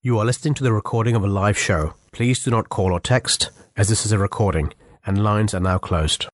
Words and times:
You 0.00 0.16
are 0.20 0.24
listening 0.24 0.54
to 0.54 0.62
the 0.62 0.72
recording 0.72 1.16
of 1.16 1.24
a 1.24 1.26
live 1.26 1.58
show. 1.58 1.94
Please 2.12 2.44
do 2.44 2.52
not 2.52 2.68
call 2.68 2.92
or 2.92 3.00
text, 3.00 3.50
as 3.76 3.88
this 3.88 4.06
is 4.06 4.12
a 4.12 4.18
recording, 4.18 4.72
and 5.04 5.24
lines 5.24 5.54
are 5.54 5.60
now 5.60 5.76
closed. 5.78 6.28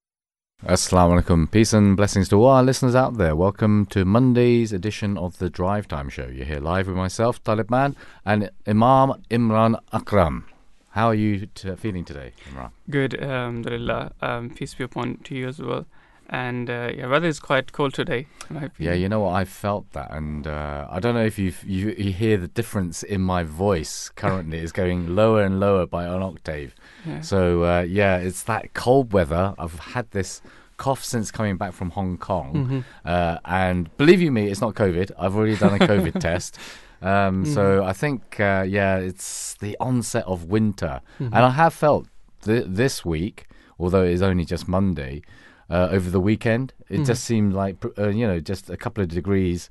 Assalamu 0.67 1.23
alaikum. 1.23 1.51
Peace 1.51 1.73
and 1.73 1.97
blessings 1.97 2.29
to 2.29 2.37
all 2.37 2.51
our 2.51 2.63
listeners 2.63 2.95
out 2.95 3.17
there. 3.17 3.35
Welcome 3.35 3.87
to 3.87 4.05
Monday's 4.05 4.71
edition 4.71 5.17
of 5.17 5.39
the 5.39 5.49
Drive 5.49 5.89
Time 5.89 6.11
Show. 6.11 6.27
You're 6.27 6.45
here 6.45 6.61
live 6.61 6.89
with 6.89 6.97
myself, 6.97 7.43
Talib 7.43 7.71
Man, 7.71 7.97
and 8.27 8.51
Imam 8.67 9.15
Imran 9.31 9.81
Akram. 9.95 10.45
How 10.91 11.07
are 11.07 11.15
you 11.15 11.47
t- 11.47 11.75
feeling 11.77 12.05
today, 12.05 12.33
Imran? 12.51 12.71
Good, 12.91 13.15
alhamdulillah. 13.15 14.13
Um, 14.21 14.51
peace 14.51 14.75
be 14.75 14.85
upon 14.85 15.17
to 15.25 15.35
you 15.35 15.49
as 15.49 15.59
well. 15.59 15.87
And 16.31 16.71
uh, 16.71 16.91
yeah, 16.97 17.07
weather 17.07 17.29
is 17.29 17.39
quite 17.39 17.73
cold 17.73 17.93
today. 17.95 18.27
Yeah, 18.79 18.95
you 18.95 19.09
know 19.09 19.21
what? 19.21 19.35
I 19.35 19.45
felt 19.45 19.93
that, 19.93 20.11
and 20.11 20.47
uh, 20.47 20.87
I 20.91 20.99
don't 20.99 21.15
know 21.15 21.25
if 21.25 21.39
you 21.39 21.53
you 21.65 21.95
you 21.99 22.13
hear 22.13 22.37
the 22.39 22.49
difference 22.49 23.03
in 23.03 23.21
my 23.21 23.43
voice 23.45 24.11
currently. 24.17 24.59
it's 24.59 24.73
going 24.73 25.15
lower 25.21 25.43
and 25.43 25.61
lower 25.61 25.87
by 25.87 26.05
an 26.07 26.23
octave. 26.23 26.75
Yeah. 27.07 27.21
So 27.21 27.65
uh, 27.65 27.83
yeah, 27.83 28.17
it's 28.17 28.43
that 28.45 28.73
cold 28.75 29.13
weather. 29.13 29.55
I've 29.59 29.79
had 29.79 30.11
this 30.13 30.41
cough 30.77 31.05
since 31.05 31.31
coming 31.31 31.57
back 31.57 31.73
from 31.73 31.91
Hong 31.91 32.17
Kong, 32.19 32.53
Mhm. 32.55 32.85
uh, 33.05 33.39
and 33.45 33.95
believe 33.97 34.21
you 34.21 34.33
me, 34.33 34.49
it's 34.51 34.61
not 34.61 34.75
COVID. 34.75 35.11
I've 35.19 35.37
already 35.37 35.57
done 35.57 35.75
a 35.75 35.79
COVID 35.79 36.19
test. 36.29 36.59
Um, 37.03 37.45
So 37.45 37.85
I 37.85 37.93
think 37.93 38.41
uh, 38.41 38.65
yeah, 38.67 38.97
it's 38.97 39.55
the 39.61 39.77
onset 39.79 40.25
of 40.27 40.45
winter, 40.47 41.01
Mhm. 41.21 41.27
and 41.35 41.45
I 41.45 41.51
have 41.51 41.75
felt 41.75 42.09
th- 42.45 42.65
this 42.67 43.05
week, 43.05 43.47
although 43.79 44.05
it 44.05 44.13
is 44.13 44.23
only 44.23 44.45
just 44.47 44.67
Monday. 44.69 45.21
Uh, 45.71 45.89
over 45.91 46.11
the 46.11 46.21
weekend, 46.21 46.73
it 46.91 47.01
Mhm. 47.01 47.07
just 47.07 47.25
seemed 47.25 47.53
like 47.55 47.77
uh, 47.99 48.09
you 48.09 48.27
know 48.27 48.39
just 48.41 48.69
a 48.71 48.77
couple 48.77 49.03
of 49.03 49.09
degrees 49.09 49.71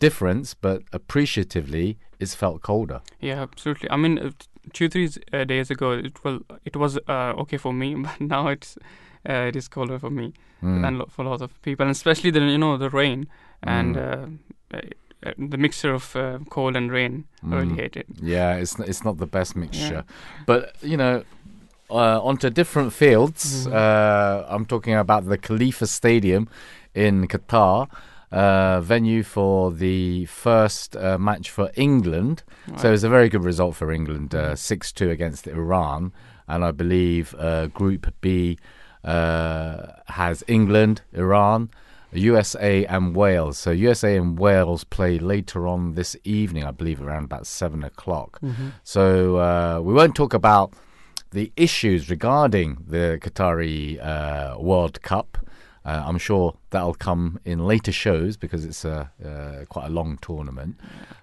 difference, 0.00 0.54
but 0.54 0.82
appreciatively, 0.92 1.96
it's 2.18 2.34
felt 2.34 2.62
colder. 2.62 3.00
Yeah, 3.20 3.42
absolutely. 3.42 3.90
I 3.90 3.96
mean, 3.96 4.18
uh, 4.18 4.30
two 4.72 4.88
three 4.88 5.08
uh, 5.32 5.44
days 5.44 5.70
ago, 5.70 5.92
it 5.92 6.24
well, 6.24 6.40
it 6.64 6.76
was 6.76 6.98
uh, 7.08 7.34
okay 7.42 7.58
for 7.58 7.72
me, 7.72 7.94
but 8.06 8.20
now 8.20 8.48
it's 8.48 8.76
uh, 9.28 9.48
it 9.48 9.56
is 9.56 9.68
colder 9.68 9.98
for 9.98 10.10
me 10.10 10.32
Mm. 10.62 10.84
and 10.86 10.98
lo- 10.98 11.06
for 11.10 11.24
lots 11.24 11.42
of 11.42 11.50
people, 11.62 11.84
and 11.84 11.90
especially 11.90 12.30
the 12.30 12.40
you 12.40 12.58
know 12.58 12.78
the 12.78 12.88
rain 12.90 13.26
and 13.62 13.96
Mm. 13.96 14.38
uh, 14.72 14.76
uh, 14.76 15.32
the 15.50 15.58
mixture 15.58 15.92
of 15.94 16.16
uh, 16.16 16.38
cold 16.50 16.76
and 16.76 16.90
rain. 16.92 17.24
I 17.42 17.54
really 17.56 17.74
Mm. 17.74 17.80
hate 17.80 17.96
it. 18.00 18.06
Yeah, 18.22 18.56
it's 18.62 18.80
n- 18.80 18.86
it's 18.88 19.04
not 19.04 19.18
the 19.18 19.26
best 19.26 19.56
mixture, 19.56 20.04
but 20.46 20.74
you 20.82 20.96
know, 20.96 21.22
uh, 21.90 22.20
onto 22.22 22.50
different 22.50 22.92
fields. 22.92 23.66
Mhm. 23.66 23.72
Uh, 23.72 24.44
I'm 24.48 24.64
talking 24.66 24.94
about 24.94 25.28
the 25.28 25.38
Khalifa 25.38 25.86
Stadium 25.86 26.48
in 26.94 27.26
Qatar, 27.28 27.88
uh, 28.32 28.80
venue 28.80 29.22
for 29.22 29.70
the 29.72 30.26
first 30.26 30.96
uh, 30.96 31.18
match 31.18 31.50
for 31.50 31.70
England. 31.76 32.42
So 32.76 32.88
it 32.88 32.92
was 32.92 33.04
a 33.04 33.08
very 33.08 33.28
good 33.28 33.44
result 33.44 33.76
for 33.76 33.90
England, 33.92 34.34
uh, 34.34 34.52
Mhm. 34.52 34.58
six 34.58 34.92
two 34.92 35.10
against 35.10 35.46
Iran, 35.46 36.12
and 36.48 36.64
I 36.64 36.70
believe 36.72 37.34
uh, 37.38 37.66
Group 37.68 38.12
B 38.20 38.58
uh, 39.04 39.76
has 40.06 40.42
England, 40.48 41.02
Iran. 41.12 41.68
USA 42.16 42.84
and 42.86 43.16
Wales. 43.16 43.58
So 43.58 43.72
USA 43.72 44.16
and 44.16 44.38
Wales 44.38 44.84
play 44.84 45.18
later 45.18 45.66
on 45.66 45.94
this 45.94 46.16
evening, 46.22 46.62
I 46.64 46.70
believe, 46.70 47.02
around 47.02 47.24
about 47.24 47.44
seven 47.44 47.82
o'clock. 47.82 48.38
Mhm. 48.40 48.70
So 48.84 49.36
uh, 49.38 49.80
we 49.82 49.92
won't 49.92 50.14
talk 50.14 50.32
about 50.32 50.72
the 51.34 51.52
issues 51.56 52.08
regarding 52.10 52.68
the 52.88 53.18
Qatari 53.20 53.98
uh, 54.04 54.56
World 54.58 54.96
Cup. 55.02 55.30
Uh, 55.84 56.02
I'm 56.08 56.16
sure 56.18 56.46
that'll 56.70 56.94
come 56.94 57.38
in 57.44 57.58
later 57.66 57.92
shows 57.92 58.38
because 58.38 58.64
it's 58.64 58.84
a 58.86 59.10
uh, 59.22 59.64
quite 59.74 59.86
a 59.86 59.90
long 59.90 60.16
tournament. 60.22 60.76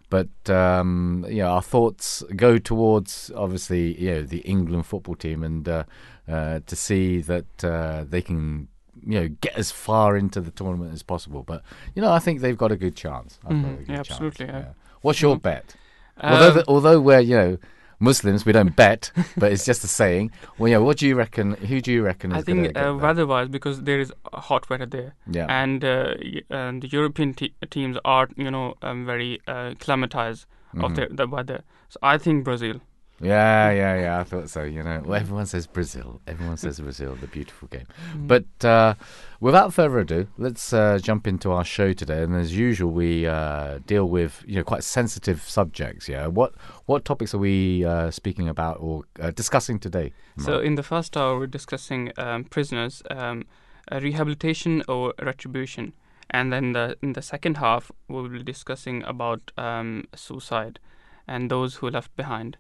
But 0.10 0.30
um, 0.50 1.26
you 1.30 1.42
know, 1.42 1.50
our 1.58 1.62
thoughts 1.74 2.24
go 2.36 2.58
towards 2.60 3.32
obviously 3.36 3.84
you 4.00 4.12
know 4.12 4.22
the 4.24 4.40
England 4.40 4.86
football 4.86 5.16
team 5.16 5.44
and 5.44 5.68
uh, 5.68 5.84
uh, 6.28 6.60
to 6.70 6.76
see 6.76 7.22
that 7.22 7.64
uh, 7.64 8.04
they 8.08 8.22
can 8.22 8.68
you 9.12 9.20
know 9.20 9.28
get 9.46 9.56
as 9.56 9.72
far 9.72 10.16
into 10.18 10.40
the 10.42 10.52
tournament 10.52 10.94
as 10.94 11.02
possible. 11.04 11.42
But 11.44 11.64
you 11.96 12.02
know, 12.04 12.12
I 12.12 12.20
think 12.20 12.42
they've 12.42 12.58
got 12.66 12.72
a 12.72 12.78
good 12.78 12.96
chance. 12.96 13.40
Got 13.44 13.54
a 13.54 13.56
good 13.56 13.88
Yeah, 13.88 13.96
chance, 13.96 14.10
absolutely, 14.12 14.46
yeah. 14.48 14.74
What's 15.02 15.22
your 15.22 15.38
Mhm. 15.38 15.42
bet? 15.42 15.76
although, 16.22 16.50
Um, 16.50 16.54
the, 16.58 16.64
although 16.68 17.00
we're 17.02 17.20
you 17.32 17.36
know 17.42 17.58
Muslims, 18.02 18.46
we 18.46 18.52
don't 18.52 18.76
bet, 18.76 19.12
but 19.38 19.52
it's 19.54 19.64
just 19.64 19.84
a 19.84 19.88
saying. 19.88 20.32
Well, 20.58 20.70
yeah, 20.72 20.78
what 20.80 20.98
do 20.98 21.08
you 21.08 21.16
reckon? 21.16 21.52
Who 21.54 21.80
do 21.82 21.92
you 21.92 22.04
reckon 22.04 22.32
is 22.32 22.40
I 22.40 22.42
think 22.42 22.78
uh, 22.78 22.96
weather-wise, 23.00 23.48
because 23.50 23.84
there 23.84 24.00
is 24.00 24.12
hot 24.34 24.70
weather 24.70 24.88
there, 24.88 25.14
Yeah, 25.40 25.46
and 25.50 25.86
uh, 25.86 26.16
and 26.50 26.82
the 26.82 26.88
European 26.88 27.34
te- 27.36 27.54
teams 27.70 27.98
are 28.04 28.28
you 28.36 28.50
know 28.52 28.74
um, 28.82 29.06
very 29.06 29.40
uh, 29.48 29.72
acclimatized 29.76 30.46
of 30.74 30.92
Mhm. 30.92 30.96
the, 30.96 31.16
the 31.16 31.28
weather. 31.28 31.62
So 31.90 32.00
I 32.02 32.18
think 32.18 32.44
Brazil. 32.44 32.82
Yeah, 33.22 33.72
yeah, 33.72 34.00
yeah. 34.00 34.20
I 34.20 34.24
thought 34.24 34.50
so. 34.50 34.64
You 34.64 34.84
know, 34.84 35.02
well, 35.06 35.20
everyone 35.20 35.46
says 35.46 35.68
Brazil. 35.68 36.22
Everyone 36.28 36.58
says 36.58 36.80
Brazil, 36.80 37.16
the 37.16 37.28
beautiful 37.28 37.68
game. 37.68 37.88
Mm. 38.16 38.28
But 38.28 38.66
uh, 38.66 38.96
without 39.40 39.74
further 39.74 40.00
ado, 40.00 40.28
let's 40.38 40.74
uh, 40.74 41.00
jump 41.02 41.28
into 41.28 41.52
our 41.52 41.64
show 41.64 41.94
today. 41.94 42.24
And 42.24 42.36
as 42.36 42.56
usual, 42.56 42.92
we 42.92 43.28
uh, 43.28 43.80
deal 43.86 44.06
with 44.06 44.44
you 44.48 44.56
know 44.56 44.64
quite 44.64 44.84
sensitive 44.84 45.42
subjects. 45.42 46.10
Yeah, 46.10 46.28
what 46.28 46.54
what 46.86 47.06
topics 47.06 47.34
are 47.34 47.40
we 47.40 47.86
uh, 47.86 48.12
speaking 48.12 48.50
about 48.50 48.78
or 48.80 49.04
uh, 49.20 49.32
discussing 49.32 49.80
today? 49.80 50.14
So 50.38 50.60
in 50.60 50.76
the 50.76 50.84
first 50.84 51.16
hour, 51.16 51.38
we're 51.38 51.48
discussing 51.48 52.12
um, 52.18 52.46
prisoners, 52.46 53.04
um, 53.12 53.46
uh, 53.92 54.00
rehabilitation 54.02 54.82
or 54.88 55.14
retribution, 55.22 55.94
and 56.32 56.52
then 56.52 56.72
the, 56.72 56.98
in 57.02 57.14
the 57.14 57.22
second 57.22 57.58
half, 57.58 57.92
we'll 58.08 58.30
be 58.30 58.42
discussing 58.42 59.04
about 59.04 59.52
um, 59.58 60.06
suicide 60.16 60.80
and 61.28 61.52
those 61.52 61.76
who 61.76 61.88
are 61.88 61.92
left 61.92 62.16
behind. 62.16 62.58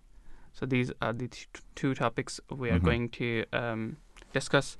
So 0.53 0.65
these 0.65 0.91
are 1.01 1.13
the 1.13 1.27
t- 1.27 1.45
two 1.75 1.93
topics 1.95 2.39
we 2.49 2.69
are 2.69 2.79
Mhm. 2.79 2.83
going 2.83 3.09
to 3.09 3.45
um, 3.53 3.97
discuss. 4.33 4.77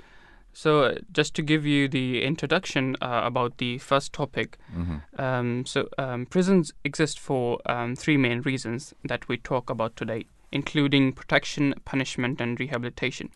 So 0.53 0.83
uh, 0.83 0.95
just 1.13 1.33
to 1.35 1.41
give 1.41 1.65
you 1.65 1.87
the 1.87 2.23
introduction 2.23 2.95
uh, 3.01 3.21
about 3.23 3.57
the 3.57 3.77
first 3.77 4.11
topic, 4.13 4.57
hmm 4.73 4.97
um, 5.17 5.65
so 5.65 5.87
um, 5.97 6.25
prisons 6.25 6.73
exist 6.83 7.19
for 7.19 7.59
um, 7.65 7.95
three 7.95 8.17
main 8.17 8.41
reasons 8.41 8.93
that 9.03 9.27
we 9.27 9.37
talk 9.37 9.69
about 9.69 9.95
today, 9.95 10.25
including 10.51 11.13
protection, 11.13 11.73
punishment, 11.85 12.41
and 12.41 12.59
rehabilitation. 12.59 13.29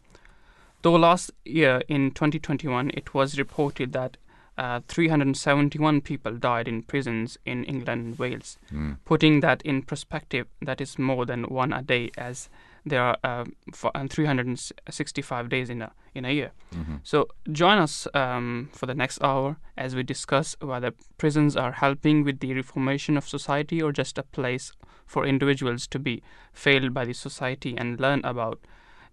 Though 0.81 0.95
last 0.95 1.31
year 1.45 1.81
in 1.87 2.11
2021 2.11 2.91
it 2.93 3.13
was 3.13 3.37
reported 3.39 3.93
that 3.93 4.17
uh, 4.57 4.79
371 4.87 6.01
people 6.01 6.37
died 6.37 6.67
in 6.67 6.81
prisons 6.83 7.37
in 7.45 7.63
England 7.65 7.89
and 8.07 8.19
Wales, 8.19 8.57
Mm. 8.71 8.97
putting 9.05 9.41
that 9.41 9.61
in 9.63 9.81
perspective, 9.81 10.47
that 10.61 10.81
is 10.81 10.97
more 10.99 11.25
than 11.25 11.43
one 11.43 11.73
a 11.73 11.81
day, 11.81 12.09
as 12.17 12.49
there 12.85 13.01
are 13.01 13.17
uh, 13.23 13.45
for, 13.73 13.91
uh, 13.97 14.07
365 14.07 15.49
days 15.49 15.69
in 15.69 15.81
a 15.81 15.91
in 16.13 16.25
a 16.25 16.31
year. 16.31 16.51
hmm 16.73 16.95
So 17.03 17.27
join 17.51 17.77
us 17.77 18.07
um, 18.13 18.69
for 18.71 18.85
the 18.85 18.95
next 18.95 19.21
hour 19.21 19.57
as 19.77 19.95
we 19.95 20.03
discuss 20.03 20.55
whether 20.61 20.91
prisons 21.17 21.57
are 21.57 21.73
helping 21.73 22.23
with 22.23 22.39
the 22.39 22.53
reformation 22.53 23.17
of 23.17 23.27
society 23.27 23.81
or 23.81 23.91
just 23.91 24.17
a 24.17 24.23
place 24.23 24.71
for 25.05 25.25
individuals 25.25 25.87
to 25.87 25.99
be 25.99 26.21
failed 26.53 26.93
by 26.93 27.05
the 27.05 27.13
society 27.13 27.75
and 27.77 27.99
learn 27.99 28.21
about 28.23 28.59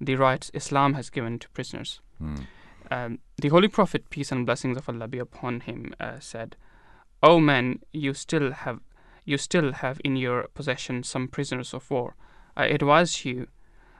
the 0.00 0.14
rights 0.14 0.50
Islam 0.54 0.94
has 0.94 1.10
given 1.10 1.38
to 1.38 1.48
prisoners. 1.50 2.00
Mm. 2.22 2.46
Um, 2.92 3.18
the 3.40 3.48
Holy 3.48 3.68
Prophet, 3.68 4.10
peace 4.10 4.30
and 4.32 4.44
blessings 4.44 4.76
of 4.76 4.88
Allah 4.88 5.08
be 5.08 5.18
upon 5.18 5.60
him, 5.60 5.94
uh, 5.98 6.20
said, 6.20 6.56
"O 7.22 7.40
men, 7.40 7.80
you 7.92 8.12
still 8.14 8.52
have 8.52 8.80
you 9.24 9.38
still 9.38 9.72
have 9.72 10.00
in 10.04 10.16
your 10.16 10.48
possession 10.54 11.02
some 11.02 11.28
prisoners 11.28 11.74
of 11.74 11.90
war. 11.90 12.16
I 12.56 12.66
advise 12.66 13.24
you, 13.24 13.46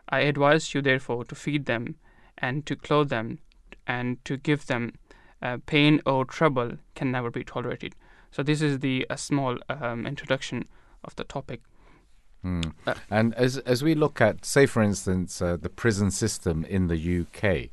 I 0.09 0.21
advise 0.33 0.75
you 0.75 0.83
therefore 0.83 1.25
to 1.25 1.35
feed 1.35 1.65
them 1.67 1.95
and 2.37 2.67
to 2.67 2.77
clothe 2.77 3.09
them 3.09 3.39
and 3.87 4.23
to 4.25 4.37
give 4.37 4.67
them 4.67 4.93
uh, 5.41 5.59
pain 5.65 6.01
or 6.05 6.25
trouble 6.25 6.79
can 6.95 7.11
never 7.11 7.31
be 7.31 7.45
tolerated." 7.45 7.95
So 8.31 8.43
this 8.43 8.61
is 8.61 8.81
the 8.81 9.07
a 9.09 9.17
small 9.17 9.59
um, 9.69 10.07
introduction 10.07 10.69
of 11.05 11.17
the 11.17 11.25
topic. 11.25 11.61
Mm. 12.45 12.73
Uh, 12.87 12.95
And 13.11 13.35
as 13.35 13.59
as 13.59 13.83
we 13.83 13.95
look 13.95 14.21
at, 14.21 14.45
say, 14.45 14.67
for 14.67 14.83
instance, 14.83 15.41
uh, 15.41 15.57
the 15.57 15.71
prison 15.71 16.11
system 16.11 16.65
in 16.65 16.89
the 16.89 16.99
UK, 17.21 17.71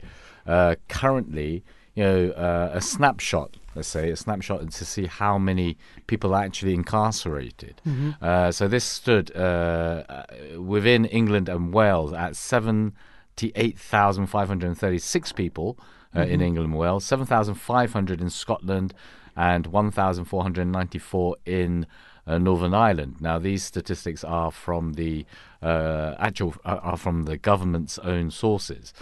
uh, 0.48 0.76
currently, 0.88 1.64
you 1.96 2.04
know, 2.04 2.30
uh, 2.32 2.72
a 2.74 2.82
snapshot, 2.82 3.58
let's 3.76 3.88
say, 3.88 4.10
a 4.12 4.16
snapshot 4.16 4.72
to 4.72 4.86
see 4.86 5.06
how 5.08 5.38
many 5.38 5.78
people 6.08 6.34
are 6.34 6.44
actually 6.44 6.74
incarcerated. 6.74 7.82
Uh, 8.22 8.52
so 8.52 8.68
this 8.68 8.84
stood 8.86 9.32
uh, 9.36 10.04
uh, 10.10 10.24
within 10.62 11.06
England 11.06 11.50
and 11.50 11.74
Wales 11.74 12.14
at 12.14 12.36
78,536 12.36 15.32
people 15.34 15.78
uh, 16.16 16.22
in 16.22 16.40
Mhm. 16.40 16.44
England 16.46 16.70
and 16.72 16.78
Wales, 16.78 17.04
7,500 17.06 18.22
in 18.22 18.30
Scotland, 18.30 18.94
and 19.36 19.68
1,494 19.68 21.36
in 21.46 21.86
Northern 22.28 22.74
Ireland. 22.76 23.16
Now, 23.20 23.40
these 23.40 23.64
statistics 23.64 24.24
are 24.24 24.52
from 24.52 24.94
the 24.94 25.26
uh, 25.64 26.14
actual 26.20 26.54
are 26.64 26.78
are 26.80 26.98
from 26.98 27.24
the 27.24 27.38
government's 27.38 27.98
own 28.00 28.30
sources. 28.32 28.94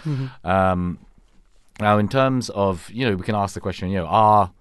Um, 0.44 0.98
now, 1.80 1.98
in 1.98 2.08
terms 2.08 2.50
of 2.50 2.90
you 2.90 3.08
know, 3.08 3.16
we 3.16 3.22
can 3.22 3.34
ask 3.34 3.54
the 3.54 3.60
question, 3.60 3.90
you 3.90 3.98
know, 3.98 4.06
are 4.06 4.52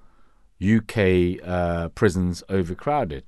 UK 0.61 1.39
uh, 1.43 1.89
prisons 1.89 2.43
overcrowded? 2.49 3.23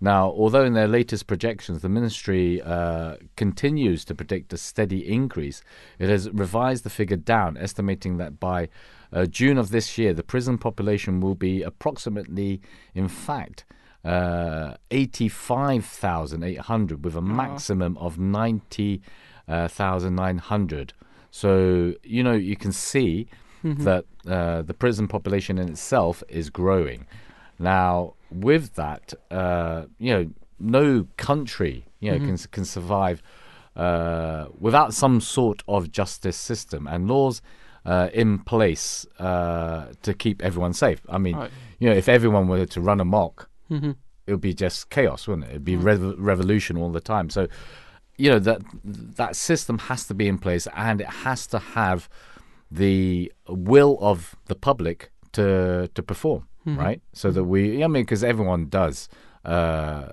Now, 0.00 0.30
although 0.30 0.64
in 0.64 0.72
their 0.72 0.88
latest 0.88 1.26
projections 1.26 1.82
the 1.82 1.90
ministry 1.90 2.62
uh, 2.62 3.16
continues 3.36 4.06
to 4.06 4.14
predict 4.14 4.54
a 4.54 4.56
steady 4.56 5.06
increase, 5.06 5.62
it 5.98 6.08
has 6.08 6.30
revised 6.30 6.84
the 6.84 6.90
figure 6.90 7.18
down, 7.18 7.58
estimating 7.58 8.16
that 8.16 8.40
by 8.40 8.70
uh, 9.12 9.26
June 9.26 9.58
of 9.58 9.68
this 9.70 9.98
year 9.98 10.14
the 10.14 10.22
prison 10.22 10.56
population 10.56 11.20
will 11.20 11.34
be 11.34 11.62
approximately, 11.62 12.62
in 12.94 13.08
fact, 13.08 13.66
uh, 14.02 14.76
85,800 14.90 17.04
with 17.04 17.14
a 17.14 17.20
maximum 17.20 17.98
of 17.98 18.18
90,900. 18.18 20.92
So, 21.30 21.94
you 22.02 22.22
know, 22.22 22.32
you 22.32 22.56
can 22.56 22.72
see 22.72 23.28
that 23.62 24.04
uh, 24.26 24.62
the 24.62 24.72
prison 24.74 25.06
population 25.06 25.58
in 25.58 25.68
itself 25.68 26.22
is 26.28 26.48
growing. 26.50 27.06
Now, 27.58 28.14
with 28.30 28.74
that, 28.76 29.12
uh, 29.30 29.84
you 29.98 30.12
know, 30.14 30.30
no 30.58 31.06
country, 31.18 31.84
you 32.00 32.10
know, 32.10 32.18
can 32.26 32.36
can 32.50 32.64
survive 32.64 33.22
uh, 33.76 34.46
without 34.58 34.94
some 34.94 35.20
sort 35.20 35.62
of 35.68 35.90
justice 35.92 36.36
system 36.36 36.86
and 36.86 37.06
laws 37.06 37.42
uh, 37.84 38.08
in 38.14 38.38
place 38.38 39.06
uh, 39.18 39.86
to 40.02 40.14
keep 40.14 40.42
everyone 40.42 40.72
safe. 40.72 41.00
I 41.08 41.18
mean, 41.18 41.36
Right. 41.36 41.50
you 41.78 41.88
know, 41.90 41.96
if 41.96 42.08
everyone 42.08 42.48
were 42.48 42.66
to 42.66 42.80
run 42.80 43.00
amok, 43.00 43.48
Mm-hmm. 43.70 43.90
it 44.26 44.32
would 44.32 44.40
be 44.40 44.54
just 44.54 44.90
chaos, 44.90 45.28
wouldn't 45.28 45.46
it? 45.46 45.50
It'd 45.50 45.64
be 45.64 45.76
rev- 45.76 46.14
revolution 46.18 46.76
all 46.76 46.90
the 46.90 47.00
time. 47.00 47.30
So, 47.30 47.46
you 48.22 48.28
know 48.32 48.40
that 48.48 48.60
that 49.20 49.32
system 49.48 49.76
has 49.88 50.00
to 50.08 50.14
be 50.14 50.26
in 50.32 50.38
place, 50.46 50.64
and 50.88 51.00
it 51.00 51.12
has 51.26 51.40
to 51.48 51.58
have 51.58 51.98
the 52.82 53.32
will 53.48 53.94
of 54.10 54.18
the 54.50 54.54
public 54.68 54.98
to 55.32 55.88
to 55.96 56.02
perform, 56.02 56.42
right? 56.84 57.00
So 57.20 57.26
that 57.36 57.44
we, 57.52 57.60
I 57.84 57.88
mean, 57.88 58.04
because 58.04 58.22
everyone 58.32 58.62
does. 58.80 59.08
Uh, 59.44 60.04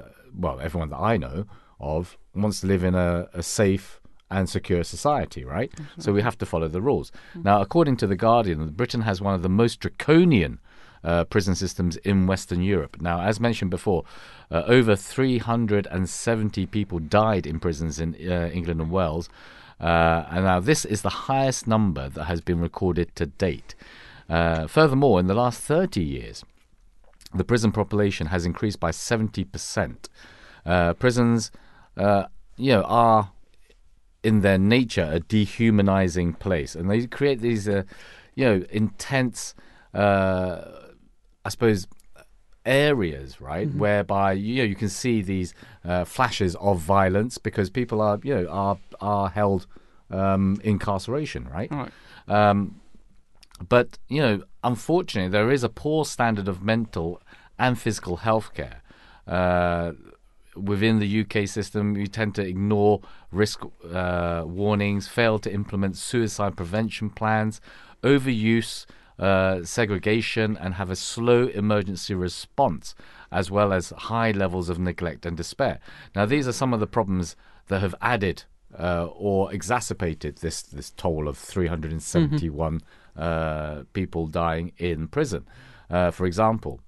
well, 0.43 0.57
everyone 0.67 0.89
that 0.93 1.01
I 1.13 1.17
know 1.17 1.37
of 1.79 2.17
wants 2.33 2.61
to 2.61 2.67
live 2.67 2.83
in 2.89 2.95
a, 2.95 3.27
a 3.33 3.43
safe 3.43 3.99
and 4.29 4.49
secure 4.49 4.83
society, 4.83 5.43
right? 5.45 5.71
So 5.99 6.11
we 6.13 6.21
have 6.21 6.37
to 6.37 6.45
follow 6.45 6.67
the 6.67 6.81
rules. 6.81 7.11
Now, 7.49 7.61
according 7.65 7.97
to 7.97 8.07
the 8.07 8.15
Guardian, 8.15 8.59
Britain 8.81 9.01
has 9.01 9.21
one 9.21 9.35
of 9.37 9.41
the 9.41 9.49
most 9.63 9.79
draconian 9.83 10.59
uh, 11.03 11.23
prison 11.25 11.55
systems 11.55 11.97
in 11.97 12.27
Western 12.27 12.61
Europe. 12.61 13.01
Now, 13.01 13.21
as 13.21 13.39
mentioned 13.39 13.71
before, 13.71 14.03
uh, 14.51 14.63
over 14.65 14.95
370 14.95 16.65
people 16.67 16.99
died 16.99 17.45
in 17.45 17.59
prisons 17.59 17.99
in 17.99 18.15
uh, 18.15 18.49
England 18.53 18.81
and 18.81 18.91
Wales. 18.91 19.29
Uh, 19.79 20.25
and 20.29 20.45
now 20.45 20.59
this 20.59 20.85
is 20.85 21.01
the 21.01 21.09
highest 21.09 21.67
number 21.67 22.09
that 22.09 22.25
has 22.25 22.41
been 22.41 22.59
recorded 22.59 23.15
to 23.15 23.25
date. 23.25 23.75
Uh, 24.29 24.67
furthermore, 24.67 25.19
in 25.19 25.27
the 25.27 25.35
last 25.35 25.61
30 25.61 26.01
years, 26.01 26.43
the 27.33 27.43
prison 27.43 27.71
population 27.71 28.27
has 28.27 28.45
increased 28.45 28.79
by 28.79 28.91
70%. 28.91 30.07
Uh, 30.65 30.93
prisons, 30.93 31.51
you 31.95 32.71
know, 32.71 32.81
are 32.83 33.31
in 34.23 34.41
their 34.41 34.57
nature 34.57 35.07
a 35.09 35.19
dehumanizing 35.21 36.33
place, 36.33 36.75
and 36.75 36.89
they 36.89 37.07
create 37.07 37.39
these, 37.39 37.67
uh, 37.69 37.83
you 38.35 38.45
know, 38.45 38.65
intense, 38.71 39.55
uh, 39.93 40.61
I 41.47 41.49
suppose, 41.49 41.87
areas, 42.65 43.39
right, 43.39 43.73
whereby 43.73 44.33
you 44.33 44.57
know 44.57 44.63
you 44.65 44.75
can 44.75 44.89
see 44.89 45.21
these 45.21 45.53
uh, 45.85 46.03
flashes 46.03 46.55
of 46.57 46.79
violence 46.79 47.37
because 47.37 47.69
people 47.69 48.01
are, 48.01 48.19
you 48.21 48.35
know, 48.35 48.47
are 48.49 48.77
are 48.99 49.29
held 49.29 49.65
um, 50.11 50.59
incarceration, 50.65 51.47
right? 51.47 51.71
Right. 51.71 51.91
Um, 52.27 52.81
but 53.69 53.97
you 54.09 54.21
know, 54.21 54.43
unfortunately, 54.61 55.31
there 55.31 55.49
is 55.49 55.63
a 55.63 55.69
poor 55.69 56.03
standard 56.03 56.49
of 56.49 56.61
mental 56.61 57.21
and 57.57 57.79
physical 57.79 58.17
health 58.17 58.53
care. 58.53 58.81
Uh, 59.25 59.93
within 60.53 60.99
the 60.99 61.21
UK 61.21 61.47
system, 61.47 61.93
we 61.93 62.07
tend 62.07 62.35
to 62.35 62.41
ignore 62.41 62.99
risk 63.31 63.61
uh, 63.89 64.43
warnings, 64.45 65.07
fail 65.07 65.39
to 65.39 65.53
implement 65.53 65.95
suicide 65.95 66.57
prevention 66.57 67.09
plans, 67.09 67.61
overuse, 68.03 68.85
uh, 69.19 69.63
segregation, 69.63 70.57
and 70.57 70.75
have 70.75 70.89
a 70.89 70.95
slow 70.95 71.47
emergency 71.47 72.13
response, 72.13 72.95
as 73.31 73.49
well 73.49 73.73
as 73.73 73.89
high 73.89 74.31
levels 74.31 74.69
of 74.69 74.79
neglect 74.79 75.25
and 75.25 75.35
despair. 75.35 75.79
Now, 76.15 76.25
these 76.25 76.47
are 76.47 76.53
some 76.53 76.73
of 76.73 76.79
the 76.79 76.87
problems 76.87 77.35
that 77.67 77.81
have 77.81 77.95
added 78.01 78.43
uh, 78.77 79.07
or 79.13 79.53
exacerbated 79.53 80.37
this 80.37 80.61
this 80.61 80.91
toll 80.91 81.27
of 81.27 81.37
371 81.37 82.81
uh, 83.15 83.83
people 83.93 84.27
dying 84.27 84.71
in 84.77 85.07
prison. 85.07 85.45
Uh, 85.89 86.11
for 86.11 86.25
example, 86.25 86.81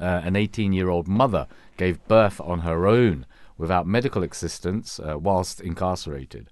uh, 0.00 0.20
an 0.24 0.36
18 0.36 0.72
year 0.72 0.90
old 0.90 1.08
mother 1.08 1.46
gave 1.76 2.06
birth 2.08 2.40
on 2.40 2.60
her 2.60 2.86
own 2.86 3.26
without 3.56 3.86
medical 3.86 4.22
assistance 4.22 5.00
uh, 5.00 5.16
whilst 5.18 5.60
incarcerated. 5.60 6.50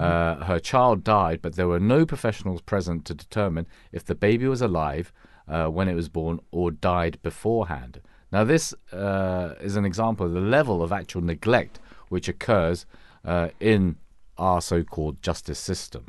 Uh, 0.00 0.44
her 0.44 0.58
child 0.58 1.04
died, 1.04 1.40
but 1.42 1.54
there 1.54 1.68
were 1.68 1.80
no 1.80 2.04
professionals 2.04 2.60
present 2.60 3.04
to 3.04 3.14
determine 3.14 3.66
if 3.92 4.04
the 4.04 4.14
baby 4.14 4.46
was 4.48 4.60
alive 4.60 5.12
uh, 5.48 5.66
when 5.66 5.88
it 5.88 5.94
was 5.94 6.08
born 6.08 6.40
or 6.50 6.70
died 6.70 7.18
beforehand. 7.22 8.00
Now, 8.32 8.44
this 8.44 8.74
uh, 8.92 9.54
is 9.60 9.76
an 9.76 9.84
example 9.84 10.26
of 10.26 10.32
the 10.32 10.40
level 10.40 10.82
of 10.82 10.92
actual 10.92 11.22
neglect 11.22 11.78
which 12.08 12.28
occurs 12.28 12.86
uh, 13.24 13.48
in 13.60 13.96
our 14.38 14.60
so 14.60 14.82
called 14.82 15.22
justice 15.22 15.58
system. 15.58 16.06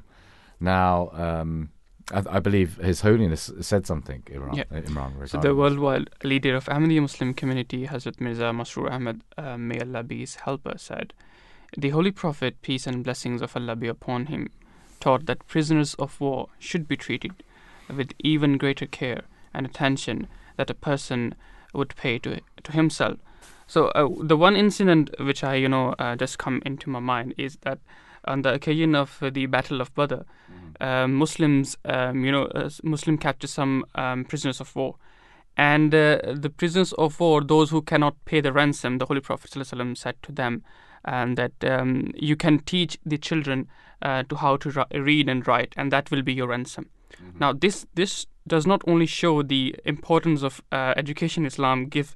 Now, 0.60 1.10
um, 1.14 1.70
I, 2.12 2.24
I 2.30 2.40
believe 2.40 2.78
His 2.78 3.02
Holiness 3.02 3.52
said 3.62 3.86
something, 3.86 4.24
Imran. 4.28 4.56
Yeah. 4.56 4.64
uh, 4.72 4.82
Imran 4.82 5.30
So 5.30 5.38
the 5.38 5.56
worldwide 5.56 6.10
leader 6.24 6.56
of 6.56 6.66
Ahmadiyya 6.66 7.02
Muslim 7.02 7.34
community, 7.34 7.88
Hazrat 7.88 8.20
Mirza 8.20 8.46
Masroor 8.46 8.92
Ahmad, 8.92 9.22
uh, 9.38 9.58
may 9.58 9.80
Allah 9.80 10.04
be 10.04 10.20
his 10.20 10.36
helper, 10.36 10.76
said, 10.78 11.14
The 11.76 11.90
Holy 11.90 12.12
Prophet, 12.12 12.62
peace 12.62 12.88
and 12.88 13.04
blessings 13.04 13.42
of 13.42 13.56
Allah 13.56 13.76
be 13.76 13.88
upon 13.88 14.28
him, 14.28 14.50
taught 15.00 15.26
that 15.26 15.48
prisoners 15.48 15.94
of 15.96 16.20
war 16.22 16.50
should 16.60 16.88
be 16.88 16.96
treated 16.96 17.32
with 17.94 18.14
even 18.20 18.58
greater 18.58 18.86
care 18.86 19.24
and 19.54 19.66
attention 19.66 20.28
that 20.56 20.70
a 20.70 20.74
person 20.74 21.36
would 21.74 21.96
pay 21.96 22.20
to 22.20 22.40
to 22.64 22.72
himself. 22.72 23.18
So 23.68 23.88
uh, 23.90 24.08
the 24.22 24.38
one 24.38 24.56
incident 24.56 25.14
which 25.20 25.44
I, 25.44 25.56
you 25.56 25.68
know, 25.68 25.94
uh, 26.00 26.16
just 26.16 26.38
come 26.38 26.62
into 26.66 26.90
my 26.90 27.00
mind 27.00 27.34
is 27.38 27.58
that 27.62 27.80
on 28.26 28.42
the 28.42 28.54
occasion 28.54 28.96
of 28.96 29.20
the 29.22 29.46
Battle 29.46 29.82
of 29.82 29.94
Badr, 29.94 30.22
uh, 30.80 31.08
Muslims, 31.08 31.78
um, 31.86 32.24
you 32.24 32.32
know, 32.32 32.46
uh, 32.46 32.70
Muslim 32.84 33.18
captured 33.18 33.50
some 33.50 33.86
um, 33.96 34.26
prisoners 34.26 34.62
of 34.62 34.76
war, 34.76 34.96
and 35.58 35.94
uh, 35.94 36.20
the 36.34 36.50
prisoners 36.50 36.94
of 36.94 37.20
war, 37.20 37.42
those 37.42 37.70
who 37.70 37.82
cannot 37.82 38.16
pay 38.26 38.42
the 38.42 38.54
ransom, 38.54 38.98
the 38.98 39.06
Holy 39.06 39.22
Prophet 39.22 39.52
ﷺ 39.52 39.98
said 39.98 40.16
to 40.24 40.32
them, 40.32 40.64
um, 41.08 41.36
that 41.36 41.54
um, 41.64 42.12
you 42.16 42.36
can 42.36 42.60
teach 42.60 43.00
the 43.12 43.18
children 43.18 43.68
uh, 44.02 44.24
to 44.30 44.36
how 44.36 44.58
to 44.58 44.70
ri- 44.70 45.00
read 45.00 45.30
and 45.30 45.48
write, 45.48 45.74
and 45.78 45.92
that 45.92 46.12
will 46.12 46.22
be 46.22 46.34
your 46.34 46.50
ransom. 46.50 46.86
Now, 47.40 47.54
this 47.54 47.86
this 47.96 48.28
does 48.46 48.66
not 48.68 48.82
only 48.88 49.08
show 49.08 49.44
the 49.44 49.76
importance 49.86 50.46
of 50.46 50.62
uh, 50.72 50.94
education 50.96 51.46
Islam 51.46 51.86
give 51.90 52.16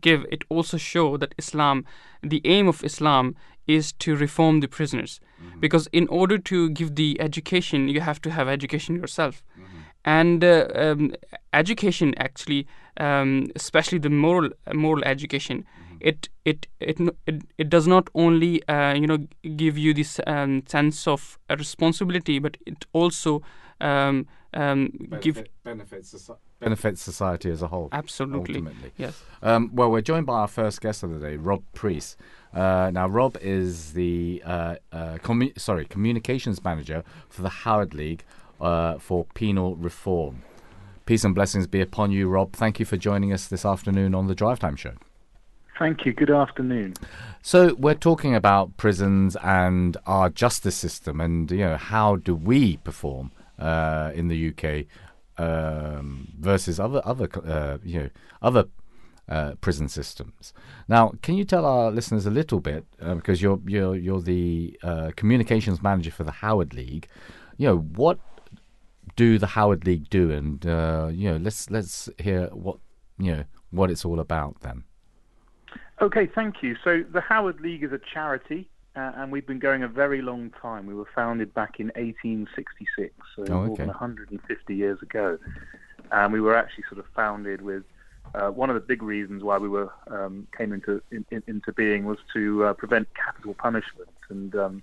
give 0.00 0.26
it 0.30 0.44
also 0.48 0.76
show 0.76 1.16
that 1.16 1.34
Islam, 1.38 1.84
the 2.22 2.40
aim 2.44 2.68
of 2.68 2.84
Islam 2.84 3.34
is 3.66 3.92
to 3.92 4.14
reform 4.14 4.60
the 4.60 4.68
prisoners, 4.68 5.20
because 5.60 5.88
in 5.92 6.06
order 6.08 6.38
to 6.38 6.70
give 6.70 6.94
the 6.94 7.16
education, 7.20 7.88
you 7.88 8.00
have 8.00 8.20
to 8.20 8.30
have 8.30 8.48
education 8.48 8.94
yourself, 8.96 9.42
and 10.04 10.44
uh, 10.44 10.68
um, 10.74 11.12
education 11.52 12.14
actually, 12.18 12.66
um, 13.00 13.46
especially 13.56 13.98
the 13.98 14.10
moral 14.10 14.50
moral 14.72 15.02
education, 15.04 15.64
it 16.00 16.28
it 16.44 16.66
it 16.80 16.98
it, 17.26 17.42
it 17.58 17.68
does 17.68 17.86
not 17.86 18.08
only 18.14 18.66
uh, 18.68 18.94
you 18.94 19.06
know 19.06 19.18
give 19.56 19.78
you 19.78 19.94
this 19.94 20.20
um, 20.26 20.62
sense 20.66 21.06
of 21.06 21.38
uh, 21.50 21.56
responsibility, 21.56 22.38
but 22.38 22.56
it 22.66 22.86
also 22.92 23.42
um, 23.80 24.26
um, 24.54 24.90
give 25.20 25.44
benefits 25.64 26.14
soci- 26.14 26.36
benefits 26.60 27.02
society 27.02 27.50
as 27.50 27.62
a 27.62 27.68
whole. 27.68 27.88
absolutely 27.92 28.56
Ultimately. 28.56 28.92
yes. 28.96 29.22
Um, 29.42 29.70
well, 29.74 29.90
we're 29.90 30.00
joined 30.00 30.26
by 30.26 30.40
our 30.40 30.48
first 30.48 30.80
guest 30.80 31.02
of 31.02 31.12
the 31.12 31.18
day, 31.18 31.36
Rob 31.36 31.62
Priest. 31.74 32.16
Uh, 32.54 32.90
now, 32.92 33.06
Rob 33.06 33.36
is 33.42 33.92
the 33.92 34.42
uh, 34.46 34.76
uh, 34.92 35.18
commu- 35.22 35.58
sorry 35.58 35.84
communications 35.84 36.64
manager 36.64 37.04
for 37.28 37.42
the 37.42 37.50
Howard 37.50 37.92
League 37.92 38.24
uh, 38.60 38.98
for 38.98 39.26
Penal 39.34 39.76
Reform. 39.76 40.42
Peace 41.04 41.22
and 41.22 41.34
blessings 41.34 41.66
be 41.66 41.80
upon 41.80 42.10
you, 42.10 42.28
Rob. 42.28 42.52
Thank 42.52 42.80
you 42.80 42.86
for 42.86 42.96
joining 42.96 43.32
us 43.32 43.46
this 43.46 43.64
afternoon 43.64 44.14
on 44.14 44.26
the 44.26 44.34
Drive 44.34 44.58
Time 44.58 44.74
Show. 44.74 44.94
Thank 45.78 46.06
you. 46.06 46.12
Good 46.12 46.30
afternoon. 46.30 46.94
So 47.42 47.74
we're 47.74 47.94
talking 47.94 48.34
about 48.34 48.76
prisons 48.76 49.36
and 49.42 49.96
our 50.06 50.30
justice 50.30 50.74
system, 50.74 51.20
and 51.20 51.50
you 51.50 51.58
know 51.58 51.76
how 51.76 52.16
do 52.16 52.34
we 52.34 52.78
perform 52.78 53.30
uh, 53.58 54.10
in 54.14 54.28
the 54.28 54.48
UK 54.48 54.86
um, 55.38 56.28
versus 56.38 56.80
other 56.80 57.02
other 57.04 57.28
uh, 57.44 57.78
you 57.84 58.00
know 58.00 58.10
other 58.40 58.64
uh, 59.28 59.52
prison 59.60 59.88
systems. 59.88 60.54
Now, 60.88 61.12
can 61.22 61.34
you 61.36 61.44
tell 61.44 61.66
our 61.66 61.90
listeners 61.90 62.26
a 62.26 62.30
little 62.30 62.60
bit 62.60 62.86
uh, 63.00 63.14
because 63.14 63.42
you're 63.42 63.60
you're 63.66 63.96
you're 63.96 64.22
the 64.22 64.78
uh, 64.82 65.10
communications 65.14 65.82
manager 65.82 66.10
for 66.10 66.24
the 66.24 66.32
Howard 66.32 66.72
League. 66.72 67.06
You 67.58 67.68
know 67.68 67.78
what 67.78 68.18
do 69.14 69.38
the 69.38 69.48
Howard 69.48 69.84
League 69.84 70.08
do, 70.08 70.30
and 70.30 70.64
uh, 70.66 71.10
you 71.12 71.30
know 71.30 71.36
let's 71.36 71.70
let's 71.70 72.08
hear 72.18 72.46
what 72.46 72.78
you 73.18 73.36
know 73.36 73.44
what 73.70 73.90
it's 73.90 74.04
all 74.04 74.20
about 74.20 74.60
then. 74.62 74.84
Okay, 76.00 76.26
thank 76.26 76.62
you. 76.62 76.76
So 76.84 77.04
the 77.10 77.20
Howard 77.20 77.60
League 77.60 77.82
is 77.82 77.92
a 77.92 78.00
charity, 78.12 78.68
uh, 78.94 79.12
and 79.16 79.32
we've 79.32 79.46
been 79.46 79.58
going 79.58 79.82
a 79.82 79.88
very 79.88 80.20
long 80.20 80.50
time. 80.60 80.86
We 80.86 80.94
were 80.94 81.08
founded 81.14 81.54
back 81.54 81.80
in 81.80 81.86
1866, 81.96 83.14
so 83.34 83.44
Oh, 83.48 83.66
more 83.66 83.76
than 83.76 83.88
150 83.88 84.74
years 84.74 85.00
ago. 85.00 85.38
And 86.12 86.32
we 86.32 86.40
were 86.40 86.54
actually 86.54 86.84
sort 86.88 86.98
of 86.98 87.06
founded 87.14 87.62
with 87.62 87.84
uh, 88.34 88.50
one 88.50 88.68
of 88.68 88.74
the 88.74 88.80
big 88.80 89.02
reasons 89.02 89.42
why 89.42 89.56
we 89.56 89.68
were 89.68 89.90
um, 90.08 90.46
came 90.56 90.72
into 90.72 91.00
in, 91.10 91.24
in, 91.30 91.42
into 91.46 91.72
being 91.72 92.04
was 92.04 92.18
to 92.34 92.64
uh, 92.64 92.72
prevent 92.74 93.08
capital 93.14 93.54
punishment, 93.54 94.10
and 94.28 94.54
um, 94.54 94.82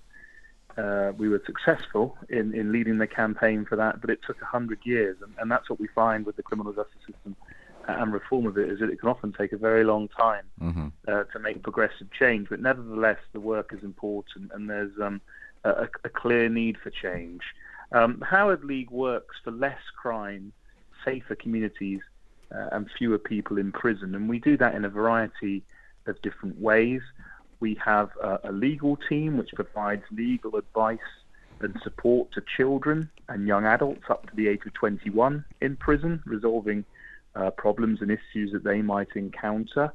uh, 0.78 1.12
we 1.18 1.30
were 1.30 1.42
successful 1.46 2.18
in, 2.30 2.54
in 2.56 2.72
leading 2.72 2.98
the 2.98 3.08
campaign 3.08 3.66
for 3.66 3.75
that. 3.75 4.02
But 4.02 4.10
it 4.10 4.20
took 4.25 4.42
100 4.42 4.80
years, 4.84 5.18
and, 5.22 5.34
and 5.38 5.52
that's 5.52 5.70
what 5.70 5.80
we 5.80 5.88
find 5.88 6.25
with 6.25 6.36
the 6.36 6.44
criminal 6.44 6.74
justice 6.74 7.02
system 7.06 7.36
and 7.88 8.13
reform 8.13 8.46
of 8.46 8.58
it 8.58 8.70
is 8.70 8.80
that 8.80 8.90
it 8.90 9.00
can 9.00 9.10
often 9.10 9.34
take 9.34 9.52
a 9.52 9.58
very 9.58 9.84
long 9.84 10.08
time 10.08 10.46
hmm 10.60 10.88
uh, 11.08 11.24
to 11.25 11.40
make 11.40 11.62
progressive 11.62 12.08
change. 12.18 12.48
But 12.50 12.62
nevertheless, 12.62 13.20
the 13.34 13.40
work 13.40 13.74
is 13.74 13.84
important, 13.84 14.52
and 14.54 14.70
there's 14.70 14.94
um, 15.02 15.20
a, 15.63 15.88
a 16.04 16.10
clear 16.10 16.48
need 16.48 16.78
for 16.78 16.90
change. 16.90 17.42
Um, 17.92 18.22
Howard 18.22 18.63
League 18.63 18.90
works 18.90 19.36
for 19.44 19.52
less 19.52 19.82
crime, 20.02 20.54
safer 21.04 21.36
communities, 21.36 22.00
uh, 22.54 22.70
and 22.72 22.90
fewer 22.98 23.18
people 23.18 23.58
in 23.58 23.72
prison, 23.72 24.16
and 24.16 24.30
we 24.30 24.40
do 24.40 24.56
that 24.58 24.75
in 24.75 24.86
a 24.86 24.90
variety 24.90 25.63
of 26.08 26.22
different 26.22 26.60
ways. 26.60 27.02
We 27.60 27.78
have 27.84 28.10
a, 28.22 28.40
a 28.46 28.52
legal 28.52 28.98
team 29.10 29.38
which 29.38 29.50
provides 29.54 30.04
legal 30.12 30.56
advice 30.56 31.00
and 31.60 31.80
support 31.82 32.32
to 32.34 32.42
children 32.58 33.10
and 33.30 33.48
young 33.48 33.66
adults 33.66 34.04
up 34.10 34.30
to 34.30 34.36
the 34.36 34.48
age 34.48 34.62
of 34.66 34.74
21 34.74 35.46
in 35.62 35.75
prison, 35.78 36.22
resolving 36.25 36.84
uh, 37.36 37.50
problems 37.52 38.02
and 38.02 38.12
issues 38.12 38.52
that 38.52 38.63
they 38.63 38.82
might 38.82 39.10
encounter. 39.16 39.92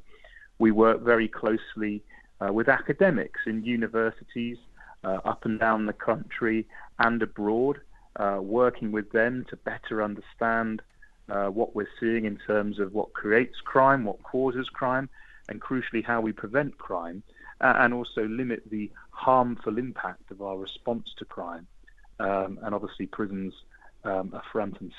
We 0.58 0.70
work 0.70 1.02
very 1.02 1.28
closely 1.28 2.02
uh, 2.40 2.52
with 2.52 2.68
academics 2.68 3.40
in 3.46 3.64
universities 3.64 4.58
uh, 5.04 5.18
up 5.24 5.44
and 5.44 5.58
down 5.58 5.86
the 5.86 5.92
country 5.92 6.66
and 6.98 7.22
abroad, 7.22 7.80
uh, 8.16 8.38
working 8.40 8.90
with 8.92 9.12
them 9.12 9.46
to 9.50 9.56
better 9.56 10.02
understand 10.02 10.82
uh, 11.28 11.46
what 11.46 11.74
we're 11.74 11.88
seeing 12.00 12.24
in 12.24 12.38
terms 12.46 12.78
of 12.78 12.92
what 12.92 13.12
creates 13.12 13.60
crime, 13.60 14.04
what 14.04 14.22
causes 14.22 14.68
crime, 14.68 15.08
and 15.48 15.60
crucially 15.60 16.04
how 16.04 16.20
we 16.20 16.32
prevent 16.32 16.76
crime, 16.78 17.22
and 17.60 17.92
also 17.92 18.26
limit 18.26 18.62
the 18.70 18.90
harmful 19.10 19.78
impact 19.78 20.30
of 20.30 20.40
our 20.40 20.56
response 20.56 21.12
to 21.16 21.24
crime. 21.24 21.66
Um, 22.20 22.58
and 22.62 22.74
obviously, 22.74 23.06
prisons 23.06 23.54
um, 24.04 24.30
are 24.32 24.42
front 24.52 24.80
and 24.80 24.92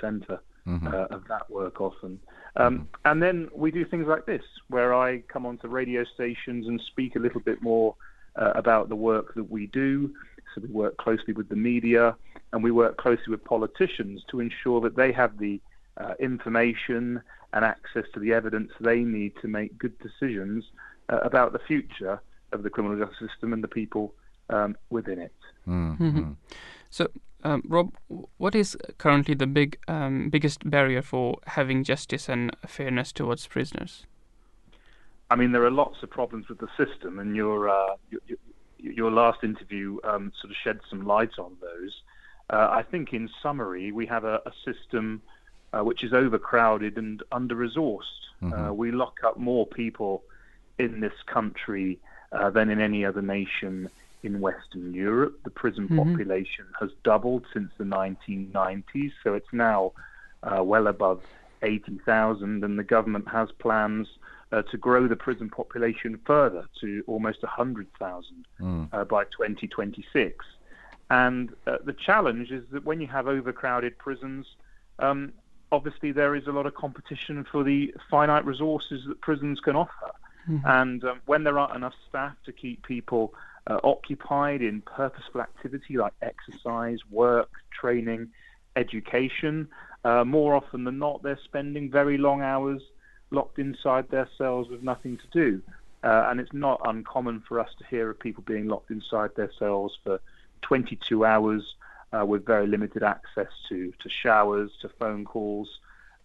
center 0.69 0.95
uh, 0.95 1.15
of 1.15 1.27
that 1.27 1.49
work 1.49 1.81
often. 1.81 2.19
Um, 2.55 2.88
and 3.05 3.21
then 3.21 3.49
we 3.53 3.71
do 3.71 3.85
things 3.85 4.07
like 4.07 4.25
this, 4.25 4.43
where 4.67 4.93
I 4.93 5.19
come 5.19 5.45
onto 5.45 5.67
radio 5.67 6.03
stations 6.15 6.67
and 6.67 6.81
speak 6.88 7.15
a 7.15 7.19
little 7.19 7.41
bit 7.41 7.61
more 7.61 7.95
uh, 8.35 8.51
about 8.55 8.89
the 8.89 8.95
work 8.95 9.33
that 9.35 9.49
we 9.49 9.67
do. 9.67 10.13
So 10.53 10.61
we 10.61 10.69
work 10.69 10.97
closely 10.97 11.33
with 11.33 11.49
the 11.49 11.55
media 11.55 12.15
and 12.51 12.63
we 12.63 12.71
work 12.71 12.97
closely 12.97 13.29
with 13.29 13.43
politicians 13.43 14.23
to 14.31 14.39
ensure 14.39 14.81
that 14.81 14.95
they 14.95 15.11
have 15.11 15.38
the 15.38 15.61
uh, 15.97 16.13
information 16.19 17.21
and 17.53 17.65
access 17.65 18.05
to 18.13 18.19
the 18.19 18.33
evidence 18.33 18.71
they 18.79 18.99
need 18.99 19.33
to 19.41 19.47
make 19.47 19.77
good 19.77 19.93
decisions 19.99 20.65
uh, 21.09 21.19
about 21.19 21.53
the 21.53 21.59
future 21.59 22.21
of 22.51 22.63
the 22.63 22.69
criminal 22.69 22.97
justice 22.97 23.29
system 23.29 23.53
and 23.53 23.63
the 23.63 23.67
people 23.67 24.13
um, 24.49 24.75
within 24.89 25.19
it. 25.19 25.33
Mm-hmm. 25.67 26.31
So, 26.89 27.07
um, 27.43 27.63
Rob, 27.67 27.93
what 28.38 28.55
is 28.55 28.77
currently 28.98 29.34
the 29.36 29.48
big 29.48 29.77
um, 29.88 30.29
biggest 30.29 30.69
barrier 30.69 31.01
for 31.01 31.38
having 31.48 31.84
justice 31.84 32.27
and 32.29 32.55
fairness 32.67 33.12
towards 33.12 33.48
prisoners? 33.48 34.05
I 35.31 35.36
mean, 35.36 35.51
there 35.51 35.63
are 35.63 35.72
lots 35.72 36.01
of 36.03 36.10
problems 36.10 36.50
with 36.50 36.58
the 36.60 36.67
system, 36.75 37.19
and 37.19 37.36
your 37.36 37.69
uh, 37.69 37.96
your, 38.10 38.22
your- 38.27 38.38
your 38.81 39.12
last 39.12 39.43
interview 39.43 39.98
um, 40.05 40.31
sort 40.39 40.51
of 40.51 40.55
shed 40.63 40.79
some 40.89 41.05
light 41.05 41.38
on 41.38 41.51
those. 41.60 42.01
Uh, 42.50 42.69
I 42.72 42.81
think, 42.81 43.12
in 43.12 43.29
summary, 43.43 43.91
we 43.91 44.05
have 44.05 44.24
a, 44.24 44.41
a 44.46 44.53
system 44.63 45.22
uh, 45.74 45.81
which 45.84 46.01
is 46.01 46.13
overcrowded 46.13 46.98
and 46.98 47.22
under-resourced. 47.29 48.03
Uh, 48.41 48.74
we 48.74 48.91
lock 48.91 49.17
up 49.25 49.36
more 49.38 49.67
people 49.67 50.24
in 50.77 51.01
this 51.01 51.12
country 51.25 52.00
uh, 52.31 52.50
than 52.51 52.69
in 52.69 52.79
any 52.79 53.03
other 53.03 53.22
nation 53.22 53.89
in 54.23 54.41
Western 54.41 54.93
Europe. 54.93 55.39
The 55.43 55.49
prison 55.49 55.88
population 55.97 56.65
has 56.79 56.89
doubled 57.03 57.45
since 57.53 57.71
the 57.77 57.83
1990s, 57.83 59.11
so 59.23 59.33
it's 59.33 59.51
now 59.53 59.93
uh, 60.43 60.63
well 60.63 60.88
above 60.88 61.21
80,000, 61.61 62.63
and 62.63 62.79
the 62.79 62.83
government 62.83 63.27
has 63.29 63.49
plans 63.59 64.07
uh, 64.51 64.61
to 64.63 64.77
grow 64.77 65.07
the 65.07 65.15
prison 65.15 65.49
population 65.49 66.19
further 66.25 66.65
to 66.81 67.03
almost 67.07 67.43
100,000 67.43 68.45
uh, 68.91 69.03
by 69.05 69.23
2026. 69.25 70.45
And 71.09 71.53
uh, 71.65 71.77
the 71.83 71.93
challenge 71.93 72.51
is 72.51 72.63
that 72.71 72.85
when 72.85 73.01
you 73.01 73.07
have 73.07 73.27
overcrowded 73.27 73.97
prisons, 73.97 74.45
um, 74.99 75.33
obviously 75.71 76.11
there 76.11 76.35
is 76.35 76.47
a 76.47 76.51
lot 76.51 76.65
of 76.65 76.75
competition 76.75 77.45
for 77.51 77.63
the 77.63 77.93
finite 78.09 78.45
resources 78.45 79.03
that 79.07 79.21
prisons 79.21 79.59
can 79.59 79.75
offer. 79.75 80.11
And 80.65 81.03
um, 81.03 81.21
when 81.27 81.43
there 81.43 81.59
aren't 81.59 81.75
enough 81.75 81.93
staff 82.07 82.33
to 82.45 82.51
keep 82.51 82.83
people 82.83 83.33
uh, 83.69 83.79
occupied 83.83 84.61
in 84.61 84.81
purposeful 84.81 85.41
activity 85.41 85.97
like 85.97 86.13
exercise, 86.21 86.99
work, 87.09 87.51
training, 87.79 88.29
education, 88.75 89.67
uh, 90.03 90.23
more 90.23 90.55
often 90.55 90.83
than 90.83 90.97
not, 90.97 91.21
they're 91.23 91.39
spending 91.43 91.89
very 91.89 92.17
long 92.17 92.41
hours 92.41 92.81
locked 93.31 93.59
inside 93.59 94.09
their 94.09 94.27
cells 94.38 94.69
with 94.69 94.81
nothing 94.81 95.17
to 95.17 95.27
do. 95.31 95.61
Uh, 96.03 96.27
and 96.29 96.39
it's 96.39 96.53
not 96.53 96.79
uncommon 96.85 97.43
for 97.47 97.59
us 97.59 97.69
to 97.77 97.85
hear 97.85 98.09
of 98.09 98.17
people 98.19 98.43
being 98.47 98.67
locked 98.67 98.89
inside 98.89 99.29
their 99.35 99.51
cells 99.59 99.97
for 100.03 100.19
22 100.61 101.25
hours 101.25 101.75
uh, 102.17 102.25
with 102.25 102.45
very 102.45 102.67
limited 102.67 103.03
access 103.03 103.51
to, 103.67 103.93
to 103.99 104.09
showers, 104.09 104.71
to 104.81 104.89
phone 104.97 105.25
calls, 105.25 105.67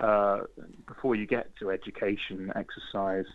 uh, 0.01 0.41
before 0.87 1.15
you 1.15 1.27
get 1.27 1.55
to 1.57 1.71
education, 1.71 2.53
exercise, 2.55 3.27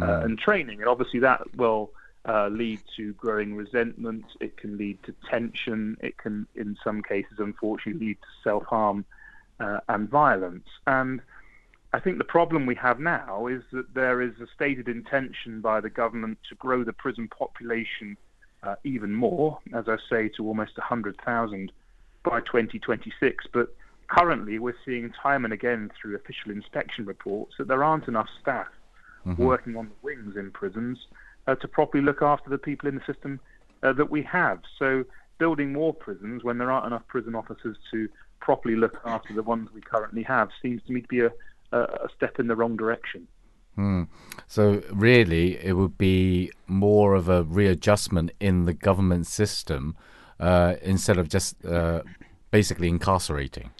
uh, 0.00 0.20
and 0.20 0.38
training. 0.38 0.80
And 0.80 0.88
obviously, 0.88 1.20
that 1.20 1.56
will 1.56 1.90
uh, 2.26 2.48
lead 2.48 2.80
to 2.96 3.12
growing 3.14 3.54
resentment. 3.54 4.24
It 4.40 4.56
can 4.56 4.76
lead 4.76 5.02
to 5.04 5.14
tension. 5.30 5.96
It 6.00 6.18
can, 6.18 6.46
in 6.54 6.76
some 6.82 7.02
cases, 7.02 7.38
unfortunately, 7.38 8.08
lead 8.08 8.18
to 8.20 8.28
self 8.42 8.64
harm 8.64 9.04
uh, 9.60 9.80
and 9.88 10.08
violence. 10.08 10.68
And 10.86 11.20
I 11.92 12.00
think 12.00 12.18
the 12.18 12.24
problem 12.24 12.66
we 12.66 12.74
have 12.76 13.00
now 13.00 13.46
is 13.46 13.62
that 13.72 13.94
there 13.94 14.20
is 14.20 14.32
a 14.40 14.46
stated 14.54 14.88
intention 14.88 15.60
by 15.60 15.80
the 15.80 15.90
government 15.90 16.38
to 16.48 16.54
grow 16.54 16.84
the 16.84 16.92
prison 16.92 17.28
population 17.28 18.16
uh, 18.62 18.74
even 18.84 19.14
more, 19.14 19.58
as 19.72 19.88
I 19.88 19.96
say, 20.10 20.28
to 20.36 20.46
almost 20.46 20.76
100,000 20.76 21.72
by 22.24 22.40
2026. 22.40 23.46
But 23.52 23.74
currently, 24.08 24.58
we're 24.58 24.74
seeing 24.84 25.12
time 25.22 25.44
and 25.44 25.54
again 25.54 25.90
through 26.00 26.16
official 26.16 26.50
inspection 26.50 27.06
reports 27.06 27.54
that 27.58 27.68
there 27.68 27.84
aren't 27.84 28.08
enough 28.08 28.28
staff 28.40 28.66
working 29.36 29.76
on 29.76 29.86
the 29.88 29.94
wings 30.02 30.36
in 30.36 30.50
prisons 30.50 30.98
uh, 31.48 31.54
to 31.56 31.66
properly 31.66 32.04
look 32.04 32.22
after 32.22 32.48
the 32.50 32.58
people 32.58 32.88
in 32.88 32.94
the 32.94 33.12
system 33.12 33.40
uh, 33.82 33.92
that 33.94 34.10
we 34.10 34.22
have. 34.22 34.60
So, 34.78 35.04
building 35.38 35.72
more 35.72 35.94
prisons 35.94 36.44
when 36.44 36.58
there 36.58 36.70
aren't 36.70 36.86
enough 36.86 37.06
prison 37.08 37.34
officers 37.34 37.76
to 37.90 38.08
properly 38.40 38.76
look 38.76 38.98
after 39.04 39.32
the 39.32 39.42
ones 39.42 39.68
we 39.74 39.80
currently 39.80 40.22
have 40.24 40.50
seems 40.60 40.82
to 40.84 40.92
me 40.92 41.00
to 41.00 41.08
be 41.08 41.20
a, 41.20 41.30
a, 41.72 42.08
step 42.16 42.38
in 42.38 42.48
the 42.48 42.56
wrong 42.56 42.76
direction. 42.76 43.26
So 44.48 44.82
really, 44.92 45.64
it 45.64 45.74
would 45.74 45.96
be 45.96 46.50
more 46.66 47.14
of 47.14 47.28
a 47.28 47.44
readjustment 47.44 48.32
in 48.40 48.64
the 48.64 48.74
government 48.74 49.26
system 49.26 49.96
uh, 50.40 50.74
instead 50.82 51.18
of 51.18 51.28
just 51.28 51.64
uh, 51.64 52.02
basically 52.50 52.88
incarcerating. 52.88 53.70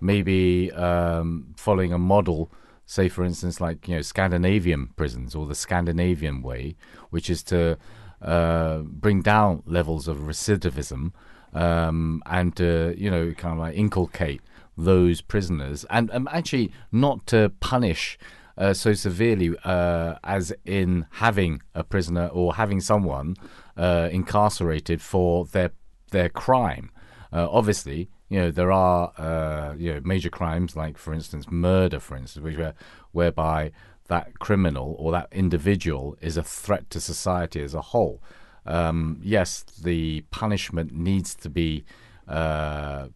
Maybe 0.00 0.70
um, 0.72 1.52
following 1.56 1.92
a 1.92 1.98
model, 1.98 2.50
say 2.90 3.08
for 3.08 3.24
instance, 3.24 3.60
like 3.60 3.86
you 3.86 3.94
know 3.94 4.02
Scandinavian 4.02 4.88
prisons 4.96 5.36
or 5.36 5.46
the 5.46 5.54
Scandinavian 5.54 6.42
way, 6.42 6.74
which 7.10 7.30
is 7.30 7.44
to 7.44 7.78
uh, 8.20 8.78
bring 8.78 9.22
down 9.22 9.62
levels 9.64 10.08
of 10.08 10.18
recidivism 10.18 11.12
um, 11.54 12.20
and 12.26 12.56
to 12.56 12.92
you 12.98 13.08
know 13.08 13.32
kind 13.32 13.52
of 13.54 13.58
like 13.60 13.76
inculcate 13.76 14.40
those 14.76 15.20
prisoners 15.20 15.84
and 15.90 16.10
um, 16.10 16.28
actually 16.32 16.72
not 16.90 17.26
to 17.26 17.52
punish 17.60 18.18
uh, 18.58 18.72
so 18.72 18.92
severely 18.92 19.54
uh, 19.64 20.16
as 20.24 20.52
in 20.64 21.06
having 21.12 21.62
a 21.76 21.84
prisoner 21.84 22.26
or 22.28 22.54
having 22.54 22.80
someone 22.80 23.36
uh, 23.76 24.08
incarcerated 24.10 25.00
for 25.00 25.44
their 25.46 25.70
their 26.10 26.28
crime. 26.28 26.90
Uh, 27.32 27.46
obviously, 27.48 28.10
you 28.30 28.38
know 28.38 28.50
there 28.50 28.72
are 28.72 29.12
uh, 29.18 29.74
you 29.76 29.92
know 29.92 30.00
major 30.04 30.30
crimes 30.30 30.76
like, 30.76 30.96
for 30.96 31.12
instance, 31.12 31.50
murder, 31.50 32.00
for 32.00 32.16
instance, 32.16 32.42
which 32.42 32.56
where, 32.56 32.74
whereby 33.12 33.72
that 34.06 34.38
criminal 34.38 34.96
or 34.98 35.12
that 35.12 35.28
individual 35.32 36.16
is 36.20 36.36
a 36.36 36.42
threat 36.42 36.88
to 36.90 37.00
society 37.00 37.62
as 37.62 37.74
a 37.74 37.80
whole. 37.80 38.22
Um, 38.64 39.20
yes, 39.22 39.62
the 39.62 40.22
punishment 40.30 40.92
needs 40.92 41.34
to 41.36 41.50
be 41.50 41.84
uh, 42.28 43.08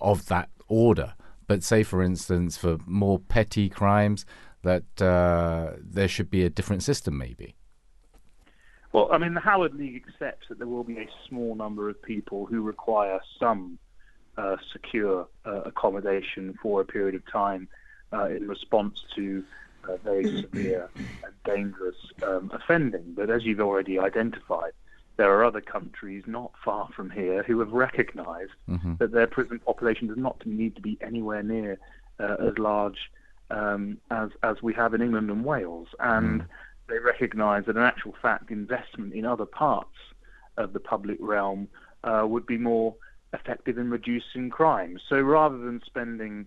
of 0.00 0.26
that 0.26 0.50
order. 0.68 1.14
But 1.46 1.64
say, 1.64 1.82
for 1.82 2.02
instance, 2.02 2.58
for 2.58 2.76
more 2.86 3.18
petty 3.18 3.70
crimes, 3.70 4.26
that 4.62 5.00
uh, 5.00 5.72
there 5.80 6.08
should 6.08 6.30
be 6.30 6.44
a 6.44 6.50
different 6.50 6.82
system, 6.82 7.16
maybe. 7.16 7.54
Well, 8.92 9.08
I 9.10 9.18
mean, 9.18 9.32
the 9.32 9.40
Howard 9.40 9.74
League 9.74 10.02
accepts 10.06 10.48
that 10.48 10.58
there 10.58 10.66
will 10.66 10.84
be 10.84 10.98
a 10.98 11.08
small 11.26 11.54
number 11.54 11.88
of 11.88 12.02
people 12.02 12.44
who 12.46 12.60
require 12.60 13.20
some 13.38 13.78
uh, 14.38 14.56
secure 14.72 15.28
uh, 15.44 15.62
accommodation 15.70 16.56
for 16.62 16.80
a 16.80 16.84
period 16.84 17.14
of 17.14 17.24
time 17.30 17.68
uh, 18.12 18.26
in 18.26 18.46
response 18.48 18.94
to 19.16 19.44
uh, 19.88 19.96
very 20.04 20.42
severe 20.42 20.88
and 20.96 21.34
dangerous 21.44 21.96
um, 22.22 22.50
offending. 22.54 23.14
But 23.16 23.30
as 23.30 23.44
you've 23.44 23.60
already 23.60 23.98
identified, 23.98 24.72
there 25.16 25.30
are 25.34 25.44
other 25.44 25.60
countries 25.60 26.22
not 26.26 26.52
far 26.64 26.88
from 26.94 27.10
here 27.10 27.42
who 27.42 27.58
have 27.60 27.72
recognized 27.72 28.52
Mm-hmm. 28.68 28.94
that 28.98 29.12
their 29.12 29.26
prison 29.26 29.58
population 29.58 30.08
does 30.08 30.18
not 30.18 30.44
need 30.46 30.76
to 30.76 30.82
be 30.82 30.98
anywhere 31.00 31.42
near 31.42 31.78
uh, 32.20 32.36
as 32.48 32.58
large 32.58 33.10
um, 33.50 33.96
as 34.10 34.28
as 34.42 34.62
we 34.62 34.74
have 34.74 34.92
in 34.92 35.00
England 35.00 35.30
and 35.30 35.42
Wales, 35.42 35.88
and 35.98 36.44
they 36.88 36.98
recognise 36.98 37.64
that 37.64 37.76
in 37.76 37.82
actual 37.82 38.14
fact 38.20 38.50
investment 38.50 39.14
in 39.14 39.24
other 39.24 39.46
parts 39.46 39.96
of 40.58 40.74
the 40.74 40.80
public 40.80 41.16
realm 41.20 41.66
uh, 42.04 42.24
would 42.28 42.46
be 42.46 42.58
more 42.58 42.94
effective 43.32 43.78
in 43.78 43.90
reducing 43.90 44.50
crime. 44.50 44.98
So 45.08 45.20
rather 45.20 45.58
than 45.58 45.80
spending 45.84 46.46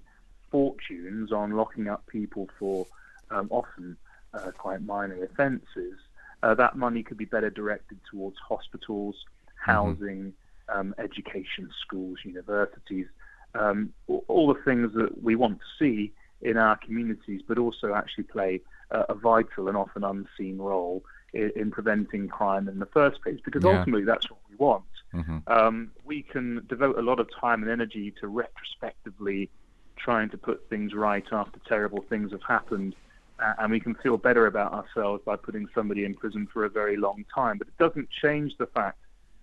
fortunes 0.49 1.31
on 1.31 1.51
locking 1.51 1.87
up 1.87 2.05
people 2.07 2.49
for 2.59 2.87
um, 3.29 3.47
often 3.49 3.97
uh, 4.33 4.51
quite 4.51 4.81
minor 4.83 5.23
offences, 5.23 5.97
uh, 6.43 6.53
that 6.55 6.75
money 6.75 7.03
could 7.03 7.17
be 7.17 7.25
better 7.25 7.49
directed 7.49 7.99
towards 8.09 8.37
hospitals, 8.47 9.15
housing, 9.55 10.33
um, 10.69 10.95
education, 10.97 11.69
schools, 11.81 12.19
universities, 12.23 13.05
um, 13.53 13.93
all- 14.07 14.25
all 14.27 14.53
the 14.53 14.61
things 14.61 14.93
that 14.93 15.21
we 15.23 15.35
want 15.35 15.59
to 15.59 15.65
see 15.77 16.11
in 16.41 16.57
our 16.57 16.75
communities, 16.77 17.41
but 17.47 17.57
also 17.57 17.93
actually 17.93 18.23
play 18.23 18.61
uh, 18.89 19.05
a 19.09 19.13
vital 19.13 19.67
and 19.67 19.77
often 19.77 20.03
unseen 20.03 20.57
role 20.57 21.03
in, 21.33 21.51
in 21.55 21.71
preventing 21.71 22.27
crime 22.27 22.67
in 22.67 22.79
the 22.79 22.85
first 22.87 23.21
place. 23.21 23.39
Because 23.45 23.63
Yeah. 23.63 23.77
ultimately, 23.77 24.03
that's 24.05 24.29
what 24.29 24.39
we 24.49 24.55
want. 24.55 24.83
Mhm. 25.13 25.43
Um, 25.47 25.91
we 26.05 26.23
can 26.23 26.65
devote 26.67 26.97
a 26.97 27.01
lot 27.01 27.19
of 27.19 27.27
time 27.39 27.61
and 27.61 27.71
energy 27.71 28.11
to 28.19 28.27
retrospectively 28.27 29.49
trying 29.97 30.29
to 30.29 30.37
put 30.37 30.67
things 30.69 30.93
right 30.93 31.25
after 31.31 31.59
terrible 31.67 32.01
things 32.09 32.31
have 32.31 32.43
happened, 32.43 32.95
uh, 33.39 33.53
and 33.59 33.71
we 33.71 33.79
can 33.79 33.93
feel 33.95 34.17
better 34.17 34.47
about 34.47 34.73
ourselves 34.73 35.21
by 35.25 35.35
putting 35.35 35.67
somebody 35.75 36.05
in 36.05 36.13
prison 36.15 36.47
for 36.51 36.65
a 36.65 36.69
very 36.69 36.97
long 36.97 37.25
time. 37.33 37.57
But 37.57 37.67
it 37.67 37.77
doesn't 37.77 38.09
change 38.09 38.57
the 38.57 38.67
fact 38.67 38.99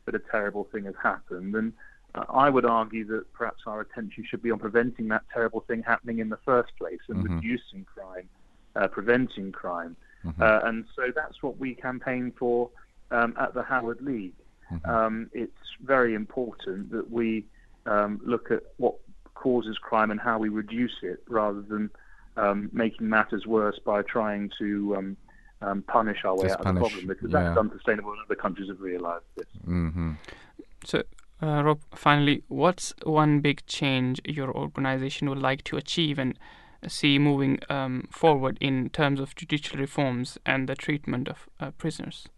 that 0.07 0.15
a 0.15 0.19
terrible 0.19 0.65
thing 0.65 0.85
has 0.85 0.95
happened. 1.03 1.55
And 1.55 1.73
uh, 2.15 2.25
I 2.31 2.49
would 2.49 2.65
argue 2.65 3.05
that 3.07 3.31
perhaps 3.35 3.63
our 3.67 3.81
attention 3.83 4.25
should 4.25 4.43
be 4.43 4.51
on 4.51 4.59
preventing 4.59 5.09
that 5.09 5.23
terrible 5.33 5.61
thing 5.61 5.83
happening 5.83 6.19
in 6.21 6.29
the 6.31 6.39
first 6.39 6.75
place 6.79 7.01
and 7.09 7.19
Mhm. 7.19 7.37
reducing 7.37 7.85
crime, 7.85 8.29
uh, 8.75 8.89
preventing 8.89 9.53
crime. 9.53 9.97
Mhm. 10.25 10.41
Uh, 10.41 10.61
and 10.65 10.87
so 10.97 11.13
that's 11.15 11.43
what 11.43 11.59
we 11.59 11.75
campaign 11.75 12.33
for 12.33 12.71
um, 13.11 13.35
at 13.39 13.55
the 13.55 13.63
Howard 13.63 14.01
League. 14.03 14.35
Mhm. 14.71 14.89
Um, 14.89 15.31
it's 15.33 15.53
very 15.83 16.15
important 16.15 16.91
that 16.91 17.11
we 17.11 17.45
um, 17.87 18.21
look 18.25 18.51
at 18.51 18.63
what 18.77 18.95
causes 19.35 19.79
crime 19.79 20.11
and 20.11 20.21
how 20.21 20.39
we 20.39 20.49
reduce 20.49 20.97
it 21.03 21.23
rather 21.29 21.63
than 21.63 21.91
um, 22.37 22.71
making 22.73 23.09
matters 23.09 23.47
worse 23.47 23.79
by 23.85 24.03
trying 24.03 24.51
to 24.59 24.97
um, 24.97 25.17
um, 25.63 25.83
punish 25.83 26.25
our 26.25 26.37
way 26.37 26.49
Just 26.49 26.61
out 26.61 26.65
punish, 26.65 26.83
of 26.83 26.91
the 26.91 26.91
problem 26.91 27.07
because 27.09 27.31
yeah. 27.33 27.43
that's 27.45 27.59
unsustainable 27.59 28.13
and 28.13 28.21
other 28.25 28.35
countries 28.35 28.69
have 28.69 28.81
realised 28.81 29.25
this. 29.37 29.47
Mhm. 29.67 30.17
So, 30.85 31.03
uh, 31.43 31.63
Rob, 31.65 31.81
finally, 31.95 32.43
what's 32.49 32.95
one 33.05 33.41
big 33.41 33.65
change 33.67 34.21
your 34.25 34.51
organization 34.57 35.29
would 35.29 35.43
like 35.43 35.65
to 35.65 35.77
achieve 35.77 36.19
and 36.19 36.39
see 36.87 37.19
moving 37.19 37.59
um, 37.69 38.09
forward 38.11 38.57
in 38.61 38.89
terms 38.91 39.19
of 39.21 39.35
judicial 39.35 39.79
reforms 39.79 40.39
and 40.47 40.69
the 40.69 40.77
treatment 40.77 41.29
of 41.29 41.49
uh, 41.59 41.71
prisoners? 41.73 42.29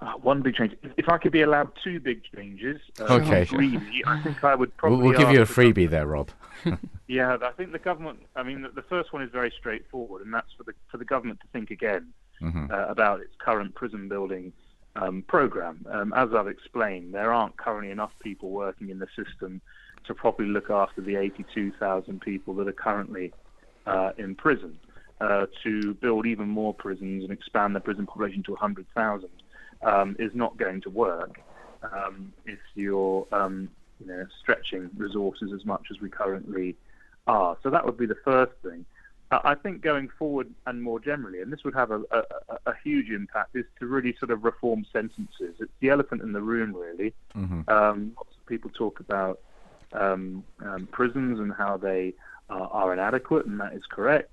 Uh, 0.00 0.12
one 0.22 0.42
big 0.42 0.54
change. 0.54 0.76
If- 0.96 1.08
I 1.08 1.18
could 1.18 1.32
be 1.32 1.42
allowed 1.42 1.72
two 1.82 1.98
big 1.98 2.22
changes, 2.34 2.80
uh, 3.00 3.14
Okay. 3.14 3.44
freely, 3.44 4.04
I 4.06 4.20
think 4.22 4.44
I 4.44 4.54
would 4.54 4.76
probably. 4.76 5.08
we'll 5.08 5.18
give 5.18 5.30
you 5.32 5.42
a 5.42 5.46
freebie 5.46 5.88
there, 5.90 6.06
Rob. 6.06 6.30
Yeah, 7.10 7.38
I 7.40 7.52
think 7.52 7.72
the 7.72 7.78
government. 7.78 8.18
I 8.36 8.42
mean, 8.42 8.60
the, 8.60 8.68
the 8.68 8.82
first 8.82 9.14
one 9.14 9.22
is 9.22 9.30
very 9.30 9.50
straightforward, 9.58 10.22
and 10.26 10.34
that's 10.34 10.52
for 10.58 10.64
the 10.64 10.74
for 10.90 10.98
the 10.98 11.06
government 11.06 11.40
to 11.40 11.46
think 11.54 11.70
again 11.70 12.08
Mhm. 12.42 12.70
uh, 12.70 12.86
about 12.90 13.20
its 13.20 13.34
current 13.38 13.74
prison 13.74 14.08
building 14.10 14.52
um, 14.94 15.22
program. 15.22 15.86
Um, 15.90 16.12
as 16.14 16.34
I've 16.34 16.48
explained, 16.48 17.14
there 17.14 17.32
aren't 17.32 17.56
currently 17.56 17.90
enough 17.90 18.12
people 18.20 18.50
working 18.50 18.90
in 18.90 18.98
the 18.98 19.06
system 19.16 19.62
to 20.04 20.14
properly 20.14 20.50
look 20.50 20.68
after 20.68 21.00
the 21.00 21.16
82,000 21.16 22.20
people 22.20 22.52
that 22.56 22.68
are 22.68 22.72
currently 22.72 23.32
uh, 23.86 24.10
in 24.18 24.34
prison. 24.34 24.78
Uh, 25.20 25.46
to 25.64 25.94
build 25.94 26.26
even 26.26 26.46
more 26.48 26.72
prisons 26.74 27.24
and 27.24 27.32
expand 27.32 27.74
the 27.74 27.80
prison 27.80 28.06
population 28.06 28.40
to 28.44 28.52
100,000 28.52 29.28
um, 29.82 30.16
is 30.18 30.32
not 30.34 30.56
going 30.56 30.80
to 30.82 30.90
work 30.90 31.40
um, 31.92 32.32
if 32.46 32.58
you're 32.74 33.26
um, 33.32 33.68
you 34.00 34.06
know, 34.06 34.26
stretching 34.40 34.90
resources 34.96 35.50
as 35.54 35.64
much 35.64 35.86
as 35.90 36.00
we 36.00 36.08
currently 36.08 36.76
are. 37.26 37.56
So 37.62 37.70
that 37.70 37.84
would 37.84 37.96
be 37.96 38.06
the 38.06 38.16
first 38.24 38.52
thing. 38.62 38.84
Uh, 39.30 39.40
I 39.44 39.54
think 39.54 39.82
going 39.82 40.08
forward 40.18 40.48
and 40.66 40.82
more 40.82 40.98
generally, 41.00 41.42
and 41.42 41.52
this 41.52 41.62
would 41.64 41.74
have 41.74 41.90
a, 41.90 42.00
a, 42.10 42.22
a- 42.66 42.74
huge 42.82 43.10
impact, 43.10 43.54
is 43.54 43.66
to 43.78 43.86
really 43.86 44.16
sort 44.18 44.30
of 44.30 44.44
reform 44.44 44.86
sentences. 44.90 45.54
It's 45.58 45.70
the 45.80 45.90
elephant 45.90 46.22
in 46.22 46.32
the 46.32 46.40
room, 46.40 46.74
really. 46.74 47.12
Mhm. 47.36 47.68
Um, 47.68 48.12
lots 48.16 48.34
of 48.38 48.46
people 48.46 48.70
talk 48.70 49.00
about 49.00 49.40
um, 49.92 50.44
um, 50.64 50.88
prisons 50.90 51.40
and 51.40 51.52
how 51.52 51.76
they 51.76 52.14
are, 52.48 52.68
are 52.68 52.92
inadequate, 52.94 53.44
and 53.46 53.60
that 53.60 53.74
is 53.74 53.82
correct. 53.90 54.32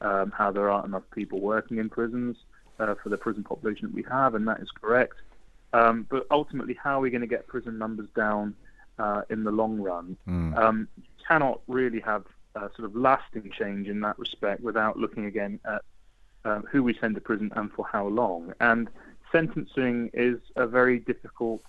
Um, 0.00 0.30
how 0.30 0.52
there 0.52 0.68
aren't 0.70 0.86
enough 0.86 1.04
people 1.10 1.40
working 1.40 1.78
in 1.78 1.88
prisons 1.88 2.36
uh, 2.78 2.94
for 3.02 3.08
the 3.08 3.16
prison 3.16 3.44
population 3.44 3.88
that 3.88 3.94
we 3.94 4.04
have, 4.04 4.34
and 4.34 4.46
that 4.48 4.60
is 4.60 4.70
correct. 4.70 5.16
Um, 5.72 6.06
but 6.08 6.26
ultimately, 6.30 6.74
how 6.74 6.98
are 6.98 7.00
we 7.00 7.10
going 7.10 7.20
to 7.20 7.26
get 7.26 7.46
prison 7.46 7.78
numbers 7.78 8.08
down 8.14 8.54
uh, 8.98 9.22
in 9.30 9.44
the 9.44 9.50
long 9.50 9.78
run? 9.78 10.16
Mm. 10.28 10.56
Um, 10.56 10.88
you 10.96 11.04
cannot 11.26 11.60
really 11.66 12.00
have 12.00 12.24
uh, 12.54 12.68
sort 12.76 12.84
of 12.84 12.96
lasting 12.96 13.50
change 13.50 13.88
in 13.88 14.00
that 14.00 14.18
respect 14.18 14.62
without 14.62 14.98
looking 14.98 15.26
again 15.26 15.60
at 15.64 15.82
um, 16.44 16.64
who 16.70 16.82
we 16.82 16.94
send 16.94 17.14
to 17.16 17.20
prison 17.20 17.52
and 17.56 17.70
for 17.72 17.86
how 17.86 18.06
long. 18.06 18.54
And 18.60 18.88
sentencing 19.32 20.10
is 20.14 20.38
a 20.54 20.66
very 20.66 21.00
difficult 21.00 21.62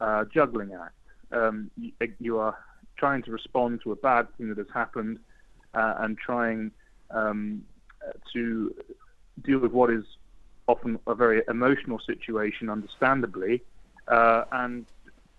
uh, 0.00 0.24
juggling 0.24 0.72
act. 0.72 0.94
Um, 1.30 1.70
you, 1.76 1.92
you 2.18 2.38
are 2.38 2.56
trying 2.96 3.22
to 3.22 3.30
respond 3.30 3.80
to 3.82 3.92
a 3.92 3.96
bad 3.96 4.26
thing 4.36 4.48
that 4.48 4.58
has 4.58 4.66
happened 4.72 5.18
uh, 5.74 5.94
and 5.98 6.18
trying 6.18 6.72
um, 7.10 7.64
uh, 8.06 8.12
to 8.32 8.74
deal 9.44 9.58
with 9.58 9.72
what 9.72 9.90
is 9.90 10.04
often 10.68 10.98
a 11.06 11.14
very 11.14 11.42
emotional 11.48 11.98
situation, 11.98 12.68
understandably, 12.70 13.62
uh, 14.08 14.44
and 14.52 14.86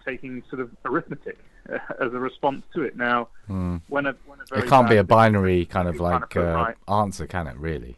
taking 0.05 0.43
sort 0.49 0.62
of 0.62 0.69
arithmetic 0.86 1.38
uh, 1.71 1.77
as 1.99 2.13
a 2.13 2.19
response 2.19 2.63
to 2.73 2.83
it. 2.83 2.95
Now, 2.97 3.29
Mm. 3.49 3.81
when 3.88 4.05
a 4.05 4.15
when 4.25 4.39
a 4.39 4.45
very 4.49 4.67
It 4.67 4.69
can't 4.69 4.89
be 4.89 4.97
a 4.97 5.03
binary 5.03 5.65
kind 5.65 5.88
of 5.88 5.95
you 5.95 6.01
kind 6.01 6.23
of 6.23 6.36
like 6.36 6.38
uh, 6.38 6.53
right- 6.53 6.77
answer, 6.88 7.27
can 7.27 7.47
it? 7.47 7.57
Really? 7.57 7.97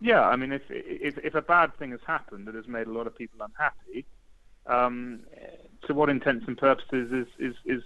Yeah, 0.00 0.22
I 0.22 0.36
mean, 0.36 0.52
if 0.52 0.62
if 0.70 1.18
if 1.18 1.34
a 1.34 1.42
bad 1.42 1.76
thing 1.76 1.90
has 1.90 2.00
happened 2.06 2.46
that 2.46 2.54
has 2.54 2.68
made 2.68 2.86
a 2.86 2.92
lot 2.92 3.06
of 3.06 3.16
people 3.16 3.40
unhappy, 3.42 4.06
um, 4.66 5.20
to 5.86 5.94
what 5.94 6.08
intents 6.08 6.46
and 6.46 6.56
purposes 6.56 7.12
is 7.12 7.26
is 7.38 7.56
is 7.64 7.82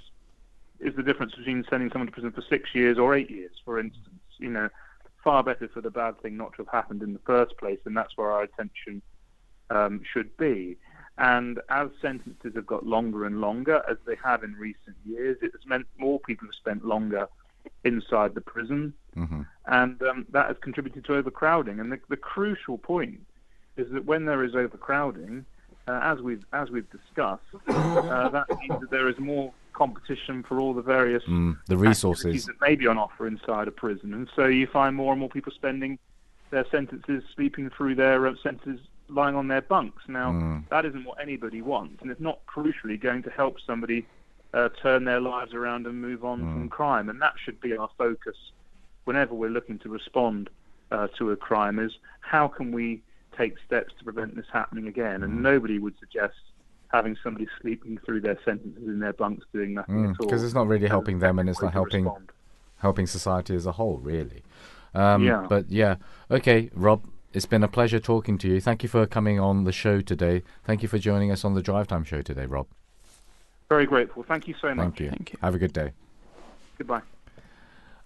is 0.81 0.95
the 0.97 1.03
difference 1.03 1.35
between 1.35 1.65
sending 1.71 1.91
someone 1.91 2.07
to 2.07 2.13
prison 2.13 2.33
for 2.33 2.43
six 2.43 2.75
years 2.75 2.99
or 2.99 3.15
eight 3.15 3.31
years, 3.31 3.53
for 3.65 3.79
instance? 3.79 4.21
You 4.39 4.51
know, 4.51 4.69
far 5.23 5.43
better 5.43 5.69
for 5.69 5.81
the 5.81 5.91
bad 5.91 6.21
thing 6.21 6.37
not 6.37 6.53
to 6.55 6.59
have 6.59 6.69
happened 6.69 7.03
in 7.03 7.13
the 7.13 7.21
first 7.21 7.57
place, 7.59 7.79
and 7.85 7.97
that's 7.97 8.17
where 8.17 8.31
our 8.31 8.43
attention 8.43 9.03
um, 9.71 10.01
should 10.13 10.37
be. 10.37 10.77
And 11.19 11.61
as 11.69 11.91
sentences 12.01 12.53
have 12.55 12.67
got 12.67 12.87
longer 12.87 13.27
and 13.27 13.41
longer, 13.41 13.83
as 13.89 13.99
they 14.07 14.17
have 14.25 14.43
in 14.43 14.55
recent 14.55 14.97
years, 15.05 15.37
it 15.43 15.53
has 15.53 15.67
meant 15.67 15.87
more 15.99 16.19
people 16.21 16.49
have 16.49 16.55
spent 16.55 16.85
longer 16.85 17.29
inside 17.85 18.35
the 18.35 18.41
prison 18.41 18.93
hmm 19.15 19.43
and 19.67 20.03
um, 20.03 20.27
that 20.31 20.49
has 20.49 20.57
contributed 20.61 21.05
to 21.05 21.15
overcrowding. 21.15 21.79
And 21.79 21.93
the, 21.93 22.01
the 22.09 22.17
crucial 22.17 22.79
point 22.79 23.21
is 23.77 23.91
that 23.93 24.05
when 24.05 24.25
there 24.25 24.43
is 24.45 24.55
overcrowding, 24.55 25.45
uh, 25.87 26.01
as 26.03 26.21
we've 26.21 26.45
as 26.53 26.71
we've 26.71 26.91
discussed, 26.91 27.43
uh, 27.69 28.29
that 28.31 28.47
means 28.59 28.81
that 28.81 28.91
there 28.91 29.09
is 29.09 29.19
more 29.19 29.53
competition 29.73 30.43
for 30.43 30.61
all 30.61 30.75
the 30.75 30.83
various 30.83 31.23
Mm. 31.25 31.57
The 31.67 31.77
resources. 31.77 32.47
that 32.47 32.61
may 32.61 32.75
be 32.77 32.87
on 32.87 32.99
offer 32.99 33.27
inside 33.27 33.69
a 33.69 33.73
prison, 33.73 34.15
and 34.15 34.29
so 34.37 34.47
you 34.47 34.67
find 34.67 34.95
more 34.97 35.13
and 35.13 35.21
more 35.21 35.29
people 35.29 35.53
spending 35.53 35.99
their 36.51 36.67
sentences 36.71 37.23
sleeping 37.35 37.71
through 37.71 37.95
their 37.95 38.27
uh, 38.27 38.35
sentences 38.43 38.87
lying 39.09 39.35
on 39.35 39.49
their 39.49 39.63
bunks. 39.63 40.03
Now 40.09 40.33
Mm. 40.33 40.69
that 40.69 40.85
isn't 40.85 41.05
what 41.05 41.21
anybody 41.21 41.63
wants, 41.63 42.03
and 42.03 42.11
it's 42.11 42.21
not 42.21 42.41
crucially 42.47 42.99
going 43.01 43.23
to 43.25 43.31
help 43.31 43.61
somebody 43.61 44.07
uh, 44.55 44.69
turn 44.83 45.05
their 45.05 45.21
lives 45.21 45.55
around 45.55 45.87
and 45.87 45.99
move 46.01 46.25
on 46.27 46.41
Mm. 46.43 46.53
from 46.53 46.69
crime. 46.69 47.09
And 47.09 47.21
that 47.23 47.33
should 47.43 47.59
be 47.61 47.75
our 47.77 47.89
focus 47.97 48.37
whenever 49.05 49.35
we're 49.35 49.49
looking 49.51 49.79
to 49.81 49.89
respond 49.89 50.51
uh, 50.91 51.09
to 51.19 51.31
a 51.31 51.37
crime: 51.37 51.79
is 51.79 51.93
how 52.21 52.47
can 52.49 52.71
we 52.71 53.03
take 53.35 53.55
steps 53.65 53.95
to 53.99 54.05
prevent 54.05 54.37
this 54.37 54.45
happening 54.53 54.89
again? 54.89 55.23
And 55.23 55.39
Mm. 55.39 55.41
nobody 55.41 55.79
would 55.79 55.99
suggest 55.99 56.35
having 56.93 57.17
somebody 57.23 57.47
sleeping 57.61 57.99
through 58.05 58.21
their 58.21 58.39
sentences 58.45 58.83
in 58.87 58.99
their 59.01 59.13
bunks 59.15 59.47
doing 59.53 59.75
nothing 59.75 60.05
at 60.05 60.09
all. 60.11 60.27
Because 60.27 60.43
Mm. 60.43 60.45
it's 60.45 60.55
not 60.55 60.69
really 60.69 60.89
helping 60.89 61.19
them, 61.21 61.39
and 61.39 61.49
it's 61.49 61.63
not 61.63 61.73
helping 61.73 62.05
respond. 62.05 62.33
helping 62.79 63.07
society 63.07 63.55
as 63.55 63.65
a 63.67 63.73
whole, 63.73 63.99
really. 63.99 64.43
Um, 64.95 65.23
Yeah. 65.25 65.47
But 65.49 65.71
yeah, 65.71 65.97
okay, 66.31 66.71
Rob. 66.75 67.05
it's 67.33 67.47
been 67.47 67.63
a 67.63 67.69
pleasure 67.69 67.99
talking 67.99 68.37
to 68.39 68.49
you. 68.49 68.61
Thank 68.61 68.83
you 68.83 68.89
for 68.91 69.07
coming 69.07 69.41
on 69.41 69.65
the 69.65 69.73
show 69.73 70.01
today. 70.03 70.43
Thank 70.65 70.83
you 70.83 70.89
for 70.89 70.99
joining 70.99 71.31
us 71.31 71.45
on 71.47 71.55
the 71.55 71.63
Drive 71.63 71.87
Time 71.89 72.05
show 72.05 72.21
today, 72.21 72.45
Rob. 72.45 72.67
Very 73.71 73.87
grateful. 73.87 74.23
Thank 74.23 74.47
you 74.49 74.55
so 74.61 74.75
much. 74.75 74.85
Thank 74.85 75.01
you. 75.01 75.09
Thank 75.11 75.33
you. 75.33 75.39
Have 75.41 75.55
a 75.55 75.59
good 75.59 75.73
day. 75.73 75.93
Goodbye. 76.77 77.01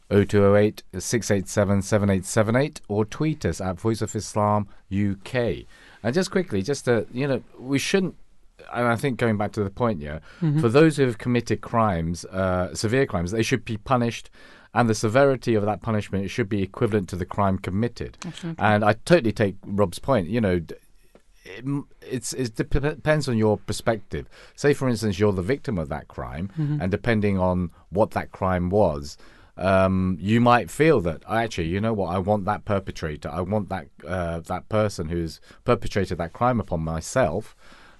0208 0.08 0.84
687 0.96 1.82
7878 1.82 2.80
or 2.86 3.04
tweet 3.04 3.44
us 3.44 3.60
at 3.60 3.80
Voice 3.80 4.00
of 4.00 4.14
Islam 4.14 4.68
UK. 4.92 5.66
And 6.04 6.14
just 6.14 6.30
quickly, 6.30 6.62
just 6.62 6.84
to, 6.84 7.06
you 7.12 7.26
know, 7.26 7.42
we 7.58 7.80
shouldn't, 7.80 8.14
and 8.72 8.86
I 8.86 8.96
think 8.96 9.18
going 9.18 9.36
back 9.36 9.52
to 9.52 9.64
the 9.64 9.70
point, 9.70 10.00
yeah, 10.00 10.18
for 10.60 10.68
those 10.68 10.96
who 10.96 11.04
have 11.04 11.18
committed 11.18 11.60
crimes, 11.60 12.24
uh, 12.26 12.74
severe 12.74 13.06
crimes, 13.06 13.30
they 13.30 13.42
should 13.42 13.64
be 13.64 13.76
punished. 13.76 14.30
And 14.74 14.90
the 14.90 14.94
severity 14.94 15.54
of 15.54 15.64
that 15.64 15.80
punishment 15.80 16.28
should 16.30 16.50
be 16.50 16.62
equivalent 16.62 17.08
to 17.08 17.16
the 17.16 17.24
crime 17.24 17.56
committed. 17.58 18.18
And 18.58 18.84
I 18.84 18.92
totally 19.06 19.32
take 19.32 19.56
Rob's 19.64 19.98
point. 19.98 20.28
You 20.28 20.40
know, 20.42 20.60
it, 21.44 21.64
it's 22.02 22.32
it 22.34 22.56
depends 22.56 23.28
on 23.28 23.38
your 23.38 23.56
perspective. 23.56 24.28
Say, 24.54 24.74
for 24.74 24.86
instance, 24.88 25.18
you're 25.18 25.32
the 25.32 25.40
victim 25.40 25.78
of 25.78 25.88
that 25.88 26.08
crime, 26.08 26.50
and 26.82 26.90
depending 26.90 27.38
on 27.38 27.70
what 27.88 28.10
that 28.10 28.32
crime 28.32 28.68
was, 28.68 29.16
um, 29.56 30.18
you 30.20 30.40
might 30.40 30.70
feel 30.70 31.00
that 31.02 31.22
actually, 31.26 31.68
you 31.68 31.80
know 31.80 31.94
what, 31.94 32.08
I 32.14 32.18
want 32.18 32.44
that 32.44 32.64
perpetrator, 32.66 33.30
I 33.30 33.40
want 33.40 33.68
that 33.70 33.86
uh, 34.06 34.40
that 34.40 34.68
person 34.68 35.08
who's 35.08 35.40
perpetrated 35.64 36.18
that 36.18 36.32
crime 36.34 36.60
upon 36.60 36.80
myself 36.80 37.56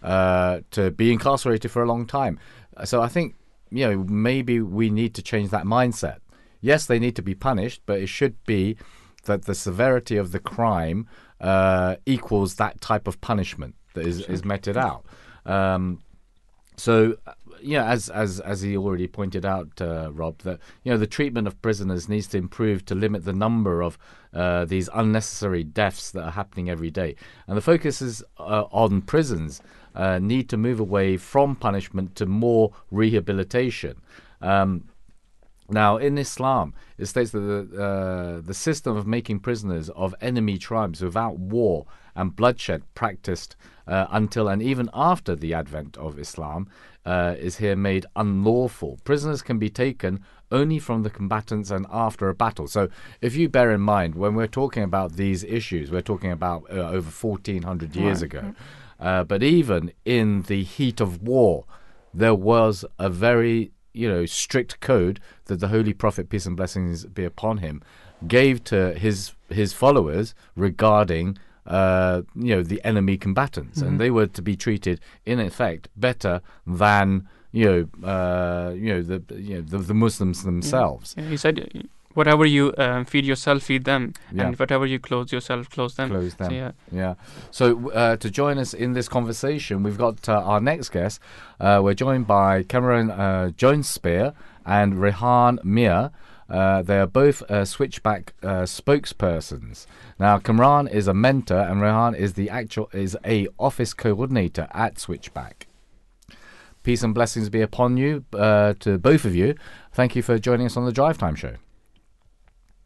uh, 0.06 0.60
to 0.70 0.90
be 0.92 1.12
incarcerated 1.12 1.70
for 1.70 1.82
a 1.82 1.86
long 1.86 2.06
time. 2.06 2.38
So 2.84 3.02
I 3.02 3.08
think 3.08 3.34
you 3.70 3.86
know 3.86 4.04
maybe 4.04 4.60
we 4.60 4.88
need 4.88 5.14
to 5.16 5.22
change 5.22 5.50
that 5.50 5.64
mindset. 5.64 6.18
Yes, 6.60 6.86
they 6.86 6.98
need 6.98 7.16
to 7.16 7.22
be 7.22 7.34
punished, 7.34 7.82
but 7.86 8.00
it 8.00 8.06
should 8.06 8.42
be 8.46 8.76
that 9.24 9.44
the 9.44 9.54
severity 9.54 10.16
of 10.16 10.32
the 10.32 10.38
crime 10.38 11.06
uh, 11.40 11.96
equals 12.06 12.54
that 12.54 12.80
type 12.80 13.06
of 13.06 13.20
punishment 13.20 13.74
that 13.94 14.06
is, 14.06 14.20
is 14.20 14.44
meted 14.44 14.76
out. 14.76 15.04
Um, 15.44 16.00
so, 16.76 17.16
uh, 17.26 17.32
yeah, 17.60 17.86
as 17.86 18.08
as 18.10 18.38
as 18.40 18.60
he 18.60 18.76
already 18.76 19.08
pointed 19.08 19.44
out, 19.44 19.80
uh, 19.80 20.10
Rob, 20.12 20.38
that 20.42 20.60
you 20.84 20.92
know 20.92 20.98
the 20.98 21.06
treatment 21.06 21.46
of 21.46 21.60
prisoners 21.62 22.08
needs 22.08 22.26
to 22.28 22.38
improve 22.38 22.84
to 22.86 22.94
limit 22.94 23.24
the 23.24 23.32
number 23.32 23.82
of 23.82 23.98
uh, 24.34 24.66
these 24.66 24.88
unnecessary 24.94 25.64
deaths 25.64 26.10
that 26.12 26.22
are 26.22 26.30
happening 26.30 26.68
every 26.68 26.90
day, 26.90 27.16
and 27.48 27.56
the 27.56 27.62
focus 27.62 28.02
is 28.02 28.22
uh, 28.38 28.64
on 28.70 29.00
prisons 29.02 29.62
uh, 29.96 30.18
need 30.18 30.48
to 30.50 30.56
move 30.56 30.78
away 30.78 31.16
from 31.16 31.56
punishment 31.56 32.14
to 32.16 32.26
more 32.26 32.72
rehabilitation. 32.90 33.96
Um, 34.40 34.84
now, 35.68 35.96
in 35.96 36.16
Islam, 36.16 36.74
it 36.96 37.06
states 37.06 37.32
that 37.32 37.40
the, 37.40 37.82
uh, 37.82 38.40
the 38.40 38.54
system 38.54 38.96
of 38.96 39.06
making 39.06 39.40
prisoners 39.40 39.90
of 39.90 40.14
enemy 40.20 40.58
tribes 40.58 41.02
without 41.02 41.38
war 41.38 41.86
and 42.14 42.36
bloodshed 42.36 42.82
practiced 42.94 43.56
uh, 43.86 44.06
until 44.10 44.48
and 44.48 44.62
even 44.62 44.88
after 44.94 45.34
the 45.34 45.54
advent 45.54 45.96
of 45.96 46.18
Islam 46.18 46.68
uh, 47.04 47.34
is 47.38 47.56
here 47.56 47.76
made 47.76 48.06
unlawful. 48.14 48.98
Prisoners 49.04 49.42
can 49.42 49.58
be 49.58 49.68
taken 49.68 50.20
only 50.52 50.78
from 50.78 51.02
the 51.02 51.10
combatants 51.10 51.70
and 51.70 51.86
after 51.90 52.28
a 52.28 52.34
battle. 52.34 52.68
So, 52.68 52.88
if 53.20 53.34
you 53.34 53.48
bear 53.48 53.72
in 53.72 53.80
mind, 53.80 54.14
when 54.14 54.34
we're 54.34 54.46
talking 54.46 54.84
about 54.84 55.14
these 55.14 55.42
issues, 55.42 55.90
we're 55.90 56.00
talking 56.02 56.30
about 56.30 56.64
uh, 56.70 56.90
over 56.90 57.10
1400 57.10 57.96
years 57.96 58.22
ago. 58.22 58.54
Uh, 58.98 59.24
but 59.24 59.42
even 59.42 59.92
in 60.04 60.42
the 60.42 60.62
heat 60.62 61.00
of 61.00 61.22
war, 61.22 61.64
there 62.14 62.34
was 62.34 62.84
a 62.98 63.10
very 63.10 63.72
you 63.92 64.08
know 64.08 64.26
strict 64.26 64.80
code 64.80 65.20
that 65.46 65.60
the 65.60 65.68
Holy 65.68 65.92
Prophet 65.92 66.28
peace 66.28 66.46
and 66.46 66.56
blessings 66.56 67.04
be 67.06 67.24
upon 67.24 67.58
him 67.58 67.82
gave 68.26 68.64
to 68.64 68.92
his 68.94 69.32
his 69.48 69.72
followers 69.72 70.34
regarding 70.54 71.38
uh, 71.66 72.22
you 72.34 72.54
know 72.54 72.62
the 72.62 72.82
enemy 72.84 73.16
combatants, 73.16 73.80
and 73.82 73.98
they 73.98 74.10
were 74.10 74.26
to 74.26 74.42
be 74.42 74.56
treated 74.56 75.00
in 75.24 75.40
effect 75.40 75.88
better 75.96 76.40
than 76.66 77.28
you 77.52 77.64
know 78.02 78.08
uh, 78.08 78.72
you 78.72 78.94
know 78.94 79.02
the 79.02 79.22
you 79.34 79.56
know 79.56 79.60
the, 79.62 79.78
the 79.78 79.94
Muslims 79.94 80.44
themselves. 80.44 81.14
Yeah, 81.18 81.24
he 81.24 81.36
said, 81.36 81.58
uh, 81.60 81.80
whatever 82.16 82.44
you 82.46 82.72
um, 82.78 83.04
feed 83.04 83.24
yourself, 83.24 83.62
feed 83.62 83.84
them, 83.84 84.12
Yeah. 84.32 84.46
and 84.46 84.58
whatever 84.58 84.86
you 84.86 84.98
close 84.98 85.30
yourself, 85.32 85.68
clothe 85.70 85.94
them. 85.94 86.08
Close 86.10 86.34
them. 86.34 86.50
So, 86.50 86.54
yeah. 86.56 86.72
Yeah. 86.90 87.14
So 87.50 87.90
uh, 87.92 88.16
to 88.16 88.30
join 88.30 88.58
us 88.58 88.74
in 88.74 88.94
this 88.94 89.08
conversation, 89.08 89.82
we've 89.82 89.98
got 89.98 90.28
uh, 90.28 90.40
our 90.50 90.60
next 90.60 90.88
guest. 90.90 91.20
Uh, 91.60 91.80
we're 91.82 91.94
joined 91.94 92.26
by 92.26 92.62
Cameron 92.62 93.10
uh, 93.10 93.50
Jones 93.50 93.88
Spear 93.88 94.32
and 94.64 94.94
Rehan 94.94 95.58
Mir. 95.62 96.10
Uh, 96.48 96.80
they 96.82 96.98
are 97.00 97.08
both 97.08 97.42
uh, 97.50 97.64
Switchback 97.64 98.32
uh, 98.42 98.62
spokespersons. 98.62 99.86
Now, 100.18 100.38
Kamran 100.38 100.86
is 100.86 101.08
a 101.08 101.14
mentor, 101.14 101.58
and 101.58 101.80
Rehan 101.80 102.14
is 102.14 102.34
the 102.34 102.48
actual 102.50 102.88
is 102.92 103.16
a 103.24 103.48
office 103.58 103.92
coordinator 103.94 104.68
at 104.72 104.98
Switchback. 104.98 105.66
Peace 106.84 107.02
and 107.02 107.12
blessings 107.12 107.48
be 107.48 107.60
upon 107.62 107.96
you 107.96 108.24
uh, 108.32 108.74
to 108.78 108.96
both 108.96 109.24
of 109.24 109.34
you. 109.34 109.56
Thank 109.92 110.14
you 110.14 110.22
for 110.22 110.38
joining 110.38 110.66
us 110.66 110.76
on 110.76 110.84
the 110.84 110.92
Drive 110.92 111.18
Time 111.18 111.34
Show. 111.34 111.54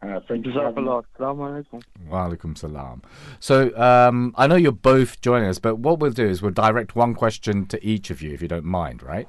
Uh, 0.01 0.19
thank 0.27 0.45
you. 0.45 0.53
for 0.53 0.63
having 0.63 0.85
me. 0.85 0.89
Jazakallah. 0.89 1.63
Alaikum. 1.63 1.83
Wa 2.09 2.27
alaikum 2.27 2.57
salam. 2.57 3.03
So 3.39 3.75
um, 3.77 4.33
I 4.35 4.47
know 4.47 4.55
you're 4.55 4.71
both 4.71 5.21
joining 5.21 5.47
us, 5.47 5.59
but 5.59 5.75
what 5.75 5.99
we'll 5.99 6.11
do 6.11 6.27
is 6.27 6.41
we'll 6.41 6.51
direct 6.51 6.95
one 6.95 7.13
question 7.13 7.67
to 7.67 7.85
each 7.85 8.09
of 8.09 8.21
you, 8.21 8.31
if 8.33 8.41
you 8.41 8.47
don't 8.47 8.65
mind, 8.65 9.03
right? 9.03 9.27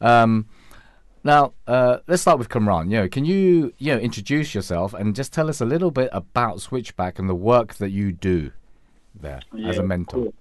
Um, 0.00 0.46
now 1.24 1.52
uh, 1.66 1.98
let's 2.06 2.22
start 2.22 2.38
with 2.38 2.48
Kamran. 2.48 2.90
You 2.90 2.98
know, 3.00 3.08
can 3.08 3.24
you 3.24 3.72
you 3.78 3.94
know 3.94 3.98
introduce 3.98 4.54
yourself 4.54 4.92
and 4.92 5.14
just 5.14 5.32
tell 5.32 5.48
us 5.48 5.60
a 5.60 5.66
little 5.66 5.90
bit 5.90 6.10
about 6.12 6.60
Switchback 6.60 7.18
and 7.18 7.28
the 7.28 7.34
work 7.34 7.74
that 7.74 7.90
you 7.90 8.12
do 8.12 8.52
there 9.14 9.40
as 9.66 9.78
a 9.78 9.82
mentor? 9.82 10.24
cool. 10.24 10.34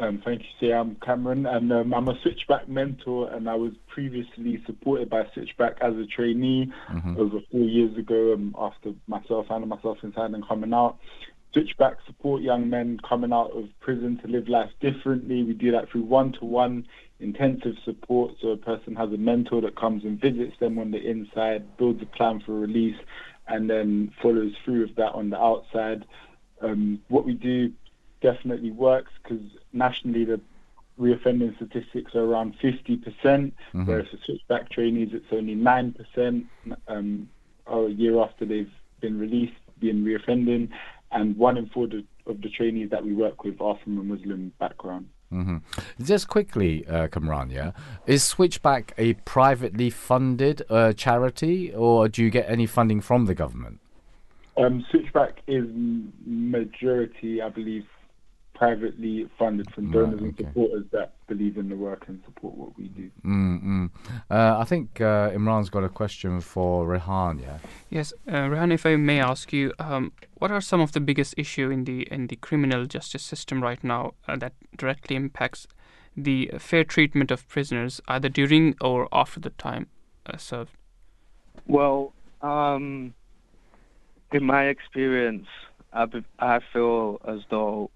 Um, 0.00 0.20
thank 0.24 0.42
you. 0.60 0.72
I'm 0.72 0.96
Cameron, 0.96 1.46
and 1.46 1.72
um, 1.72 1.94
I'm 1.94 2.08
a 2.08 2.18
Switchback 2.22 2.68
mentor, 2.68 3.30
and 3.30 3.48
I 3.48 3.54
was 3.54 3.72
previously 3.86 4.62
supported 4.66 5.10
by 5.10 5.24
Switchback 5.34 5.76
as 5.80 5.94
a 5.94 6.06
trainee 6.06 6.72
Mhm. 6.90 7.16
over 7.18 7.40
four 7.50 7.60
years 7.60 7.96
ago. 7.96 8.32
Um, 8.32 8.54
after 8.58 8.94
myself 9.06 9.46
finding 9.48 9.68
myself 9.68 10.02
inside 10.02 10.30
and 10.32 10.46
coming 10.46 10.72
out, 10.72 10.98
Switchback 11.52 11.98
support 12.06 12.40
young 12.42 12.70
men 12.70 12.98
coming 13.06 13.32
out 13.32 13.50
of 13.50 13.68
prison 13.80 14.18
to 14.18 14.28
live 14.28 14.48
life 14.48 14.70
differently. 14.80 15.44
We 15.44 15.52
do 15.52 15.70
that 15.72 15.90
through 15.90 16.04
one-to-one 16.04 16.86
intensive 17.20 17.76
support. 17.84 18.32
So 18.40 18.48
a 18.48 18.56
person 18.56 18.96
has 18.96 19.12
a 19.12 19.18
mentor 19.18 19.60
that 19.60 19.76
comes 19.76 20.04
and 20.04 20.18
visits 20.18 20.58
them 20.58 20.78
on 20.78 20.90
the 20.90 20.98
inside, 20.98 21.76
builds 21.76 22.02
a 22.02 22.06
plan 22.06 22.40
for 22.40 22.58
release, 22.58 22.96
and 23.46 23.68
then 23.68 24.10
follows 24.22 24.56
through 24.64 24.80
with 24.80 24.96
that 24.96 25.12
on 25.12 25.28
the 25.30 25.38
outside. 25.38 26.06
Um, 26.62 27.00
what 27.08 27.26
we 27.26 27.34
do 27.34 27.72
definitely 28.22 28.70
works 28.70 29.12
because 29.22 29.42
nationally 29.72 30.24
the 30.24 30.40
reoffending 31.00 31.54
statistics 31.56 32.14
are 32.14 32.24
around 32.24 32.54
50%, 32.60 33.54
Mhm. 33.74 33.86
whereas 33.86 34.08
for 34.08 34.18
switchback 34.18 34.70
trainees 34.70 35.10
it's 35.12 35.32
only 35.32 35.54
9% 35.54 36.46
um, 36.88 37.28
a 37.66 37.88
year 37.88 38.20
after 38.20 38.44
they've 38.44 38.70
been 39.00 39.18
released 39.18 39.54
being 39.80 40.04
reoffending, 40.04 40.68
and 41.10 41.36
one 41.36 41.56
in 41.56 41.66
four 41.66 41.88
of 42.26 42.40
the 42.40 42.48
trainees 42.48 42.90
that 42.90 43.04
we 43.04 43.12
work 43.12 43.42
with 43.44 43.60
are 43.60 43.76
from 43.82 43.98
a 43.98 44.02
Muslim 44.02 44.52
background. 44.58 45.08
hmm 45.30 45.56
Just 46.00 46.28
quickly, 46.28 46.86
uh, 46.86 47.08
is 48.06 48.22
Switchback 48.22 48.94
a 48.98 49.14
privately 49.14 49.90
funded 49.90 50.62
uh, 50.70 50.92
charity, 50.92 51.74
or 51.74 52.08
do 52.08 52.22
you 52.22 52.30
get 52.30 52.48
any 52.48 52.66
funding 52.66 53.00
from 53.00 53.24
the 53.26 53.34
government? 53.34 53.80
Um, 54.56 54.84
Switchback 54.90 55.40
is 55.46 55.64
majority, 56.26 57.40
I 57.40 57.48
believe, 57.48 57.86
privately 58.54 59.28
funded 59.38 59.70
from 59.72 59.86
Right, 59.86 59.92
donors 59.92 60.20
and 60.20 60.36
supporters 60.36 60.84
that 60.92 61.14
believe 61.26 61.56
in 61.56 61.68
the 61.68 61.76
work 61.76 62.04
and 62.08 62.22
support 62.24 62.54
what 62.54 62.78
we 62.78 62.88
do. 62.88 63.10
Mm-mm. 63.24 63.90
Uh, 64.30 64.58
I 64.58 64.64
think 64.64 65.00
uh, 65.00 65.30
Imran's 65.30 65.70
got 65.70 65.84
a 65.84 65.88
question 65.88 66.40
for 66.40 66.86
Rehan. 66.86 67.40
Yeah. 67.40 67.58
Yes, 67.90 68.12
uh, 68.28 68.48
Rehan, 68.48 68.72
if 68.72 68.86
I 68.86 68.96
may 68.96 69.20
ask 69.20 69.52
you, 69.52 69.72
um, 69.78 70.12
what 70.34 70.50
are 70.50 70.60
some 70.60 70.80
of 70.80 70.92
the 70.92 71.00
biggest 71.00 71.34
issue 71.36 71.70
in 71.70 71.84
the 71.84 72.02
in 72.12 72.26
the 72.26 72.36
criminal 72.36 72.86
justice 72.86 73.22
system 73.22 73.62
right 73.62 73.82
now 73.82 74.14
uh, 74.28 74.36
that 74.36 74.52
directly 74.76 75.16
impacts 75.16 75.66
the 76.16 76.50
fair 76.58 76.84
treatment 76.84 77.30
of 77.30 77.48
prisoners, 77.48 78.00
either 78.08 78.28
during 78.28 78.74
or 78.80 79.08
after 79.12 79.40
the 79.40 79.50
time 79.50 79.86
uh, 80.26 80.36
served? 80.36 80.72
Well, 81.66 82.12
um, 82.42 83.14
in 84.32 84.44
my 84.44 84.64
experience, 84.64 85.46
I, 85.92 86.06
be- 86.06 86.24
I 86.38 86.60
feel 86.72 87.20
as 87.26 87.40
though 87.50 87.90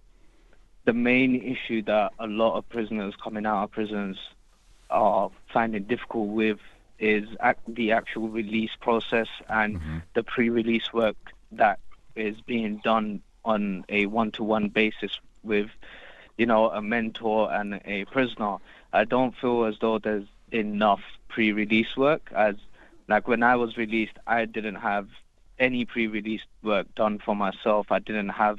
the 0.87 0.93
main 0.93 1.35
issue 1.43 1.83
that 1.83 2.13
a 2.19 2.27
lot 2.27 2.57
of 2.57 2.67
prisoners 2.69 3.15
coming 3.23 3.45
out 3.45 3.65
of 3.65 3.71
prisons 3.73 4.17
are 4.89 5.31
finding 5.53 5.83
difficult 5.83 6.29
with 6.29 6.59
is 6.99 7.29
ac- 7.43 7.59
the 7.67 7.93
actual 7.93 8.29
release 8.29 8.71
process 8.81 9.27
and 9.49 9.79
mm-hmm. 9.79 9.99
the 10.15 10.23
pre-release 10.23 10.93
work 10.93 11.17
that 11.53 11.79
is 12.15 12.41
being 12.41 12.81
done 12.83 13.21
on 13.45 13.85
a 13.89 14.07
one-to-one 14.07 14.69
basis 14.69 15.19
with, 15.43 15.69
you 16.39 16.47
know, 16.47 16.71
a 16.71 16.81
mentor 16.81 17.53
and 17.53 17.81
a 17.85 18.05
prisoner. 18.07 18.57
I 18.93 19.05
don't 19.05 19.37
feel 19.37 19.65
as 19.65 19.77
though 19.81 19.99
there's 19.99 20.27
enough 20.53 21.03
pre-release 21.29 21.97
work 21.97 22.31
as 22.35 22.55
like 23.09 23.29
when 23.29 23.43
I 23.43 23.57
was 23.57 23.77
released, 23.77 24.19
I 24.27 24.45
didn't 24.47 24.77
have 24.77 25.09
any 25.59 25.85
pre-release 25.85 26.43
work 26.63 26.93
done 26.95 27.19
for 27.25 27.37
myself. 27.37 27.87
I 27.91 27.99
didn't 27.99 28.31
have 28.31 28.59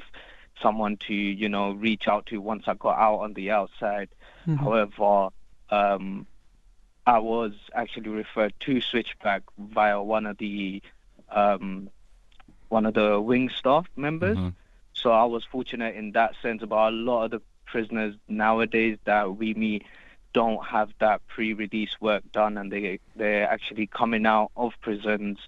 someone 0.62 0.96
to 1.08 1.14
you 1.14 1.48
know 1.48 1.72
reach 1.72 2.08
out 2.08 2.26
to 2.26 2.40
once 2.40 2.64
I 2.66 2.74
got 2.74 2.98
out 2.98 3.18
on 3.18 3.34
the 3.34 3.50
outside. 3.50 4.08
Mhm. 4.46 4.58
However, 4.58 5.28
um, 5.70 6.26
I 7.06 7.18
was 7.18 7.52
actually 7.74 8.10
referred 8.10 8.54
to 8.60 8.80
Switchback 8.80 9.42
via 9.58 10.02
one 10.02 10.26
of 10.26 10.38
the 10.38 10.82
um, 11.30 11.90
one 12.68 12.86
of 12.86 12.94
the 12.94 13.20
wing 13.20 13.48
staff 13.50 13.86
members. 13.96 14.38
Mhm. 14.38 14.54
So 14.92 15.12
I 15.12 15.24
was 15.24 15.44
fortunate 15.44 15.94
in 15.94 16.12
that 16.12 16.34
sense. 16.42 16.62
But 16.64 16.88
a 16.88 16.90
lot 16.90 17.24
of 17.24 17.30
the 17.30 17.42
prisoners 17.66 18.14
nowadays 18.28 18.98
that 19.04 19.36
we 19.36 19.54
meet 19.54 19.84
don't 20.32 20.64
have 20.64 20.92
that 20.98 21.26
pre-release 21.26 22.00
work 22.00 22.22
done, 22.32 22.58
and 22.58 22.70
they 22.70 22.98
they're 23.16 23.48
actually 23.48 23.86
coming 23.86 24.26
out 24.26 24.50
of 24.56 24.72
prisons, 24.80 25.38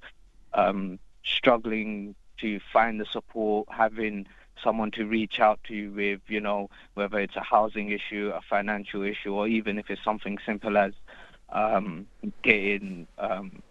um, 0.55 0.99
struggling 1.25 2.15
to 2.39 2.59
find 2.73 3.01
the 3.01 3.05
support, 3.05 3.69
having 3.71 4.27
someone 4.63 4.91
to 4.93 5.05
reach 5.07 5.41
out 5.41 5.59
to 5.65 5.75
you 5.75 5.91
with, 5.93 6.21
you 6.29 6.41
know, 6.41 6.69
whether 6.95 7.19
it's 7.19 7.37
a 7.37 7.43
housing 7.43 7.91
issue, 7.91 8.33
a 8.35 8.41
financial 8.41 9.03
issue, 9.03 9.33
or 9.33 9.49
even 9.49 9.79
if 9.79 9.91
it's 9.91 10.03
something 10.05 10.39
simple 10.45 10.77
as 10.77 10.93
um, 11.51 12.07
getting 12.43 13.07
um, 13.19 13.63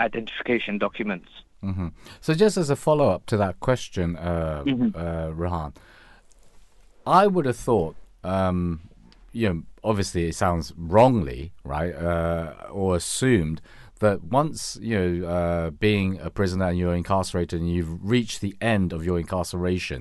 identification 0.00 0.78
documents. 0.78 1.28
hmm 1.60 1.88
So, 2.20 2.34
just 2.34 2.56
as 2.56 2.70
a 2.70 2.76
follow 2.76 3.08
up 3.08 3.26
to 3.26 3.36
that 3.36 3.60
question, 3.60 4.16
uh, 4.16 4.62
Mhm. 4.64 4.94
uh, 4.94 5.32
Rehan, 5.32 5.74
I 7.06 7.26
would 7.26 7.46
have 7.46 7.56
thought, 7.56 7.96
um, 8.24 8.80
you 9.32 9.48
know, 9.48 9.62
obviously 9.84 10.28
it 10.28 10.34
sounds 10.34 10.72
wrongly, 10.76 11.52
right, 11.64 11.94
uh, 11.94 12.54
or 12.70 12.96
assumed 12.96 13.60
that 14.04 14.18
once 14.40 14.78
you 14.88 14.96
know 15.00 15.10
uh, 15.36 15.70
being 15.86 16.08
a 16.28 16.30
prisoner 16.38 16.66
and 16.70 16.78
you're 16.78 16.94
incarcerated 17.02 17.60
and 17.60 17.70
you've 17.74 17.94
reached 18.16 18.38
the 18.40 18.54
end 18.60 18.92
of 18.92 19.00
your 19.06 19.18
incarceration, 19.24 20.00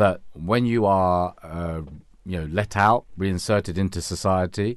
that 0.00 0.18
when 0.50 0.62
you 0.66 0.80
are 0.86 1.34
uh, 1.42 1.80
you 2.30 2.36
know 2.38 2.46
let 2.60 2.72
out, 2.76 3.02
reinserted 3.16 3.76
into 3.78 4.00
society, 4.14 4.70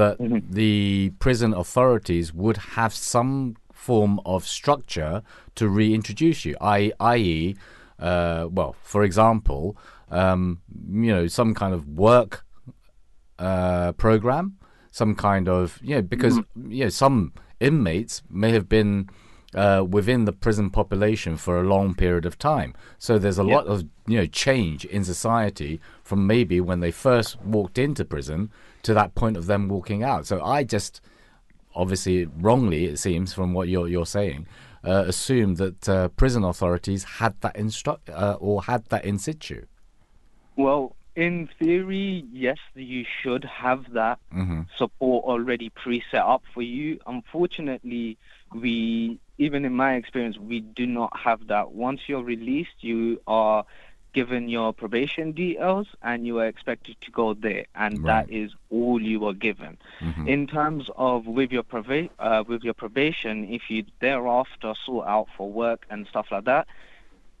that 0.00 0.16
the 0.60 1.12
prison 1.18 1.52
authorities 1.62 2.32
would 2.42 2.58
have 2.78 2.92
some 2.94 3.56
form 3.72 4.20
of 4.24 4.46
structure 4.46 5.14
to 5.58 5.64
reintroduce 5.68 6.44
you, 6.46 6.54
i- 6.60 6.92
i.e., 7.14 7.56
uh, 7.98 8.46
well, 8.58 8.72
for 8.82 9.02
example, 9.02 9.76
um, 10.10 10.60
you 11.06 11.10
know, 11.14 11.26
some 11.26 11.52
kind 11.54 11.74
of 11.74 11.88
work 11.88 12.44
uh, 13.38 13.92
program, 13.92 14.56
some 14.90 15.14
kind 15.14 15.48
of 15.48 15.78
you 15.82 15.94
know, 15.96 16.02
because 16.02 16.36
you 16.68 16.84
know 16.84 16.88
some 16.90 17.32
inmates 17.62 18.22
may 18.28 18.50
have 18.50 18.68
been 18.68 19.08
uh, 19.54 19.84
within 19.88 20.24
the 20.24 20.32
prison 20.32 20.70
population 20.70 21.36
for 21.36 21.60
a 21.60 21.64
long 21.64 21.94
period 21.94 22.24
of 22.24 22.38
time. 22.38 22.74
So 22.98 23.18
there's 23.18 23.38
a 23.38 23.42
lot 23.42 23.66
of 23.66 23.84
you 24.06 24.18
know 24.18 24.26
change 24.26 24.84
in 24.84 25.04
society 25.04 25.80
from 26.02 26.26
maybe 26.26 26.60
when 26.60 26.80
they 26.80 26.90
first 26.90 27.40
walked 27.42 27.78
into 27.78 28.04
prison 28.04 28.50
to 28.82 28.94
that 28.94 29.14
point 29.14 29.36
of 29.36 29.46
them 29.46 29.68
walking 29.68 30.02
out. 30.02 30.26
So 30.26 30.42
I 30.42 30.64
just 30.64 31.00
obviously 31.74 32.26
wrongly 32.26 32.86
it 32.86 32.98
seems 32.98 33.32
from 33.32 33.52
what 33.52 33.68
you're 33.68 33.88
you're 33.88 34.06
saying 34.06 34.46
uh, 34.84 35.04
assumed 35.06 35.56
that 35.58 35.88
uh, 35.88 36.08
prison 36.08 36.44
authorities 36.44 37.04
had 37.04 37.40
that 37.40 37.54
instru- 37.54 37.98
uh, 38.08 38.36
or 38.40 38.62
had 38.64 38.84
that 38.86 39.04
in 39.04 39.18
situ. 39.18 39.64
Well, 40.56 40.96
in 41.16 41.48
theory, 41.58 42.24
yes, 42.32 42.58
you 42.74 43.04
should 43.22 43.44
have 43.44 43.92
that 43.94 44.18
hmm 44.30 44.62
support 44.76 45.24
already 45.24 45.68
pre-set 45.68 46.20
up 46.22 46.42
for 46.54 46.62
you. 46.62 46.98
Unfortunately, 47.06 48.16
we, 48.52 49.18
even 49.38 49.64
in 49.64 49.74
my 49.74 49.94
experience, 49.94 50.38
we 50.38 50.60
do 50.60 50.86
not 50.86 51.14
have 51.16 51.46
that. 51.48 51.72
Once 51.72 52.00
you're 52.08 52.22
released, 52.22 52.82
you 52.82 53.20
are 53.26 53.64
given 54.14 54.48
your 54.48 54.72
probation 54.72 55.32
details 55.32 55.86
and 56.02 56.26
you 56.26 56.38
are 56.38 56.46
expected 56.46 56.96
to 57.02 57.10
go 57.10 57.34
there, 57.34 57.66
and 57.74 58.02
Right. 58.02 58.26
that 58.26 58.30
is 58.34 58.52
all 58.70 59.00
you 59.02 59.26
are 59.26 59.34
given. 59.34 59.78
In 60.24 60.46
terms 60.46 60.88
of 60.96 61.26
with 61.26 61.52
your 61.52 61.62
proba- 61.64 62.10
uh, 62.18 62.44
with 62.46 62.62
your 62.64 62.74
probation, 62.74 63.44
if 63.52 63.70
you 63.70 63.84
thereafter 64.00 64.74
sort 64.84 65.06
out 65.06 65.28
for 65.36 65.50
work 65.50 65.86
and 65.90 66.06
stuff 66.06 66.30
like 66.30 66.44
that, 66.44 66.66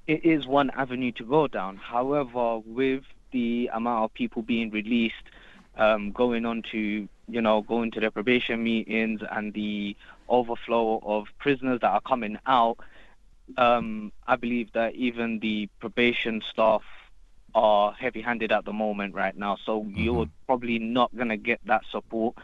it 0.06 0.24
is 0.24 0.46
one 0.46 0.70
avenue 0.70 1.12
to 1.12 1.24
go 1.24 1.46
down. 1.48 1.76
However, 1.76 2.58
with 2.58 3.04
the 3.32 3.70
amount 3.72 4.04
of 4.04 4.14
people 4.14 4.42
being 4.42 4.70
released, 4.70 5.24
um, 5.76 6.12
going 6.12 6.44
on 6.46 6.62
to 6.72 7.08
you 7.28 7.40
know 7.40 7.62
going 7.62 7.90
to 7.92 8.00
their 8.00 8.10
probation 8.10 8.62
meetings 8.62 9.20
and 9.30 9.54
the 9.54 9.96
overflow 10.28 11.00
of 11.02 11.26
prisoners 11.38 11.80
that 11.80 11.90
are 11.90 12.00
coming 12.00 12.38
out, 12.46 12.78
um, 13.56 14.12
I 14.26 14.36
believe 14.36 14.72
that 14.72 14.94
even 14.94 15.40
the 15.40 15.68
probation 15.80 16.42
staff 16.50 16.82
are 17.54 17.92
heavy-handed 17.92 18.50
at 18.50 18.64
the 18.64 18.72
moment 18.72 19.14
right 19.14 19.36
now. 19.36 19.56
So 19.64 19.86
you're 19.94 20.26
probably 20.46 20.78
not 20.78 21.14
gonna 21.14 21.36
get 21.36 21.60
that 21.66 21.82
support 21.90 22.36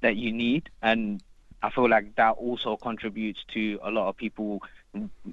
that 0.00 0.16
you 0.16 0.32
need, 0.32 0.68
and 0.82 1.22
I 1.62 1.70
feel 1.70 1.88
like 1.88 2.16
that 2.16 2.32
also 2.32 2.76
contributes 2.76 3.44
to 3.54 3.78
a 3.82 3.90
lot 3.90 4.08
of 4.08 4.16
people 4.16 4.62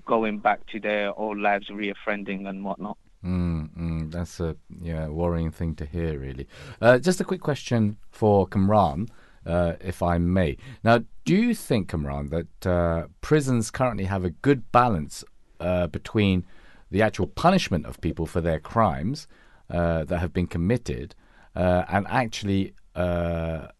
going 0.05 0.39
back 0.39 0.65
to 0.67 0.79
their 0.79 1.13
old 1.13 1.37
lives, 1.37 1.67
reoffending 1.69 2.47
and 2.47 2.63
whatnot. 2.63 2.97
Mm, 3.23 3.69
mm, 3.77 4.11
that's 4.11 4.39
a 4.39 4.57
yeah 4.81 5.07
worrying 5.07 5.51
thing 5.51 5.75
to 5.75 5.85
hear, 5.85 6.19
really. 6.19 6.47
Uh, 6.81 6.97
just 6.97 7.21
a 7.21 7.23
quick 7.23 7.41
question 7.41 7.97
for 8.11 8.45
Kamran, 8.47 9.07
uh, 9.45 9.73
if 9.79 10.01
I 10.03 10.17
may. 10.17 10.57
Now, 10.83 10.99
do 11.23 11.35
you 11.35 11.55
think, 11.55 11.87
Kamran, 11.87 12.29
that 12.29 12.67
uh, 12.67 13.07
prisons 13.21 13.71
currently 13.71 14.05
have 14.05 14.25
a 14.25 14.29
good 14.29 14.71
balance 14.71 15.23
uh, 15.59 15.87
between 15.87 16.45
the 16.91 17.01
actual 17.01 17.27
punishment 17.27 17.85
of 17.85 18.01
people 18.01 18.25
for 18.25 18.41
their 18.41 18.59
crimes 18.59 19.27
uh, 19.69 20.03
that 20.03 20.19
have 20.19 20.33
been 20.33 20.47
committed 20.47 21.15
uh, 21.55 21.85
and 21.87 22.05
actually 22.09 22.73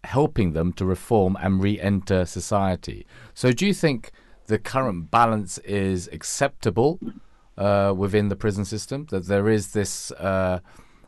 helping 0.06 0.54
them 0.54 0.74
to 0.74 0.86
reform 0.86 1.38
and 1.42 1.62
re-enter 1.62 2.26
society? 2.26 3.06
So, 3.34 3.52
do 3.52 3.68
you 3.68 3.74
think 3.74 4.12
the 4.48 4.58
current 4.58 5.12
balance 5.12 5.58
is 5.60 6.10
acceptable? 6.14 7.00
Uh, 7.58 7.94
within 7.96 8.30
the 8.30 8.36
prison 8.36 8.66
system 8.66 9.06
that 9.10 9.28
there 9.28 9.50
is 9.50 9.74
this 9.74 10.12
uh, 10.14 10.60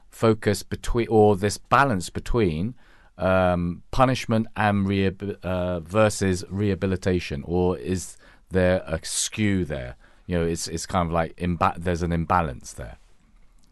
focus 0.09 0.63
between 0.63 1.07
or 1.09 1.35
this 1.35 1.57
balance 1.57 2.09
between 2.09 2.75
um, 3.17 3.83
punishment 3.91 4.47
and 4.55 5.37
uh, 5.43 5.79
versus 5.79 6.43
rehabilitation, 6.49 7.43
or 7.45 7.77
is 7.77 8.17
there 8.49 8.83
a 8.85 8.99
skew 9.03 9.65
there? 9.65 9.95
You 10.27 10.39
know, 10.39 10.45
it's 10.45 10.67
it's 10.67 10.85
kind 10.85 11.07
of 11.07 11.13
like 11.13 11.35
imba- 11.37 11.77
there's 11.77 12.01
an 12.01 12.11
imbalance 12.11 12.73
there. 12.73 12.97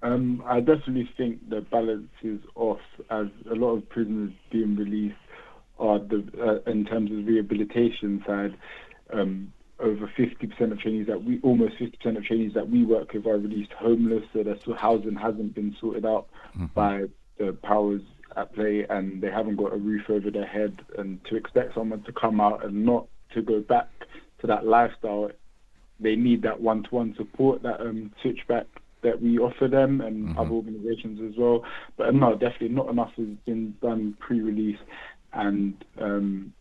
Um, 0.02 0.44
I 0.46 0.60
definitely 0.60 1.10
think 1.16 1.50
the 1.50 1.62
balance 1.62 2.10
is 2.22 2.40
off, 2.56 2.82
as 3.10 3.28
a 3.50 3.56
lot 3.56 3.78
of 3.78 3.90
prisoners 3.90 4.34
being 4.52 4.76
released 4.76 5.16
are 5.80 6.00
the 6.00 6.24
uh, 6.40 6.70
in 6.70 6.86
terms 6.86 7.12
of 7.12 7.26
rehabilitation 7.26 8.24
side. 8.28 8.56
Um, 9.14 9.54
over 9.84 10.12
50% 10.17 10.72
of 10.72 10.80
trainees 10.80 11.08
that 11.08 11.24
we, 11.24 11.39
almost 11.41 11.76
50% 11.78 12.17
of 12.17 12.24
trainees 12.24 12.54
that 12.54 12.69
we 12.69 12.86
work 12.86 13.13
with 13.13 13.28
are 13.28 13.38
released 13.38 13.72
homeless, 13.74 14.24
so 14.34 14.43
their 14.43 14.58
housing 14.76 15.15
hasn't 15.15 15.54
been 15.54 15.76
sorted 15.80 16.06
out 16.06 16.28
by 16.74 17.04
the 17.38 17.54
powers 17.63 18.02
at 18.36 18.54
play, 18.56 18.86
and 18.89 19.22
they 19.22 19.30
haven't 19.30 19.58
got 19.58 19.74
a 19.74 19.78
roof 19.78 20.10
over 20.10 20.32
their 20.32 20.48
head. 20.48 20.82
And 20.98 21.24
to 21.26 21.36
expect 21.36 21.76
someone 21.76 22.02
to 22.04 22.12
come 22.12 22.39
out 22.41 22.65
and 22.65 22.86
not 22.86 23.08
to 23.34 23.41
go 23.41 23.60
back 23.62 23.89
to 24.39 24.48
that 24.48 24.65
lifestyle, 24.65 25.30
they 26.00 26.15
need 26.15 26.41
that 26.43 26.62
one-to-one 26.62 27.15
support, 27.17 27.62
that 27.63 27.80
um, 27.82 28.12
switchback 28.22 28.65
that 29.04 29.22
we 29.22 29.38
offer 29.38 29.67
them 29.67 30.02
and 30.02 30.38
other 30.38 30.52
organisations 30.52 31.19
as 31.30 31.38
well. 31.38 31.63
But 31.98 32.10
um, 32.10 32.19
no, 32.19 32.34
definitely 32.34 32.69
not 32.69 32.89
enough 32.89 33.12
has 33.17 33.28
been 33.46 33.76
done 33.82 34.15
pre-release, 34.19 34.80
and 35.34 35.84
um, 36.00 36.54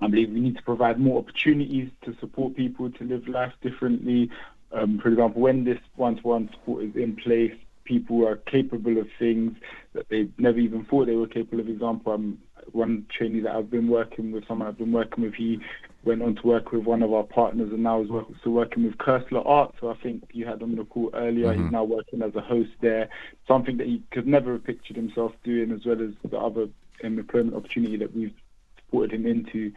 I 0.00 0.08
believe 0.08 0.30
we 0.30 0.40
need 0.40 0.56
to 0.56 0.62
provide 0.62 0.98
more 0.98 1.18
opportunities 1.18 1.90
to 2.04 2.16
support 2.20 2.56
people 2.56 2.90
to 2.90 3.04
live 3.04 3.28
life 3.28 3.52
differently. 3.60 4.30
Um, 4.72 4.98
for 4.98 5.08
example, 5.08 5.42
when 5.42 5.64
this 5.64 5.78
one-to-one 5.96 6.50
support 6.52 6.84
is 6.84 6.96
in 6.96 7.16
place, 7.16 7.54
people 7.84 8.26
are 8.26 8.36
capable 8.36 8.98
of 8.98 9.08
things 9.18 9.56
that 9.94 10.08
they 10.08 10.28
never 10.38 10.58
even 10.58 10.84
thought 10.84 11.06
they 11.06 11.16
were 11.16 11.26
capable 11.26 11.60
of. 11.60 11.68
Example, 11.68 12.12
um, 12.12 12.38
one 12.72 13.04
trainee 13.10 13.40
that 13.40 13.54
I've 13.54 13.70
been 13.70 13.88
working 13.88 14.32
with, 14.32 14.46
someone 14.46 14.68
I've 14.68 14.78
been 14.78 14.92
working 14.92 15.24
with, 15.24 15.34
he 15.34 15.60
went 16.04 16.22
on 16.22 16.36
to 16.36 16.46
work 16.46 16.72
with 16.72 16.84
one 16.84 17.02
of 17.02 17.12
our 17.12 17.24
partners 17.24 17.70
and 17.72 17.82
now 17.82 18.00
is 18.00 18.08
work, 18.08 18.26
still 18.40 18.52
working 18.52 18.84
with 18.84 18.96
Kursler 18.96 19.44
Art. 19.44 19.74
So 19.80 19.90
I 19.90 19.96
think 19.96 20.30
you 20.32 20.46
had 20.46 20.62
on 20.62 20.76
the 20.76 20.84
call 20.84 21.10
earlier, 21.12 21.52
he's 21.52 21.70
now 21.70 21.84
working 21.84 22.22
as 22.22 22.34
a 22.36 22.40
host 22.40 22.70
there, 22.80 23.08
something 23.46 23.76
that 23.78 23.86
he 23.86 24.02
could 24.10 24.26
never 24.26 24.52
have 24.52 24.64
pictured 24.64 24.96
himself 24.96 25.32
doing, 25.44 25.72
as 25.72 25.84
well 25.84 26.00
as 26.00 26.10
the 26.30 26.38
other 26.38 26.68
employment 27.02 27.56
opportunity 27.56 27.96
that 27.96 28.14
we've 28.14 28.32
supported 28.90 29.12
him 29.12 29.26
into. 29.26 29.72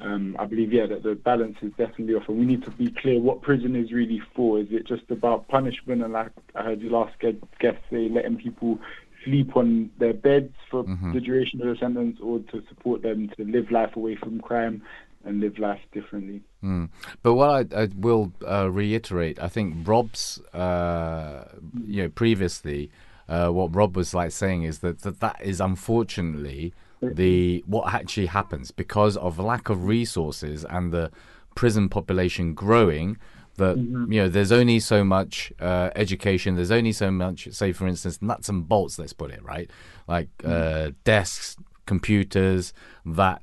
Um, 0.00 0.36
I 0.40 0.46
believe, 0.46 0.72
yeah, 0.72 0.86
that 0.86 1.04
the 1.04 1.14
balance 1.14 1.56
is 1.62 1.70
definitely 1.78 2.14
off, 2.14 2.28
and 2.28 2.36
we 2.36 2.44
need 2.44 2.64
to 2.64 2.70
be 2.72 2.90
clear 2.90 3.20
what 3.20 3.42
prison 3.42 3.76
is 3.76 3.92
really 3.92 4.20
for. 4.34 4.58
Is 4.58 4.66
it 4.70 4.86
just 4.88 5.08
about 5.08 5.46
punishment, 5.46 6.02
and 6.02 6.12
like 6.12 6.32
I 6.56 6.64
heard 6.64 6.82
you 6.82 6.90
last 6.90 7.14
guest 7.20 7.78
say, 7.90 8.08
letting 8.08 8.36
people 8.36 8.80
sleep 9.24 9.56
on 9.56 9.90
their 9.98 10.12
beds 10.12 10.52
for 10.68 10.82
the 10.82 11.20
duration 11.20 11.62
of 11.62 11.68
the 11.68 11.76
sentence, 11.78 12.18
or 12.20 12.40
to 12.40 12.62
support 12.68 13.02
them 13.02 13.30
to 13.36 13.44
live 13.44 13.70
life 13.70 13.94
away 13.94 14.16
from 14.16 14.40
crime? 14.40 14.82
and 15.26 15.40
live 15.40 15.58
life 15.58 15.80
differently. 15.92 16.42
Mm. 16.62 16.90
But 17.22 17.34
what 17.34 17.72
I, 17.72 17.82
I 17.84 17.88
will 17.96 18.32
uh, 18.46 18.70
reiterate, 18.70 19.42
I 19.42 19.48
think 19.48 19.88
Rob's, 19.88 20.38
uh, 20.52 21.44
you 21.86 22.02
know, 22.02 22.08
previously, 22.10 22.90
uh, 23.28 23.48
what 23.48 23.74
Rob 23.74 23.96
was 23.96 24.14
like 24.14 24.32
saying 24.32 24.64
is 24.64 24.80
that, 24.80 25.00
that 25.00 25.20
that 25.20 25.40
is 25.42 25.60
unfortunately 25.60 26.74
the 27.12 27.64
what 27.66 27.92
actually 27.92 28.26
happens 28.26 28.70
because 28.70 29.16
of 29.16 29.38
lack 29.38 29.68
of 29.68 29.84
resources 29.84 30.64
and 30.64 30.92
the 30.92 31.10
prison 31.54 31.88
population 31.88 32.54
growing. 32.54 33.18
That 33.56 33.76
you 33.76 34.20
know, 34.20 34.28
there's 34.28 34.50
only 34.50 34.80
so 34.80 35.04
much 35.04 35.52
uh, 35.60 35.90
education. 35.94 36.56
There's 36.56 36.72
only 36.72 36.90
so 36.90 37.12
much, 37.12 37.46
say, 37.52 37.70
for 37.72 37.86
instance, 37.86 38.20
nuts 38.20 38.48
and 38.48 38.68
bolts. 38.68 38.98
Let's 38.98 39.12
put 39.12 39.30
it 39.30 39.44
right, 39.44 39.70
like 40.08 40.28
uh, 40.44 40.90
desks, 41.04 41.56
computers 41.86 42.72
that 43.06 43.42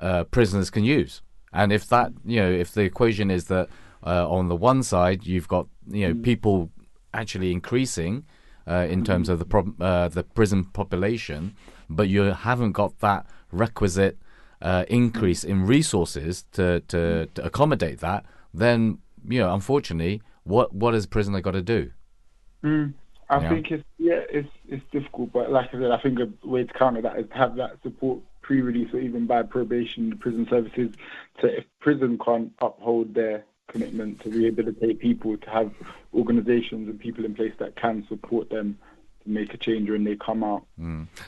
uh, 0.00 0.24
prisoners 0.24 0.68
can 0.68 0.84
use. 0.84 1.22
And 1.52 1.72
if 1.72 1.88
that, 1.88 2.12
you 2.26 2.40
know, 2.40 2.50
if 2.50 2.72
the 2.72 2.82
equation 2.82 3.30
is 3.30 3.44
that 3.46 3.68
uh, 4.04 4.28
on 4.28 4.48
the 4.48 4.56
one 4.56 4.82
side 4.82 5.26
you've 5.26 5.48
got, 5.48 5.66
you 5.90 6.08
know, 6.08 6.14
people 6.20 6.70
actually 7.14 7.50
increasing 7.52 8.24
uh, 8.66 8.86
in 8.90 9.02
terms 9.02 9.28
of 9.30 9.38
the 9.38 9.44
prob- 9.46 9.80
uh, 9.80 10.08
the 10.08 10.22
prison 10.22 10.64
population, 10.64 11.56
but 11.88 12.08
you 12.08 12.22
haven't 12.22 12.72
got 12.72 12.98
that 13.00 13.26
requisite 13.52 14.18
uh, 14.60 14.84
increase 14.88 15.44
in 15.44 15.66
resources 15.66 16.44
to, 16.52 16.80
to, 16.80 17.26
to 17.34 17.44
accommodate 17.44 18.00
that, 18.00 18.24
then 18.52 18.98
you 19.28 19.40
know, 19.40 19.52
unfortunately, 19.52 20.22
what 20.44 20.74
what 20.74 20.94
has 20.94 21.06
prisoner 21.06 21.40
got 21.40 21.52
to 21.52 21.62
do? 21.62 21.90
Mm. 22.64 22.94
I 23.30 23.46
think 23.46 23.70
it's 23.70 23.84
yeah, 23.98 24.22
it's 24.30 24.48
it's 24.68 24.84
difficult, 24.90 25.32
but 25.32 25.50
like 25.50 25.68
I 25.68 25.72
said, 25.72 25.90
I 25.90 25.98
think 25.98 26.18
a 26.18 26.46
way 26.46 26.64
to 26.64 26.72
counter 26.72 27.02
that 27.02 27.18
is 27.18 27.28
to 27.28 27.34
have 27.34 27.56
that 27.56 27.82
support 27.82 28.20
pre-release 28.40 28.92
or 28.94 29.00
even 29.00 29.26
by 29.26 29.42
probation, 29.42 30.16
prison 30.18 30.46
services. 30.48 30.94
To 31.40 31.58
if 31.58 31.64
prison 31.80 32.18
can't 32.24 32.52
uphold 32.60 33.14
their 33.14 33.44
commitment 33.68 34.22
to 34.22 34.30
rehabilitate 34.30 34.98
people, 34.98 35.36
to 35.36 35.50
have 35.50 35.70
organisations 36.14 36.88
and 36.88 36.98
people 36.98 37.26
in 37.26 37.34
place 37.34 37.52
that 37.58 37.76
can 37.76 38.06
support 38.08 38.48
them 38.48 38.78
make 39.28 39.54
a 39.54 39.56
change 39.56 39.90
when 39.90 40.04
they 40.04 40.16
come 40.16 40.42
out. 40.42 40.64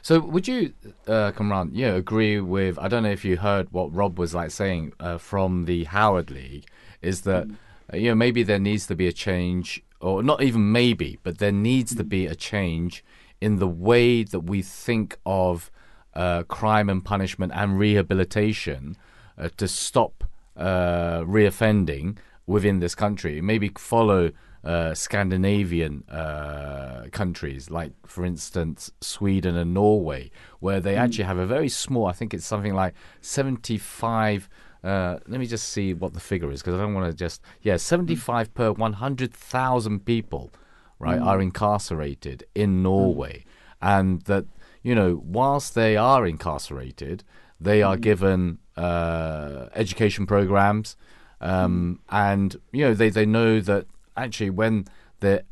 So, 0.03 0.21
would 0.21 0.49
you, 0.49 0.73
uh, 1.07 1.33
Kamran, 1.33 1.75
you 1.75 1.87
know, 1.87 1.97
agree 1.97 2.41
with? 2.41 2.79
I 2.79 2.89
don't 2.89 3.03
know 3.03 3.11
if 3.11 3.25
you 3.25 3.37
heard 3.37 3.71
what 3.73 3.95
Rob 3.95 4.19
was 4.19 4.35
like 4.35 4.51
saying 4.51 4.93
uh, 4.99 5.19
from 5.19 5.67
the 5.67 5.85
Howard 5.85 6.31
League, 6.31 6.67
is 7.03 7.23
that 7.23 7.47
uh, 7.93 7.97
you 7.97 8.09
know 8.11 8.15
maybe 8.15 8.43
there 8.43 8.59
needs 8.59 8.87
to 8.87 8.95
be 8.95 9.07
a 9.07 9.13
change, 9.13 9.83
or 10.01 10.23
not 10.23 10.43
even 10.43 10.73
maybe, 10.73 11.19
but 11.23 11.39
there 11.39 11.53
needs 11.53 11.95
to 11.95 12.05
be 12.05 12.27
a 12.27 12.35
change 12.35 13.05
in 13.41 13.57
the 13.57 13.69
way 13.69 14.23
that 14.23 14.41
we 14.41 14.63
think 14.63 15.19
of 15.25 15.71
uh, 16.15 16.43
crime 16.45 16.89
and 16.89 17.05
punishment 17.05 17.53
and 17.55 17.79
rehabilitation 17.79 18.97
uh, 19.39 19.49
to 19.57 19.67
stop 19.67 20.25
uh, 20.57 21.21
reoffending 21.21 22.19
within 22.47 22.81
this 22.81 22.95
country. 22.95 23.41
Maybe 23.41 23.71
follow 23.79 24.33
uh, 24.65 24.95
Scandinavian 24.95 26.05
uh, 26.09 27.07
countries, 27.13 27.71
like 27.71 27.93
for 28.07 28.25
instance 28.25 28.91
Sweden 29.01 29.57
and 29.57 29.73
Norway, 29.73 30.31
where 30.59 30.81
they 30.81 30.97
actually 30.97 31.25
have 31.25 31.39
a 31.39 31.47
very 31.47 31.69
small. 31.69 32.07
I 32.07 32.13
think 32.13 32.35
it's 32.35 32.47
something 32.47 32.75
like 32.75 32.95
seventy-five. 33.21 34.49
Uh, 34.83 35.19
let 35.29 35.41
me 35.41 35.47
just 35.47 35.69
see 35.69 35.93
what 35.95 36.15
the 36.15 36.21
figure 36.21 36.51
is 36.51 36.61
because 36.61 36.75
I 36.75 36.79
don't 36.79 36.95
want 36.95 37.11
to 37.11 37.17
just 37.17 37.43
yeah 37.63 37.77
seventy-five 37.77 38.53
per 38.55 38.73
one 38.73 38.95
hundred 38.95 39.33
thousand 39.33 40.05
people, 40.05 40.51
right, 40.99 41.19
are 41.19 41.41
incarcerated 41.41 42.45
in 42.55 42.83
Norway, 42.83 43.45
and 43.81 44.23
that 44.23 44.45
you 44.83 44.95
know 44.95 45.23
whilst 45.25 45.75
they 45.75 45.97
are 45.97 46.27
incarcerated, 46.27 47.25
they 47.61 47.83
are 47.83 47.97
given 47.97 48.59
uh, 48.77 49.69
education 49.75 50.27
programs, 50.27 50.97
um, 51.41 52.01
and 52.11 52.57
you 52.73 52.85
know 52.85 52.95
they 52.95 53.11
they 53.11 53.27
know 53.27 53.61
that 53.61 53.87
actually 54.17 54.51
when 54.51 54.87
they're 55.21 55.43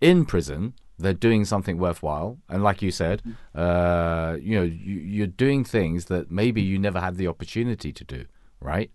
in 0.00 0.24
prison 0.24 0.74
they're 1.00 1.14
doing 1.14 1.44
something 1.44 1.78
worthwhile. 1.78 2.38
And 2.48 2.62
like 2.62 2.82
you 2.82 2.90
said 2.90 3.22
uh, 3.54 4.36
you 4.40 4.56
know 4.56 4.64
you, 4.64 4.96
you're 4.96 5.26
doing 5.26 5.64
things 5.64 6.06
that 6.06 6.30
maybe 6.30 6.60
you 6.60 6.78
never 6.78 7.00
had 7.00 7.16
the 7.16 7.28
opportunity 7.28 7.92
to 7.92 8.04
do 8.04 8.24
right? 8.60 8.90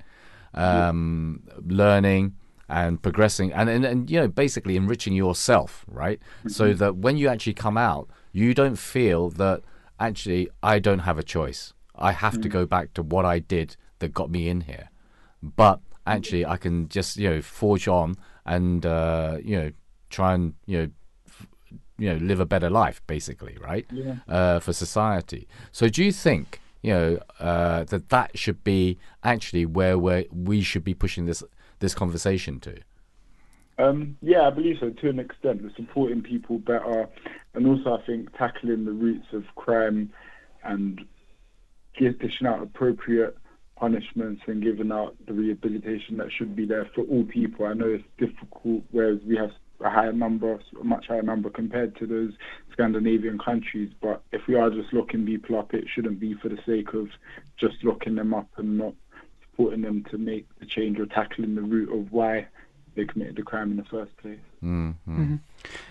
Um, 0.53 1.43
learning 1.65 2.35
and 2.69 3.01
progressing 3.01 3.51
and, 3.53 3.69
and 3.69 3.85
and 3.85 4.09
you 4.09 4.19
know 4.19 4.27
basically 4.27 4.75
enriching 4.75 5.13
yourself 5.13 5.85
right? 5.87 6.19
So 6.47 6.73
that 6.73 6.97
when 6.97 7.17
you 7.17 7.27
actually 7.27 7.53
come 7.53 7.77
out 7.77 8.09
you 8.31 8.53
don't 8.53 8.75
feel 8.75 9.29
that 9.31 9.61
actually 9.99 10.49
I 10.61 10.79
don't 10.79 10.99
have 10.99 11.17
a 11.17 11.23
choice. 11.23 11.73
I 11.95 12.11
have 12.11 12.41
to 12.41 12.49
go 12.49 12.65
back 12.65 12.93
to 12.95 13.03
what 13.03 13.25
I 13.25 13.39
did 13.39 13.77
that 13.99 14.13
got 14.13 14.29
me 14.31 14.49
in 14.49 14.61
here. 14.61 14.89
But 15.41 15.79
actually 16.05 16.45
I 16.45 16.57
can 16.57 16.89
just 16.89 17.17
you 17.17 17.29
know 17.29 17.41
forge 17.41 17.87
on 17.87 18.15
and 18.45 18.85
uh, 18.85 19.37
you 19.43 19.57
know 19.57 19.71
try 20.09 20.33
and 20.33 20.53
you 20.65 20.77
know 20.79 20.87
f- 21.27 21.47
you 21.97 22.09
know 22.09 22.15
live 22.17 22.39
a 22.39 22.45
better 22.45 22.69
life 22.69 23.01
basically 23.07 23.57
right 23.61 23.85
Yeah. 23.91 24.15
uh, 24.27 24.59
for 24.59 24.73
society 24.73 25.47
so 25.71 25.87
do 25.89 26.03
you 26.03 26.11
think 26.11 26.59
you 26.81 26.93
know 26.93 27.19
uh, 27.39 27.83
that 27.85 28.09
that 28.09 28.37
should 28.37 28.63
be 28.63 28.97
actually 29.23 29.65
where 29.65 29.97
we 29.97 30.27
we 30.31 30.61
should 30.61 30.83
be 30.83 30.93
pushing 30.93 31.25
this 31.25 31.43
this 31.79 31.93
conversation 31.95 32.59
to 32.61 32.75
Um, 33.79 34.17
yeah, 34.21 34.41
I 34.47 34.51
believe 34.51 34.77
so 34.79 34.89
to 34.91 35.09
an 35.09 35.19
extent. 35.19 35.61
Supporting 35.75 36.21
people 36.21 36.59
better, 36.59 37.09
and 37.55 37.65
also 37.67 37.97
I 37.97 38.01
think 38.05 38.31
tackling 38.37 38.85
the 38.85 38.91
roots 38.91 39.27
of 39.33 39.43
crime 39.55 40.11
and 40.63 41.01
dishing 41.97 42.47
out 42.47 42.61
appropriate 42.61 43.35
punishments 43.83 44.41
and 44.47 44.63
giving 44.63 44.93
out 44.93 45.13
the 45.27 45.33
rehabilitation 45.33 46.15
that 46.15 46.31
should 46.31 46.55
be 46.55 46.65
there 46.65 46.89
for 46.95 47.01
all 47.03 47.25
people. 47.25 47.65
I 47.65 47.73
know 47.73 47.87
it's 47.87 48.03
difficult, 48.17 48.81
whereas 48.91 49.19
we 49.27 49.35
have 49.35 49.51
a 49.83 49.89
higher 49.89 50.13
number, 50.13 50.57
a 50.79 50.83
much 50.85 51.07
higher 51.09 51.21
number 51.21 51.49
compared 51.49 51.93
to 51.97 52.07
those 52.07 52.31
Scandinavian 52.71 53.37
countries. 53.37 53.91
But 54.01 54.23
if 54.31 54.47
we 54.47 54.55
are 54.55 54.69
just 54.69 54.93
locking 54.93 55.25
people 55.25 55.59
up, 55.59 55.73
it 55.73 55.83
shouldn't 55.93 56.21
be 56.21 56.33
for 56.33 56.47
the 56.47 56.59
sake 56.65 56.93
of 56.93 57.09
just 57.59 57.75
locking 57.83 58.15
them 58.15 58.33
up 58.33 58.47
and 58.55 58.77
not 58.77 58.93
supporting 59.41 59.81
them 59.81 60.05
to 60.11 60.17
make 60.17 60.47
the 60.61 60.65
change 60.65 60.97
or 60.97 61.05
tackling 61.05 61.55
the 61.55 61.61
root 61.61 61.93
of 61.93 62.09
why 62.13 62.47
they 62.95 63.05
committed 63.05 63.35
the 63.35 63.43
crime 63.43 63.71
in 63.71 63.77
the 63.77 63.83
first 63.83 64.15
place. 64.17 64.39
mm 64.63 65.39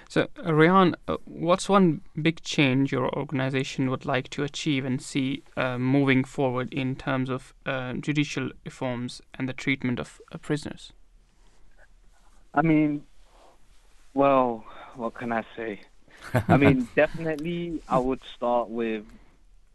So, 0.08 0.28
uh, 0.44 0.52
Rehan, 0.52 0.94
uh, 1.08 1.16
what's 1.24 1.68
one 1.68 2.02
big 2.20 2.42
change 2.42 2.92
your 2.92 3.08
organization 3.16 3.90
would 3.90 4.04
like 4.04 4.28
to 4.30 4.42
achieve 4.44 4.84
and 4.84 5.00
see 5.00 5.42
uh, 5.56 5.78
moving 5.78 6.24
forward 6.24 6.72
in 6.72 6.96
terms 6.96 7.30
of 7.30 7.54
uh, 7.66 7.94
judicial 7.94 8.50
reforms 8.64 9.22
and 9.34 9.48
the 9.48 9.52
treatment 9.52 9.98
of 9.98 10.20
uh, 10.32 10.38
prisoners? 10.38 10.92
I 12.54 12.62
mean, 12.62 13.04
well, 14.14 14.64
what 14.94 15.14
can 15.14 15.32
I 15.32 15.44
say? 15.56 15.80
I 16.48 16.56
mean, 16.56 16.88
definitely, 16.96 17.82
I 17.88 17.98
would 17.98 18.20
start 18.36 18.68
with 18.68 19.04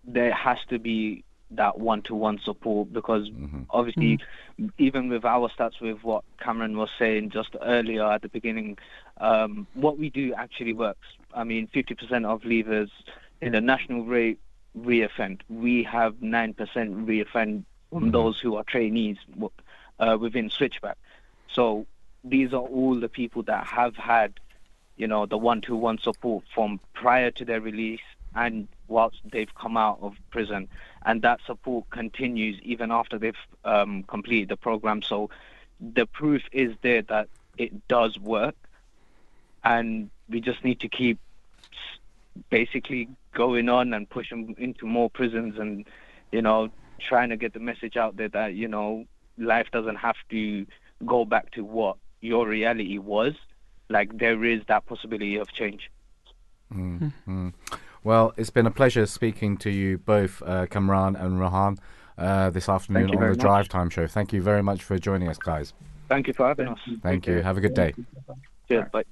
there 0.05 0.33
has 0.33 0.57
to 0.69 0.79
be 0.79 1.23
that 1.51 1.79
one-to-one 1.79 2.39
support 2.43 2.91
because 2.91 3.29
obviously, 3.69 4.19
even 4.77 5.10
with 5.10 5.23
our 5.23 5.49
stats, 5.49 5.79
with 5.79 6.03
what 6.03 6.23
Kamran 6.39 6.77
was 6.77 6.89
saying 6.99 7.29
just 7.29 7.55
earlier 7.62 8.03
at 8.03 8.21
the 8.21 8.29
beginning, 8.29 8.77
um, 9.19 9.65
what 9.73 9.97
we 9.97 10.10
do 10.10 10.33
actually 10.33 10.73
works. 10.73 11.07
I 11.33 11.43
mean, 11.43 11.67
50% 11.73 12.25
of 12.25 12.41
leavers 12.41 12.89
in 13.41 13.53
the 13.53 13.62
national 13.62 14.03
rate 14.03 14.39
reoffend. 14.77 15.41
We 15.49 15.83
have 15.83 16.15
9% 16.15 16.55
reoffend 16.55 17.63
on 17.91 18.12
those 18.12 18.39
who 18.39 18.55
are 18.57 18.63
trainees 18.63 19.17
uh, 19.99 20.17
within 20.19 20.49
Switchback. 20.49 20.97
So 21.51 21.86
these 22.23 22.53
are 22.53 22.62
all 22.62 22.99
the 22.99 23.10
people 23.10 23.43
that 23.43 23.65
have 23.65 23.95
had, 23.95 24.39
you 24.97 25.07
know, 25.07 25.25
the 25.25 25.38
one-to-one 25.38 25.99
support 25.99 26.43
from 26.53 26.79
prior 26.93 27.31
to 27.31 27.45
their 27.45 27.62
release 27.62 28.01
and 28.36 28.67
whilst 28.88 29.17
they've 29.31 29.53
come 29.55 29.77
out 29.77 29.99
of 30.01 30.15
prison, 30.29 30.67
and 31.07 31.21
that 31.21 31.39
support 31.47 31.89
continues 31.89 32.59
even 32.61 32.91
after 32.91 33.17
they've 33.17 33.45
um, 33.63 34.03
completed 34.03 34.49
the 34.49 34.57
program. 34.57 35.01
So 35.01 35.29
the 35.79 36.05
proof 36.05 36.41
is 36.51 36.75
there 36.81 37.01
that 37.03 37.29
it 37.57 37.87
does 37.87 38.19
work, 38.19 38.55
and 39.63 40.09
we 40.29 40.41
just 40.41 40.65
need 40.65 40.81
to 40.81 40.89
keep 40.89 41.17
basically 42.49 43.08
going 43.33 43.69
on 43.69 43.93
and 43.93 44.08
pushing 44.10 44.53
into 44.58 44.85
more 44.85 45.10
prisons 45.10 45.58
and, 45.58 45.85
you 46.33 46.41
know, 46.41 46.69
trying 46.99 47.29
to 47.29 47.37
get 47.37 47.53
the 47.53 47.60
message 47.60 47.95
out 47.95 48.17
there 48.17 48.29
that 48.29 48.53
you 48.55 48.67
know 48.67 49.05
life 49.37 49.67
doesn't 49.71 49.95
have 49.95 50.17
to 50.29 50.65
go 51.05 51.23
back 51.23 51.51
to 51.51 51.63
what 51.63 51.95
your 52.19 52.45
reality 52.45 52.97
was. 52.97 53.33
Like 53.87 54.17
there 54.17 54.43
is 54.43 54.62
that 54.67 54.85
possibility 54.85 55.37
of 55.37 55.47
change. 55.53 55.89
Mm-hmm. 56.73 57.08
Hmm. 57.08 57.47
Hmm. 57.47 57.49
Well, 58.08 58.33
it's 58.37 58.49
been 58.49 58.65
a 58.65 58.71
pleasure 58.71 59.05
speaking 59.05 59.58
to 59.58 59.69
you 59.69 59.97
both, 59.97 60.41
uh, 60.45 60.65
Kamran 60.67 61.17
and 61.17 61.41
Rehan, 61.41 61.77
uh, 62.17 62.49
this 62.51 62.69
afternoon 62.69 63.10
on 63.10 63.19
the 63.21 63.29
much. 63.31 63.37
Drive 63.37 63.67
Time 63.67 63.89
Show. 63.89 64.08
Thank 64.08 64.31
you 64.31 64.41
very 64.41 64.63
much 64.63 64.81
for 64.81 64.97
joining 64.97 65.27
us, 65.27 65.37
guys. 65.37 65.73
Thank 66.08 66.27
you 66.27 66.33
for 66.33 66.47
having 66.47 66.69
us. 66.69 66.79
Thank 67.03 67.27
you. 67.27 67.41
Have 67.41 67.58
a 67.58 67.60
good 67.60 67.73
day. 67.73 67.93
Cheers. 68.69 68.85
Bye. 68.93 69.03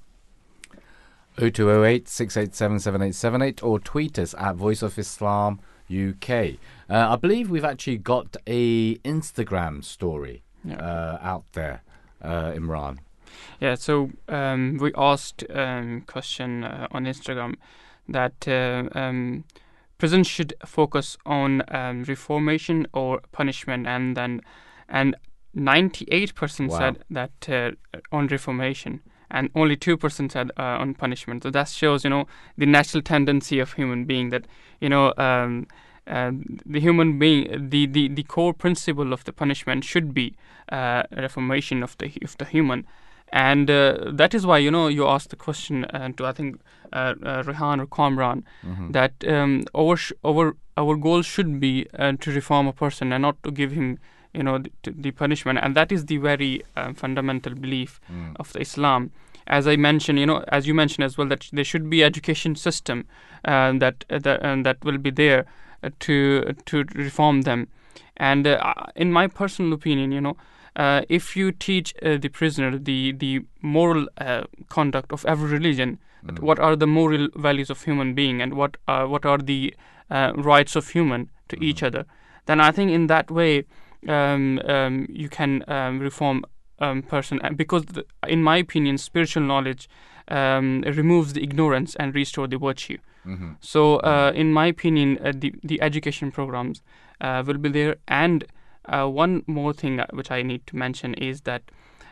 0208 1.36 2.08
687 2.08 2.78
7878 2.78 3.62
or 3.62 3.78
tweet 3.78 4.18
us 4.18 4.34
at 4.38 4.56
Voice 4.56 4.80
of 4.80 4.98
Islam 4.98 5.60
UK. 5.94 6.30
Uh, 6.88 7.10
I 7.10 7.16
believe 7.16 7.50
we've 7.50 7.66
actually 7.66 7.98
got 7.98 8.34
a 8.46 8.94
Instagram 9.04 9.84
story 9.84 10.42
Yeah. 10.64 10.76
uh, 10.76 11.18
out 11.20 11.44
there, 11.52 11.82
uh, 12.22 12.52
Imran. 12.52 13.00
Yeah, 13.60 13.74
so 13.74 14.12
um, 14.26 14.78
we 14.80 14.90
asked 14.96 15.44
um, 15.50 16.00
question 16.06 16.64
uh, 16.64 16.88
on 16.92 17.04
Instagram 17.04 17.56
that 18.08 18.46
uh, 18.48 18.88
um, 18.98 19.44
prisons 19.98 20.26
should 20.26 20.54
focus 20.64 21.16
on 21.26 21.62
um, 21.68 22.04
reformation 22.04 22.86
or 22.92 23.20
punishment, 23.32 23.86
and 23.86 24.16
then 24.16 24.40
and 24.88 25.16
98% 25.56 26.68
Wow. 26.68 26.78
said 26.78 27.04
that 27.10 27.48
uh, 27.48 27.70
on 28.12 28.26
reformation, 28.28 29.00
and 29.30 29.50
only 29.54 29.76
2% 29.76 30.30
said 30.30 30.50
uh, 30.58 30.62
on 30.62 30.94
punishment. 30.94 31.42
So 31.42 31.50
that 31.50 31.68
shows, 31.68 32.04
you 32.04 32.10
know, 32.10 32.26
the 32.58 32.66
natural 32.66 33.02
tendency 33.02 33.58
of 33.58 33.72
human 33.72 34.04
being 34.04 34.30
that 34.30 34.46
you 34.80 34.88
know. 34.88 35.12
Um, 35.16 35.66
um, 36.08 36.60
the 36.64 36.78
human 36.78 37.18
being, 37.18 37.68
the, 37.68 37.84
the, 37.86 38.06
the 38.06 38.22
core 38.22 38.54
principle 38.54 39.12
of 39.12 39.24
the 39.24 39.32
punishment 39.32 39.82
should 39.82 40.14
be 40.14 40.36
uh, 40.70 41.02
reformation 41.16 41.82
of 41.82 41.98
the 41.98 42.12
of 42.22 42.38
the 42.38 42.44
human, 42.44 42.86
and 43.32 43.70
uh, 43.70 44.10
that 44.12 44.34
is 44.34 44.46
why 44.46 44.58
you 44.58 44.70
know 44.70 44.88
you 44.88 45.06
asked 45.06 45.30
the 45.30 45.36
question 45.36 45.84
uh, 45.86 46.08
to 46.16 46.26
I 46.26 46.32
think 46.32 46.60
uh, 46.92 47.14
uh, 47.24 47.42
Rehan 47.46 47.80
or 47.80 47.86
Kamran 47.86 48.44
that 48.92 49.12
um, 49.26 49.64
our 49.74 49.96
sh- 49.96 50.12
our 50.24 50.56
our 50.76 50.96
goal 50.96 51.22
should 51.22 51.58
be 51.60 51.86
uh, 51.98 52.12
to 52.20 52.30
reform 52.30 52.66
a 52.68 52.72
person 52.72 53.12
and 53.12 53.22
not 53.22 53.42
to 53.42 53.50
give 53.50 53.72
him 53.72 53.98
you 54.34 54.42
know 54.42 54.58
the, 54.58 54.70
the 54.90 55.10
punishment, 55.10 55.58
and 55.62 55.74
that 55.74 55.90
is 55.90 56.06
the 56.06 56.18
very 56.18 56.62
um, 56.76 56.94
fundamental 56.94 57.54
belief 57.54 58.00
of 58.38 58.52
the 58.52 58.60
Islam. 58.60 59.10
As 59.48 59.66
I 59.68 59.76
mentioned, 59.76 60.18
you 60.18 60.26
know, 60.26 60.44
as 60.48 60.66
you 60.66 60.74
mentioned 60.74 61.04
as 61.04 61.16
well, 61.16 61.28
that 61.28 61.48
there 61.52 61.64
should 61.64 61.88
be 61.88 62.02
education 62.04 62.54
system 62.56 63.06
uh, 63.44 63.72
that 63.78 64.04
uh, 64.10 64.18
that 64.18 64.42
and 64.42 64.66
that 64.66 64.84
will 64.84 64.98
be 64.98 65.10
there 65.10 65.46
uh, 65.82 65.90
to 66.00 66.54
to 66.66 66.84
reform 66.94 67.42
them. 67.42 67.68
And 68.16 68.46
uh, 68.46 68.74
in 68.94 69.12
my 69.12 69.26
personal 69.28 69.72
opinion, 69.72 70.10
you 70.12 70.20
know, 70.20 70.36
uh, 70.76 71.02
if 71.08 71.36
you 71.36 71.52
teach 71.52 71.94
uh, 72.02 72.16
the 72.18 72.28
prisoner 72.28 72.78
the 72.78 73.12
the 73.12 73.40
moral 73.62 74.06
uh, 74.18 74.44
conduct 74.68 75.12
of 75.12 75.24
every 75.24 75.50
religion, 75.50 75.98
that 76.22 76.40
what 76.40 76.58
are 76.58 76.76
the 76.76 76.86
moral 76.86 77.28
values 77.34 77.70
of 77.70 77.82
human 77.84 78.14
being, 78.14 78.42
and 78.42 78.54
what 78.54 78.76
are 78.86 79.08
what 79.08 79.24
are 79.24 79.38
the 79.38 79.74
uh, 80.10 80.32
rights 80.36 80.76
of 80.76 80.88
human 80.90 81.30
to 81.48 81.56
each 81.64 81.82
other, 81.82 82.04
then 82.46 82.60
I 82.60 82.72
think 82.72 82.90
in 82.90 83.06
that 83.06 83.30
way 83.30 83.64
um, 84.08 84.60
um, 84.66 85.06
you 85.08 85.28
can 85.28 85.64
um, 85.68 86.00
reform 86.00 86.44
um, 86.78 87.02
person. 87.02 87.40
Because 87.56 87.84
the, 87.86 88.04
in 88.28 88.42
my 88.42 88.58
opinion 88.58 88.98
spiritual 88.98 89.42
knowledge 89.42 89.88
um, 90.28 90.82
removes 90.82 91.32
the 91.32 91.42
ignorance 91.42 91.96
and 91.96 92.14
restore 92.14 92.48
the 92.48 92.58
virtue. 92.58 92.98
So 93.60 93.96
uh, 93.96 94.32
in 94.34 94.52
my 94.52 94.66
opinion 94.66 95.18
uh, 95.24 95.32
the, 95.34 95.52
the 95.64 95.80
education 95.82 96.30
programs 96.30 96.82
uh, 97.20 97.42
will 97.46 97.58
be 97.58 97.68
there 97.70 97.96
and 98.06 98.44
uh, 98.85 99.07
one 99.07 99.43
more 99.47 99.73
thing 99.73 99.99
uh, 99.99 100.05
which 100.11 100.31
i 100.31 100.41
need 100.41 100.65
to 100.67 100.75
mention 100.75 101.13
is 101.15 101.41
that 101.41 101.63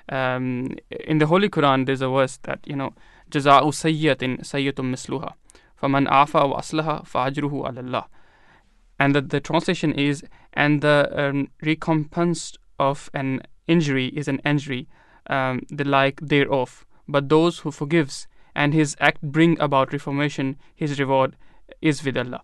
um, 0.09 0.75
in 1.05 1.17
the 1.19 1.27
holy 1.27 1.49
quran 1.49 1.85
there's 1.85 2.01
a 2.01 2.09
verse 2.09 2.37
that 2.43 2.59
you 2.65 2.75
know 2.75 2.93
جزاء 3.31 3.71
سيئة 3.71 4.41
سيئة 4.41 4.81
مثلها 4.81 5.35
فمن 5.75 6.07
عفا 6.07 6.43
وأصلح 6.43 7.03
فأجره 7.03 7.67
على 7.67 7.79
الله 7.79 8.03
and 8.99 9.15
that 9.15 9.29
the 9.29 9.39
translation 9.39 9.93
is 9.93 10.23
and 10.53 10.81
the 10.81 11.09
um, 11.15 11.47
recompense 11.61 12.57
of 12.79 13.09
an 13.13 13.41
injury 13.67 14.07
is 14.07 14.27
an 14.27 14.39
injury 14.45 14.87
um, 15.27 15.61
the 15.69 15.85
like 15.85 16.19
thereof 16.21 16.85
but 17.07 17.29
those 17.29 17.59
who 17.59 17.71
forgives 17.71 18.27
and 18.55 18.73
his 18.73 18.95
act 18.99 19.21
bring 19.21 19.59
about 19.59 19.93
reformation 19.93 20.57
his 20.75 20.99
reward 20.99 21.35
is 21.81 22.03
with 22.03 22.17
allah 22.17 22.41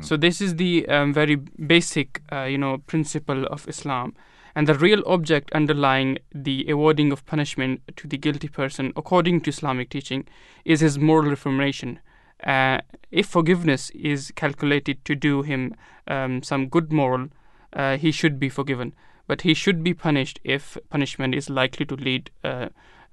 so 0.00 0.16
this 0.16 0.40
is 0.40 0.56
the 0.56 0.86
um, 0.88 1.12
very 1.12 1.36
basic 1.66 2.22
uh, 2.30 2.44
you 2.44 2.58
know 2.58 2.78
principle 2.86 3.46
of 3.46 3.66
islam 3.68 4.14
and 4.54 4.66
the 4.68 4.74
real 4.74 5.02
object 5.06 5.50
underlying 5.52 6.18
the 6.34 6.66
awarding 6.70 7.10
of 7.12 7.24
punishment 7.26 7.80
to 7.96 8.06
the 8.06 8.18
guilty 8.18 8.48
person 8.48 8.92
according 8.96 9.40
to 9.40 9.50
islamic 9.50 9.88
teaching 9.90 10.24
is 10.64 10.80
his 10.80 10.98
moral 10.98 11.30
reformation 11.30 11.98
uh, 12.44 12.78
if 13.10 13.26
forgiveness 13.26 13.90
is 13.90 14.32
calculated 14.34 15.04
to 15.04 15.14
do 15.14 15.42
him 15.42 15.74
um, 16.08 16.42
some 16.42 16.68
good 16.68 16.92
moral, 16.92 17.28
uh, 17.72 17.96
he 17.96 18.10
should 18.10 18.38
be 18.40 18.48
forgiven. 18.48 18.94
But 19.28 19.42
he 19.42 19.54
should 19.54 19.84
be 19.84 19.94
punished 19.94 20.40
if 20.42 20.76
punishment 20.90 21.34
is 21.34 21.48
likely 21.48 21.86
to 21.86 21.94
lead 21.94 22.30
uh, 22.42 22.68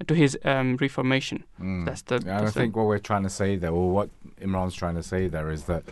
to 0.07 0.15
his 0.15 0.37
um, 0.43 0.77
reformation. 0.77 1.43
That's 1.85 2.01
the. 2.01 2.15
And 2.15 2.31
I 2.31 2.41
that's 2.41 2.53
the- 2.53 2.61
think 2.61 2.75
what 2.75 2.87
we're 2.87 2.97
trying 2.97 3.23
to 3.23 3.29
say 3.29 3.55
there, 3.55 3.71
or 3.71 3.91
what 3.91 4.09
Imran's 4.41 4.73
trying 4.73 4.95
to 4.95 5.03
say 5.03 5.27
there, 5.27 5.51
is 5.51 5.65
that 5.65 5.83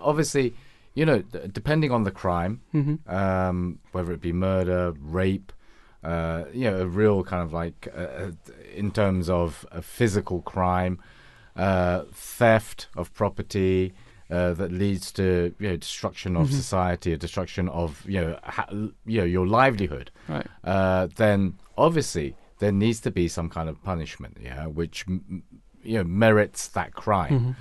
obviously, 0.00 0.54
you 0.94 1.04
know, 1.04 1.20
depending 1.52 1.90
on 1.92 2.04
the 2.04 2.10
crime, 2.10 2.60
Mhm. 2.74 2.98
um, 3.10 3.78
whether 3.92 4.12
it 4.12 4.20
be 4.20 4.32
murder, 4.32 4.92
rape, 5.00 5.52
uh, 6.04 6.44
you 6.52 6.70
know, 6.70 6.78
a 6.80 6.86
real 6.86 7.22
kind 7.24 7.42
of 7.42 7.52
like, 7.52 7.88
uh, 7.96 8.00
uh, 8.00 8.30
in 8.74 8.90
terms 8.90 9.28
of 9.28 9.66
a 9.72 9.82
physical 9.82 10.40
crime, 10.42 10.98
uh, 11.56 12.02
theft 12.12 12.88
of 12.96 13.12
property. 13.14 13.92
Uh, 14.28 14.52
that 14.54 14.72
leads 14.72 15.12
to 15.12 15.54
you 15.60 15.68
know 15.68 15.76
destruction 15.76 16.36
of 16.36 16.50
society, 16.50 17.12
a 17.12 17.16
destruction 17.16 17.68
of 17.68 18.04
you 18.08 18.20
know 18.20 18.36
ha- 18.42 18.66
you 18.72 19.18
know 19.20 19.24
your 19.24 19.46
livelihood 19.46 20.10
Right. 20.28 20.44
uh, 20.64 21.06
then 21.14 21.54
obviously 21.78 22.34
there 22.58 22.72
needs 22.72 22.98
to 23.02 23.12
be 23.12 23.28
some 23.28 23.48
kind 23.48 23.68
of 23.68 23.80
punishment, 23.84 24.38
yeah, 24.42 24.66
which 24.66 25.04
you 25.08 25.96
know 25.98 26.02
merits 26.02 26.66
that 26.66 26.94
crime. 26.94 27.54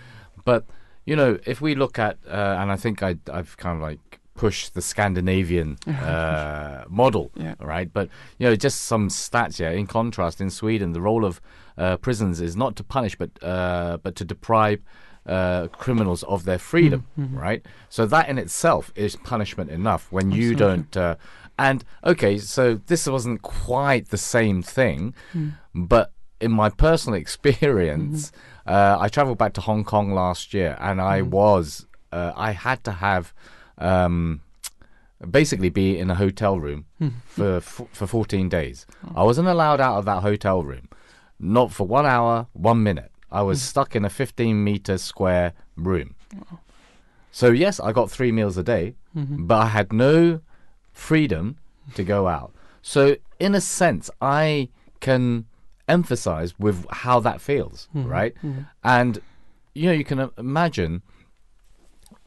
But 0.44 0.66
you 1.06 1.16
know, 1.16 1.38
if 1.46 1.62
we 1.62 1.76
look 1.76 1.98
at, 2.00 2.18
uh, 2.28 2.58
and 2.60 2.72
I 2.72 2.76
think 2.78 3.02
I, 3.04 3.16
I've 3.32 3.56
kind 3.58 3.76
of 3.78 3.82
like 3.82 4.20
pushed 4.36 4.74
the 4.74 4.82
Scandinavian 4.82 5.78
uh, 5.88 6.84
model, 6.90 7.32
Yeah. 7.36 7.56
right? 7.60 7.92
But 7.92 8.10
you 8.38 8.48
know, 8.48 8.56
just 8.56 8.82
some 8.82 9.10
stats, 9.10 9.58
here. 9.58 9.70
In 9.72 9.88
contrast, 9.88 10.42
in 10.42 10.50
Sweden, 10.50 10.94
the 10.94 11.02
role 11.02 11.24
of 11.26 11.40
uh, 11.78 11.98
prisons 11.98 12.42
is 12.42 12.56
not 12.56 12.76
to 12.78 12.84
punish, 12.84 13.16
but 13.18 13.30
uh, 13.44 13.98
but 14.04 14.16
to 14.16 14.26
deprive. 14.26 14.82
Uh, 15.28 15.68
criminals 15.70 16.22
of 16.26 16.46
their 16.46 16.60
freedom, 16.60 17.04
right? 17.18 17.66
So 17.90 18.06
that 18.06 18.30
in 18.30 18.38
itself 18.38 18.92
is 18.96 19.16
punishment 19.16 19.72
enough 19.72 20.12
when 20.12 20.30
you 20.30 20.54
don't. 20.54 20.96
Uh, 20.96 21.16
and 21.58 21.84
okay, 22.04 22.38
so 22.38 22.76
this 22.86 23.08
wasn't 23.08 23.42
quite 23.42 24.10
the 24.10 24.20
same 24.20 24.62
thing, 24.62 25.16
but 25.74 26.12
in 26.40 26.52
my 26.52 26.70
personal 26.70 27.20
experience, 27.26 28.32
uh, 28.66 28.98
I 29.00 29.10
traveled 29.10 29.38
back 29.38 29.54
to 29.54 29.62
Hong 29.62 29.84
Kong 29.84 30.14
last 30.14 30.54
year, 30.54 30.78
and 30.80 31.02
I 31.02 31.22
was 31.22 31.86
uh, 32.12 32.32
I 32.36 32.52
had 32.52 32.84
to 32.86 32.92
have 32.92 33.34
um, 33.78 34.42
basically 35.30 35.70
be 35.70 35.98
in 35.98 36.10
a 36.10 36.16
hotel 36.16 36.60
room 36.60 36.86
for 37.28 37.58
f- 37.58 37.82
for 37.92 38.08
14 38.08 38.50
days. 38.50 38.86
I 39.16 39.24
wasn't 39.24 39.48
allowed 39.48 39.80
out 39.82 39.98
of 39.98 40.06
that 40.06 40.22
hotel 40.22 40.64
room, 40.64 40.90
not 41.40 41.72
for 41.72 41.86
one 41.88 42.06
hour, 42.06 42.48
one 42.54 42.84
minute. 42.84 43.12
I 43.32 43.42
was 43.42 43.62
stuck 43.62 43.96
in 43.96 44.06
a 44.06 44.10
15 44.10 44.64
meter 44.64 44.98
square 44.98 45.54
room. 45.76 46.16
So 47.32 47.48
yes, 47.52 47.80
I 47.80 47.92
got 47.92 48.10
three 48.10 48.32
meals 48.32 48.58
a 48.58 48.64
day, 48.64 48.96
but 49.48 49.58
I 49.62 49.68
had 49.68 49.92
no 49.92 50.40
freedom 50.94 51.58
to 51.96 52.04
go 52.04 52.28
out. 52.28 52.54
So 52.82 53.18
in 53.40 53.56
a 53.56 53.62
sense, 53.62 54.10
I 54.22 54.70
can 55.02 55.46
emphasize 55.88 56.58
with 56.60 56.86
how 56.90 57.20
that 57.22 57.42
feels, 57.42 57.88
right? 57.94 58.34
And 58.84 59.20
you 59.74 59.88
know, 59.88 59.92
you 59.92 60.04
can 60.06 60.30
imagine 60.38 61.02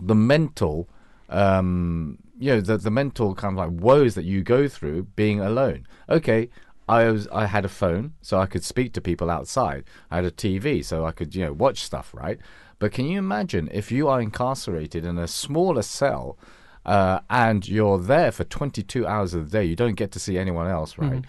the 0.00 0.14
mental, 0.14 0.88
um, 1.28 2.18
you 2.38 2.52
know, 2.54 2.60
the 2.60 2.76
the 2.78 2.90
mental 2.90 3.34
kind 3.34 3.58
of 3.58 3.58
like 3.58 3.80
woes 3.82 4.14
that 4.14 4.24
you 4.24 4.42
go 4.42 4.68
through 4.68 5.04
being 5.16 5.40
alone. 5.40 5.86
Okay, 6.08 6.50
I 6.88 7.10
was 7.10 7.26
I 7.28 7.46
had 7.46 7.64
a 7.64 7.68
phone, 7.68 8.14
so 8.22 8.38
I 8.38 8.46
could 8.46 8.64
speak 8.64 8.92
to 8.94 9.00
people 9.00 9.30
outside. 9.30 9.84
I 10.10 10.16
had 10.16 10.24
a 10.24 10.30
TV, 10.30 10.84
so 10.84 11.04
I 11.04 11.12
could 11.12 11.34
you 11.34 11.44
know 11.44 11.52
watch 11.52 11.80
stuff, 11.82 12.12
right? 12.14 12.38
But 12.78 12.92
can 12.92 13.06
you 13.06 13.18
imagine 13.18 13.68
if 13.72 13.90
you 13.90 14.06
are 14.08 14.20
incarcerated 14.20 15.04
in 15.04 15.18
a 15.18 15.26
smaller 15.28 15.82
cell? 15.82 16.38
Uh, 16.86 17.20
and 17.28 17.68
you're 17.68 17.98
there 17.98 18.32
for 18.32 18.44
22 18.44 19.06
hours 19.06 19.34
of 19.34 19.50
the 19.50 19.58
day. 19.58 19.64
You 19.64 19.76
don't 19.76 19.96
get 19.96 20.10
to 20.12 20.18
see 20.18 20.38
anyone 20.38 20.66
else, 20.66 20.96
right? 20.96 21.22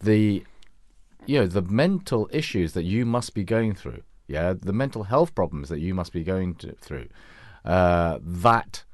The 0.00 0.44
you 1.26 1.38
know 1.38 1.46
the 1.46 1.62
mental 1.62 2.28
issues 2.32 2.72
that 2.72 2.84
you 2.84 3.04
must 3.06 3.34
be 3.34 3.44
going 3.44 3.74
through. 3.74 4.02
Yeah 4.26 4.54
the 4.54 4.72
mental 4.72 5.04
health 5.04 5.34
problems 5.34 5.68
that 5.68 5.80
you 5.80 5.94
must 5.94 6.12
be 6.12 6.22
going 6.22 6.54
to, 6.56 6.72
through. 6.80 7.08
Uh, 7.64 8.18
that 8.22 8.84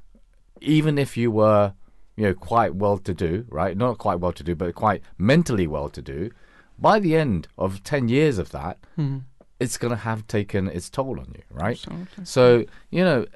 even 0.60 0.98
if 0.98 1.16
you 1.16 1.30
were 1.30 1.74
you 2.16 2.24
know 2.24 2.34
quite 2.34 2.74
well 2.74 2.98
to 2.98 3.14
do 3.14 3.44
right? 3.48 3.76
Not 3.76 3.98
quite 3.98 4.20
well 4.20 4.32
to 4.32 4.42
do 4.42 4.54
but 4.54 4.74
quite 4.74 5.02
mentally 5.18 5.66
well 5.66 5.88
to 5.90 6.02
do 6.02 6.30
by 6.78 6.98
the 6.98 7.16
end 7.16 7.48
of 7.56 7.82
10 7.82 8.08
years 8.08 8.36
of 8.36 8.50
that 8.50 8.78
it's 9.58 9.78
going 9.78 9.90
to 9.90 9.96
have 9.96 10.26
taken 10.26 10.68
its 10.68 10.90
toll 10.90 11.18
on 11.18 11.32
you 11.34 11.42
right? 11.50 11.78
Absolutely. 11.78 12.24
so 12.24 12.64
you 12.90 13.04
know 13.04 13.26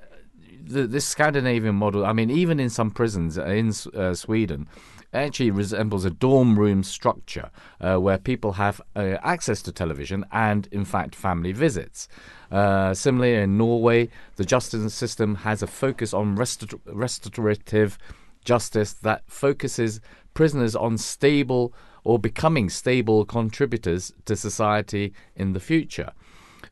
the, 0.70 0.86
this 0.86 1.05
Scandinavian 1.05 1.74
model, 1.74 2.05
I 2.05 2.12
mean, 2.12 2.30
even 2.30 2.61
in 2.61 2.70
some 2.70 2.91
prisons 2.91 3.38
in 3.38 3.72
uh, 3.95 4.14
Sweden, 4.14 4.68
actually 5.13 5.51
resembles 5.51 6.05
a 6.05 6.11
dorm 6.11 6.59
room 6.59 6.83
structure 6.83 7.51
uh, 7.81 7.97
where 7.97 8.19
people 8.19 8.53
have 8.53 8.81
uh, 8.95 9.17
access 9.23 9.63
to 9.63 9.73
television 9.73 10.25
and, 10.33 10.69
in 10.71 10.85
fact, 10.85 11.15
family 11.15 11.53
visits. 11.53 12.09
Uh, 12.51 12.95
similarly, 12.95 13.35
in 13.35 13.57
Norway, 13.57 14.09
the 14.37 14.45
justice 14.45 14.95
system 14.95 15.37
has 15.37 15.63
a 15.63 15.67
focus 15.67 16.15
on 16.15 16.37
restor- 16.37 16.81
restorative 16.87 17.99
justice 18.45 18.93
that 18.93 19.23
focuses 19.27 20.01
prisoners 20.35 20.75
on 20.77 20.97
stable 20.97 21.73
or 22.05 22.19
becoming 22.19 22.71
stable 22.71 23.25
contributors 23.25 24.13
to 24.25 24.37
society 24.37 25.13
in 25.37 25.53
the 25.53 25.61
future. 25.61 26.13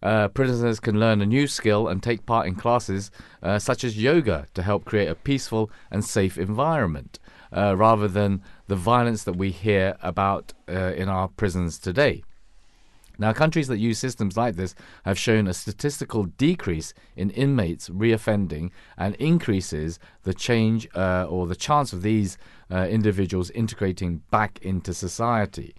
Uh, 0.03 0.29
prisoners 0.29 0.79
can 0.79 1.01
learn 1.01 1.21
a 1.21 1.27
new 1.27 1.47
skill 1.47 1.89
and 1.89 2.03
take 2.03 2.25
part 2.25 2.47
in 2.47 2.55
classes 2.55 3.11
uh, 3.43 3.59
such 3.59 3.83
as 3.83 4.01
yoga 4.01 4.47
to 4.55 4.63
help 4.63 4.85
create 4.85 5.09
a 5.09 5.15
peaceful 5.15 5.71
and 5.91 6.05
safe 6.05 6.39
environment, 6.39 7.19
uh, 7.53 7.77
rather 7.77 8.09
than 8.09 8.43
the 8.67 8.77
violence 8.77 9.25
that 9.25 9.37
we 9.37 9.51
hear 9.51 9.97
about 10.03 10.53
uh, 10.69 10.93
in 10.97 11.09
our 11.09 11.29
prisons 11.29 11.79
today. 11.79 12.23
Now, 13.21 13.33
countries 13.33 13.67
that 13.67 13.79
use 13.79 13.99
systems 13.99 14.37
like 14.37 14.55
this 14.55 14.77
have 15.05 15.19
shown 15.19 15.49
a 15.49 15.53
statistical 15.53 16.25
decrease 16.25 16.95
in 17.17 17.31
inmates 17.31 17.89
reoffending 17.89 18.71
and 18.97 19.17
increases 19.17 19.99
the 20.23 20.33
change 20.33 20.89
uh, 20.95 21.27
or 21.29 21.49
the 21.49 21.57
chance 21.57 21.93
of 21.93 22.03
these 22.03 22.39
uh, 22.71 22.87
individuals 22.89 23.51
integrating 23.51 24.23
back 24.31 24.61
into 24.63 24.95
society. 24.95 25.75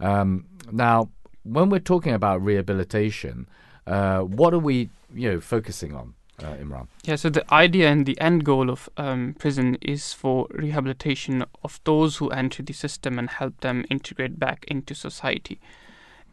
Um, 0.00 0.44
now, 0.70 1.08
when 1.44 1.70
we're 1.70 1.78
talking 1.78 2.12
about 2.12 2.44
rehabilitation, 2.44 3.48
uh, 3.86 4.20
what 4.20 4.52
are 4.52 4.58
we, 4.58 4.90
you 5.14 5.30
know, 5.30 5.40
focusing 5.40 5.94
on, 5.94 6.14
uh, 6.40 6.54
Imran? 6.54 6.86
Yeah, 7.04 7.16
so 7.16 7.30
the 7.30 7.44
idea 7.52 7.90
and 7.90 8.06
the 8.06 8.20
end 8.20 8.44
goal 8.44 8.70
of 8.70 8.88
um, 8.96 9.34
prison 9.38 9.76
is 9.80 10.12
for 10.12 10.46
rehabilitation 10.50 11.44
of 11.62 11.80
those 11.84 12.16
who 12.18 12.28
enter 12.30 12.62
the 12.62 12.72
system 12.72 13.18
and 13.18 13.30
help 13.30 13.60
them 13.60 13.84
integrate 13.90 14.38
back 14.38 14.64
into 14.68 14.94
society. 14.94 15.60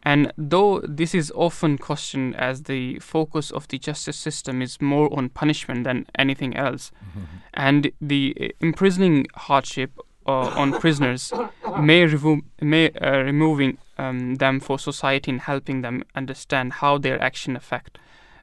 And 0.02 0.32
though 0.38 0.80
this 0.80 1.14
is 1.14 1.30
often 1.34 1.76
questioned 1.76 2.34
as 2.36 2.62
the 2.62 2.98
focus 3.00 3.50
of 3.50 3.68
the 3.68 3.78
justice 3.78 4.16
system 4.16 4.62
is 4.62 4.80
more 4.80 5.12
on 5.16 5.28
punishment 5.28 5.84
than 5.84 6.06
anything 6.18 6.56
else, 6.56 6.90
and 7.52 7.92
the 8.00 8.54
imprisoning 8.60 9.26
hardship 9.34 9.90
uh, 10.26 10.48
on 10.56 10.72
prisoners 10.80 11.32
may, 11.80 12.06
revo- 12.06 12.42
may 12.62 12.90
uh, 12.92 13.18
removing 13.18 13.76
um, 13.98 14.36
them 14.36 14.60
for 14.60 14.78
society 14.78 15.30
and 15.30 15.42
helping 15.42 15.82
them 15.82 16.02
understand 16.14 16.74
how 16.74 16.96
their 16.96 17.20
action 17.20 17.54
affect, 17.54 17.98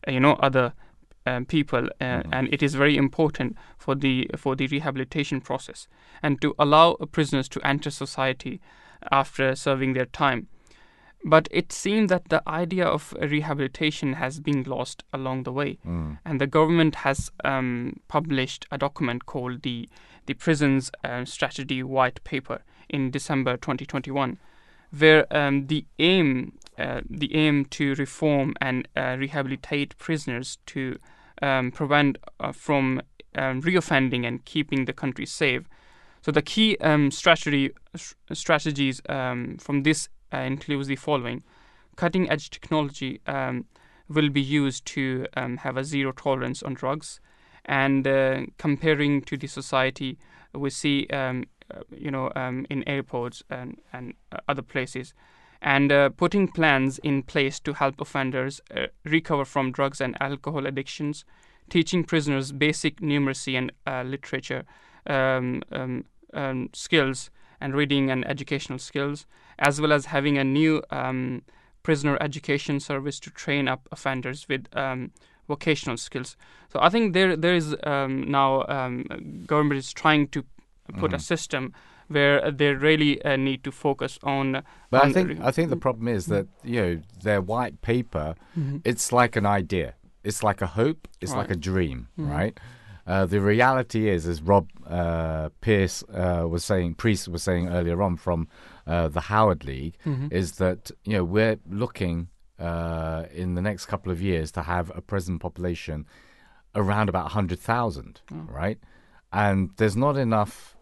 uh, 0.08 0.12
you 0.12 0.20
know, 0.20 0.34
other 0.34 0.74
um, 1.28 1.45
people, 1.45 1.89
uh, 1.99 2.23
and 2.32 2.47
it 2.53 2.63
is 2.63 2.75
very 2.75 2.95
important 2.97 3.57
for 3.78 3.95
the 3.95 4.30
for 4.38 4.55
the 4.55 4.67
rehabilitation 4.67 5.41
process 5.41 5.88
and 6.23 6.41
to 6.41 6.55
allow 6.57 6.95
prisoners 7.11 7.49
to 7.49 7.59
enter 7.67 7.89
society 7.89 8.61
after 9.11 9.55
serving 9.55 9.93
their 9.93 10.05
time. 10.05 10.47
But 11.25 11.47
it 11.51 11.73
seems 11.73 12.09
that 12.09 12.30
the 12.30 12.41
idea 12.47 12.86
of 12.86 13.13
rehabilitation 13.19 14.13
has 14.13 14.39
been 14.39 14.63
lost 14.63 15.03
along 15.11 15.43
the 15.43 15.51
way, 15.51 15.80
and 16.23 16.39
the 16.39 16.47
government 16.47 16.95
has 16.95 17.32
um, 17.43 17.99
published 18.07 18.65
a 18.71 18.78
document 18.78 19.25
called 19.25 19.63
the 19.63 19.89
the 20.28 20.34
Prisons 20.34 20.91
uh, 21.03 21.25
Strategy 21.25 21.84
White 21.84 22.23
Paper 22.23 22.61
in 22.89 23.11
December 23.11 23.57
2021, 23.57 24.38
where 24.97 25.25
um, 25.36 25.67
the 25.67 25.86
aim 25.99 26.53
uh, 26.78 27.01
the 27.09 27.36
aim 27.36 27.65
to 27.65 27.95
reform 27.95 28.53
and 28.61 28.88
uh, 28.95 29.15
rehabilitate 29.19 29.97
prisoners 29.97 30.59
to 30.67 30.97
um, 31.42 31.72
prevent 31.72 32.18
uh, 32.40 32.52
from 32.52 33.02
um, 33.36 33.62
reoffending 33.62 34.26
and 34.26 34.44
keeping 34.46 34.86
the 34.86 34.94
country 34.94 35.26
safe. 35.26 35.64
So 36.22 36.32
the 36.32 36.42
key 36.42 36.78
um, 36.78 37.12
strategy 37.12 37.72
s- 37.94 38.16
strategies 38.34 39.02
um, 39.08 39.58
from 39.60 39.84
this 39.84 40.10
uh, 40.34 40.38
includes 40.38 40.88
the 40.88 40.96
following: 40.96 41.44
cutting 41.96 42.30
edge 42.30 42.50
technology 42.50 43.22
um, 43.28 43.66
will 44.10 44.30
be 44.30 44.42
used 44.42 44.86
to 44.86 45.28
um, 45.36 45.58
have 45.58 45.78
a 45.78 45.84
zero 45.84 46.12
tolerance 46.12 46.64
on 46.64 46.74
drugs, 46.74 47.20
and 47.66 48.08
uh, 48.08 48.42
comparing 48.58 49.22
to 49.22 49.38
the 49.38 49.48
society 49.48 50.18
we 50.54 50.70
see, 50.70 51.08
uh, 51.12 51.34
you 51.92 52.10
know, 52.10 52.28
in 52.70 52.84
airports 52.88 53.44
and 53.50 53.78
and 53.94 54.14
uh, 54.32 54.38
other 54.48 54.62
places, 54.64 55.14
and 55.62 55.91
uh, 55.91 56.10
putting 56.10 56.47
plans 56.47 56.99
in 56.99 57.24
place 57.24 57.60
to 57.60 57.74
help 57.74 57.99
offenders 57.99 58.62
uh, 58.76 58.88
recover 59.03 59.45
from 59.45 59.72
drugs 59.72 60.01
and 60.01 60.16
alcohol 60.22 60.66
addictions, 60.66 61.26
teaching 61.70 62.03
prisoners 62.03 62.51
basic 62.51 63.01
numeracy 63.01 63.58
and 63.58 63.72
uh, 63.86 64.03
literature 64.03 64.64
um, 65.08 65.62
um, 65.72 66.05
um, 66.34 66.70
skills 66.74 67.30
and 67.60 67.74
reading 67.74 68.12
and 68.12 68.28
educational 68.28 68.80
skills, 68.80 69.26
as 69.60 69.82
well 69.82 69.91
as 69.91 70.05
having 70.05 70.38
a 70.38 70.43
new 70.43 70.84
um, 70.91 71.41
prisoner 71.82 72.18
education 72.22 72.80
service 72.80 73.20
to 73.20 73.32
train 73.32 73.68
up 73.68 73.88
offenders 73.91 74.47
with 74.47 74.68
um, 74.76 75.12
vocational 75.47 75.97
skills. 75.97 76.36
So 76.72 76.80
I 76.82 76.89
think 76.89 77.14
there 77.14 77.36
there 77.36 77.55
is 77.55 77.76
um, 77.84 78.30
now 78.30 78.66
um, 78.68 79.05
government 79.47 79.80
is 79.80 79.93
trying 79.93 80.28
to 80.30 80.43
put 80.97 81.14
a 81.14 81.20
system 81.20 81.74
where 82.08 82.51
they 82.51 82.74
really 82.74 83.22
uh, 83.24 83.36
need 83.36 83.64
to 83.64 83.72
focus 83.72 84.20
on. 84.24 84.64
But 84.89 85.01
I 85.03 85.05
on 85.08 85.14
think 85.14 85.41
I 85.41 85.51
think 85.51 85.70
the 85.70 85.76
problem 85.78 86.08
is 86.08 86.26
that 86.28 86.47
you 86.64 86.82
know 86.82 87.01
their 87.24 87.41
white 87.41 87.82
paper. 87.82 88.36
It's 88.84 89.12
like 89.12 89.36
an 89.36 89.45
idea. 89.45 89.93
It's 90.24 90.43
like 90.43 90.62
a 90.62 90.68
hope. 90.68 91.08
It's 91.22 91.34
like 91.36 91.49
a 91.49 91.53
Right. 91.53 91.60
dream, 91.62 92.08
right? 92.18 92.60
Uh, 93.05 93.26
the 93.26 93.39
reality 93.39 94.10
is, 94.10 94.28
as 94.28 94.41
Rob 94.41 94.68
uh, 94.86 95.47
Pierce 95.62 96.03
uh, 96.14 96.45
was 96.49 96.66
saying, 96.66 96.95
Priest 96.95 97.30
was 97.30 97.41
saying 97.41 97.70
earlier 97.70 98.01
on 98.01 98.18
from 98.18 98.47
uh, 98.86 99.08
the 99.08 99.22
Howard 99.22 99.64
League, 99.64 99.95
is 100.32 100.53
that 100.58 100.91
you 101.05 101.14
know 101.14 101.24
we're 101.24 101.58
looking 101.70 102.28
uh, 102.60 103.24
in 103.34 103.55
the 103.55 103.62
next 103.62 103.86
couple 103.86 104.12
of 104.12 104.22
years 104.22 104.51
to 104.51 104.62
have 104.64 104.91
a 104.95 105.01
prison 105.01 105.39
population 105.39 106.05
around 106.76 107.08
about 107.10 107.32
hundred 107.32 107.60
thousand, 107.60 108.22
right? 108.32 108.78
And 109.32 109.72
there's 109.78 109.95
not 109.95 110.18
enough 110.18 110.76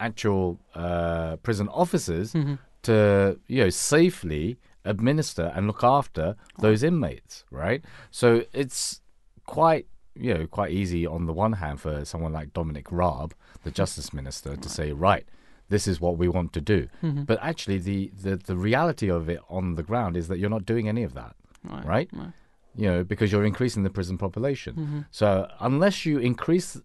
actual 0.00 0.58
uh, 0.74 1.36
prison 1.36 1.68
officers 1.68 2.32
mm-hmm. 2.32 2.54
to 2.82 3.38
you 3.46 3.64
know 3.64 3.70
safely 3.70 4.58
administer 4.84 5.52
and 5.54 5.66
look 5.66 5.84
after 5.84 6.36
those 6.60 6.82
inmates, 6.82 7.44
right? 7.50 7.82
So 8.10 8.44
it's 8.52 9.00
quite 9.46 9.86
you 10.14 10.34
know 10.34 10.46
quite 10.46 10.72
easy 10.72 11.06
on 11.06 11.26
the 11.26 11.32
one 11.32 11.54
hand 11.54 11.80
for 11.80 12.04
someone 12.04 12.32
like 12.32 12.52
Dominic 12.52 12.86
Raab, 12.90 13.34
the 13.64 13.70
Justice 13.70 14.12
Minister, 14.12 14.56
to 14.56 14.68
say 14.68 14.92
right. 14.92 15.26
This 15.70 15.86
is 15.86 16.00
what 16.00 16.16
we 16.16 16.28
want 16.28 16.54
to 16.54 16.62
do, 16.62 16.88
mm-hmm. 17.02 17.24
but 17.24 17.38
actually, 17.42 17.76
the, 17.76 18.10
the, 18.22 18.36
the 18.36 18.56
reality 18.56 19.10
of 19.10 19.28
it 19.28 19.40
on 19.50 19.74
the 19.74 19.82
ground 19.82 20.16
is 20.16 20.28
that 20.28 20.38
you're 20.38 20.48
not 20.48 20.64
doing 20.64 20.88
any 20.88 21.02
of 21.02 21.12
that, 21.12 21.36
Right, 21.62 21.84
right? 21.84 22.10
right. 22.14 22.32
you 22.74 22.88
know, 22.88 23.04
because 23.04 23.30
you're 23.30 23.44
increasing 23.44 23.82
the 23.82 23.90
prison 23.90 24.16
population. 24.16 24.74
Mm-hmm. 24.74 25.00
So 25.10 25.46
unless 25.60 26.06
you 26.06 26.20
increase, 26.20 26.80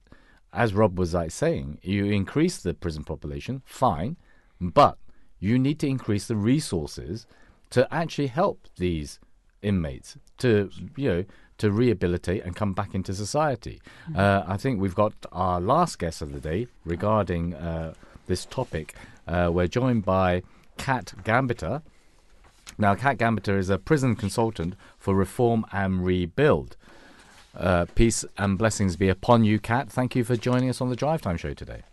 as 0.53 0.73
Rob 0.73 0.99
was 0.99 1.13
like 1.13 1.31
saying, 1.31 1.79
you 1.81 2.05
increase 2.05 2.57
the 2.57 2.73
prison 2.73 3.03
population, 3.03 3.63
fine, 3.65 4.17
but 4.61 4.97
you 5.39 5.59
need 5.59 5.79
to 5.79 5.87
increase 5.87 6.27
the 6.27 6.35
resources 6.35 7.25
to 7.71 7.91
actually 7.93 8.27
help 8.27 8.67
these 8.77 9.19
inmates 9.61 10.17
to 10.37 10.69
you 10.97 11.09
know 11.09 11.25
to 11.57 11.71
rehabilitate 11.71 12.43
and 12.43 12.55
come 12.55 12.73
back 12.73 12.93
into 12.93 13.13
society. 13.13 13.81
Uh, 14.15 14.43
I 14.45 14.57
think 14.57 14.79
we've 14.79 14.95
got 14.95 15.13
our 15.31 15.61
last 15.61 15.99
guest 15.99 16.21
of 16.21 16.33
the 16.33 16.39
day 16.39 16.67
regarding 16.83 17.53
uh, 17.53 17.93
this 18.27 18.45
topic. 18.45 18.95
Uh, 19.27 19.49
we're 19.53 19.67
joined 19.67 20.03
by 20.03 20.41
Kat 20.77 21.13
Gambiter. 21.23 21.81
Now, 22.77 22.95
Kat 22.95 23.17
Gambiter 23.17 23.57
is 23.57 23.69
a 23.69 23.77
prison 23.77 24.15
consultant 24.15 24.75
for 24.97 25.13
Reform 25.13 25.65
and 25.71 26.03
Rebuild. 26.03 26.75
Uh, 27.55 27.85
peace 27.93 28.25
and 28.37 28.57
blessings 28.57 28.95
be 28.95 29.09
upon 29.09 29.43
you, 29.43 29.59
Kat. 29.59 29.89
Thank 29.91 30.15
you 30.15 30.23
for 30.23 30.35
joining 30.35 30.69
us 30.69 30.81
on 30.81 30.89
the 30.89 30.95
Drive 30.95 31.21
Time 31.21 31.37
Show 31.37 31.53
today. 31.53 31.83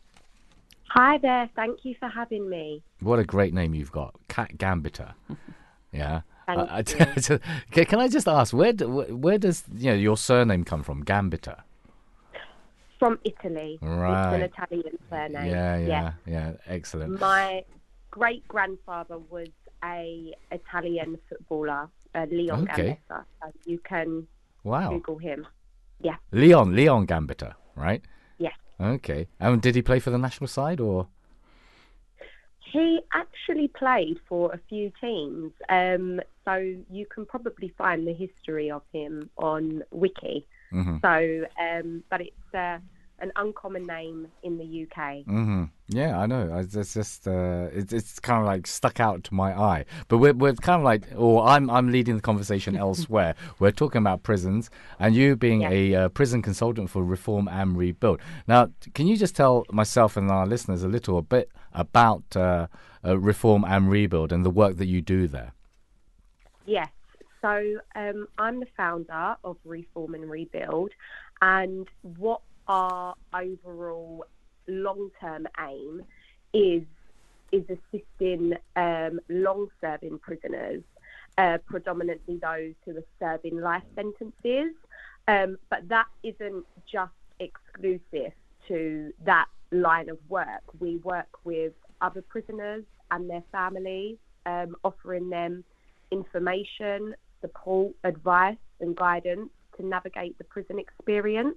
Hi 0.89 1.19
there. 1.19 1.49
Thank 1.55 1.85
you 1.85 1.95
for 2.01 2.09
having 2.09 2.49
me. 2.49 2.83
What 3.01 3.19
a 3.19 3.25
great 3.25 3.53
name 3.55 3.75
you've 3.75 3.93
got, 3.93 4.15
Kat 4.29 4.57
Gambiter. 4.57 5.15
Yeah. 5.93 6.21
I- 6.47 6.83
can 7.73 7.99
I 8.01 8.07
just 8.07 8.29
ask 8.29 8.55
where 8.55 8.73
do, 8.73 8.89
where 8.89 9.39
does 9.39 9.65
you 9.75 9.91
know 9.91 9.97
your 9.97 10.17
surname 10.17 10.63
come 10.63 10.85
from, 10.85 11.05
Gambiter? 11.05 11.63
From 13.01 13.19
Italy. 13.25 13.77
Right. 13.83 14.27
It's 14.27 14.35
an 14.37 14.43
Italian 14.43 14.99
surname. 15.11 15.51
Yeah, 15.51 15.77
yeah, 15.79 16.13
yeah. 16.29 16.53
Excellent. 16.69 17.19
My 17.19 17.65
great 18.13 18.47
grandfather 18.47 19.19
was 19.19 19.49
a 19.85 20.33
Italian 20.53 21.19
footballer, 21.29 21.89
uh, 22.15 22.27
Leon 22.31 22.69
Okay. 22.71 23.01
Gambetta. 23.11 23.25
So 23.43 23.53
you 23.65 23.79
can 23.81 24.29
Wow. 24.65 24.91
Google 24.91 25.19
him. 25.19 25.47
Yeah. 26.03 26.17
Leon, 26.33 26.75
Leon 26.75 27.07
Gambiter, 27.07 27.55
right? 27.77 28.03
Yeah. 28.39 28.53
Okay. 28.81 29.29
And 29.39 29.61
did 29.61 29.75
he 29.75 29.83
play 29.83 30.01
for 30.01 30.11
the 30.11 30.19
national 30.19 30.49
side 30.49 30.81
or? 30.81 31.09
He 32.73 33.01
actually 33.13 33.69
played 33.69 34.19
for 34.29 34.53
a 34.53 34.61
few 34.69 34.93
teams, 35.01 35.53
um, 35.69 36.21
so 36.45 36.55
you 36.89 37.05
can 37.07 37.27
probably 37.27 37.75
find 37.77 38.07
the 38.07 38.13
history 38.13 38.71
of 38.71 38.83
him 38.93 39.29
on 39.37 39.83
Wiki. 39.91 40.47
hmm 40.71 40.99
So, 41.03 41.47
um, 41.61 42.05
but 42.11 42.21
it's 42.21 42.55
uh, 42.55 42.79
an 43.21 43.33
uncommon 43.37 43.87
name 43.87 44.29
in 44.43 44.57
the 44.59 44.87
UK. 44.87 45.25
hmm 45.25 45.65
Yeah, 45.89 46.19
I 46.19 46.27
know. 46.27 46.51
It's 46.59 46.95
just 46.95 47.27
uh, 47.29 47.69
it's 47.73 47.93
it's 47.93 48.19
kind 48.21 48.41
of 48.41 48.47
like 48.47 48.67
stuck 48.67 49.01
out 49.01 49.25
to 49.25 49.35
my 49.35 49.51
eye. 49.59 49.85
But 50.09 50.19
we're 50.19 50.33
we're 50.33 50.55
kind 50.55 50.81
of 50.81 50.85
like, 50.85 51.05
or 51.17 51.45
I'm 51.47 51.69
I'm 51.71 51.91
leading 51.93 52.17
the 52.17 52.23
conversation 52.23 52.77
elsewhere. 52.87 53.35
We're 53.59 53.73
talking 53.73 54.01
about 54.01 54.23
prisons, 54.23 54.71
and 54.99 55.15
you 55.15 55.37
being 55.37 55.61
Yeah. 55.63 55.71
a 55.71 55.95
uh, 55.95 56.09
prison 56.09 56.43
consultant 56.43 56.91
for 56.91 57.03
Reform 57.05 57.49
and 57.49 57.77
Rebuild. 57.77 58.21
Now, 58.47 58.69
can 58.95 59.07
you 59.07 59.17
just 59.17 59.37
tell 59.37 59.65
myself 59.71 60.17
and 60.17 60.31
our 60.31 60.47
listeners 60.47 60.83
a 60.83 60.89
little 60.89 61.21
bit 61.23 61.51
about 61.73 62.25
uh, 62.37 62.67
uh, 63.05 63.19
Reform 63.19 63.65
and 63.65 63.91
Rebuild 63.91 64.33
and 64.33 64.45
the 64.45 64.51
work 64.51 64.77
that 64.79 64.87
you 64.87 65.01
do 65.03 65.27
there? 65.29 65.53
Yes. 66.67 66.89
So 67.43 67.79
um, 67.95 68.29
I'm 68.39 68.61
the 68.61 68.67
founder 68.77 69.37
of 69.45 69.57
Reform 69.65 70.15
and 70.15 70.31
Rebuild, 70.31 70.91
and 71.41 71.89
what 72.03 72.43
our 72.71 73.15
overall 73.35 74.25
long-term 74.69 75.49
aim 75.59 76.03
is 76.55 76.85
is 77.51 77.65
assisting 77.69 78.55
um, 78.77 79.19
long-serving 79.29 80.21
prisoners, 80.21 80.85
uh, 81.37 81.59
predominantly 81.67 82.37
those 82.37 82.75
who 82.85 82.97
are 82.97 83.05
serving 83.19 83.61
life 83.61 83.83
sentences. 83.97 84.73
Um, 85.27 85.59
but 85.69 85.89
that 85.89 86.07
isn't 86.23 86.65
just 86.91 87.11
exclusive 87.41 88.33
to 88.69 89.13
that 89.25 89.47
line 89.73 90.09
of 90.09 90.19
work. 90.29 90.63
We 90.79 90.99
work 90.99 91.45
with 91.45 91.73
other 92.01 92.23
prisoners 92.23 92.85
and 93.11 93.29
their 93.29 93.43
families, 93.51 94.19
um, 94.47 94.77
offering 94.85 95.29
them 95.29 95.65
information, 96.13 97.17
support, 97.41 97.95
advice, 98.05 98.63
and 98.81 98.95
guidance 98.95 99.51
to 99.77 99.85
navigate 99.85 100.39
the 100.39 100.45
prison 100.45 100.79
experience. 100.79 101.57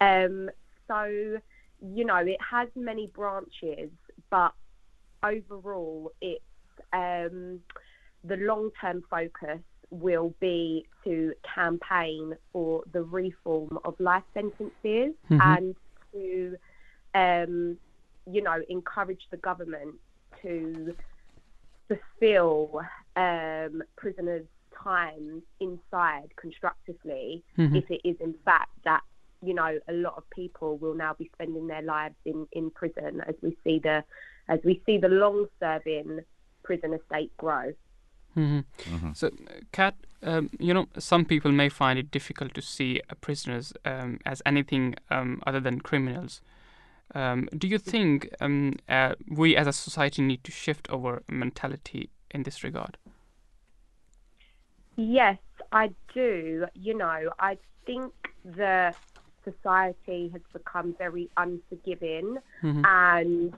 Um, 0.00 0.50
so, 0.88 1.38
you 1.80 2.04
know, 2.04 2.16
it 2.16 2.38
has 2.40 2.68
many 2.74 3.08
branches, 3.08 3.90
but 4.30 4.52
overall, 5.22 6.12
it's 6.20 6.42
um, 6.92 7.60
the 8.24 8.36
long 8.36 8.70
term 8.80 9.02
focus 9.10 9.60
will 9.90 10.34
be 10.40 10.84
to 11.04 11.32
campaign 11.54 12.34
for 12.52 12.82
the 12.92 13.02
reform 13.02 13.78
of 13.84 13.98
life 14.00 14.24
sentences 14.34 15.14
and 15.30 15.76
to, 16.12 16.56
um, 17.14 17.76
you 18.30 18.42
know, 18.42 18.60
encourage 18.68 19.22
the 19.30 19.36
government 19.36 19.94
to 20.42 20.94
fulfill 21.88 22.80
um, 23.14 23.82
prisoners' 23.96 24.46
time 24.82 25.42
inside 25.60 26.28
constructively 26.36 27.42
if 27.76 27.90
it 27.90 28.00
is 28.04 28.16
in 28.20 28.34
fact 28.44 28.70
that 28.84 29.02
you 29.46 29.54
know 29.54 29.78
a 29.88 29.92
lot 29.92 30.14
of 30.16 30.28
people 30.30 30.76
will 30.78 30.94
now 30.94 31.14
be 31.14 31.30
spending 31.34 31.66
their 31.66 31.82
lives 31.82 32.16
in, 32.24 32.46
in 32.52 32.70
prison 32.70 33.22
as 33.26 33.34
we 33.42 33.56
see 33.64 33.78
the 33.78 34.04
as 34.48 34.60
we 34.64 34.82
see 34.86 34.98
the 34.98 35.08
long 35.08 35.46
serving 35.60 36.20
prison 36.62 36.92
estate 36.94 37.32
grow. 37.36 37.72
hmm 38.34 38.60
So, 39.14 39.28
uh, 39.28 39.30
Kat, 39.72 39.94
um, 40.22 40.50
you 40.58 40.74
know, 40.74 40.86
some 40.98 41.24
people 41.24 41.52
may 41.52 41.68
find 41.68 41.98
it 41.98 42.10
difficult 42.10 42.54
to 42.54 42.62
see 42.62 43.00
uh, 43.08 43.14
prisoners 43.20 43.72
um, 43.84 44.18
as 44.26 44.42
anything 44.44 44.94
um, 45.10 45.40
other 45.46 45.60
than 45.60 45.80
criminals. 45.80 46.42
Um, 47.14 47.48
do 47.56 47.66
you 47.66 47.78
think 47.78 48.28
um, 48.40 48.74
uh, 48.88 49.14
we 49.28 49.56
as 49.56 49.66
a 49.66 49.72
society 49.72 50.22
need 50.22 50.44
to 50.44 50.52
shift 50.52 50.88
our 50.90 51.22
mentality 51.28 52.10
in 52.30 52.42
this 52.42 52.62
regard? 52.64 52.98
Yes, 54.96 55.38
I 55.72 55.90
do. 56.14 56.66
You 56.74 56.94
know, 56.96 57.30
I 57.38 57.58
think 57.86 58.12
the 58.44 58.94
society 59.50 60.28
has 60.32 60.42
become 60.52 60.94
very 60.98 61.28
unforgiving 61.36 62.38
and 62.84 63.54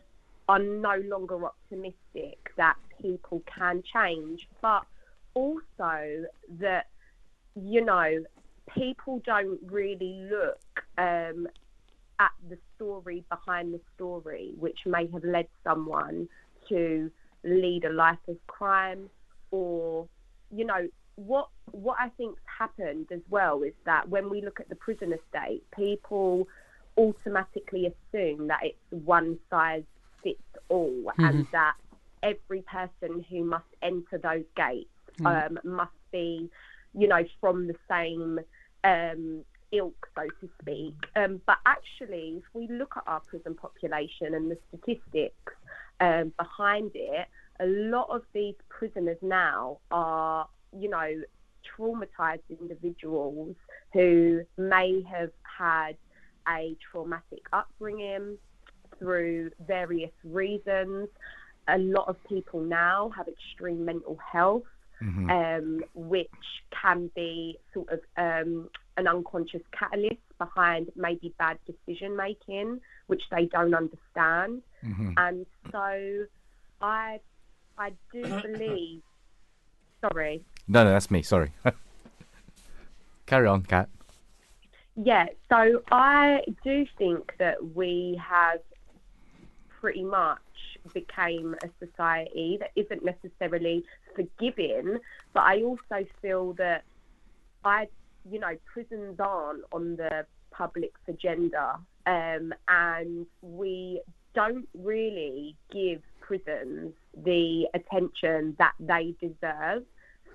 are 0.48 0.58
no 0.58 0.96
longer 1.06 1.44
optimistic 1.44 2.52
that 2.56 2.76
people 3.00 3.42
can 3.46 3.82
change, 3.82 4.48
but 4.62 4.84
also 5.34 6.24
that, 6.58 6.86
you 7.54 7.84
know, 7.84 8.24
people 8.74 9.22
don't 9.24 9.60
really 9.70 10.28
look 10.30 10.84
um, 10.96 11.46
at 12.18 12.32
the 12.48 12.58
story 12.76 13.24
behind 13.28 13.72
the 13.72 13.80
story, 13.94 14.52
which 14.58 14.80
may 14.86 15.06
have 15.12 15.24
led 15.24 15.46
someone 15.64 16.28
to 16.68 17.10
lead 17.44 17.84
a 17.84 17.90
life 17.90 18.18
of 18.26 18.36
crime 18.46 19.08
or, 19.50 20.06
you 20.50 20.64
know, 20.64 20.88
what 21.18 21.48
what 21.72 21.96
I 21.98 22.08
think's 22.10 22.40
happened 22.46 23.08
as 23.10 23.20
well 23.28 23.62
is 23.62 23.74
that 23.84 24.08
when 24.08 24.30
we 24.30 24.40
look 24.40 24.60
at 24.60 24.68
the 24.68 24.76
prison 24.76 25.12
estate, 25.12 25.62
people 25.76 26.46
automatically 26.96 27.86
assume 27.86 28.48
that 28.48 28.60
it's 28.62 29.04
one 29.04 29.38
size 29.50 29.82
fits 30.22 30.40
all, 30.68 31.12
and 31.18 31.46
that 31.52 31.74
every 32.22 32.62
person 32.62 33.24
who 33.28 33.44
must 33.44 33.66
enter 33.82 34.18
those 34.18 34.44
gates 34.56 34.88
um, 35.24 35.58
must 35.64 35.90
be, 36.12 36.48
you 36.94 37.08
know, 37.08 37.24
from 37.40 37.66
the 37.66 37.76
same 37.88 38.40
um, 38.84 39.44
ilk, 39.72 40.08
so 40.14 40.22
to 40.40 40.48
speak. 40.62 40.94
Um, 41.16 41.40
but 41.46 41.58
actually, 41.66 42.38
if 42.38 42.44
we 42.54 42.68
look 42.68 42.94
at 42.96 43.02
our 43.06 43.20
prison 43.20 43.54
population 43.54 44.34
and 44.34 44.50
the 44.50 44.58
statistics 44.68 45.52
um, 46.00 46.32
behind 46.38 46.92
it, 46.94 47.26
a 47.60 47.66
lot 47.66 48.08
of 48.10 48.22
these 48.32 48.54
prisoners 48.68 49.18
now 49.20 49.78
are, 49.90 50.48
you 50.78 50.88
know, 50.88 51.22
traumatized 51.76 52.42
individuals 52.60 53.56
who 53.92 54.42
may 54.56 55.02
have 55.10 55.30
had 55.42 55.96
a 56.48 56.76
traumatic 56.90 57.44
upbringing 57.52 58.38
through 58.98 59.50
various 59.66 60.12
reasons. 60.24 61.08
A 61.68 61.78
lot 61.78 62.08
of 62.08 62.16
people 62.24 62.60
now 62.60 63.10
have 63.16 63.28
extreme 63.28 63.84
mental 63.84 64.18
health, 64.32 64.62
um, 65.30 65.84
which 65.94 66.30
can 66.82 67.10
be 67.14 67.58
sort 67.74 67.88
of 67.90 68.00
um, 68.16 68.68
an 68.96 69.06
unconscious 69.06 69.62
catalyst 69.78 70.16
behind 70.38 70.90
maybe 70.96 71.34
bad 71.38 71.58
decision 71.66 72.16
making, 72.16 72.80
which 73.06 73.22
they 73.30 73.46
don't 73.46 73.74
understand. 73.74 74.62
And 75.18 75.46
so, 75.70 76.26
I, 76.80 77.20
I 77.76 77.92
do 78.12 78.22
believe. 78.22 79.02
Sorry. 80.00 80.42
No, 80.68 80.84
no, 80.84 80.90
that's 80.90 81.10
me. 81.10 81.22
Sorry. 81.22 81.52
Carry 83.26 83.46
on, 83.46 83.62
Kat. 83.62 83.88
Yeah, 84.96 85.26
so 85.48 85.82
I 85.90 86.40
do 86.64 86.84
think 86.98 87.32
that 87.38 87.74
we 87.74 88.20
have 88.22 88.60
pretty 89.80 90.02
much 90.02 90.40
became 90.92 91.54
a 91.62 91.68
society 91.84 92.58
that 92.60 92.70
isn't 92.74 93.04
necessarily 93.04 93.84
forgiving, 94.14 94.98
but 95.32 95.40
I 95.40 95.62
also 95.62 96.04
feel 96.20 96.52
that 96.54 96.82
I, 97.64 97.86
you 98.28 98.40
know, 98.40 98.56
prisons 98.72 99.20
aren't 99.20 99.62
on 99.72 99.96
the 99.96 100.26
public's 100.50 101.00
agenda, 101.06 101.78
um, 102.06 102.52
and 102.66 103.26
we 103.42 104.00
don't 104.34 104.68
really 104.74 105.56
give 105.70 106.02
prisons 106.20 106.92
the 107.24 107.68
attention 107.74 108.56
that 108.58 108.72
they 108.80 109.14
deserve 109.20 109.84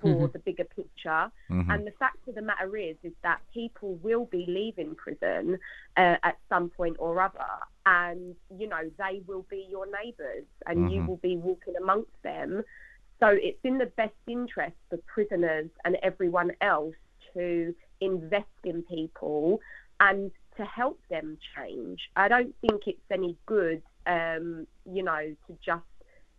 for 0.04 0.28
the 0.28 0.38
bigger 0.38 0.64
picture. 0.64 1.30
And 1.70 1.86
the 1.86 1.92
fact 1.98 2.28
of 2.28 2.34
the 2.34 2.42
matter 2.42 2.76
is, 2.76 2.96
is 3.02 3.12
that 3.22 3.40
people 3.52 3.94
will 4.02 4.26
be 4.26 4.44
leaving 4.46 4.94
prison 4.94 5.58
uh, 5.96 6.16
at 6.22 6.36
some 6.48 6.70
point 6.70 6.96
or 6.98 7.20
other, 7.20 7.38
and 7.86 8.34
you 8.58 8.68
know 8.68 8.90
they 8.98 9.22
will 9.26 9.46
be 9.50 9.66
your 9.70 9.86
neighbours, 9.86 10.44
and 10.66 10.90
you 10.92 11.00
will 11.08 11.16
be 11.16 11.36
walking 11.36 11.74
amongst 11.80 12.22
them. 12.22 12.62
So 13.20 13.28
it's 13.28 13.58
in 13.64 13.78
the 13.78 13.86
best 13.86 14.14
interest 14.26 14.76
for 14.90 14.98
prisoners 15.06 15.70
and 15.84 15.96
everyone 16.02 16.52
else 16.60 16.94
to 17.34 17.74
invest 18.00 18.60
in 18.64 18.82
people 18.82 19.60
and 20.00 20.30
to 20.56 20.64
help 20.64 21.00
them 21.08 21.38
change. 21.56 22.00
I 22.16 22.28
don't 22.28 22.54
think 22.60 22.82
it's 22.86 23.10
any 23.10 23.36
good, 23.46 23.82
um, 24.06 24.66
you 24.84 25.02
know, 25.02 25.34
to 25.46 25.58
just 25.64 25.82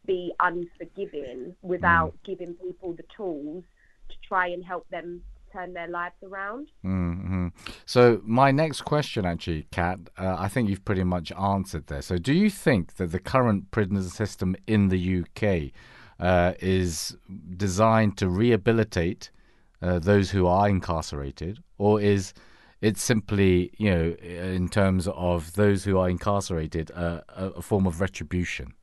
be 0.05 0.33
unforgiving 0.39 1.55
without 1.61 2.13
giving 2.23 2.53
people 2.55 2.93
the 2.93 3.03
tools 3.15 3.63
to 4.09 4.15
try 4.27 4.47
and 4.47 4.63
help 4.63 4.87
them 4.89 5.21
turn 5.51 5.73
their 5.73 5.87
lives 5.87 6.15
around. 6.23 6.67
hmm 6.81 7.47
So 7.85 8.21
my 8.23 8.51
next 8.51 8.81
question, 8.81 9.25
actually, 9.25 9.67
Kat, 9.71 9.99
uh, 10.17 10.35
I 10.37 10.47
think 10.47 10.69
you've 10.69 10.85
pretty 10.85 11.03
much 11.03 11.31
answered 11.31 11.87
there. 11.87 12.01
So, 12.01 12.17
do 12.17 12.33
you 12.33 12.49
think 12.49 12.95
that 12.95 13.11
the 13.11 13.19
current 13.19 13.71
prison 13.71 14.01
system 14.03 14.55
in 14.67 14.89
the 14.89 15.21
UK 15.21 15.71
uh, 16.19 16.53
is 16.59 17.15
designed 17.57 18.17
to 18.17 18.29
rehabilitate 18.29 19.31
uh, 19.81 19.99
those 19.99 20.31
who 20.31 20.47
are 20.47 20.67
incarcerated, 20.69 21.59
or 21.77 22.01
is 22.01 22.33
it 22.81 22.97
simply, 22.97 23.71
you 23.77 23.89
know, 23.89 24.09
in 24.21 24.69
terms 24.69 25.07
of 25.07 25.53
those 25.53 25.83
who 25.83 25.97
are 25.97 26.09
incarcerated, 26.09 26.91
uh, 26.91 27.21
a, 27.29 27.45
a 27.47 27.61
form 27.61 27.87
of 27.87 28.01
retribution? 28.01 28.73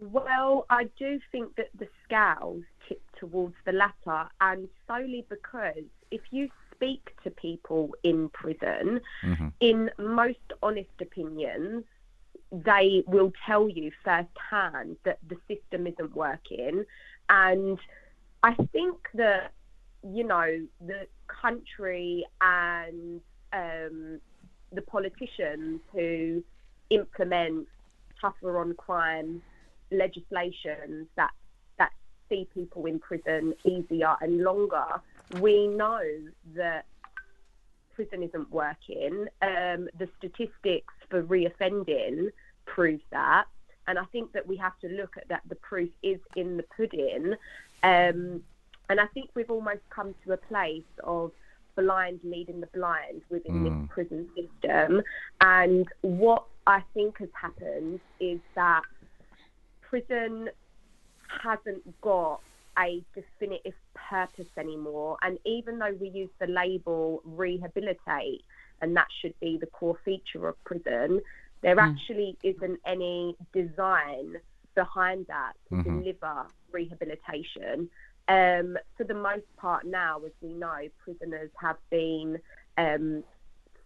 Well, 0.00 0.66
I 0.70 0.84
do 0.98 1.20
think 1.30 1.56
that 1.56 1.70
the 1.78 1.88
scales 2.04 2.64
tip 2.88 3.02
towards 3.18 3.54
the 3.64 3.72
latter, 3.72 4.28
and 4.40 4.68
solely 4.86 5.24
because 5.28 5.84
if 6.10 6.20
you 6.30 6.48
speak 6.74 7.10
to 7.22 7.30
people 7.30 7.94
in 8.02 8.28
prison, 8.30 9.00
Mm-hmm. 9.22 9.48
in 9.60 9.90
most 9.98 10.52
honest 10.62 10.90
opinions, 11.00 11.84
they 12.52 13.02
will 13.06 13.32
tell 13.46 13.68
you 13.68 13.90
firsthand 14.04 14.96
that 15.04 15.18
the 15.28 15.36
system 15.48 15.86
isn't 15.86 16.14
working. 16.14 16.84
And 17.28 17.78
I 18.42 18.54
think 18.72 18.96
that, 19.14 19.52
you 20.02 20.24
know, 20.24 20.66
the 20.80 21.06
country 21.28 22.24
and 22.40 23.20
um, 23.52 24.20
the 24.72 24.82
politicians 24.82 25.80
who 25.92 26.42
implement 26.90 27.66
tougher 28.20 28.58
on 28.58 28.74
crime 28.74 29.42
legislations 29.90 31.06
that 31.16 31.30
that 31.78 31.92
see 32.28 32.48
people 32.54 32.86
in 32.86 32.98
prison 32.98 33.54
easier 33.64 34.14
and 34.20 34.42
longer, 34.42 34.86
we 35.40 35.66
know 35.66 36.02
that 36.54 36.86
prison 37.94 38.22
isn't 38.22 38.50
working. 38.50 39.26
Um, 39.42 39.88
the 39.98 40.08
statistics 40.18 40.94
for 41.08 41.22
reoffending 41.22 42.30
prove 42.66 43.00
that, 43.10 43.44
and 43.86 43.98
I 43.98 44.04
think 44.06 44.32
that 44.32 44.46
we 44.46 44.56
have 44.56 44.78
to 44.80 44.88
look 44.88 45.16
at 45.16 45.28
that. 45.28 45.42
The 45.48 45.56
proof 45.56 45.90
is 46.02 46.18
in 46.34 46.56
the 46.56 46.64
pudding, 46.76 47.34
um, 47.82 48.42
and 48.88 49.00
I 49.00 49.06
think 49.14 49.30
we've 49.34 49.50
almost 49.50 49.82
come 49.90 50.14
to 50.24 50.32
a 50.32 50.36
place 50.36 50.82
of 51.02 51.30
blind 51.76 52.20
leading 52.22 52.60
the 52.60 52.68
blind 52.68 53.22
within 53.30 53.64
Mm. 53.64 53.64
this 53.82 53.94
prison 53.94 54.28
system. 54.36 55.02
And 55.40 55.88
what 56.02 56.44
I 56.66 56.80
think 56.94 57.18
has 57.18 57.30
happened 57.32 58.00
is 58.20 58.40
that 58.54 58.82
prison 59.94 60.50
hasn't 61.44 62.00
got 62.00 62.40
a 62.76 63.00
definitive 63.14 63.74
purpose 64.10 64.48
anymore. 64.58 65.16
And 65.22 65.38
even 65.44 65.78
though 65.78 65.96
we 66.00 66.08
use 66.08 66.30
the 66.40 66.48
label 66.48 67.22
rehabilitate, 67.24 68.42
and 68.80 68.96
that 68.96 69.06
should 69.20 69.38
be 69.38 69.56
the 69.56 69.66
core 69.66 69.96
feature 70.04 70.48
of 70.48 70.62
prison, 70.64 71.20
there 71.62 71.78
actually 71.78 72.36
isn't 72.42 72.80
any 72.84 73.36
design 73.52 74.36
behind 74.74 75.26
that 75.28 75.52
to 75.68 75.76
Mhm. 75.76 75.84
deliver 75.84 76.46
rehabilitation. 76.72 77.88
Um, 78.26 78.76
for 78.96 79.04
the 79.04 79.14
most 79.14 79.46
part, 79.56 79.86
now, 79.86 80.20
as 80.24 80.32
we 80.40 80.52
know, 80.54 80.88
prisoners 81.04 81.50
have 81.60 81.78
been 81.90 82.40
um, 82.76 83.22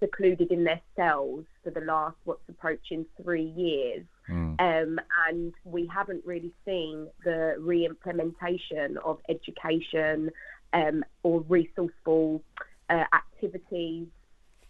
secluded 0.01 0.51
in 0.51 0.65
their 0.65 0.81
cells 0.97 1.45
for 1.63 1.69
the 1.71 1.83
last 1.83 2.17
what's 2.25 2.49
approaching 2.49 3.05
three 3.23 3.43
years. 3.43 4.07
Mm. 4.29 4.61
Um, 4.61 5.01
and 5.29 5.55
we 5.65 5.87
haven't 5.87 6.25
really 6.27 6.53
seen 6.65 7.09
the 7.25 7.55
re-implementation 7.59 8.99
of 9.05 9.19
education 9.29 10.31
um, 10.73 11.05
or 11.23 11.41
resourceful 11.49 12.43
uh, 12.91 13.05
activities 13.15 14.07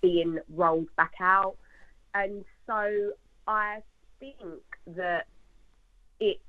being 0.00 0.38
rolled 0.54 0.88
back 0.96 1.14
out. 1.20 1.56
And 2.14 2.44
so 2.66 3.12
I 3.46 3.82
think 4.20 4.62
that 4.96 5.26
it, 6.20 6.40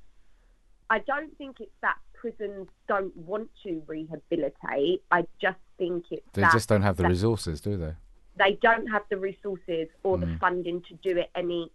I 0.89 0.99
don't 0.99 1.35
think 1.37 1.57
it's 1.59 1.71
that 1.81 1.97
prisons 2.13 2.67
don't 2.87 3.15
want 3.15 3.49
to 3.63 3.81
rehabilitate. 3.87 5.01
I 5.11 5.25
just 5.41 5.57
think 5.77 6.05
it's 6.11 6.25
They 6.33 6.41
that 6.43 6.51
just 6.51 6.69
don't 6.69 6.81
have 6.81 6.97
the 6.97 7.07
resources, 7.07 7.61
do 7.61 7.77
they? 7.77 7.93
they 8.37 8.57
don't 8.61 8.87
have 8.87 9.01
the 9.09 9.17
resources 9.17 9.89
or 10.03 10.17
the 10.17 10.25
Mm. 10.25 10.39
funding 10.39 10.81
to 10.83 10.93
do 10.95 11.17
it 11.17 11.29
any 11.35 11.69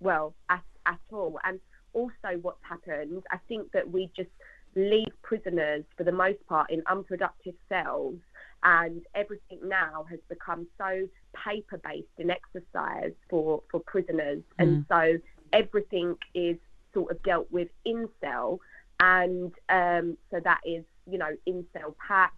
well 0.00 0.34
at, 0.48 0.64
at 0.86 1.00
all. 1.12 1.38
And 1.44 1.60
also 1.92 2.38
what's 2.42 2.62
happened 2.62 3.20
i 3.32 3.38
think 3.48 3.72
that 3.72 3.90
we 3.90 4.08
just 4.16 4.30
leave 4.76 5.12
prisoners 5.22 5.84
for 5.96 6.04
the 6.04 6.12
most 6.12 6.44
part 6.46 6.70
in 6.70 6.82
unproductive 6.86 7.54
cells. 7.68 8.16
And 8.62 9.02
everything 9.14 9.58
now 9.64 10.04
has 10.10 10.20
become 10.28 10.66
so 10.76 11.08
paper 11.34 11.80
based 11.82 12.08
in 12.18 12.30
exercise 12.30 13.12
for 13.30 13.62
for 13.70 13.80
prisoners. 13.80 14.42
And 14.58 14.84
so 14.88 15.18
everything 15.54 16.16
is 16.34 16.56
sort 16.92 17.10
of 17.10 17.22
dealt 17.22 17.50
with 17.50 17.68
in 17.86 18.06
cell. 18.20 18.60
And 19.00 19.52
um, 19.70 20.18
so 20.30 20.40
that 20.44 20.60
is 20.66 20.84
you 21.10 21.16
know 21.16 21.30
in 21.46 21.64
cell 21.72 21.96
packs 22.06 22.34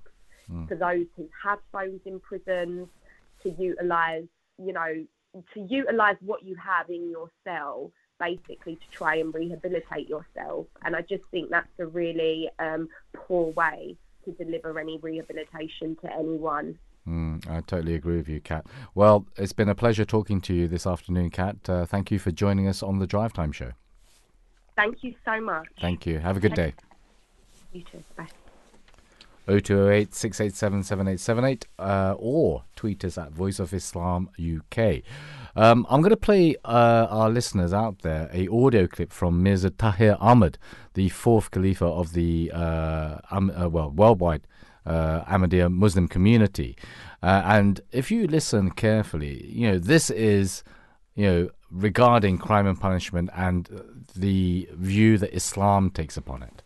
for 0.69 0.77
those 0.77 1.07
who 1.17 1.29
have 1.43 1.59
phones 1.73 2.01
in 2.05 2.21
prisons 2.21 2.87
to 3.43 3.51
utilize, 3.59 4.27
you 4.59 4.73
know, 4.73 5.05
to 5.55 5.61
utilize 5.61 6.17
what 6.21 6.43
you 6.43 6.57
have 6.57 6.89
in 6.91 7.11
your 7.11 7.31
cell, 7.45 7.91
basically 8.19 8.77
to 8.77 8.91
try 8.91 9.17
and 9.17 9.35
rehabilitate 9.35 10.09
yourself. 10.09 10.67
And 10.85 10.95
I 10.95 11.03
just 11.03 11.25
think 11.31 11.51
that's 11.51 11.69
a 11.79 11.87
really 11.87 12.51
um, 12.59 12.89
poor 13.15 13.53
way 13.53 13.97
to 14.25 14.33
deliver 14.33 14.79
any 14.79 14.99
rehabilitation 14.99 15.97
to 16.03 16.13
anyone. 16.13 16.79
Mm, 17.09 17.49
I 17.51 17.61
totally 17.63 17.95
agree 17.95 18.17
with 18.17 18.29
you, 18.29 18.41
Kat. 18.41 18.67
Well, 18.95 19.27
it's 19.37 19.53
been 19.53 19.69
a 19.69 19.75
pleasure 19.75 20.05
talking 20.05 20.41
to 20.43 20.55
you 20.55 20.69
this 20.69 20.87
afternoon, 20.87 21.31
Kat. 21.31 21.57
Uh, 21.69 21.85
thank 21.85 22.11
you 22.11 22.19
for 22.19 22.31
joining 22.31 22.69
us 22.69 22.83
on 22.83 22.99
the 22.99 23.07
Drive 23.07 23.33
Time 23.33 23.53
Show. 23.53 23.73
Thank 24.77 25.03
you 25.03 25.15
so 25.25 25.41
much. 25.41 25.69
Thank 25.81 26.07
you. 26.07 26.21
Have 26.21 26.37
a 26.37 26.41
good 26.41 26.55
day. 26.55 26.75
You 27.73 27.83
too. 27.91 28.05
Bye. 28.17 28.29
0208 29.47 30.15
687 30.15 30.83
7878 30.83 31.67
uh, 31.79 32.15
or 32.19 32.65
tweet 32.77 33.05
us 33.05 33.19
at 33.19 33.33
Voice 33.33 33.59
of 33.59 33.73
Islam 33.73 34.31
UK. 34.39 35.03
Um, 35.55 35.87
I'm 35.91 36.01
going 36.01 36.11
to 36.11 36.17
play 36.17 36.57
uh, 36.65 37.07
our 37.11 37.29
listeners 37.29 37.73
out 37.73 38.01
there 38.01 38.31
a 38.33 38.49
audio 38.49 38.87
clip 38.87 39.13
from 39.13 39.43
Mirza 39.43 39.71
Tahir 39.71 40.17
Ahmad, 40.21 40.59
the 40.95 41.09
fourth 41.11 41.51
Khalifa 41.51 41.85
of 41.85 42.13
the 42.13 42.51
uh, 42.55 43.19
um, 43.31 43.53
well 43.71 43.91
worldwide 43.91 44.47
uh, 44.87 45.23
Ahmadiyya 45.25 45.73
Muslim 45.73 46.09
community. 46.09 46.77
Uh, 47.23 47.43
and 47.45 47.81
if 47.93 48.11
you 48.11 48.27
listen 48.27 48.71
carefully, 48.71 49.47
you 49.47 49.71
know 49.71 49.79
this 49.79 50.11
is 50.11 50.65
you 51.15 51.27
know 51.27 51.51
regarding 51.71 52.39
crime 52.39 52.67
and 52.67 52.81
punishment 52.81 53.31
and 53.35 53.69
the 54.15 54.69
view 54.73 55.19
that 55.19 55.35
Islam 55.35 55.91
takes 55.91 56.17
upon 56.17 56.43
it. 56.43 56.62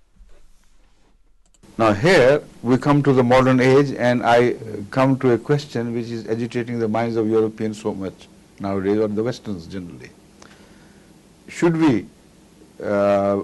Now 1.79 1.93
here 1.93 2.43
we 2.63 2.79
come 2.79 3.03
to 3.03 3.13
the 3.13 3.23
modern 3.23 3.61
age 3.61 3.93
and 3.93 4.23
I 4.23 4.53
uh, 4.53 4.55
come 4.91 5.19
to 5.19 5.33
a 5.33 5.39
question 5.39 5.93
which 5.95 6.07
is 6.07 6.27
agitating 6.27 6.79
the 6.79 6.89
minds 6.89 7.17
of 7.17 7.29
Europeans 7.29 7.83
so 7.83 7.93
much 7.93 8.29
nowadays 8.61 8.99
or 8.99 9.09
the 9.09 9.23
Westerns 9.23 9.67
generally. 9.67 10.09
Should 11.49 11.77
we 11.77 12.07
uh, 12.83 13.43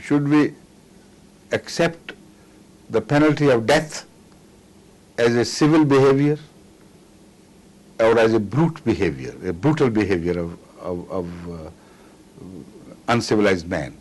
should 0.00 0.26
we 0.26 0.54
accept 1.52 2.12
the 2.88 3.02
penalty 3.02 3.50
of 3.50 3.66
death 3.66 4.06
as 5.18 5.34
a 5.34 5.44
civil 5.44 5.84
behavior 5.84 6.38
or 8.00 8.18
as 8.18 8.32
a 8.32 8.40
brute 8.40 8.82
behavior, 8.86 9.34
a 9.46 9.52
brutal 9.52 9.90
behavior 9.90 10.38
of, 10.38 10.58
of, 10.80 11.10
of 11.10 11.50
uh, 11.50 11.70
uncivilized 13.08 13.68
man? 13.68 13.98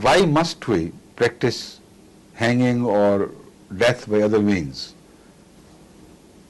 Why 0.00 0.24
must 0.24 0.68
we 0.68 0.92
practice 1.16 1.80
hanging 2.34 2.84
or 2.84 3.30
death 3.76 4.08
by 4.08 4.20
other 4.22 4.40
means 4.40 4.94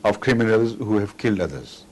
of 0.05 0.21
criminals 0.21 0.75
who 0.75 0.99
have 0.99 1.17
killed 1.17 1.41
others? 1.41 1.85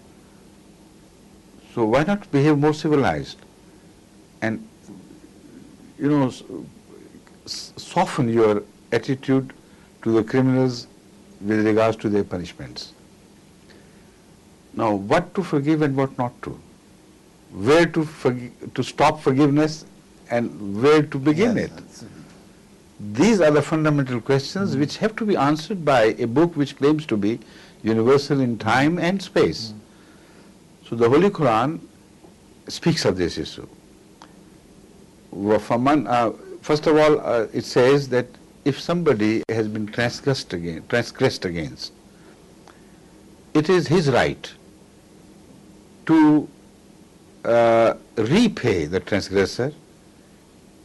So 1.74 1.84
why 1.84 2.04
not 2.04 2.30
behave 2.30 2.58
more 2.58 2.74
civilized 2.74 3.38
and, 4.42 4.68
you 5.98 6.10
know, 6.10 6.30
soften 7.46 8.28
your 8.28 8.62
attitude 8.92 9.52
to 10.02 10.12
the 10.12 10.22
criminals 10.22 10.86
with 11.40 11.66
regards 11.66 11.96
to 11.98 12.10
their 12.10 12.24
punishments? 12.24 12.92
Now, 14.74 14.94
what 14.94 15.34
to 15.34 15.42
forgive 15.42 15.80
and 15.80 15.96
what 15.96 16.16
not 16.18 16.40
to? 16.42 16.60
Where 17.52 17.86
to 17.86 18.06
to 18.74 18.82
stop 18.82 19.22
forgiveness 19.22 19.86
and 20.30 20.82
where 20.82 21.02
to 21.02 21.18
begin 21.18 21.56
yes, 21.56 21.70
it. 22.02 22.08
These 23.12 23.40
are 23.40 23.50
the 23.50 23.62
fundamental 23.62 24.20
questions 24.20 24.74
mm. 24.74 24.80
which 24.80 24.96
have 24.98 25.14
to 25.16 25.26
be 25.26 25.36
answered 25.36 25.84
by 25.84 26.16
a 26.18 26.26
book 26.26 26.56
which 26.56 26.76
claims 26.76 27.06
to 27.06 27.16
be 27.16 27.38
universal 27.82 28.40
in 28.40 28.58
time 28.58 28.98
and 28.98 29.22
space. 29.22 29.72
Mm. 29.72 30.88
So 30.88 30.96
the 30.96 31.08
Holy 31.08 31.30
Quran 31.30 31.80
speaks 32.68 33.04
of 33.04 33.16
this 33.16 33.38
issue. 33.38 33.66
Uh, 35.32 36.32
first 36.62 36.86
of 36.86 36.96
all, 36.96 37.20
uh, 37.20 37.46
it 37.52 37.64
says 37.64 38.08
that 38.08 38.26
if 38.64 38.80
somebody 38.80 39.42
has 39.48 39.68
been 39.68 39.86
transgressed, 39.86 40.52
again, 40.52 40.82
transgressed 40.88 41.44
against, 41.44 41.92
it 43.52 43.68
is 43.68 43.86
his 43.88 44.10
right 44.10 44.52
to 46.06 46.48
uh, 47.44 47.94
repay 48.16 48.86
the 48.86 49.00
transgressor 49.00 49.72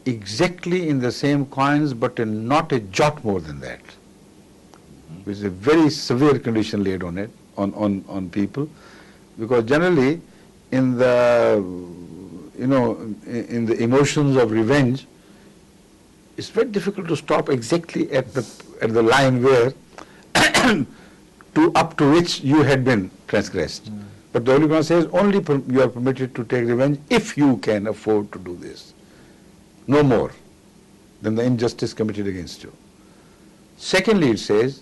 exactly 0.05 0.89
in 0.89 0.99
the 0.99 1.11
same 1.11 1.45
coins 1.45 1.93
but 1.93 2.19
in 2.19 2.47
not 2.47 2.71
a 2.71 2.79
jot 2.79 3.23
more 3.23 3.39
than 3.39 3.59
that 3.59 3.81
which 5.23 5.37
is 5.37 5.43
a 5.43 5.49
very 5.49 5.89
severe 5.89 6.39
condition 6.39 6.83
laid 6.83 7.03
on 7.03 7.17
it 7.17 7.29
on, 7.57 7.73
on, 7.75 8.03
on 8.07 8.29
people 8.29 8.67
because 9.39 9.63
generally 9.65 10.19
in 10.71 10.97
the 10.97 11.63
you 12.57 12.67
know 12.67 12.95
in, 13.25 13.45
in 13.45 13.65
the 13.65 13.77
emotions 13.83 14.35
of 14.35 14.51
revenge 14.51 15.05
it's 16.37 16.49
very 16.49 16.69
difficult 16.69 17.07
to 17.07 17.15
stop 17.15 17.49
exactly 17.49 18.11
at 18.11 18.33
the 18.33 18.47
at 18.81 18.93
the 18.93 19.01
line 19.01 19.43
where 19.43 19.73
to 21.55 21.71
up 21.75 21.97
to 21.97 22.09
which 22.11 22.41
you 22.41 22.63
had 22.63 22.83
been 22.83 23.11
transgressed. 23.27 23.91
Mm. 23.91 24.03
But 24.33 24.45
the 24.45 24.53
Holy 24.53 24.67
Quran 24.67 24.85
says 24.85 25.05
only 25.11 25.41
per, 25.41 25.57
you 25.67 25.81
are 25.81 25.89
permitted 25.89 26.33
to 26.35 26.43
take 26.45 26.65
revenge 26.65 26.99
if 27.09 27.37
you 27.37 27.57
can 27.57 27.87
afford 27.87 28.31
to 28.31 28.39
do 28.39 28.55
this. 28.55 28.90
No 29.87 30.03
more 30.03 30.31
than 31.21 31.35
the 31.35 31.43
injustice 31.43 31.93
committed 31.93 32.27
against 32.27 32.63
you. 32.63 32.71
Secondly, 33.77 34.31
it 34.31 34.39
says, 34.39 34.81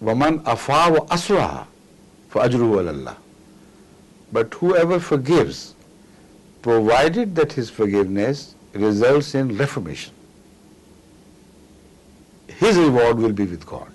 "Waman 0.00 0.42
afa 0.46 0.92
wa 0.92 1.06
asra 1.10 1.66
for 2.28 2.42
ajruhu 2.42 2.88
Allah." 2.88 3.16
But 4.32 4.54
whoever 4.54 5.00
forgives, 5.00 5.74
provided 6.62 7.34
that 7.34 7.52
his 7.52 7.70
forgiveness 7.70 8.54
results 8.74 9.34
in 9.34 9.56
reformation, 9.56 10.14
his 12.46 12.76
reward 12.76 13.18
will 13.18 13.32
be 13.32 13.44
with 13.44 13.66
God. 13.66 13.90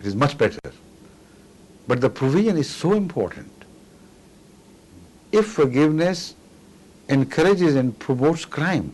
It 0.00 0.06
is 0.06 0.14
much 0.14 0.38
better. 0.38 0.60
But 1.88 2.00
the 2.00 2.10
provision 2.10 2.56
is 2.58 2.68
so 2.68 2.92
important. 2.92 3.50
If 5.32 5.46
forgiveness 5.46 6.35
encourages 7.08 7.76
and 7.76 7.98
promotes 7.98 8.44
crime, 8.44 8.92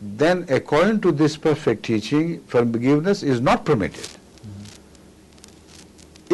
then 0.00 0.44
according 0.48 1.00
to 1.00 1.12
this 1.12 1.36
perfect 1.36 1.84
teaching, 1.84 2.40
forgiveness 2.44 3.22
is 3.22 3.40
not 3.40 3.64
permitted. 3.64 4.04
Mm-hmm. 4.04 4.64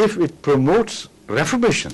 If 0.01 0.19
it 0.19 0.43
promotes 0.43 1.09
reformation, 1.29 1.93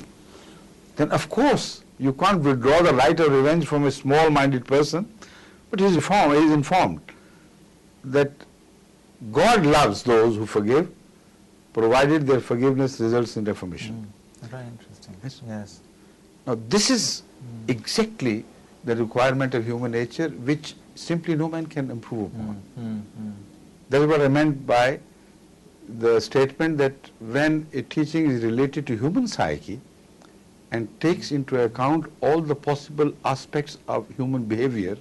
then 0.96 1.10
of 1.10 1.28
course 1.28 1.82
you 1.98 2.12
can't 2.12 2.42
withdraw 2.42 2.82
the 2.82 2.94
right 2.94 3.18
of 3.18 3.32
revenge 3.32 3.66
from 3.66 3.84
a 3.84 3.90
small-minded 3.90 4.64
person, 4.64 5.12
but 5.70 5.80
he 5.80 5.86
is 5.86 5.96
informed, 5.96 6.34
he 6.36 6.44
is 6.44 6.52
informed 6.52 7.00
that 8.04 8.32
God 9.32 9.66
loves 9.66 10.02
those 10.02 10.36
who 10.36 10.46
forgive, 10.46 10.88
provided 11.72 12.26
their 12.26 12.40
forgiveness 12.40 13.00
results 13.00 13.36
in 13.36 13.44
reformation. 13.44 14.06
Mm, 14.42 14.48
very 14.48 14.66
interesting. 14.66 15.16
Yes. 15.22 15.42
yes. 15.46 15.80
Now 16.46 16.58
this 16.68 16.90
is 16.90 17.22
mm. 17.42 17.70
exactly 17.70 18.44
the 18.84 18.96
requirement 18.96 19.54
of 19.54 19.64
human 19.64 19.92
nature, 19.92 20.28
which 20.28 20.74
simply 20.94 21.34
no 21.34 21.48
man 21.48 21.66
can 21.66 21.90
improve 21.90 22.34
upon. 22.34 22.62
Mm, 22.78 22.82
mm, 22.82 23.02
mm. 23.20 23.32
That 23.90 24.02
is 24.02 24.06
what 24.08 24.20
I 24.20 24.28
meant 24.28 24.66
by 24.66 25.00
the 25.88 26.20
statement 26.20 26.78
that 26.78 26.94
when 27.18 27.66
a 27.72 27.82
teaching 27.82 28.30
is 28.30 28.44
related 28.44 28.86
to 28.88 28.96
human 28.96 29.26
psyche 29.26 29.80
and 30.70 30.88
takes 31.00 31.32
into 31.32 31.60
account 31.62 32.12
all 32.20 32.40
the 32.40 32.54
possible 32.54 33.12
aspects 33.24 33.78
of 33.88 34.06
human 34.16 34.44
behavior, 34.44 34.98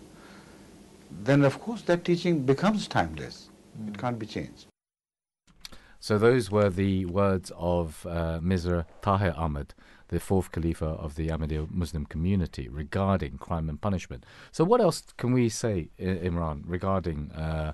then 1.23 1.43
of 1.43 1.59
course 1.59 1.81
that 1.83 2.05
teaching 2.05 2.43
becomes 2.43 2.87
timeless. 2.87 3.49
Mm. 3.81 3.89
It 3.89 3.97
can't 3.97 4.17
be 4.17 4.25
changed. 4.25 4.67
So 5.99 6.17
those 6.17 6.49
were 6.51 6.69
the 6.69 7.05
words 7.05 7.51
of 7.57 8.05
uh, 8.05 8.39
Mirza 8.41 8.85
Tahir 9.01 9.33
Ahmad, 9.35 9.73
the 10.09 10.19
fourth 10.19 10.51
Khalifa 10.51 10.85
of 10.85 11.15
the 11.15 11.27
Ahmadiyya 11.27 11.69
Muslim 11.71 12.05
community, 12.05 12.69
regarding 12.69 13.37
crime 13.37 13.69
and 13.69 13.79
punishment. 13.81 14.25
So 14.51 14.63
what 14.63 14.81
else 14.81 15.03
can 15.17 15.33
we 15.33 15.49
say, 15.49 15.89
Imran, 15.99 16.63
regarding 16.65 17.31
uh, 17.31 17.73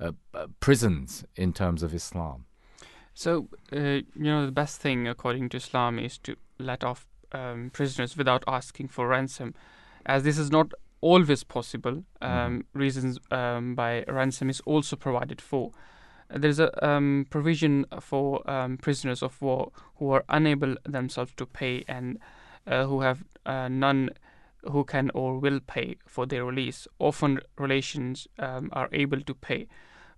uh, 0.00 0.12
prisons 0.60 1.24
in 1.36 1.52
terms 1.52 1.82
of 1.82 1.94
Islam? 1.94 2.46
So, 3.14 3.48
uh, 3.72 3.78
you 3.78 4.04
know, 4.16 4.44
the 4.46 4.52
best 4.52 4.80
thing 4.80 5.06
according 5.06 5.48
to 5.50 5.56
Islam 5.56 5.98
is 5.98 6.18
to 6.18 6.36
let 6.58 6.82
off 6.82 7.06
um, 7.32 7.70
prisoners 7.72 8.16
without 8.16 8.44
asking 8.46 8.88
for 8.88 9.08
ransom, 9.08 9.54
as 10.06 10.24
this 10.24 10.38
is 10.38 10.50
not 10.50 10.72
always 11.00 11.44
possible. 11.44 12.04
Um, 12.20 12.30
mm-hmm. 12.30 12.78
Reasons 12.78 13.18
um, 13.30 13.74
by 13.74 14.04
ransom 14.08 14.50
is 14.50 14.60
also 14.60 14.96
provided 14.96 15.40
for. 15.40 15.72
There 16.34 16.50
is 16.50 16.58
a 16.58 16.86
um, 16.86 17.26
provision 17.30 17.86
for 18.00 18.48
um, 18.50 18.76
prisoners 18.78 19.22
of 19.22 19.40
war 19.40 19.70
who 19.96 20.10
are 20.10 20.24
unable 20.28 20.76
themselves 20.84 21.32
to 21.36 21.46
pay 21.46 21.84
and 21.86 22.18
uh, 22.66 22.84
who 22.86 23.00
have 23.02 23.24
uh, 23.46 23.68
none 23.68 24.10
who 24.62 24.84
can 24.84 25.10
or 25.14 25.38
will 25.38 25.60
pay 25.60 25.96
for 26.06 26.26
their 26.26 26.44
release. 26.44 26.88
Often 26.98 27.40
relations 27.58 28.26
um, 28.38 28.70
are 28.72 28.88
able 28.92 29.20
to 29.20 29.34
pay 29.34 29.68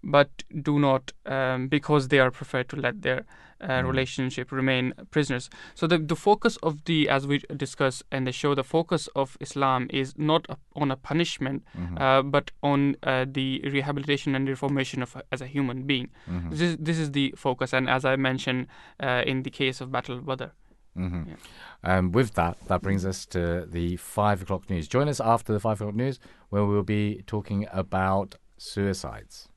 but 0.02 0.44
do 0.62 0.78
not 0.78 1.12
um, 1.26 1.68
because 1.68 2.08
they 2.08 2.18
are 2.18 2.30
preferred 2.30 2.68
to 2.68 2.76
let 2.76 3.02
their 3.02 3.24
uh, 3.60 3.68
mm. 3.68 3.86
relationship 3.86 4.52
remain 4.52 4.92
prisoners. 5.10 5.50
So 5.74 5.86
the 5.86 5.98
the 5.98 6.16
focus 6.16 6.56
of 6.62 6.84
the 6.84 7.08
as 7.08 7.26
we 7.26 7.38
discuss 7.56 8.02
and 8.10 8.26
the 8.26 8.32
show 8.32 8.54
the 8.54 8.64
focus 8.64 9.08
of 9.14 9.36
Islam 9.40 9.88
is 9.90 10.14
not 10.16 10.46
on 10.74 10.90
a 10.90 10.96
punishment, 10.96 11.64
mm-hmm. 11.76 11.98
uh, 11.98 12.22
but 12.22 12.50
on 12.62 12.96
uh, 13.02 13.26
the 13.28 13.62
rehabilitation 13.64 14.34
and 14.34 14.48
reformation 14.48 15.02
of 15.02 15.16
as 15.32 15.40
a 15.40 15.46
human 15.46 15.82
being. 15.82 16.10
Mm-hmm. 16.30 16.50
This 16.50 16.60
is, 16.60 16.76
this 16.78 16.98
is 16.98 17.12
the 17.12 17.34
focus, 17.36 17.72
and 17.72 17.88
as 17.88 18.04
I 18.04 18.16
mentioned 18.16 18.66
uh, 19.02 19.22
in 19.26 19.42
the 19.42 19.50
case 19.50 19.80
of 19.80 19.90
Battle 19.90 20.18
of 20.18 20.26
Badr. 20.26 20.50
Mm-hmm. 20.96 21.30
Yeah. 21.30 21.36
Um, 21.84 22.12
with 22.12 22.34
that, 22.34 22.56
that 22.68 22.80
brings 22.82 23.04
us 23.04 23.26
to 23.26 23.66
the 23.70 23.96
five 23.96 24.42
o'clock 24.42 24.70
news. 24.70 24.88
Join 24.88 25.08
us 25.08 25.20
after 25.20 25.52
the 25.52 25.60
five 25.60 25.80
o'clock 25.80 25.94
news, 25.94 26.18
where 26.48 26.64
we'll 26.64 26.82
be 26.82 27.22
talking 27.26 27.66
about 27.70 28.36
suicides. 28.56 29.48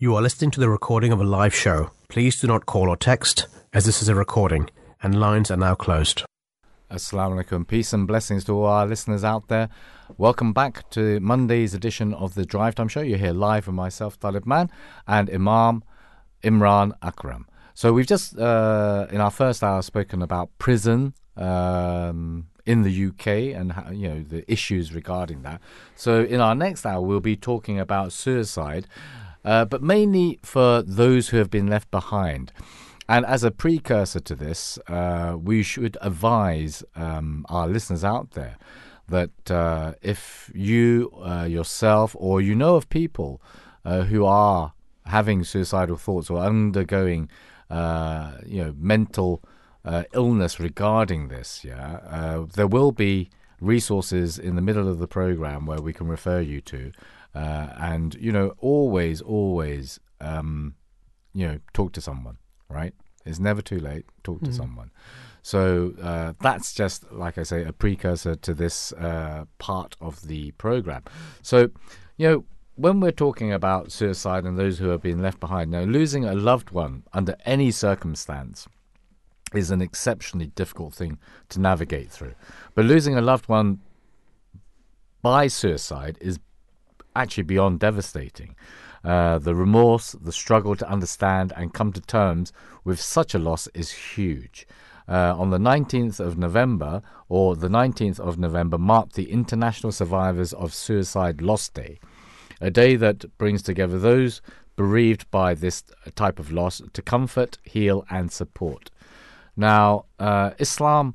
You 0.00 0.14
are 0.14 0.22
listening 0.22 0.52
to 0.52 0.60
the 0.60 0.68
recording 0.68 1.10
of 1.10 1.20
a 1.20 1.24
live 1.24 1.52
show. 1.52 1.90
Please 2.08 2.40
do 2.40 2.46
not 2.46 2.66
call 2.66 2.88
or 2.88 2.96
text, 2.96 3.48
as 3.72 3.84
this 3.84 4.00
is 4.00 4.08
a 4.08 4.14
recording, 4.14 4.70
and 5.02 5.18
lines 5.18 5.50
are 5.50 5.56
now 5.56 5.74
closed. 5.74 6.24
Assalamu 6.88 7.42
alaikum. 7.42 7.66
Peace 7.66 7.92
and 7.92 8.06
blessings 8.06 8.44
to 8.44 8.52
all 8.52 8.66
our 8.66 8.86
listeners 8.86 9.24
out 9.24 9.48
there. 9.48 9.68
Welcome 10.16 10.52
back 10.52 10.88
to 10.90 11.18
Monday's 11.18 11.74
edition 11.74 12.14
of 12.14 12.34
the 12.34 12.46
Drive 12.46 12.76
Time 12.76 12.86
Show. 12.86 13.00
You're 13.00 13.18
here 13.18 13.32
live 13.32 13.66
with 13.66 13.74
myself, 13.74 14.20
Talib 14.20 14.46
Man, 14.46 14.70
and 15.08 15.28
Imam 15.30 15.82
Imran 16.44 16.92
Akram. 17.02 17.48
So 17.74 17.92
we've 17.92 18.06
just, 18.06 18.38
uh, 18.38 19.08
in 19.10 19.20
our 19.20 19.32
first 19.32 19.64
hour, 19.64 19.82
spoken 19.82 20.22
about 20.22 20.56
prison 20.58 21.12
um, 21.36 22.46
in 22.64 22.82
the 22.82 23.06
UK 23.06 23.26
and 23.58 23.74
you 23.90 24.08
know 24.08 24.22
the 24.22 24.48
issues 24.48 24.94
regarding 24.94 25.42
that. 25.42 25.60
So 25.96 26.22
in 26.22 26.40
our 26.40 26.54
next 26.54 26.86
hour, 26.86 27.00
we'll 27.00 27.18
be 27.18 27.34
talking 27.34 27.80
about 27.80 28.12
suicide 28.12 28.86
uh, 29.48 29.64
but 29.64 29.82
mainly 29.82 30.38
for 30.42 30.82
those 30.82 31.30
who 31.30 31.38
have 31.38 31.48
been 31.48 31.66
left 31.66 31.90
behind. 31.90 32.52
And 33.08 33.24
as 33.24 33.42
a 33.42 33.50
precursor 33.50 34.20
to 34.20 34.34
this, 34.34 34.78
uh, 34.86 35.36
we 35.40 35.62
should 35.62 35.96
advise 36.02 36.84
um, 36.94 37.46
our 37.48 37.66
listeners 37.66 38.04
out 38.04 38.32
there 38.32 38.58
that 39.08 39.50
uh, 39.50 39.94
if 40.02 40.52
you 40.54 41.10
uh, 41.26 41.44
yourself 41.44 42.14
or 42.18 42.42
you 42.42 42.54
know 42.54 42.76
of 42.76 42.90
people 42.90 43.40
uh, 43.86 44.02
who 44.02 44.26
are 44.26 44.74
having 45.06 45.42
suicidal 45.44 45.96
thoughts 45.96 46.28
or 46.28 46.40
undergoing, 46.40 47.30
uh, 47.70 48.32
you 48.44 48.62
know, 48.62 48.74
mental 48.78 49.42
illness 50.12 50.60
regarding 50.60 51.28
this, 51.28 51.64
yeah, 51.64 52.44
there 52.54 52.66
will 52.66 52.92
be 52.92 53.30
resources 53.58 54.38
in 54.38 54.54
the 54.54 54.60
middle 54.60 54.86
of 54.86 54.98
the 54.98 55.08
program 55.08 55.64
where 55.64 55.80
we 55.80 55.94
can 55.94 56.06
refer 56.06 56.42
you 56.42 56.60
to. 56.60 56.92
Uh, 57.38 57.68
and 57.92 58.14
you 58.26 58.32
know, 58.32 58.48
always, 58.58 59.20
always, 59.20 60.00
um, 60.20 60.74
you 61.32 61.46
know, 61.46 61.58
talk 61.72 61.92
to 61.92 62.00
someone. 62.00 62.38
Right? 62.68 62.94
It's 63.24 63.38
never 63.38 63.62
too 63.62 63.78
late. 63.78 64.06
Talk 64.24 64.40
to 64.40 64.50
mm. 64.50 64.56
someone. 64.56 64.90
So 65.42 65.94
uh, 66.02 66.32
that's 66.40 66.74
just, 66.74 67.10
like 67.12 67.38
I 67.38 67.42
say, 67.42 67.64
a 67.64 67.72
precursor 67.72 68.34
to 68.34 68.54
this 68.54 68.92
uh, 68.92 69.44
part 69.58 69.96
of 70.00 70.26
the 70.26 70.50
program. 70.52 71.04
So, 71.42 71.70
you 72.16 72.28
know, 72.28 72.44
when 72.74 73.00
we're 73.00 73.12
talking 73.26 73.52
about 73.52 73.92
suicide 73.92 74.44
and 74.44 74.58
those 74.58 74.78
who 74.78 74.88
have 74.88 75.02
been 75.02 75.22
left 75.22 75.40
behind, 75.40 75.70
now 75.70 75.82
losing 75.82 76.24
a 76.24 76.34
loved 76.34 76.70
one 76.70 77.04
under 77.12 77.34
any 77.44 77.70
circumstance 77.70 78.68
is 79.54 79.70
an 79.70 79.80
exceptionally 79.80 80.48
difficult 80.48 80.94
thing 80.94 81.18
to 81.48 81.60
navigate 81.60 82.10
through. 82.10 82.34
But 82.74 82.84
losing 82.84 83.16
a 83.16 83.22
loved 83.22 83.48
one 83.48 83.80
by 85.22 85.48
suicide 85.48 86.18
is 86.20 86.38
actually 87.18 87.44
beyond 87.44 87.80
devastating. 87.80 88.54
Uh, 89.04 89.38
the 89.38 89.54
remorse, 89.54 90.12
the 90.12 90.32
struggle 90.32 90.76
to 90.76 90.88
understand 90.88 91.52
and 91.56 91.72
come 91.72 91.92
to 91.92 92.00
terms 92.00 92.52
with 92.84 93.00
such 93.00 93.34
a 93.34 93.38
loss 93.38 93.68
is 93.68 93.90
huge. 93.90 94.66
Uh, 95.08 95.34
on 95.38 95.50
the 95.50 95.58
19th 95.58 96.20
of 96.20 96.36
November, 96.36 97.02
or 97.28 97.56
the 97.56 97.68
19th 97.68 98.20
of 98.20 98.38
November, 98.38 98.76
marked 98.76 99.14
the 99.14 99.30
International 99.30 99.90
Survivors 99.90 100.52
of 100.52 100.74
Suicide 100.74 101.40
Loss 101.40 101.70
Day, 101.70 101.98
a 102.60 102.70
day 102.70 102.96
that 102.96 103.38
brings 103.38 103.62
together 103.62 103.98
those 103.98 104.42
bereaved 104.76 105.28
by 105.30 105.54
this 105.54 105.82
type 106.14 106.38
of 106.38 106.52
loss 106.52 106.82
to 106.92 107.02
comfort, 107.02 107.58
heal, 107.64 108.04
and 108.10 108.30
support. 108.30 108.90
Now, 109.56 110.04
uh, 110.18 110.50
Islam 110.58 111.14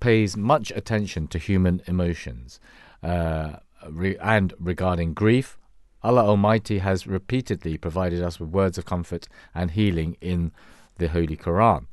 pays 0.00 0.36
much 0.36 0.72
attention 0.74 1.28
to 1.28 1.38
human 1.38 1.82
emotions. 1.86 2.58
Uh, 3.02 3.56
re- 3.90 4.16
and 4.18 4.52
regarding 4.58 5.14
grief, 5.14 5.58
Allah 6.02 6.24
Almighty 6.24 6.78
has 6.78 7.06
repeatedly 7.06 7.76
provided 7.78 8.22
us 8.22 8.38
with 8.38 8.50
words 8.50 8.78
of 8.78 8.84
comfort 8.84 9.28
and 9.54 9.72
healing 9.72 10.16
in 10.20 10.52
the 10.98 11.08
Holy 11.08 11.36
Quran. 11.36 11.86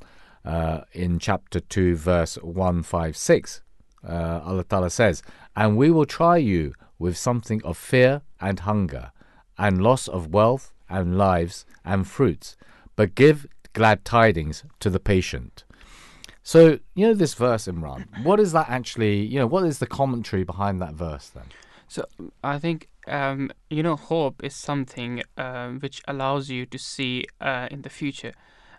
Uh, 0.44 0.82
in 0.92 1.18
chapter 1.18 1.58
2, 1.58 1.96
verse 1.96 2.36
156, 2.36 3.62
uh, 4.06 4.40
Allah 4.44 4.64
Ta'ala 4.64 4.90
says, 4.90 5.22
And 5.56 5.76
we 5.76 5.90
will 5.90 6.06
try 6.06 6.36
you 6.36 6.74
with 6.98 7.16
something 7.16 7.62
of 7.64 7.76
fear 7.76 8.22
and 8.40 8.60
hunger, 8.60 9.12
and 9.58 9.82
loss 9.82 10.06
of 10.06 10.32
wealth 10.32 10.72
and 10.88 11.16
lives 11.16 11.64
and 11.84 12.06
fruits, 12.06 12.56
but 12.96 13.14
give 13.14 13.46
glad 13.72 14.04
tidings 14.04 14.64
to 14.80 14.90
the 14.90 15.00
patient. 15.00 15.64
So, 16.42 16.78
you 16.94 17.06
know, 17.06 17.14
this 17.14 17.34
verse, 17.34 17.66
Imran, 17.66 18.22
what 18.22 18.38
is 18.38 18.52
that 18.52 18.68
actually, 18.68 19.20
you 19.20 19.38
know, 19.38 19.46
what 19.46 19.64
is 19.64 19.78
the 19.78 19.86
commentary 19.86 20.44
behind 20.44 20.80
that 20.82 20.92
verse 20.92 21.30
then? 21.30 21.46
So 21.94 22.06
I 22.42 22.58
think 22.58 22.88
um, 23.06 23.52
you 23.70 23.84
know 23.84 23.94
hope 23.94 24.42
is 24.42 24.56
something 24.56 25.22
um, 25.38 25.78
which 25.78 26.02
allows 26.08 26.50
you 26.50 26.66
to 26.66 26.76
see 26.76 27.24
uh, 27.40 27.68
in 27.70 27.82
the 27.82 27.88
future, 27.88 28.32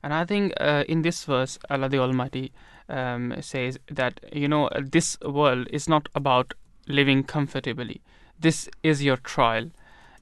and 0.03 0.13
I 0.13 0.25
think 0.25 0.51
uh, 0.59 0.83
in 0.89 1.01
this 1.01 1.23
verse 1.23 1.57
Allah 1.69 1.87
the 1.87 1.99
Almighty 1.99 2.51
um, 2.89 3.33
says 3.39 3.79
that 3.89 4.19
you 4.33 4.49
know 4.49 4.69
this 4.75 5.17
world 5.21 5.69
is 5.71 5.87
not 5.87 6.09
about 6.13 6.55
living 6.89 7.23
comfortably. 7.23 8.01
This 8.37 8.67
is 8.83 9.01
your 9.01 9.15
trial, 9.15 9.71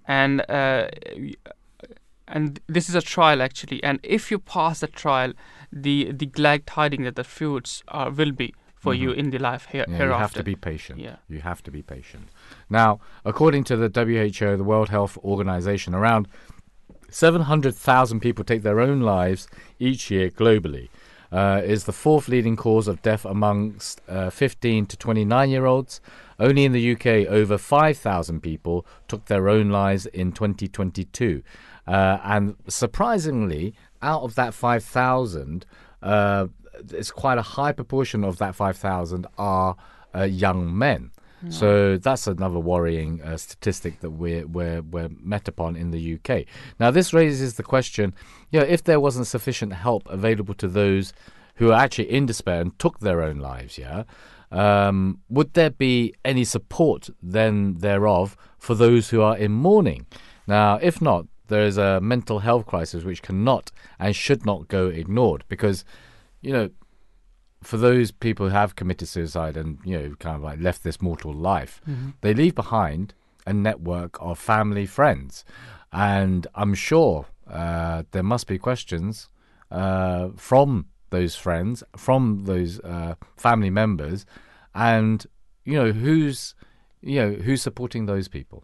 and 0.08 0.42
uh, 0.48 0.90
and 2.28 2.60
this 2.68 2.90
is 2.90 2.94
a 2.94 3.02
trial 3.02 3.42
actually. 3.42 3.84
And 3.84 4.00
if 4.04 4.30
you 4.30 4.38
pass 4.38 4.82
the 4.82 4.88
trial, 4.88 5.34
the 5.72 6.12
the 6.12 6.28
glad 6.28 6.68
tidings 6.68 7.06
that 7.06 7.16
the 7.16 7.24
fruits 7.24 7.82
are 7.88 8.12
will 8.12 8.34
be 8.34 8.54
for 8.84 8.94
you 8.94 9.12
in 9.12 9.30
the 9.30 9.40
life 9.40 9.68
here, 9.72 9.86
Yeah, 9.88 9.96
hereafter. 9.98 10.14
you 10.16 10.22
have 10.22 10.34
to 10.34 10.44
be 10.44 10.56
patient. 10.56 11.00
Yeah. 11.00 11.16
You 11.30 11.42
have 11.42 11.62
to 11.64 11.72
be 11.72 11.82
patient. 11.82 12.26
Now, 12.70 13.00
according 13.26 13.64
to 13.66 13.76
the 13.78 13.90
WHO, 13.90 14.58
the 14.58 14.64
World 14.64 14.90
Health 14.90 15.18
Organization, 15.24 15.96
around 15.96 16.28
700,000 17.10 18.20
people 18.20 18.44
take 18.44 18.64
their 18.64 18.80
own 18.80 19.02
lives 19.02 19.48
each 19.80 20.10
year 20.12 20.30
globally. 20.30 20.90
Uh, 21.32 21.62
is 21.66 21.86
the 21.86 21.92
fourth 21.92 22.28
leading 22.28 22.56
cause 22.56 22.88
of 22.88 23.02
death 23.02 23.26
amongst 23.26 24.02
uh, 24.08 24.30
15 24.30 24.86
to 24.86 24.96
29 24.98 25.50
year 25.50 25.66
olds. 25.66 26.00
Only 26.40 26.64
in 26.66 26.74
the 26.74 26.92
UK, 26.94 27.06
over 27.28 27.58
5,000 27.58 28.42
people 28.42 28.86
took 29.08 29.26
their 29.26 29.50
own 29.50 29.70
lives 29.70 30.06
in 30.08 30.32
2022. 30.32 31.42
Uh, 31.88 32.18
and 32.24 32.56
surprisingly, 32.68 33.74
out 34.02 34.22
of 34.22 34.36
that 34.36 34.54
5,000, 34.54 35.66
uh, 36.04 36.48
it's 36.92 37.12
quite 37.12 37.38
a 37.38 37.44
high 37.44 37.72
proportion 37.72 38.24
of 38.24 38.38
that 38.38 38.56
5,000 38.56 39.28
are 39.38 39.76
uh, 40.16 40.24
young 40.24 40.78
men. 40.78 41.12
So 41.50 41.98
that's 41.98 42.26
another 42.26 42.60
worrying 42.60 43.22
uh, 43.22 43.36
statistic 43.36 44.00
that 44.00 44.12
we're, 44.12 44.48
we're, 44.48 44.82
we're 44.82 45.10
met 45.22 45.50
upon 45.50 45.76
in 45.76 45.92
the 45.92 46.14
UK. 46.16 46.46
Now, 46.80 46.90
this 46.90 47.14
raises 47.14 47.56
the 47.56 47.64
question 47.64 48.14
you 48.52 48.62
know, 48.62 48.66
if 48.66 48.84
there 48.84 49.00
wasn't 49.00 49.28
sufficient 49.28 49.74
help 49.74 50.08
available 50.10 50.54
to 50.56 50.70
those 50.70 51.12
who 51.56 51.72
are 51.72 51.80
actually 51.80 52.10
in 52.10 52.26
despair 52.26 52.62
and 52.62 52.78
took 52.80 53.00
their 53.00 53.22
own 53.22 53.40
lives, 53.40 53.78
yeah, 53.78 54.04
um, 54.52 55.20
would 55.30 55.54
there 55.54 55.72
be 55.72 56.14
any 56.24 56.46
support 56.46 57.10
then 57.22 57.76
thereof 57.80 58.38
for 58.58 58.76
those 58.76 59.10
who 59.10 59.22
are 59.22 59.36
in 59.36 59.52
mourning? 59.52 60.06
Now, 60.48 60.80
if 60.82 61.02
not, 61.02 61.26
there 61.48 61.64
is 61.64 61.78
a 61.78 62.00
mental 62.00 62.40
health 62.40 62.66
crisis 62.66 63.04
which 63.04 63.22
cannot 63.22 63.72
and 64.00 64.16
should 64.16 64.46
not 64.46 64.68
go 64.70 64.88
ignored 64.88 65.44
because, 65.50 65.84
you 66.44 66.54
know, 66.54 66.70
for 67.64 67.78
those 67.78 68.12
people 68.12 68.50
who 68.50 68.54
have 68.54 68.76
committed 68.76 69.08
suicide 69.08 69.58
and 69.58 69.80
you 69.84 69.98
know 69.98 70.16
kind 70.20 70.36
of 70.36 70.44
like 70.44 70.60
left 70.60 70.84
this 70.84 71.02
mortal 71.02 71.34
life, 71.34 71.82
they 72.22 72.34
leave 72.34 72.54
behind 72.54 73.14
a 73.48 73.54
network 73.54 74.18
of 74.22 74.38
family 74.38 74.86
friends, 74.86 75.44
and 75.92 76.46
I'm 76.54 76.76
sure 76.76 77.26
uh, 77.50 78.04
there 78.12 78.24
must 78.24 78.48
be 78.48 78.58
questions 78.58 79.30
uh, 79.72 80.30
from 80.36 80.88
those 81.10 81.36
friends, 81.36 81.84
from 81.96 82.44
those 82.46 82.80
uh, 82.82 83.16
family 83.38 83.70
members, 83.70 84.26
and 84.76 85.26
you 85.64 85.76
know 85.76 85.92
who's 85.92 86.56
you 87.02 87.20
know 87.22 87.32
who's 87.34 87.62
supporting 87.62 88.06
those 88.06 88.28
people. 88.28 88.64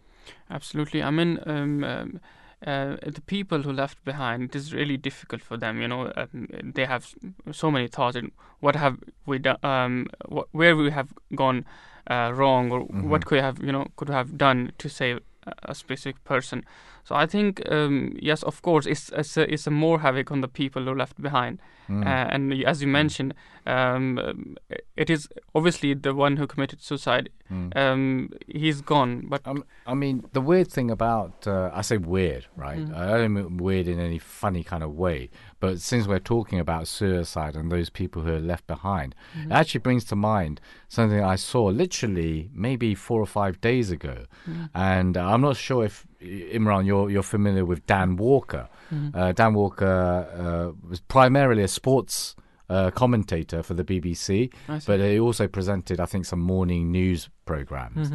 Absolutely. 0.50 1.02
I 1.02 1.10
mean, 1.10 1.38
um, 1.46 1.84
um, 1.84 2.20
uh, 2.66 2.96
the 3.06 3.22
people 3.26 3.62
who 3.62 3.72
left 3.72 4.04
behind, 4.04 4.44
it 4.44 4.56
is 4.56 4.74
really 4.74 4.96
difficult 4.96 5.42
for 5.42 5.56
them. 5.56 5.80
You 5.80 5.88
know, 5.88 6.12
um, 6.16 6.48
they 6.62 6.84
have 6.84 7.14
so 7.52 7.70
many 7.70 7.88
thoughts. 7.88 8.16
And 8.16 8.32
what 8.60 8.76
have 8.76 8.98
we 9.26 9.38
done? 9.38 9.56
Um, 9.62 10.06
wh- 10.30 10.54
where 10.54 10.76
we 10.76 10.90
have 10.90 11.08
gone 11.34 11.64
uh, 12.10 12.32
wrong, 12.34 12.70
or 12.70 12.80
what 12.80 13.24
could 13.26 13.40
have 13.40 13.62
you 13.62 13.72
know 13.72 13.86
could 13.96 14.10
have 14.10 14.36
done 14.36 14.72
to 14.78 14.88
save 14.88 15.20
a 15.62 15.74
specific 15.74 16.22
person. 16.24 16.64
So 17.04 17.14
I 17.14 17.26
think 17.26 17.62
um, 17.70 18.16
yes, 18.20 18.42
of 18.42 18.62
course, 18.62 18.86
it's 18.86 19.10
it's 19.10 19.36
a, 19.36 19.52
it's 19.52 19.66
a 19.66 19.70
more 19.70 20.00
havoc 20.00 20.30
on 20.30 20.40
the 20.40 20.48
people 20.48 20.84
who 20.84 20.94
left 20.94 21.20
behind. 21.20 21.58
Mm. 21.88 22.06
Uh, 22.06 22.28
and 22.30 22.64
as 22.64 22.80
you 22.82 22.86
mentioned, 22.86 23.34
um, 23.66 24.56
it 24.96 25.10
is 25.10 25.28
obviously 25.56 25.92
the 25.94 26.14
one 26.14 26.36
who 26.36 26.46
committed 26.46 26.80
suicide. 26.80 27.30
Mm. 27.50 27.76
Um, 27.76 28.30
he's 28.46 28.80
gone, 28.80 29.26
but 29.28 29.40
Um, 29.44 29.64
I 29.86 29.94
mean, 29.94 30.22
the 30.32 30.40
weird 30.40 30.70
thing 30.70 30.88
about 30.90 31.48
uh, 31.48 31.70
I 31.74 31.82
say 31.82 31.96
weird, 31.96 32.46
right? 32.56 32.78
I 32.94 33.18
don't 33.18 33.32
mean 33.32 33.56
weird 33.56 33.88
in 33.88 33.98
any 33.98 34.20
funny 34.20 34.62
kind 34.62 34.84
of 34.84 34.94
way, 34.94 35.30
but 35.58 35.80
since 35.80 36.06
we're 36.06 36.20
talking 36.20 36.60
about 36.60 36.86
suicide 36.86 37.56
and 37.56 37.72
those 37.72 37.90
people 37.90 38.22
who 38.22 38.34
are 38.34 38.40
left 38.40 38.68
behind, 38.68 39.16
it 39.34 39.50
actually 39.50 39.80
brings 39.80 40.04
to 40.04 40.16
mind 40.16 40.60
something 40.88 41.24
I 41.24 41.34
saw 41.34 41.64
literally 41.64 42.50
maybe 42.54 42.94
four 42.94 43.20
or 43.20 43.26
five 43.26 43.60
days 43.60 43.90
ago, 43.90 44.26
and 44.74 45.16
uh, 45.16 45.26
I'm 45.26 45.40
not 45.40 45.56
sure 45.56 45.84
if 45.84 46.06
Imran, 46.20 46.86
you're 46.86 47.10
you're 47.10 47.22
familiar 47.22 47.64
with 47.64 47.86
Dan 47.86 48.16
Walker. 48.16 48.68
Uh, 49.14 49.32
Dan 49.32 49.54
Walker 49.54 49.86
uh, 49.86 50.88
was 50.88 51.00
primarily 51.00 51.62
a 51.62 51.68
sports. 51.68 52.34
Uh, 52.68 52.88
commentator 52.92 53.64
for 53.64 53.74
the 53.74 53.82
BBC, 53.82 54.48
but 54.86 55.00
he 55.00 55.18
also 55.18 55.48
presented, 55.48 55.98
I 55.98 56.06
think, 56.06 56.24
some 56.24 56.38
morning 56.38 56.92
news 56.92 57.28
programs 57.44 58.12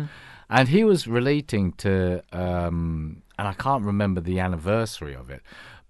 and 0.50 0.70
he 0.70 0.86
was 0.86 1.08
relating 1.08 1.74
to 1.74 2.24
um 2.32 3.22
and 3.38 3.48
i 3.50 3.54
can't 3.54 3.84
remember 3.84 4.22
the 4.22 4.40
anniversary 4.40 5.14
of 5.14 5.30
it 5.30 5.42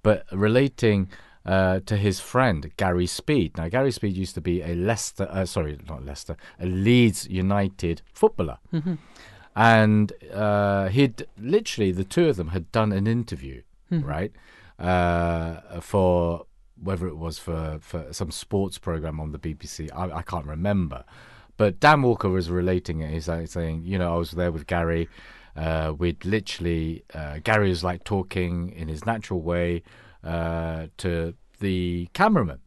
but 0.02 0.26
relating 0.32 1.10
uh, 1.46 1.80
to 1.86 1.96
his 1.96 2.20
friend 2.20 2.72
Gary 2.76 3.06
Speed. 3.06 3.56
Now, 3.56 3.68
Gary 3.70 3.92
Speed 3.92 4.18
used 4.18 4.34
to 4.34 4.42
be 4.42 4.64
a 4.64 4.74
Leicester, 4.74 5.28
uh, 5.30 5.46
sorry, 5.46 5.78
not 5.88 6.04
Leicester, 6.04 6.36
a 6.60 6.66
Leeds 6.66 7.28
United 7.30 8.02
footballer, 8.14 8.58
and 9.56 10.12
uh, 10.34 10.90
he'd 10.90 11.26
literally 11.40 11.92
the 11.92 12.04
two 12.04 12.28
of 12.30 12.36
them 12.36 12.50
had 12.50 12.72
done 12.72 12.92
an 12.92 13.08
interview, 13.08 13.62
right, 14.04 14.32
uh, 14.80 15.80
for 15.82 16.46
whether 16.82 17.08
it 17.08 17.16
was 17.18 17.40
for, 17.40 17.78
for 17.82 18.12
some 18.12 18.32
sports 18.32 18.78
program 18.78 19.20
on 19.20 19.32
the 19.32 19.40
BBC. 19.40 19.90
I, 19.96 20.18
I 20.18 20.22
can't 20.22 20.46
remember, 20.46 21.06
but 21.58 21.80
Dan 21.80 22.02
Walker 22.02 22.30
was 22.30 22.50
relating 22.50 23.00
it. 23.02 23.12
He's 23.12 23.28
like 23.30 23.48
saying, 23.48 23.84
you 23.86 23.98
know, 23.98 24.14
I 24.14 24.18
was 24.18 24.32
there 24.32 24.52
with 24.52 24.68
Gary. 24.68 25.08
Uh, 25.56 25.94
we'd 25.98 26.26
literally, 26.26 27.06
uh, 27.14 27.40
Gary 27.42 27.70
was 27.70 27.82
like 27.82 28.04
talking 28.04 28.72
in 28.72 28.90
his 28.90 29.06
natural 29.06 29.42
way 29.42 29.84
uh, 30.22 30.88
to 30.98 31.34
the 31.62 32.10
cameraman. 32.14 32.60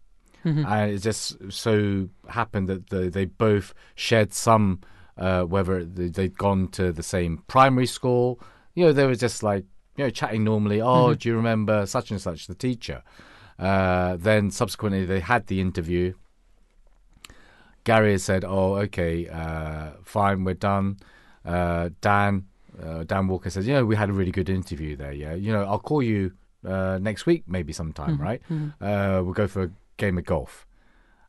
And 0.66 0.92
it 0.92 1.00
just 1.00 1.36
so 1.52 2.08
happened 2.30 2.68
that 2.70 2.88
the, 2.88 3.10
they 3.10 3.26
both 3.26 3.74
shared 3.94 4.32
some, 4.32 4.80
uh, 5.18 5.42
whether 5.42 5.84
they- 5.84 6.08
they'd 6.08 6.38
gone 6.38 6.68
to 6.68 6.92
the 6.92 7.02
same 7.02 7.42
primary 7.48 7.86
school. 7.86 8.40
You 8.74 8.86
know, 8.86 8.92
they 8.92 9.06
were 9.06 9.14
just 9.16 9.42
like, 9.42 9.64
you 9.96 10.04
know, 10.04 10.10
chatting 10.10 10.44
normally. 10.44 10.80
Oh, 10.80 11.14
do 11.14 11.28
you 11.28 11.34
remember 11.36 11.84
such 11.86 12.10
and 12.12 12.20
such, 12.20 12.46
the 12.46 12.54
teacher? 12.54 13.02
Uh, 13.58 14.16
then 14.16 14.50
subsequently, 14.52 15.04
they 15.04 15.20
had 15.20 15.46
the 15.48 15.60
interview. 15.60 16.12
Gary 17.84 18.12
has 18.12 18.22
said, 18.24 18.44
"Oh, 18.44 18.76
okay, 18.76 19.26
uh, 19.28 19.90
fine, 20.04 20.44
we're 20.44 20.54
done." 20.54 20.98
Uh, 21.44 21.90
Dan, 22.00 22.44
uh, 22.82 23.04
Dan 23.04 23.28
Walker 23.28 23.50
says, 23.50 23.66
"You 23.66 23.74
know, 23.74 23.84
we 23.86 23.96
had 23.96 24.10
a 24.10 24.12
really 24.12 24.30
good 24.30 24.48
interview 24.50 24.94
there. 24.96 25.12
Yeah, 25.12 25.34
you 25.34 25.52
know, 25.52 25.64
I'll 25.64 25.78
call 25.78 26.02
you 26.02 26.32
uh, 26.66 26.98
next 27.00 27.24
week, 27.26 27.44
maybe 27.46 27.72
sometime, 27.72 28.20
right? 28.20 28.42
Uh, 28.80 29.22
we'll 29.24 29.32
go 29.32 29.46
for 29.46 29.62
a 29.64 29.70
game 29.96 30.18
of 30.18 30.24
golf." 30.24 30.66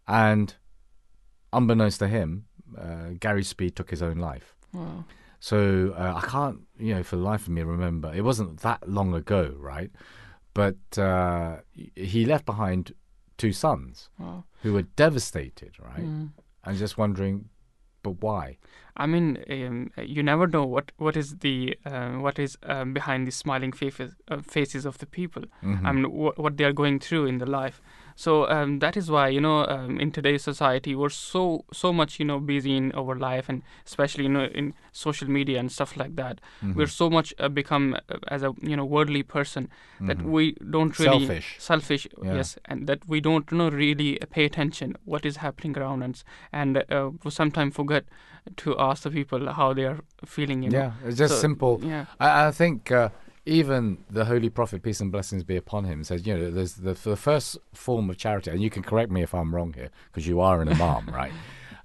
And 0.08 0.54
unbeknownst 1.54 2.00
to 2.00 2.08
him, 2.08 2.46
uh, 2.80 3.10
Gary 3.20 3.44
Speed 3.44 3.76
took 3.76 3.90
his 3.90 4.02
own 4.02 4.18
life. 4.18 4.56
wow. 4.74 5.04
So 5.42 5.94
uh, 5.98 6.20
I 6.22 6.28
can't, 6.28 6.60
you 6.78 6.94
know, 6.96 7.04
for 7.04 7.16
the 7.16 7.22
life 7.22 7.44
of 7.44 7.50
me 7.50 7.62
remember. 7.64 8.14
It 8.14 8.24
wasn't 8.26 8.60
that 8.60 8.88
long 8.90 9.14
ago, 9.14 9.56
right? 9.58 9.90
But 10.54 10.76
uh, 10.98 11.58
he 11.96 12.26
left 12.26 12.46
behind 12.46 12.94
two 13.38 13.54
sons 13.54 14.10
Wow. 14.20 14.44
who 14.64 14.74
were 14.74 14.82
devastated, 14.98 15.72
right? 15.80 16.04
Mm. 16.04 16.32
And 16.66 16.78
just 16.78 16.98
wondering, 16.98 17.48
but 18.04 18.22
why? 18.22 18.58
I 18.98 19.06
mean, 19.06 19.38
um, 19.50 19.92
you 20.16 20.22
never 20.24 20.46
know 20.46 20.66
what 20.66 20.92
what 20.98 21.16
is 21.16 21.38
the 21.38 21.78
uh, 21.86 22.12
what 22.26 22.38
is 22.38 22.58
um, 22.64 22.94
behind 22.94 23.26
the 23.28 23.32
smiling 23.32 23.72
faces 23.72 24.16
uh, 24.28 24.42
faces 24.42 24.86
of 24.86 24.98
the 24.98 25.06
people. 25.06 25.44
Mhm. 25.64 25.86
I 25.86 25.92
mean, 25.94 26.04
wh- 26.06 26.38
what 26.38 26.58
they 26.58 26.66
are 26.66 26.74
going 26.74 27.00
through 27.00 27.26
in 27.28 27.38
their 27.38 27.48
life. 27.64 27.82
So 28.24 28.32
um, 28.54 28.72
that 28.84 28.98
is 29.02 29.10
why 29.16 29.26
you 29.36 29.42
know 29.44 29.58
um, 29.74 29.92
in 30.06 30.10
today's 30.16 30.44
society 30.48 30.94
we're 31.02 31.16
so 31.18 31.44
so 31.82 31.92
much 32.00 32.20
you 32.22 32.26
know 32.30 32.40
busy 32.50 32.74
in 32.80 32.92
our 33.02 33.16
life 33.26 33.48
and 33.54 33.62
especially 33.92 34.26
you 34.28 34.34
know 34.38 34.48
in 34.62 34.74
social 35.04 35.30
media 35.36 35.60
and 35.62 35.72
stuff 35.78 35.94
like 36.02 36.16
that. 36.18 36.42
Mm-hmm. 36.42 36.74
We're 36.78 36.92
so 36.96 37.10
much 37.18 37.34
uh, 37.40 37.48
become 37.60 37.86
uh, 37.96 38.18
as 38.36 38.44
a 38.50 38.52
you 38.72 38.76
know 38.80 38.88
worldly 38.96 39.24
person 39.36 39.70
that 40.10 40.22
we 40.34 40.44
don't 40.78 41.00
really 41.00 41.20
Mm-hmm. 41.20 41.28
Selfish. 41.28 41.56
selfish 41.70 42.04
Yeah. 42.26 42.36
yes 42.40 42.52
and 42.66 42.88
that 42.92 43.08
we 43.14 43.22
don't 43.30 43.52
you 43.54 43.58
know 43.62 43.70
really 43.84 44.10
pay 44.36 44.46
attention 44.52 44.98
what 45.16 45.26
is 45.32 45.38
happening 45.46 45.78
around 45.78 46.04
us 46.10 46.24
and 46.64 46.84
uh, 46.98 47.10
we 47.24 47.32
sometimes 47.32 47.74
forget 47.82 48.04
to 48.64 48.76
ask 48.90 49.04
the 49.08 49.12
people 49.18 49.52
how 49.62 49.70
they 49.80 49.86
are 49.94 50.00
feeling 50.36 50.64
you 50.68 50.72
know 50.76 50.80
Yeah, 50.84 51.08
it's 51.08 51.18
just 51.24 51.36
So, 51.36 51.42
simple. 51.48 51.74
yeah 51.94 52.06
I, 52.28 52.48
I 52.48 52.52
think 52.62 52.92
uh, 52.92 53.10
even 53.50 53.98
the 54.10 54.26
Holy 54.26 54.50
Prophet, 54.50 54.84
peace 54.84 55.02
and 55.02 55.12
blessings 55.12 55.44
be 55.44 55.58
upon 55.58 55.86
him, 55.86 56.04
says, 56.04 56.26
you 56.26 56.38
know, 56.38 56.52
there's 56.52 56.76
the, 56.76 56.94
the 56.94 57.16
first 57.16 57.58
form 57.74 58.10
of 58.10 58.18
charity, 58.18 58.52
and 58.52 58.62
you 58.62 58.70
can 58.70 58.84
correct 58.84 59.12
me 59.12 59.22
if 59.24 59.34
I'm 59.34 59.54
wrong 59.54 59.74
here, 59.74 59.90
because 60.08 60.28
you 60.28 60.40
are 60.40 60.62
an 60.62 60.70
imam, 60.70 61.08
right? 61.14 61.34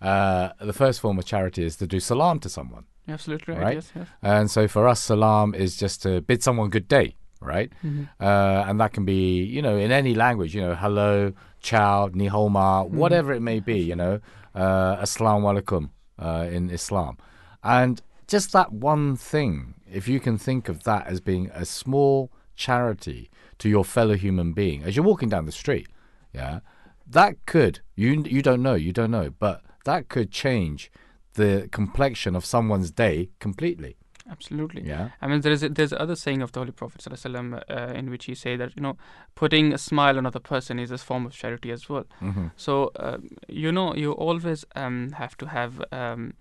Uh, 0.02 0.50
the 0.60 0.72
first 0.74 1.00
form 1.00 1.18
of 1.18 1.24
charity 1.24 1.64
is 1.64 1.76
to 1.76 1.86
do 1.86 1.98
salam 2.00 2.38
to 2.40 2.48
someone, 2.48 2.84
absolutely 3.08 3.54
right, 3.54 3.62
right? 3.62 3.74
yes, 3.76 3.92
yes. 3.96 4.08
And 4.22 4.50
so 4.50 4.68
for 4.68 4.86
us, 4.86 5.02
salam 5.02 5.54
is 5.54 5.76
just 5.76 6.02
to 6.02 6.20
bid 6.20 6.42
someone 6.42 6.68
good 6.68 6.86
day, 6.86 7.16
right? 7.40 7.72
Mm-hmm. 7.82 8.04
Uh, 8.20 8.64
and 8.68 8.78
that 8.80 8.92
can 8.92 9.04
be, 9.06 9.42
you 9.42 9.62
know, 9.62 9.76
in 9.76 9.90
any 9.90 10.14
language, 10.14 10.54
you 10.54 10.60
know, 10.60 10.74
hello, 10.74 11.32
ciao, 11.62 12.10
ni 12.12 12.26
hao 12.26 12.48
Mm-hmm. 12.48 12.96
whatever 12.96 13.32
it 13.32 13.40
may 13.40 13.60
be, 13.60 13.78
you 13.78 13.96
know, 13.96 14.20
uh, 14.54 14.96
assalamu 14.96 15.44
alaikum 15.52 15.90
uh, 16.18 16.46
in 16.50 16.70
Islam. 16.70 17.16
And 17.62 18.02
just 18.28 18.52
that 18.52 18.72
one 18.72 19.16
thing, 19.16 19.73
if 19.94 20.08
you 20.08 20.20
can 20.20 20.38
think 20.38 20.68
of 20.68 20.84
that 20.84 21.06
as 21.06 21.20
being 21.20 21.50
a 21.54 21.64
small 21.64 22.30
charity 22.56 23.30
to 23.58 23.68
your 23.68 23.84
fellow 23.84 24.14
human 24.14 24.52
being, 24.52 24.82
as 24.82 24.96
you're 24.96 25.04
walking 25.04 25.28
down 25.28 25.46
the 25.46 25.52
street, 25.52 25.88
yeah, 26.32 26.60
that 27.06 27.34
could, 27.46 27.80
you, 27.94 28.22
you 28.26 28.42
don't 28.42 28.62
know, 28.62 28.74
you 28.74 28.92
don't 28.92 29.10
know, 29.10 29.30
but 29.38 29.62
that 29.84 30.08
could 30.08 30.30
change 30.30 30.90
the 31.34 31.68
complexion 31.70 32.34
of 32.34 32.44
someone's 32.44 32.90
day 32.90 33.30
completely. 33.38 33.96
Absolutely. 34.30 34.82
Yeah. 34.86 35.10
I 35.20 35.26
mean, 35.26 35.42
there 35.42 35.52
is 35.52 35.62
a, 35.62 35.68
there's 35.68 35.92
other 35.92 36.16
saying 36.16 36.40
of 36.40 36.52
the 36.52 36.60
Holy 36.60 36.72
Prophet 36.72 37.06
uh, 37.06 37.92
in 37.94 38.08
which 38.08 38.24
he 38.24 38.34
say 38.34 38.56
that 38.56 38.74
you 38.74 38.80
know 38.80 38.96
putting 39.34 39.72
a 39.72 39.78
smile 39.78 40.14
on 40.14 40.18
another 40.20 40.40
person 40.40 40.78
is 40.78 40.90
a 40.90 40.96
form 40.96 41.26
of 41.26 41.32
charity 41.32 41.70
as 41.70 41.88
well. 41.88 42.04
Mm-hmm. 42.22 42.46
So 42.56 42.90
um, 42.96 43.28
you 43.48 43.70
know 43.70 43.94
you 43.94 44.12
always 44.12 44.64
um, 44.74 45.12
have 45.12 45.36
to 45.38 45.46
have 45.46 45.82
um, 45.92 46.34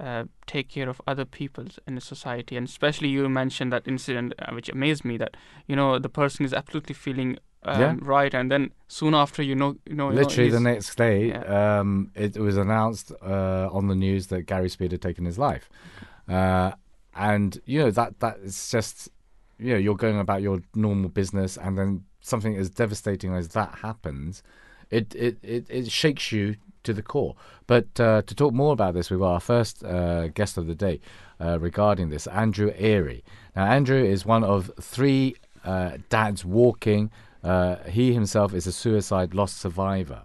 uh, 0.00 0.24
take 0.46 0.68
care 0.68 0.88
of 0.88 1.00
other 1.06 1.24
people 1.24 1.66
in 1.86 1.96
a 1.96 2.00
society, 2.00 2.56
and 2.56 2.66
especially 2.66 3.08
you 3.08 3.28
mentioned 3.28 3.72
that 3.72 3.86
incident 3.86 4.32
uh, 4.38 4.52
which 4.54 4.68
amazed 4.68 5.04
me 5.04 5.16
that 5.18 5.36
you 5.66 5.76
know 5.76 5.98
the 5.98 6.08
person 6.08 6.44
is 6.44 6.52
absolutely 6.54 6.94
feeling 6.94 7.38
um, 7.64 7.80
Yeah. 7.80 7.96
right, 8.00 8.34
and 8.34 8.50
then 8.50 8.72
soon 8.88 9.14
after 9.14 9.42
you 9.42 9.54
know 9.54 9.76
you 9.86 9.94
know 9.94 10.08
you 10.10 10.16
know, 10.16 10.22
Literally 10.22 10.50
the 10.50 10.60
next 10.60 10.96
day, 10.96 11.28
Yeah. 11.28 11.80
um, 11.80 12.10
it 12.14 12.36
was 12.38 12.56
announced 12.56 13.12
uh, 13.22 13.68
on 13.70 13.88
the 13.88 13.94
news 13.94 14.28
that 14.28 14.42
Gary 14.46 14.68
Speed 14.70 14.92
had 14.92 15.02
taken 15.02 15.24
his 15.26 15.38
life, 15.38 15.68
uh, 16.28 16.72
and 17.14 17.60
you 17.66 17.80
know 17.80 17.90
that 17.90 18.20
that 18.20 18.38
is 18.38 18.70
just 18.70 19.10
you 19.58 19.72
know 19.72 19.78
you're 19.78 19.96
going 19.96 20.18
about 20.18 20.40
your 20.42 20.60
normal 20.74 21.10
business, 21.10 21.58
and 21.58 21.76
then 21.76 22.04
something 22.20 22.56
as 22.56 22.70
devastating 22.70 23.34
as 23.34 23.48
that 23.48 23.78
happens, 23.82 24.42
it 24.90 25.14
it 25.14 25.36
it, 25.42 25.66
it 25.68 25.90
shakes 25.90 26.32
you 26.32 26.56
to 26.84 26.92
the 26.92 27.02
core. 27.02 27.34
But 27.66 27.98
uh, 28.00 28.22
to 28.22 28.34
talk 28.34 28.52
more 28.52 28.72
about 28.72 28.94
this, 28.94 29.10
we've 29.10 29.20
got 29.20 29.32
our 29.32 29.40
first 29.40 29.84
uh, 29.84 30.28
guest 30.28 30.56
of 30.58 30.66
the 30.66 30.74
day 30.74 31.00
uh, 31.40 31.58
regarding 31.58 32.10
this, 32.10 32.26
Andrew 32.26 32.72
Airey. 32.74 33.22
Now, 33.56 33.66
Andrew 33.66 34.02
is 34.02 34.24
one 34.24 34.44
of 34.44 34.70
three 34.80 35.36
uh, 35.64 35.98
dads 36.08 36.44
walking. 36.44 37.10
Uh, 37.42 37.76
he 37.88 38.12
himself 38.12 38.54
is 38.54 38.66
a 38.66 38.72
suicide 38.72 39.34
loss 39.34 39.52
survivor. 39.52 40.22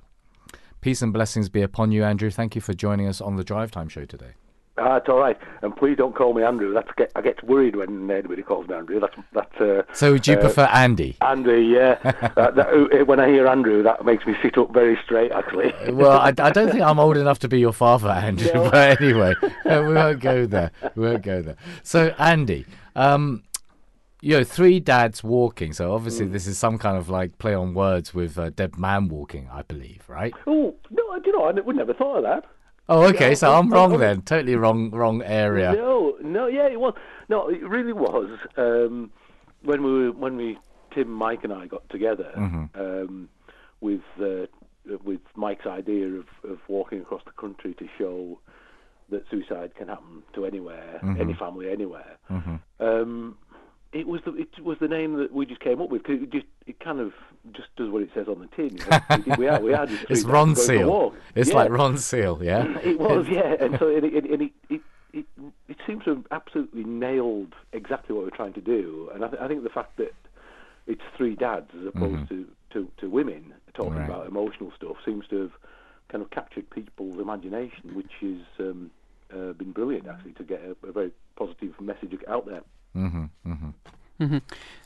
Peace 0.82 1.02
and 1.02 1.12
blessings 1.12 1.50
be 1.50 1.62
upon 1.62 1.92
you, 1.92 2.04
Andrew. 2.04 2.30
Thank 2.30 2.56
you 2.56 2.62
for 2.62 2.74
joining 2.74 3.08
us 3.08 3.22
on 3.22 3.38
the 3.38 3.44
Drive 3.44 3.72
Time 3.72 3.90
Show 3.90 4.06
today. 4.06 4.34
Ah, 4.78 4.98
it's 4.98 5.08
all 5.08 5.20
right. 5.20 5.38
And 5.62 5.74
please 5.76 5.96
don't 5.96 6.14
call 6.14 6.34
me 6.34 6.44
Andrew. 6.44 6.74
That's 6.74 6.90
get, 6.98 7.12
I 7.16 7.22
get 7.22 7.42
worried 7.46 7.78
when 7.78 8.12
anybody 8.12 8.42
calls 8.42 8.68
me 8.68 8.76
Andrew. 8.76 9.00
That's 9.00 9.16
that's. 9.34 9.56
Uh, 9.62 9.84
So, 9.94 10.18
do 10.18 10.32
you 10.32 10.38
uh, 10.38 10.42
prefer 10.42 10.66
Andy? 10.66 11.16
Andy? 11.22 11.62
Yeah. 11.74 11.96
that, 12.04 12.36
that, 12.56 12.68
uh, 12.68 13.06
when 13.06 13.20
I 13.22 13.30
hear 13.30 13.48
Andrew, 13.48 13.84
that 13.84 14.04
makes 14.04 14.26
me 14.26 14.36
sit 14.42 14.58
up 14.58 14.74
very 14.74 14.98
straight. 15.06 15.32
Actually. 15.32 15.74
Well, 15.94 16.20
I, 16.20 16.34
I 16.40 16.52
don't 16.52 16.70
think 16.70 16.82
I'm 16.82 17.00
old 17.00 17.16
enough 17.16 17.40
to 17.40 17.48
be 17.48 17.60
your 17.60 17.72
father, 17.72 18.10
Andrew. 18.10 18.52
No. 18.54 18.70
But 18.70 19.02
anyway, 19.02 19.34
uh, 19.42 19.84
we 19.88 19.94
won't 19.94 20.20
go 20.20 20.46
there. 20.46 20.72
We 20.96 21.08
won't 21.08 21.24
go 21.24 21.42
there. 21.42 21.56
So, 21.84 22.14
Andy, 22.18 22.66
um, 22.98 23.44
you 24.22 24.38
know, 24.38 24.44
three 24.44 24.80
dads 24.82 25.24
walking. 25.24 25.72
So 25.72 25.94
obviously, 25.94 26.26
this 26.26 26.48
is 26.48 26.58
some 26.58 26.78
kind 26.78 26.98
of 26.98 27.10
like 27.10 27.38
play 27.38 27.54
on 27.54 27.74
words 27.74 28.14
with 28.14 28.38
uh, 28.38 28.50
dead 28.50 28.78
man 28.78 29.08
walking, 29.08 29.48
I 29.54 29.62
believe, 29.62 30.04
right? 30.10 30.34
oh 30.48 30.76
no, 30.90 31.20
do 31.20 31.30
you 31.30 31.32
know? 31.38 31.46
I 31.46 31.52
would 31.52 31.76
never 31.76 31.94
thought 31.94 32.18
of 32.18 32.24
that. 32.24 32.44
Oh, 32.88 33.04
okay. 33.06 33.34
So 33.36 33.52
I'm 33.52 33.72
oh, 33.72 33.76
wrong 33.76 33.94
oh. 33.94 33.98
then. 33.98 34.22
Totally 34.22 34.56
wrong. 34.56 34.92
Wrong 34.92 35.22
area. 35.24 35.74
No, 35.74 36.16
no, 36.22 36.48
yeah, 36.48 36.68
it 36.68 36.80
was. 36.80 36.94
No, 37.30 37.50
it 37.50 37.64
really 37.68 37.94
was. 37.94 38.30
Um, 38.58 39.12
when 39.64 39.84
we 39.84 39.92
were, 39.92 40.12
when 40.12 40.38
we 40.38 40.58
Tim, 40.94 41.10
Mike, 41.10 41.44
and 41.44 41.52
I 41.54 41.66
got 41.68 41.88
together 41.90 42.32
Mm-hmm. 42.38 42.80
um, 42.80 43.30
with 43.82 44.02
uh, 44.22 44.46
with 45.04 45.22
Mike's 45.36 45.66
idea 45.66 46.06
of, 46.08 46.26
of 46.48 46.60
walking 46.68 47.02
across 47.02 47.24
the 47.26 47.32
country 47.32 47.74
to 47.76 47.88
show 47.98 48.40
that 49.10 49.24
suicide 49.30 49.74
can 49.76 49.88
happen 49.88 50.24
to 50.36 50.46
anywhere, 50.46 51.00
Mm-hmm. 51.04 51.22
any 51.22 51.34
family, 51.34 51.70
anywhere. 51.72 52.18
Um, 52.80 53.38
it 53.94 54.08
was 54.08 54.22
the 54.26 54.34
it 54.36 54.60
was 54.64 54.78
the 54.80 54.88
name 54.88 55.16
that 55.18 55.34
we 55.34 55.46
just 55.46 55.62
came 55.62 55.82
up 55.82 55.90
with 55.90 56.04
'cause 56.04 56.18
it 56.22 56.30
just 56.32 56.46
it 56.68 56.80
kind 56.80 57.00
of 57.00 57.14
just 57.52 57.68
does 57.76 57.90
what 57.90 58.02
it 58.02 58.10
says 58.16 58.28
on 58.28 58.40
the 58.40 58.48
tin. 58.56 58.78
You 58.78 58.86
know? 59.28 59.36
we 59.38 59.48
are 59.48 59.62
we 59.62 59.74
are 59.74 59.86
just 59.86 60.06
It's 60.10 60.24
Ron 60.24 60.50
dads 60.54 60.68
going 60.68 60.80
for 60.80 60.86
a 60.86 60.88
Seal. 60.88 61.16
It's 61.36 61.50
Yeah. 61.50 61.56
like 61.56 61.70
Ronseal, 61.72 62.44
yeah. 62.44 62.78
It 62.84 63.00
was, 63.00 63.28
yeah, 63.32 63.56
and 63.60 63.78
so 63.80 63.88
it 63.88 64.04
it, 64.04 64.26
it, 64.26 64.42
it, 64.70 64.82
it 65.14 65.26
it 65.70 65.78
seems 65.88 66.04
to 66.06 66.10
have 66.16 66.26
absolutely 66.32 66.84
nailed 66.84 67.54
exactly 67.72 68.16
what 68.16 68.26
we're 68.26 68.32
trying 68.36 68.54
to 68.54 68.62
do, 68.62 69.10
and 69.14 69.24
I, 69.24 69.28
th- 69.30 69.42
I 69.42 69.48
think 69.48 69.64
the 69.64 69.70
fact 69.70 69.96
that 69.98 70.14
it's 70.88 71.02
three 71.18 71.36
dads 71.36 71.70
as 71.80 71.88
opposed 71.88 72.28
to, 72.30 72.46
to, 72.74 72.92
to 72.98 73.10
women 73.10 73.54
talking 73.74 73.96
Right. 73.96 74.06
about 74.06 74.28
emotional 74.28 74.72
stuff 74.76 74.98
seems 75.06 75.26
to 75.30 75.42
have 75.44 75.52
kind 76.10 76.22
of 76.24 76.30
captured 76.32 76.70
people's 76.70 77.18
imagination, 77.20 77.96
which 77.96 78.12
has 78.22 78.38
um, 78.60 78.92
uh, 79.34 79.54
been 79.54 79.72
brilliant 79.72 80.08
actually 80.08 80.34
to 80.34 80.44
get 80.44 80.62
a, 80.64 80.88
a 80.88 80.92
very 80.92 81.12
positive 81.38 81.80
message 81.82 82.14
out 82.28 82.46
there. 82.46 82.62
hmm 82.94 83.26
hmm 83.44 83.70
Mhm. 84.20 84.42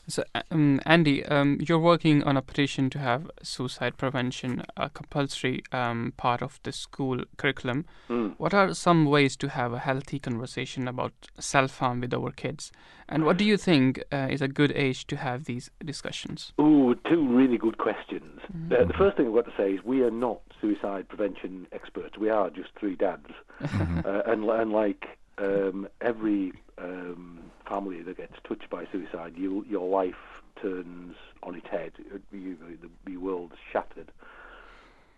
So, 0.08 0.24
uh, 0.34 0.42
um, 0.50 0.80
Andy, 0.86 1.24
um, 1.26 1.58
you're 1.60 1.78
working 1.78 2.24
on 2.24 2.36
a 2.36 2.42
petition 2.42 2.90
to 2.90 2.98
have 2.98 3.30
suicide 3.42 3.96
prevention 3.96 4.64
a 4.76 4.90
compulsory 4.90 5.62
um, 5.70 6.12
part 6.16 6.42
of 6.42 6.58
the 6.64 6.72
school 6.72 7.22
curriculum. 7.36 7.84
Mm. 8.08 8.34
What 8.38 8.52
are 8.54 8.74
some 8.74 9.04
ways 9.06 9.36
to 9.36 9.48
have 9.48 9.72
a 9.72 9.78
healthy 9.78 10.18
conversation 10.18 10.88
about 10.88 11.12
self 11.38 11.78
harm 11.78 12.00
with 12.00 12.12
our 12.12 12.32
kids? 12.32 12.72
And 13.08 13.24
what 13.24 13.36
do 13.36 13.44
you 13.44 13.56
think 13.56 14.02
uh, 14.12 14.28
is 14.30 14.40
a 14.40 14.48
good 14.48 14.72
age 14.72 15.06
to 15.08 15.16
have 15.16 15.44
these 15.44 15.70
discussions? 15.84 16.52
Ooh, 16.60 16.94
two 17.08 17.26
really 17.28 17.58
good 17.58 17.78
questions. 17.78 18.40
Uh, 18.70 18.84
the 18.84 18.94
first 18.96 19.16
thing 19.16 19.26
I've 19.26 19.34
got 19.34 19.46
to 19.46 19.56
say 19.56 19.74
is 19.74 19.84
we 19.84 20.02
are 20.02 20.12
not 20.12 20.40
suicide 20.60 21.08
prevention 21.08 21.66
experts. 21.72 22.18
We 22.18 22.30
are 22.30 22.50
just 22.50 22.70
three 22.78 22.94
dads, 22.94 23.26
uh, 23.60 24.22
and, 24.26 24.44
and 24.44 24.72
like 24.72 25.06
um, 25.38 25.88
every 26.00 26.52
um, 26.78 27.49
family 27.70 28.02
that 28.02 28.16
gets 28.16 28.34
touched 28.46 28.68
by 28.68 28.84
suicide, 28.92 29.32
you, 29.36 29.64
your 29.68 29.88
life 29.88 30.14
turns 30.60 31.14
on 31.42 31.54
its 31.54 31.66
head. 31.70 31.92
You, 32.32 32.56
the, 32.82 33.10
your 33.10 33.20
world's 33.20 33.54
shattered. 33.72 34.10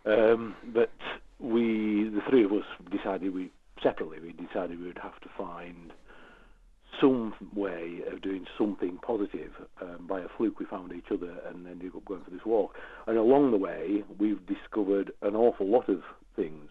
Um, 0.05 0.55
but 0.73 0.91
we, 1.41 2.11
the 2.15 2.21
three 2.29 2.45
of 2.45 2.53
us, 2.53 2.65
decided 2.91 3.35
we 3.35 3.51
separately. 3.83 4.19
We 4.21 4.33
decided 4.33 4.79
we 4.79 4.87
would 4.87 5.01
have 5.03 5.21
to 5.23 5.29
find 5.37 5.93
some 7.01 7.35
way 7.55 8.01
of 8.13 8.23
doing 8.23 8.47
something 8.59 8.99
positive. 9.05 9.51
Um, 9.81 10.07
by 10.07 10.21
a 10.21 10.29
fluke, 10.37 10.61
we 10.61 10.67
found 10.67 10.93
each 10.93 11.11
other 11.11 11.35
and 11.49 11.67
ended 11.67 11.93
up 11.97 12.05
going 12.05 12.23
for 12.23 12.31
this 12.31 12.45
walk. 12.45 12.77
And 13.07 13.17
along 13.17 13.51
the 13.51 13.57
way, 13.57 14.05
we've 14.19 14.41
discovered 14.47 15.13
an 15.23 15.35
awful 15.35 15.69
lot 15.69 15.89
of 15.89 16.03
things, 16.37 16.71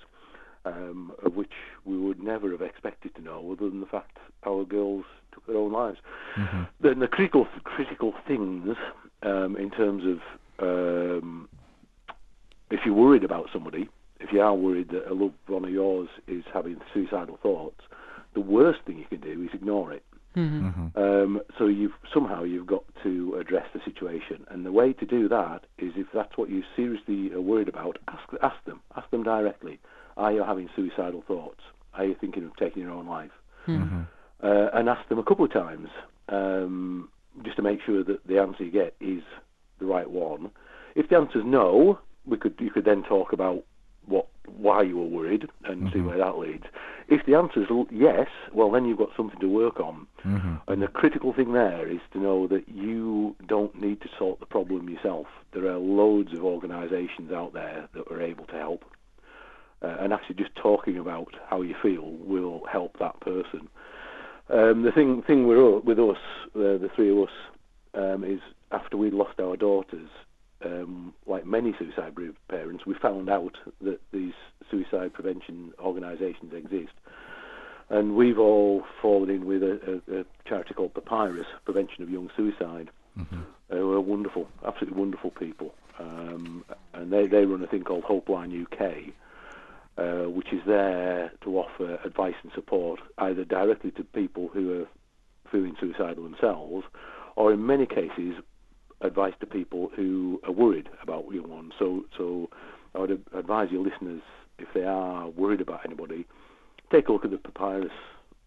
um, 0.66 1.12
of 1.24 1.36
which 1.36 1.52
we 1.86 1.98
would 1.98 2.22
never 2.22 2.52
have 2.52 2.62
expected 2.62 3.16
to 3.16 3.22
know, 3.22 3.52
other 3.52 3.70
than 3.70 3.80
the 3.80 3.88
fact 3.88 4.18
our 4.46 4.64
girls 4.66 5.06
took 5.34 5.46
their 5.48 5.58
own 5.58 5.72
lives. 5.72 5.98
Then 6.82 7.00
the 7.00 7.08
critical 7.08 7.48
critical 7.64 8.14
things 8.28 8.76
um, 9.24 9.56
in 9.58 9.72
terms 9.72 10.04
of 10.06 10.20
um, 10.60 11.50
if 12.70 12.82
you're 12.86 12.96
worried 12.96 13.24
about 13.24 13.50
somebody, 13.52 13.90
if 14.20 14.32
you 14.32 14.42
are 14.42 14.54
worried 14.56 14.90
that 14.90 15.10
a 15.10 15.14
loved 15.14 15.36
one 15.48 15.66
of 15.66 15.72
yours 15.72 16.10
is 16.28 16.44
having 16.54 16.78
suicidal 16.94 17.38
thoughts, 17.42 17.82
the 18.34 18.42
worst 18.42 18.80
thing 18.86 18.98
you 18.98 19.06
can 19.10 19.20
do 19.22 19.44
is 19.44 19.50
ignore 19.54 19.92
it. 19.92 20.04
Um, 20.96 21.42
so 21.58 21.68
you've 21.68 21.92
somehow 22.14 22.44
you've 22.44 22.68
got 22.68 22.86
to 23.04 23.36
address 23.36 23.66
the 23.74 23.82
situation, 23.84 24.46
and 24.50 24.66
the 24.66 24.72
way 24.72 24.94
to 24.94 25.06
do 25.06 25.28
that 25.28 25.66
is 25.78 25.92
if 25.98 26.08
that's 26.14 26.38
what 26.38 26.50
you're 26.50 26.64
seriously 26.76 27.34
are 27.34 27.42
worried 27.42 27.68
about, 27.68 27.98
ask 28.08 28.24
ask 28.42 28.64
them, 28.66 28.80
ask 28.96 29.10
them 29.10 29.24
directly. 29.24 29.80
Are 30.22 30.32
you 30.32 30.44
having 30.44 30.70
suicidal 30.76 31.24
thoughts? 31.28 31.62
Are 31.96 32.06
you 32.06 32.16
thinking 32.22 32.46
of 32.46 32.56
taking 32.56 32.84
your 32.84 32.92
own 32.92 33.08
life? 33.08 33.32
Uh, 34.44 34.70
and 34.74 34.88
ask 34.88 35.08
them 35.10 35.20
a 35.20 35.24
couple 35.24 35.46
of 35.46 35.52
times, 35.52 35.90
um, 36.30 37.10
just 37.44 37.56
to 37.58 37.64
make 37.64 37.80
sure 37.86 38.04
that 38.04 38.26
the 38.28 38.38
answer 38.40 38.64
you 38.64 38.72
get 38.72 38.96
is 39.00 39.24
the 39.80 39.86
right 39.86 40.10
one. 40.10 40.52
If 40.96 41.10
the 41.10 41.16
answer's 41.18 41.44
no, 41.46 42.00
we 42.26 42.38
could 42.38 42.56
you 42.60 42.70
could 42.70 42.86
then 42.86 43.04
talk 43.04 43.34
about 43.34 43.64
what 44.06 44.28
why 44.46 44.82
you 44.84 44.98
were 44.98 45.06
worried 45.06 45.46
and 45.66 45.92
see 45.94 46.02
where 46.02 46.18
that 46.18 46.38
leads. 46.38 46.66
If 47.08 47.26
the 47.26 47.36
answer 47.36 47.62
is 47.62 47.68
yes, 47.92 48.28
well 48.54 48.72
then 48.72 48.86
you've 48.86 48.98
got 48.98 49.10
something 49.18 49.40
to 49.40 49.48
work 49.48 49.80
on. 49.80 50.08
And 50.68 50.82
the 50.82 50.88
critical 50.88 51.34
thing 51.34 51.54
there 51.54 51.88
is 51.88 52.00
to 52.14 52.20
know 52.20 52.48
that 52.48 52.68
you 52.68 53.36
don't 53.48 53.80
need 53.80 54.02
to 54.02 54.10
sort 54.20 54.40
the 54.40 54.46
problem 54.46 54.90
yourself. 54.90 55.28
There 55.54 55.68
are 55.68 55.78
loads 55.78 56.34
of 56.34 56.44
organisations 56.44 57.32
out 57.32 57.54
there 57.54 57.88
that 57.94 58.12
are 58.12 58.22
able 58.22 58.46
to 58.48 58.56
help. 58.56 58.84
Uh, 59.82 59.98
and 60.00 60.14
actually, 60.14 60.36
just 60.36 60.56
talking 60.56 60.98
about 60.98 61.34
how 61.50 61.62
you 61.62 61.76
feel 61.82 62.04
will 62.04 62.62
help 62.72 62.98
that 63.00 63.20
person. 63.20 63.68
Um, 64.50 64.84
the 64.84 64.92
thing 64.92 65.24
thing 65.24 65.48
with, 65.48 65.84
with 65.84 66.00
us, 66.00 66.18
uh, 66.56 66.78
the 66.78 66.90
three 66.96 67.10
of 67.10 67.28
us, 67.28 67.34
um, 67.94 68.24
is 68.24 68.40
after 68.72 68.98
we 68.98 69.10
lost 69.10 69.40
our 69.40 69.58
daughters, 69.58 70.10
um, 70.64 71.14
like 71.26 71.46
many 71.46 71.74
suicide 71.80 72.16
bereaved 72.16 72.38
parents, 72.48 72.86
we 72.86 72.94
found 73.02 73.30
out 73.30 73.58
that 73.82 74.00
these 74.14 74.34
suicide 74.70 75.14
prevention 75.14 75.74
organisations 75.80 76.54
exist. 76.54 76.94
And 77.90 78.16
we've 78.16 78.40
all 78.40 78.84
fallen 79.02 79.30
in 79.30 79.46
with 79.46 79.64
a, 79.64 80.02
a, 80.08 80.20
a 80.20 80.26
charity 80.46 80.74
called 80.74 80.94
Papyrus, 80.94 81.48
Prevention 81.66 82.04
of 82.04 82.10
Young 82.10 82.30
Suicide. 82.38 82.90
Uh, 83.72 83.76
who 83.76 83.94
are 83.94 84.02
wonderful, 84.02 84.48
absolutely 84.66 85.00
wonderful 85.00 85.32
people. 85.32 85.74
Um, 86.00 86.66
and 86.94 87.12
they, 87.12 87.28
they 87.28 87.46
run 87.46 87.64
a 87.64 87.68
thing 87.68 87.84
called 87.84 88.04
Hopeline 88.04 88.66
UK, 88.66 89.14
uh, 89.98 90.30
which 90.30 90.54
is 90.54 90.62
there 90.66 91.32
to 91.44 91.60
offer 91.60 92.00
advice 92.06 92.36
and 92.44 92.52
support 92.54 93.00
either 93.18 93.44
directly 93.44 93.92
to 93.92 94.04
people 94.04 94.50
who 94.54 94.82
are 94.82 94.88
feeling 95.52 95.76
suicidal 95.80 96.24
themselves, 96.24 96.86
or 97.36 97.52
in 97.54 97.66
many 97.66 97.86
cases, 97.86 98.36
advice 99.02 99.34
to 99.40 99.46
people 99.46 99.92
who 99.96 100.40
are 100.44 100.52
worried 100.52 100.88
about 101.02 101.26
young 101.32 101.50
ones. 101.50 101.74
So, 101.78 102.06
so 102.18 102.50
I 102.96 103.00
would 103.00 103.24
advise 103.34 103.70
your 103.72 103.84
listeners, 103.84 104.22
if 104.60 104.68
they 104.74 104.84
are 104.84 105.28
worried 105.30 105.62
about 105.62 105.82
anybody, 105.86 106.26
take 106.92 107.08
a 107.08 107.12
look 107.12 107.26
at 107.26 107.32
the 107.32 107.38
Papyrus 107.38 107.92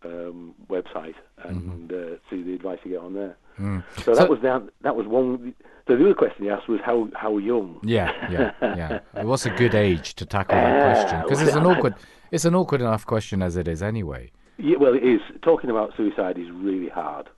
um, 0.05 0.55
website 0.69 1.15
and 1.43 1.93
uh, 1.93 2.17
see 2.31 2.43
the 2.43 2.55
advice 2.55 2.79
you 2.85 2.93
get 2.93 3.01
on 3.01 3.15
there. 3.15 3.37
So 3.59 4.15
that 4.15 4.29
was 4.29 4.41
that. 4.43 4.63
That 4.83 4.97
was 4.97 5.07
one. 5.07 5.55
So 5.87 5.97
the 5.97 6.05
other 6.05 6.15
question 6.15 6.45
you 6.45 6.53
asked 6.53 6.69
was 6.69 6.81
how 6.85 7.09
how 7.15 7.37
young. 7.39 7.79
Yeah, 7.83 8.11
yeah, 8.31 8.53
yeah. 8.63 9.01
What's 9.23 9.47
a 9.47 9.51
good 9.51 9.75
age 9.75 10.15
to 10.15 10.27
tackle 10.27 10.57
that 10.57 10.95
question? 10.95 11.23
Because 11.23 11.43
it's 11.43 11.57
an 11.57 11.67
awkward, 11.67 11.95
it's 12.31 12.45
an 12.45 12.55
awkward 12.55 12.81
enough 12.81 13.07
question 13.07 13.43
as 13.43 13.57
it 13.57 13.69
is 13.69 13.83
anyway. 13.83 14.31
Yeah, 14.57 14.77
well, 14.79 14.95
it 14.95 15.03
is. 15.05 15.21
Talking 15.43 15.69
about 15.71 15.93
suicide 15.97 16.39
is 16.39 16.51
really 16.51 16.89
hard. 16.89 17.29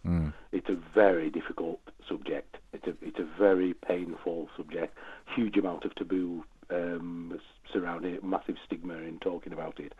It's 0.52 0.68
a 0.68 0.76
very 0.94 1.28
difficult 1.30 1.80
subject. 2.08 2.56
It's 2.72 2.86
a 2.86 2.94
it's 3.02 3.18
a 3.18 3.28
very 3.38 3.74
painful 3.74 4.48
subject. 4.56 4.96
Huge 5.34 5.56
amount 5.56 5.84
of 5.84 5.94
taboo 5.96 6.44
um, 6.70 7.38
surrounding 7.72 8.14
it. 8.14 8.24
Massive 8.24 8.56
stigma 8.64 8.94
in 8.94 9.18
talking 9.18 9.52
about 9.52 9.80
it. 9.80 9.92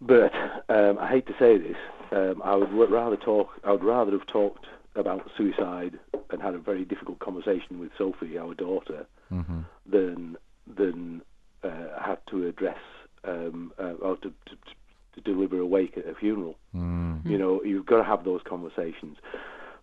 But 0.00 0.32
um, 0.68 0.98
I 0.98 1.08
hate 1.08 1.26
to 1.28 1.34
say 1.38 1.56
this. 1.58 1.76
Um, 2.10 2.42
I 2.44 2.56
would 2.56 2.90
rather 2.90 3.16
talk. 3.16 3.48
I 3.64 3.72
would 3.72 3.84
rather 3.84 4.12
have 4.12 4.26
talked 4.26 4.66
about 4.94 5.30
suicide 5.36 5.98
and 6.30 6.42
had 6.42 6.54
a 6.54 6.58
very 6.58 6.84
difficult 6.84 7.18
conversation 7.18 7.78
with 7.78 7.90
Sophie, 7.96 8.38
our 8.38 8.54
daughter, 8.54 9.06
than 9.86 10.36
than 10.66 11.22
uh, 11.64 12.00
had 12.00 12.18
to 12.28 12.46
address 12.46 12.78
um, 13.24 13.72
uh, 13.78 13.92
or 14.00 14.16
to, 14.16 14.32
to, 14.46 14.56
to 15.14 15.20
deliver 15.20 15.58
a 15.58 15.66
wake 15.66 15.96
at 15.96 16.06
a 16.06 16.14
funeral. 16.14 16.56
You 17.30 17.38
know, 17.38 17.62
you've 17.62 17.86
got 17.86 17.98
to 17.98 18.04
have 18.04 18.24
those 18.24 18.40
conversations. 18.44 19.18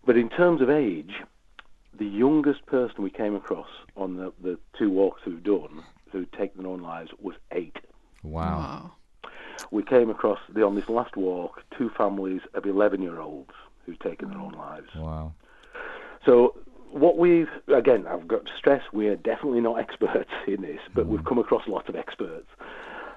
But 0.06 0.18
in 0.18 0.30
terms 0.30 0.62
of 0.62 0.70
age, 0.70 1.14
the 1.98 2.06
youngest 2.06 2.66
person 2.66 3.04
we 3.04 3.10
came 3.10 3.36
across 3.36 3.68
on 3.96 4.18
the, 4.18 4.34
the 4.42 4.58
two 4.78 4.90
walks 4.90 5.22
we've 5.26 5.44
done 5.44 5.84
who'd 6.12 6.32
taken 6.34 6.64
their 6.64 6.72
own 6.72 6.82
lives 6.82 7.12
was 7.20 7.36
eight. 7.52 7.78
Wow. 8.24 8.92
We 9.72 9.84
came 9.84 10.10
across 10.10 10.40
the, 10.54 10.64
on 10.64 10.76
this 10.76 10.90
last 10.90 11.16
walk 11.16 11.64
two 11.78 11.90
families 11.98 12.42
of 12.54 12.66
11 12.66 13.02
year 13.02 13.20
olds 13.20 13.52
who'd 13.90 14.00
taken 14.00 14.30
their 14.30 14.40
own 14.40 14.54
lives. 14.54 14.88
Wow. 14.96 15.34
So 16.26 16.56
what 16.92 17.18
we've 17.18 17.50
again, 17.74 18.06
I've 18.08 18.28
got 18.28 18.46
to 18.46 18.52
stress 18.58 18.82
we 18.94 19.08
are 19.08 19.16
definitely 19.16 19.62
not 19.62 19.80
experts 19.86 20.32
in 20.48 20.62
this, 20.62 20.80
but 20.94 21.08
we've 21.08 21.26
come 21.26 21.40
across 21.40 21.64
lots 21.68 21.90
of 21.90 21.96
experts. 21.96 22.48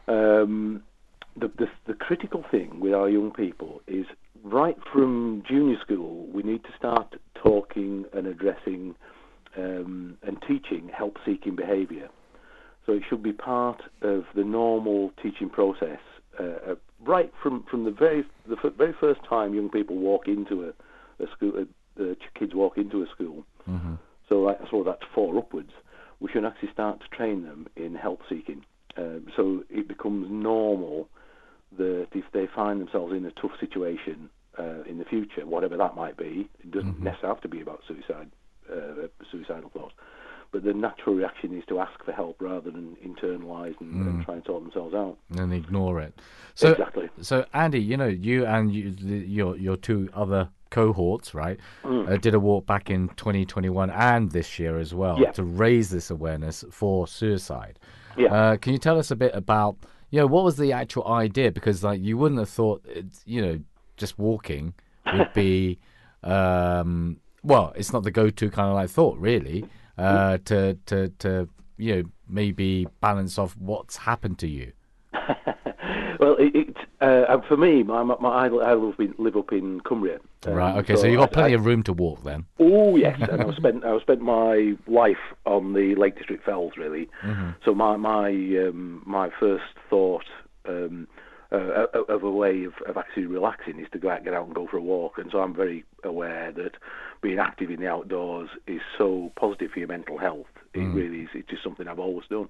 Um, 0.09 0.83
the, 1.37 1.49
the 1.59 1.67
the 1.87 1.95
critical 1.95 2.45
thing 2.51 2.81
with 2.81 2.93
our 2.93 3.09
young 3.09 3.33
people 3.33 3.81
is 3.87 4.07
right 4.43 4.77
from 4.93 5.43
junior 5.49 5.79
school 5.81 6.27
we 6.27 6.43
need 6.43 6.65
to 6.65 6.71
start 6.77 7.15
talking 7.35 8.05
and 8.13 8.27
addressing 8.27 8.95
um, 9.57 10.17
and 10.23 10.39
teaching 10.47 10.91
help-seeking 10.97 11.55
behaviour. 11.55 12.09
So 12.87 12.93
it 12.93 13.03
should 13.09 13.23
be 13.23 13.33
part 13.33 13.83
of 14.01 14.25
the 14.35 14.45
normal 14.45 15.13
teaching 15.23 15.49
process, 15.49 16.01
uh, 16.39 16.75
right 17.07 17.33
from, 17.43 17.65
from 17.71 17.85
the 17.85 17.91
very 17.91 18.25
the 18.49 18.57
f- 18.63 18.73
very 18.77 18.95
first 19.01 19.21
time 19.29 19.55
young 19.55 19.69
people 19.69 19.97
walk 19.97 20.29
into 20.29 20.65
a, 20.65 21.23
a 21.23 21.27
school, 21.37 21.53
uh, 21.57 22.03
uh, 22.03 22.15
kids 22.39 22.55
walk 22.55 22.79
into 22.79 23.03
a 23.03 23.07
school. 23.15 23.45
So 24.29 24.41
like, 24.41 24.59
so 24.71 24.83
that's 24.83 25.03
four 25.15 25.37
upwards. 25.39 25.73
We 26.21 26.31
should 26.33 26.45
actually 26.45 26.73
start 26.73 27.01
to 27.01 27.17
train 27.17 27.43
them 27.43 27.67
in 27.77 27.95
help 27.95 28.21
seeking. 28.29 28.65
Um, 28.97 29.27
so 29.37 29.65
it 29.71 29.89
becomes 29.89 30.29
normal 30.31 31.09
that 31.79 32.09
if 32.13 32.25
they 32.33 32.47
find 32.55 32.81
themselves 32.81 33.13
in 33.15 33.25
a 33.25 33.31
tough 33.33 33.53
situation 33.59 34.29
uh, 34.59 34.83
in 34.89 34.99
the 34.99 35.05
future, 35.05 35.47
whatever 35.47 35.77
that 35.77 35.97
might 35.97 36.17
be, 36.17 36.49
it 36.61 36.71
doesn't 36.71 37.01
necessarily 37.03 37.35
have 37.35 37.43
to 37.43 37.49
be 37.49 37.61
about 37.61 37.81
suicide, 37.89 38.31
uh, 38.71 39.07
suicidal 39.31 39.71
thoughts. 39.71 39.95
But 40.53 40.65
the 40.65 40.75
natural 40.75 41.15
reaction 41.17 41.57
is 41.57 41.65
to 41.69 41.81
ask 41.81 42.05
for 42.05 42.13
help 42.13 42.37
rather 42.41 42.71
than 42.71 42.95
internalise 43.05 43.75
and, 43.81 44.07
and 44.07 44.25
try 44.25 44.35
and 44.35 44.45
sort 44.45 44.63
themselves 44.63 44.95
out. 44.95 45.17
And 45.39 45.53
ignore 45.53 45.99
it. 46.01 46.13
So, 46.55 46.73
Exactly. 46.73 47.09
So 47.23 47.47
Andy, 47.55 47.81
you 47.81 47.97
know, 47.97 48.07
you 48.07 48.45
and 48.45 48.71
you, 48.73 48.91
the, 48.91 49.17
your 49.27 49.57
your 49.57 49.77
two 49.79 50.11
other 50.15 50.51
cohorts, 50.69 51.33
right, 51.35 51.59
Mm. 51.85 52.09
uh, 52.11 52.17
did 52.19 52.35
a 52.35 52.41
walk 52.41 52.67
back 52.67 52.91
in 52.91 53.09
2021 53.17 53.89
and 53.91 54.31
this 54.33 54.59
year 54.59 54.79
as 54.79 54.95
well 54.95 55.19
Yeah. 55.19 55.33
to 55.33 55.43
raise 55.43 55.89
this 55.91 56.11
awareness 56.11 56.65
for 56.71 57.07
suicide. 57.07 57.79
Yeah. 58.19 58.33
Uh, 58.35 58.57
can 58.59 58.73
you 58.75 58.79
tell 58.79 58.99
us 58.99 59.11
a 59.11 59.17
bit 59.17 59.35
about, 59.35 59.77
you 60.11 60.21
know, 60.21 60.27
what 60.27 60.45
was 60.45 60.57
the 60.57 60.73
actual 60.73 61.07
idea? 61.09 61.51
Because 61.51 61.83
like 61.83 62.01
you 62.03 62.19
wouldn't 62.19 62.39
have 62.39 62.49
thought, 62.51 62.85
you 63.25 63.41
know, 63.41 63.59
just 63.97 64.19
walking 64.19 64.75
would 65.13 65.33
be, 65.35 65.79
um, 66.23 67.19
well, 67.43 67.73
it's 67.77 67.93
not 67.93 68.03
the 68.03 68.11
go-to 68.11 68.51
kind 68.51 68.69
of 68.69 68.75
like 68.75 68.91
thought, 68.91 69.19
really, 69.19 69.65
uh, 69.99 70.39
to 70.47 70.75
to 70.87 71.09
to 71.19 71.49
you 71.77 71.97
know 71.97 72.03
maybe 72.29 72.87
balance 73.01 73.39
off 73.39 73.57
what's 73.59 73.97
happened 73.99 74.39
to 74.41 74.49
you. 74.49 74.73
Well, 76.21 76.37
it, 76.39 76.55
it 76.55 76.77
uh, 77.01 77.41
for 77.49 77.57
me, 77.57 77.83
my, 77.83 78.05
my 78.05 78.17
I, 78.29 78.47
I 78.47 78.75
live, 78.75 79.37
up 79.37 79.51
in 79.53 79.81
Cumbria. 79.81 80.21
Um, 80.47 80.53
Right. 80.53 80.77
Okay. 80.79 80.95
So, 80.95 81.09
you've 81.09 81.19
got 81.19 81.31
I- 81.31 81.35
plenty 81.35 81.53
I- 81.55 81.57
of 81.57 81.67
room 81.67 81.83
to 81.85 81.93
walk 81.93 82.23
then. 82.23 82.47
Oh 82.61 82.95
yes, 82.95 83.19
and 83.29 83.43
I've 83.43 83.57
spent 83.57 83.85
I've 83.85 84.03
spent 84.03 84.21
my 84.21 84.75
life 84.87 85.17
on 85.47 85.73
the 85.73 85.97
Lake 85.97 86.17
District 86.17 86.45
Fells 86.45 86.75
really. 86.77 87.09
So 87.65 87.75
my 87.75 87.97
my 87.97 88.29
um, 88.29 89.03
my 89.05 89.31
first 89.41 89.65
thought 89.91 90.27
um, 90.69 91.09
uh, 91.51 91.87
of 92.09 92.23
a 92.23 92.31
way 92.31 92.63
of, 92.65 92.75
of 92.87 92.97
actually 92.97 93.27
relaxing 93.27 93.81
is 93.81 93.87
to 93.93 93.99
go 93.99 94.09
out, 94.11 94.23
get 94.23 94.33
out 94.35 94.47
and 94.47 94.55
go 94.55 94.69
for 94.69 94.77
a 94.77 94.83
walk. 94.83 95.19
And 95.19 95.29
so 95.33 95.41
I'm 95.41 95.55
very 95.55 95.85
aware 96.05 96.53
that 96.53 96.73
being 97.23 97.39
active 97.39 97.71
in 97.71 97.81
the 97.81 97.89
outdoors 97.89 98.51
is 98.67 98.81
so 98.99 99.33
positive 99.37 99.71
for 99.71 99.79
your 99.79 99.89
mental 99.89 100.19
health. 100.19 100.47
It 100.75 100.81
really 100.81 101.21
is. 101.21 101.29
It's 101.35 101.49
just 101.49 101.63
something 101.63 101.87
I've 101.87 101.99
always 101.99 102.27
done. 102.29 102.49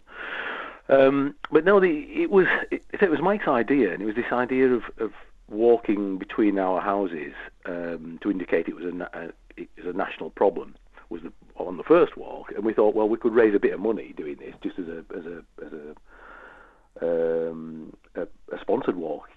Um, 0.88 1.34
but 1.50 1.64
no, 1.64 1.80
the, 1.80 2.06
it 2.10 2.30
was 2.30 2.46
it, 2.70 2.82
it 2.90 3.10
was 3.10 3.20
Mike's 3.20 3.48
idea, 3.48 3.92
and 3.92 4.02
it 4.02 4.06
was 4.06 4.14
this 4.14 4.32
idea 4.32 4.68
of, 4.72 4.82
of 4.98 5.12
walking 5.48 6.18
between 6.18 6.58
our 6.58 6.80
houses 6.80 7.34
um, 7.66 8.18
to 8.22 8.30
indicate 8.30 8.68
it 8.68 8.74
was 8.74 8.84
a, 8.84 9.18
a 9.18 9.32
it 9.56 9.68
was 9.76 9.94
a 9.94 9.96
national 9.96 10.30
problem. 10.30 10.74
Was 11.08 11.22
the, 11.22 11.32
on 11.56 11.76
the 11.76 11.82
first 11.82 12.16
walk, 12.16 12.52
and 12.52 12.64
we 12.64 12.72
thought, 12.72 12.94
well, 12.94 13.08
we 13.08 13.18
could 13.18 13.34
raise 13.34 13.54
a 13.54 13.58
bit 13.58 13.74
of 13.74 13.80
money 13.80 14.14
doing 14.16 14.36
this, 14.36 14.54
just 14.62 14.78
as 14.78 14.86
a 14.88 15.04
as 15.16 15.26
a 15.26 15.44
as 15.64 15.72
a 15.72 17.50
um, 17.50 17.92
a, 18.14 18.22
a 18.22 18.60
sponsored 18.60 18.96
walk. 18.96 19.28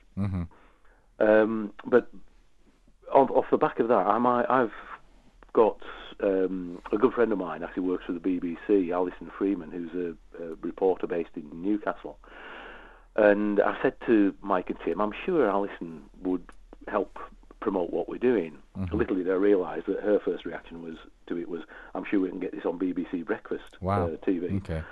Um, 1.20 1.74
but 1.86 2.10
off, 3.14 3.30
off 3.32 3.46
the 3.52 3.58
back 3.58 3.80
of 3.80 3.88
that, 3.88 3.94
I 4.08 4.18
might, 4.18 4.46
I've 4.50 4.72
got 5.56 5.78
um, 6.22 6.82
a 6.92 6.98
good 6.98 7.14
friend 7.14 7.32
of 7.32 7.38
mine 7.38 7.64
actually 7.64 7.84
works 7.84 8.04
for 8.06 8.12
the 8.12 8.20
BBC, 8.20 8.92
Alison 8.94 9.32
Freeman, 9.38 9.72
who's 9.72 9.94
a, 9.94 10.44
a 10.44 10.56
reporter 10.62 11.08
based 11.08 11.30
in 11.38 11.50
Newcastle. 11.64 12.20
And 13.16 13.62
I 13.62 13.78
said 13.82 13.94
to 14.06 14.34
Mike 14.42 14.70
and 14.70 14.78
Tim, 14.84 15.00
I'm 15.00 15.14
sure 15.26 15.50
Alison 15.50 16.02
would 16.22 16.44
help 16.90 17.18
promote 17.62 17.92
what 17.92 18.10
we're 18.10 18.18
doing. 18.20 18.58
Little 18.92 19.16
did 19.16 19.30
I 19.30 19.34
realise 19.36 19.84
that 19.88 20.02
her 20.02 20.20
first 20.24 20.46
reaction 20.46 20.84
was 20.84 20.96
to 21.28 21.38
it 21.38 21.48
was, 21.48 21.62
I'm 21.96 22.04
sure 22.10 22.20
we 22.20 22.30
can 22.30 22.42
get 22.42 22.52
this 22.52 22.66
on 22.66 22.78
BBC 22.78 23.26
Breakfast 23.26 23.64
Wow. 23.80 24.08
uh, 24.08 24.10
TV, 24.28 24.58
Okay. 24.58 24.84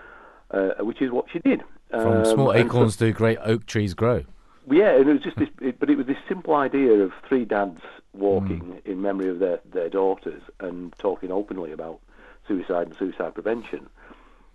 uh, 0.51 0.81
which 0.85 1.01
is 1.01 1.11
what 1.11 1.25
she 1.31 1.39
did. 1.39 1.61
From 1.91 2.19
Um, 2.19 2.25
small 2.25 2.51
and 2.51 2.61
so- 2.61 2.65
acorns 2.77 2.95
do 2.95 3.11
great 3.11 3.37
oak 3.43 3.65
trees 3.65 3.93
grow. 3.93 4.23
yeah, 4.71 4.95
and 4.95 5.09
it 5.09 5.13
was 5.13 5.21
just 5.21 5.37
this, 5.37 5.49
it, 5.61 5.77
but 5.79 5.89
it 5.89 5.97
was 5.97 6.07
this 6.07 6.17
simple 6.29 6.55
idea 6.55 6.93
of 7.03 7.11
three 7.27 7.43
dads 7.43 7.81
walking 8.13 8.81
in 8.85 9.01
memory 9.01 9.29
of 9.29 9.39
their, 9.39 9.59
their 9.71 9.89
daughters 9.89 10.41
and 10.59 10.93
talking 10.99 11.31
openly 11.31 11.71
about 11.71 11.99
suicide 12.47 12.87
and 12.87 12.95
suicide 12.97 13.33
prevention. 13.33 13.89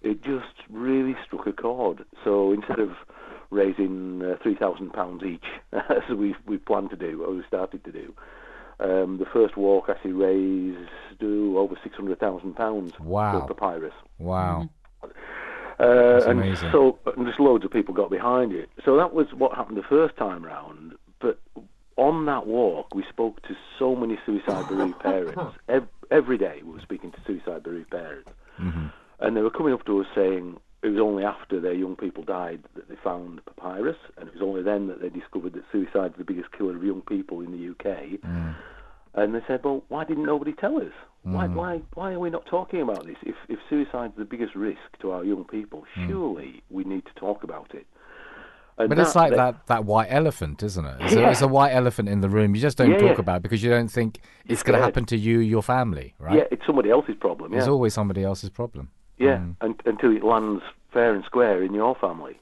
it 0.03 0.23
just 0.23 0.55
really 0.71 1.17
struck 1.27 1.47
a 1.47 1.53
chord. 1.53 2.05
So 2.25 2.53
instead 2.53 2.79
of 2.79 2.91
raising 3.51 4.23
uh, 4.23 4.37
three 4.43 4.55
thousand 4.55 4.93
pounds 4.93 5.23
each, 5.25 5.47
as 5.73 6.09
we 6.15 6.35
we 6.47 6.59
planned 6.59 6.91
to 6.91 6.97
do, 6.97 7.25
or 7.25 7.35
we 7.35 7.43
started 7.49 7.83
to 7.85 7.93
do, 7.93 8.15
um, 8.81 9.19
the 9.19 9.27
first 9.27 9.57
walk 9.57 9.89
actually 9.89 10.13
raised 10.13 10.91
uh, 11.23 11.27
over 11.59 11.75
six 11.83 11.97
hundred 11.97 12.21
thousand 12.21 12.55
pounds 12.55 12.93
Wow. 13.01 13.41
for 13.41 13.55
Papyrus. 13.55 13.95
Wow. 14.19 14.69
Uh, 15.81 16.21
and 16.27 16.41
amazing. 16.41 16.71
so 16.73 16.99
and 17.17 17.27
just 17.27 17.39
loads 17.39 17.65
of 17.65 17.71
people 17.71 17.95
got 17.95 18.11
behind 18.11 18.53
it. 18.53 18.69
So 18.85 18.97
that 18.97 19.15
was 19.15 19.27
what 19.33 19.55
happened 19.57 19.77
the 19.79 19.83
first 19.83 20.17
time 20.17 20.45
round. 20.45 20.95
But 21.21 21.41
on 21.99 22.25
that 22.27 22.47
walk, 22.47 22.95
we 22.95 23.05
spoke 23.09 23.43
to 23.43 23.55
so 23.79 23.95
many 23.95 24.19
suicide 24.25 24.69
bereaved 24.69 24.99
parents. 25.01 25.57
Ev- 25.69 25.89
every 26.11 26.39
day 26.39 26.61
we 26.65 26.73
were 26.73 26.81
speaking 26.81 27.11
to 27.13 27.19
suicide 27.27 27.63
bereaved 27.63 27.91
parents. 27.91 28.31
Mm-hmm. 28.59 28.87
And 29.21 29.37
they 29.37 29.43
were 29.43 29.51
coming 29.51 29.75
up 29.75 29.85
to 29.87 30.01
us 30.01 30.07
saying 30.15 30.59
it 30.83 30.89
was 30.89 31.01
only 31.01 31.25
after 31.25 31.61
their 31.61 31.75
young 31.75 31.97
people 31.97 32.23
died 32.23 32.63
that 32.77 32.89
they 32.89 32.95
found 33.03 33.45
papyrus, 33.45 33.97
and 34.17 34.29
it 34.29 34.35
was 34.35 34.43
only 34.43 34.63
then 34.63 34.87
that 34.87 35.03
they 35.03 35.09
discovered 35.09 35.55
that 35.55 35.65
suicide 35.73 36.13
is 36.13 36.19
the 36.19 36.25
biggest 36.25 36.53
killer 36.53 36.77
of 36.77 36.85
young 36.85 37.03
people 37.03 37.41
in 37.41 37.51
the 37.51 37.71
UK. 37.71 38.21
Mm. 38.21 38.55
And 39.15 39.35
they 39.35 39.41
said, 39.49 39.65
"Well, 39.65 39.83
why 39.89 40.05
didn't 40.05 40.27
nobody 40.27 40.53
tell 40.53 40.77
us? 40.77 40.93
Why, 41.25 41.49
mm. 41.49 41.55
why, 41.55 41.83
why 41.95 42.13
are 42.13 42.21
we 42.21 42.31
not 42.31 42.47
talking 42.47 42.81
about 42.81 43.05
this? 43.05 43.17
If 43.23 43.35
if 43.49 43.59
suicide's 43.69 44.15
the 44.17 44.25
biggest 44.25 44.55
risk 44.55 44.79
to 45.01 45.11
our 45.11 45.25
young 45.25 45.45
people, 45.45 45.85
mm. 45.97 46.09
surely 46.09 46.63
we 46.71 46.85
need 46.85 47.05
to 47.07 47.15
talk 47.15 47.43
about 47.43 47.75
it." 47.75 47.87
And 48.79 48.89
But 48.89 48.99
it's 49.01 49.17
like 49.17 49.31
they- 49.31 49.37
that, 49.37 49.67
that 49.67 49.85
white 49.85 50.07
elephant, 50.11 50.63
isn't 50.63 50.85
it? 50.85 50.97
It's, 51.01 51.13
a, 51.15 51.31
it's 51.31 51.43
a 51.43 51.49
white 51.49 51.73
elephant 51.73 52.09
in 52.09 52.21
the 52.21 52.29
room. 52.29 52.55
You 52.55 52.61
just 52.61 52.79
don't 52.79 52.91
Yeah, 52.91 52.99
talk 52.99 53.17
yeah. 53.17 53.21
about 53.21 53.37
it 53.39 53.43
because 53.43 53.63
you 53.63 53.71
don't 53.71 53.89
think 53.91 54.21
it's 54.47 54.63
going 54.63 54.79
to 54.79 54.85
happen 54.85 55.05
to 55.07 55.17
you, 55.17 55.41
your 55.41 55.63
family, 55.63 56.15
right? 56.21 56.37
Yeah, 56.37 56.45
it's 56.53 56.65
somebody 56.65 56.91
else's 56.91 57.17
problem. 57.17 57.53
Yeah, 57.53 57.59
It's 57.59 57.69
always 57.69 57.93
somebody 57.95 58.23
else's 58.23 58.51
problem. 58.51 58.91
yeah, 59.19 59.41
un 59.61 59.75
until 59.85 60.17
it 60.17 60.23
lands 60.23 60.63
fair 60.93 61.13
and 61.15 61.25
square 61.25 61.63
in 61.63 61.75
your 61.75 61.95
family. 61.97 62.39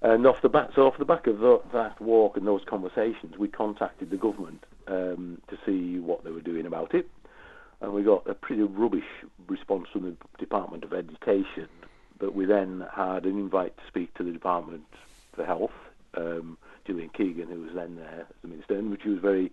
And 0.00 0.26
off 0.28 0.40
the 0.42 0.48
back, 0.48 0.68
so 0.76 0.86
off 0.86 0.96
the 0.98 1.04
back 1.04 1.26
of 1.26 1.40
tho- 1.40 1.64
that 1.72 2.00
walk 2.00 2.36
and 2.36 2.46
those 2.46 2.62
conversations, 2.64 3.36
we 3.36 3.48
contacted 3.48 4.10
the 4.10 4.16
government 4.16 4.64
um, 4.86 5.40
to 5.48 5.58
see 5.66 5.98
what 5.98 6.22
they 6.24 6.30
were 6.30 6.40
doing 6.40 6.66
about 6.66 6.94
it, 6.94 7.10
and 7.80 7.92
we 7.92 8.02
got 8.04 8.24
a 8.28 8.34
pretty 8.34 8.62
rubbish 8.62 9.08
response 9.48 9.88
from 9.92 10.02
the 10.02 10.14
Department 10.38 10.84
of 10.84 10.92
Education. 10.92 11.68
But 12.20 12.32
we 12.34 12.44
then 12.46 12.84
had 12.94 13.24
an 13.26 13.38
invite 13.38 13.76
to 13.76 13.82
speak 13.88 14.14
to 14.14 14.22
the 14.22 14.30
Department 14.30 14.84
for 15.38 15.44
Health, 15.46 15.70
um, 16.16 16.58
Gillian 16.86 17.10
Keegan, 17.10 17.48
who 17.48 17.60
was 17.62 17.70
then 17.74 17.96
there 17.96 18.26
as 18.28 18.34
the 18.42 18.48
minister, 18.48 18.74
and 18.76 18.90
which 18.90 19.04
was 19.06 19.18
very 19.20 19.52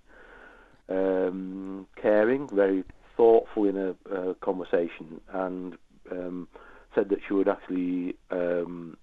um, 0.89 1.87
caring, 2.01 2.47
very 2.53 2.83
thoughtful 3.17 3.65
in 3.65 3.77
a, 3.77 3.95
uh 4.13 4.33
conversation, 4.41 5.21
and 5.33 5.77
um, 6.11 6.47
said 6.93 7.09
that 7.09 7.19
she 7.27 7.33
would 7.33 7.47
actually 7.47 8.15
um, 8.31 8.97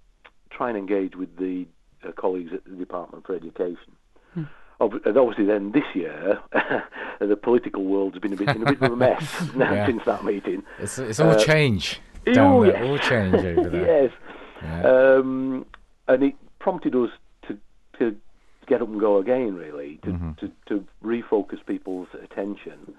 try 0.51 0.69
and 0.69 0.79
engage 0.79 1.17
with 1.17 1.37
the 1.39 1.67
uh, 2.07 2.13
colleagues 2.13 2.53
at 2.53 2.65
the 2.65 2.77
Department 2.77 3.27
for 3.27 3.35
Education. 3.35 3.97
Ob- 4.81 5.01
And 5.05 5.17
obviously, 5.17 5.45
then 5.45 5.71
this 5.73 5.85
year, 5.95 6.41
the 7.21 7.37
political 7.37 7.85
world's 7.85 8.19
been 8.19 8.33
a 8.33 8.37
bit 8.37 8.49
in 8.49 8.63
a 8.63 8.67
bit 8.67 8.83
of 8.83 8.93
a 8.93 8.97
mess 8.97 9.55
now 9.57 9.73
Yeah. 9.73 9.87
since 9.87 10.03
that 10.07 10.25
meeting. 10.25 10.63
It's, 10.81 10.99
it's 10.99 11.21
all 11.21 11.31
Uh, 11.33 11.39
change 11.39 12.01
oh, 12.27 12.33
down 12.33 12.63
there. 12.63 12.73
yes. 12.83 12.89
All 12.91 12.99
change 12.99 13.35
over 13.35 13.71
there. 13.75 14.03
yes. 14.05 14.13
Yeah. 14.63 14.83
Um, 15.17 15.67
and 16.09 16.23
it 16.25 16.35
prompted 16.63 16.95
us 16.95 17.11
to 17.49 17.59
to 17.99 18.17
get 18.67 18.81
up 18.83 18.89
and 18.89 19.01
go 19.01 19.19
again, 19.19 19.55
really, 19.55 19.99
to 20.05 20.11
Mm-hmm. 20.11 20.33
to, 20.41 20.53
to 20.69 20.85
refocus 21.05 21.61
people's 21.67 22.09
attention. 22.27 22.95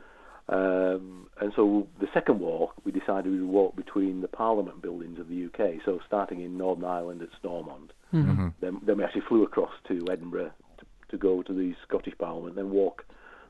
Um, 0.49 1.27
and 1.40 1.53
so 1.56 1.88
the 2.02 2.07
second 2.14 2.40
walk, 2.41 2.73
we 2.84 2.91
decided 2.91 3.31
we 3.31 3.40
would 3.40 3.49
walk 3.49 3.76
between 3.77 4.19
the 4.22 4.27
Parliament 4.27 4.81
buildings 4.81 5.18
of 5.19 5.30
the 5.30 5.45
UK. 5.45 5.81
So 5.85 5.99
starting 6.06 6.41
in 6.41 6.57
Northern 6.57 6.85
Ireland 6.85 7.22
at 7.22 7.30
Stormont, 7.40 7.91
Mm-hmm. 8.14 8.49
then, 8.61 8.80
then 8.85 8.98
we 8.99 9.03
actually 9.03 9.23
flew 9.27 9.41
across 9.44 9.72
to 9.88 10.06
Edinburgh 10.11 10.52
to, 10.77 10.85
to 11.10 11.18
go 11.18 11.41
to 11.41 11.52
the 11.52 11.73
Scottish 11.88 12.14
Parliament, 12.19 12.56
then 12.56 12.69
walk 12.69 13.06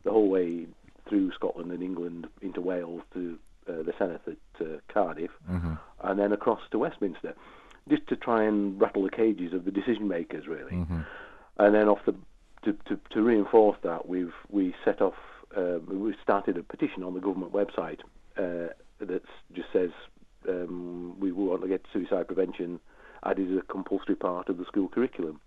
the 0.05 0.11
whole 0.11 0.29
way 0.29 0.67
through 1.09 1.33
Scotland 1.33 1.69
and 1.73 1.83
England 1.83 2.27
into 2.41 2.61
Wales 2.61 3.01
to 3.13 3.37
uh, 3.67 3.83
the 3.83 3.91
Senate 3.99 4.21
at 4.25 4.65
uh, 4.65 4.77
Cardiff, 4.93 5.31
and 6.03 6.17
then 6.17 6.31
across 6.31 6.61
to 6.71 6.77
Westminster, 6.79 7.33
just 7.89 8.07
to 8.07 8.15
try 8.15 8.43
and 8.43 8.79
rattle 8.79 9.03
the 9.03 9.09
cages 9.09 9.53
of 9.53 9.65
the 9.65 9.71
decision 9.71 10.07
makers, 10.07 10.47
really. 10.47 10.75
And 11.57 11.75
then 11.75 11.87
off 11.87 11.99
the 12.05 12.15
to, 12.63 12.73
to, 12.87 12.99
to 13.11 13.21
reinforce 13.21 13.77
that, 13.83 14.07
we've 14.07 14.33
we 14.49 14.73
set 14.85 15.01
off 15.01 15.15
um, 15.55 15.83
we 15.87 16.15
started 16.21 16.57
a 16.57 16.63
petition 16.63 17.03
on 17.03 17.13
the 17.13 17.19
government 17.19 17.51
website 17.51 17.99
uh, 18.37 18.73
that 18.99 19.23
just 19.53 19.67
says 19.71 19.91
um, 20.49 21.19
we 21.19 21.31
want 21.31 21.61
to 21.61 21.67
get 21.67 21.85
suicide 21.91 22.27
prevention 22.27 22.79
added 23.25 23.51
as 23.51 23.59
a 23.59 23.61
compulsory 23.61 24.15
part 24.15 24.49
of 24.49 24.57
the 24.57 24.65
school 24.65 24.89
curriculum. 24.89 25.39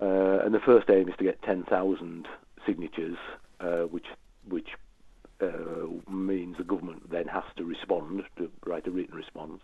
Uh, 0.00 0.44
and 0.44 0.54
the 0.54 0.60
first 0.60 0.90
aim 0.90 1.08
is 1.08 1.14
to 1.16 1.24
get 1.24 1.40
10,000 1.42 2.26
signatures, 2.66 3.16
uh, 3.60 3.82
which 3.82 4.06
which 4.48 4.70
uh, 5.40 6.10
means 6.10 6.56
the 6.56 6.64
government 6.64 7.08
then 7.10 7.28
has 7.28 7.44
to 7.56 7.64
respond 7.64 8.24
to 8.36 8.50
write 8.66 8.86
a 8.86 8.90
written 8.90 9.14
response. 9.14 9.60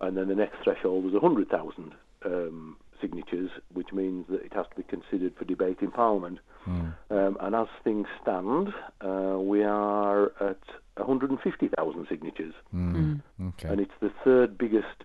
And 0.00 0.16
then 0.16 0.28
the 0.28 0.34
next 0.34 0.56
threshold 0.62 1.04
was 1.04 1.12
100,000 1.12 1.94
um, 2.24 2.76
signatures, 3.00 3.50
which 3.72 3.92
means 3.92 4.26
that 4.28 4.42
it 4.44 4.52
has 4.52 4.66
to 4.70 4.76
be 4.76 4.82
considered 4.84 5.34
for 5.36 5.44
debate 5.44 5.78
in 5.80 5.90
Parliament. 5.90 6.38
Um, 6.66 7.36
and 7.40 7.54
as 7.54 7.66
things 7.82 8.06
stand, 8.20 8.68
uh, 9.00 9.38
we 9.38 9.62
are 9.64 10.26
at 10.40 10.60
150,000 10.96 12.06
signatures, 12.08 12.52
Okay. 12.74 13.68
and 13.68 13.80
it's 13.80 13.92
the 14.00 14.10
third 14.22 14.58
biggest 14.58 15.04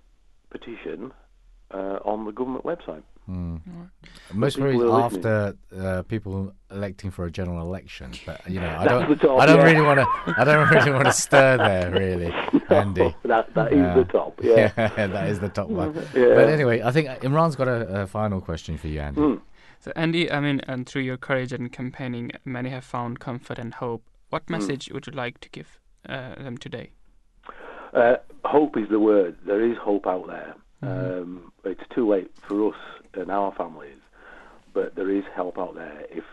petition 0.49 1.13
uh, 1.71 1.99
on 2.03 2.25
the 2.25 2.31
government 2.31 2.65
website. 2.65 3.03
Most 3.27 4.57
people 4.57 4.71
probably 4.71 4.87
are 4.89 5.01
after 5.01 5.57
uh, 5.77 6.01
people 6.03 6.53
electing 6.71 7.11
for 7.11 7.25
a 7.25 7.31
general 7.31 7.61
election, 7.61 8.11
but 8.25 8.41
you 8.49 8.59
know, 8.59 8.75
I 8.79 8.85
don't, 8.85 9.19
top, 9.19 9.39
I 9.39 9.45
don't 9.45 9.57
yeah. 9.59 9.63
really 9.63 9.81
want 9.81 9.99
to, 9.99 10.35
I 10.37 10.43
don't 10.43 10.69
really 10.69 10.91
want 10.91 11.05
to 11.05 11.11
stir 11.27 11.57
there, 11.57 11.91
really, 11.91 12.33
Andy. 12.69 13.15
that 13.23 13.53
that 13.53 13.71
is 13.71 13.77
Yeah. 13.79 13.93
the 13.95 14.03
top. 14.05 14.39
Yeah. 14.43 14.67
that 15.07 15.27
is 15.29 15.39
the 15.39 15.49
top 15.49 15.69
one. 15.69 15.93
Yeah. 16.13 16.35
But 16.35 16.49
anyway, 16.49 16.81
I 16.81 16.91
think 16.91 17.07
Imran's 17.21 17.55
got 17.55 17.67
a, 17.67 18.01
a 18.03 18.07
final 18.07 18.41
question 18.41 18.77
for 18.77 18.87
you, 18.87 18.99
Andy. 19.01 19.21
Hmm. 19.21 19.35
So, 19.79 19.91
Andy, 19.95 20.31
I 20.31 20.39
mean, 20.39 20.61
and 20.67 20.87
through 20.87 21.01
your 21.03 21.17
courage 21.17 21.51
and 21.53 21.71
campaigning, 21.71 22.31
many 22.45 22.69
have 22.69 22.83
found 22.85 23.19
comfort 23.19 23.59
and 23.59 23.73
hope. 23.73 24.03
What 24.29 24.43
Hmm. 24.47 24.53
message 24.53 24.89
would 24.91 25.07
you 25.07 25.13
like 25.13 25.39
to 25.41 25.49
give 25.49 25.79
uh, 26.09 26.35
them 26.35 26.57
today? 26.57 26.91
Uh, 27.93 28.15
hope 28.43 28.75
is 28.77 28.89
the 28.89 28.99
word. 28.99 29.37
There 29.45 29.61
is 29.63 29.77
hope 29.77 30.07
out 30.07 30.27
there. 30.27 30.55
Mm-hmm. 30.83 31.21
Um, 31.21 31.51
it's 31.63 31.83
too 31.95 32.09
late 32.09 32.29
for 32.41 32.69
us 32.69 32.75
and 33.15 33.31
our 33.31 33.53
families, 33.56 33.99
but 34.73 34.95
there 34.95 35.10
is 35.10 35.23
help 35.35 35.57
out 35.57 35.76
there. 35.76 36.06
If 36.10 36.23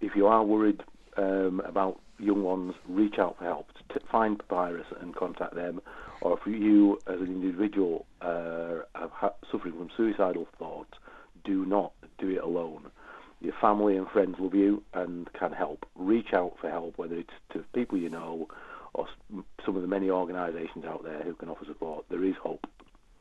if 0.00 0.12
you 0.14 0.26
are 0.26 0.44
worried 0.44 0.82
um, 1.16 1.60
about 1.64 2.00
young 2.18 2.42
ones, 2.42 2.74
reach 2.88 3.18
out 3.18 3.36
for 3.38 3.44
help. 3.44 3.66
Find 4.10 4.38
Papyrus 4.38 4.86
and 5.00 5.14
contact 5.14 5.54
them. 5.54 5.80
Or 6.20 6.38
if 6.38 6.46
you, 6.46 6.98
as 7.06 7.20
an 7.20 7.26
individual, 7.26 8.06
uh, 8.20 8.82
are 8.94 9.32
suffering 9.50 9.74
from 9.74 9.90
suicidal 9.96 10.46
thoughts, 10.58 10.94
do 11.44 11.64
not 11.64 11.92
do 12.18 12.30
it 12.30 12.42
alone. 12.42 12.90
Your 13.40 13.54
family 13.60 13.96
and 13.96 14.08
friends 14.08 14.36
love 14.38 14.54
you 14.54 14.82
and 14.94 15.32
can 15.32 15.52
help. 15.52 15.86
Reach 15.94 16.32
out 16.32 16.54
for 16.60 16.70
help, 16.70 16.98
whether 16.98 17.14
it's 17.14 17.30
to 17.52 17.64
people 17.72 17.98
you 17.98 18.08
know 18.08 18.48
or 18.94 19.06
some 19.64 19.76
of 19.76 19.82
the 19.82 19.88
many 19.88 20.10
organisations 20.10 20.84
out 20.84 21.04
there 21.04 21.22
who 21.22 21.34
can 21.34 21.48
offer 21.48 21.64
support. 21.66 22.04
There 22.10 22.24
is 22.24 22.34
hope. 22.42 22.66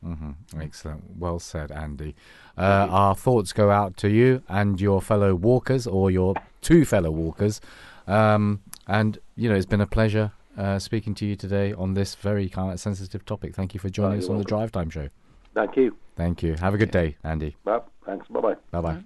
Mm-hmm. 0.05 0.61
Excellent. 0.61 1.17
Well 1.17 1.39
said, 1.39 1.71
Andy. 1.71 2.15
Uh, 2.57 2.87
our 2.89 3.15
thoughts 3.15 3.51
go 3.53 3.71
out 3.71 3.97
to 3.97 4.09
you 4.09 4.43
and 4.47 4.79
your 4.79 5.01
fellow 5.01 5.33
walkers, 5.35 5.87
or 5.87 6.11
your 6.11 6.35
two 6.61 6.85
fellow 6.85 7.11
walkers. 7.11 7.59
Um, 8.07 8.61
and 8.87 9.17
you 9.35 9.49
know, 9.49 9.55
it's 9.55 9.65
been 9.65 9.81
a 9.81 9.87
pleasure 9.87 10.31
uh, 10.57 10.79
speaking 10.79 11.13
to 11.15 11.25
you 11.25 11.35
today 11.35 11.73
on 11.73 11.93
this 11.93 12.15
very 12.15 12.47
kind 12.49 12.71
of 12.71 12.79
sensitive 12.79 13.25
topic. 13.25 13.55
Thank 13.55 13.73
you 13.73 13.79
for 13.79 13.89
joining 13.89 14.19
Oh, 14.19 14.23
us 14.23 14.29
on 14.29 14.37
the. 14.37 14.43
Drive 14.43 14.71
Time 14.71 14.89
Show. 14.89 15.09
Thank 15.53 15.75
you. 15.75 15.97
Thank 16.15 16.41
you. 16.43 16.55
Have 16.55 16.73
a 16.73 16.77
good 16.77 16.91
day, 16.91 17.17
Andy. 17.23 17.55
Well, 17.65 17.89
thanks. 18.05 18.27
Bye 18.27 18.39
bye. 18.41 18.55
Bye 18.71 18.81
bye. 18.81 19.03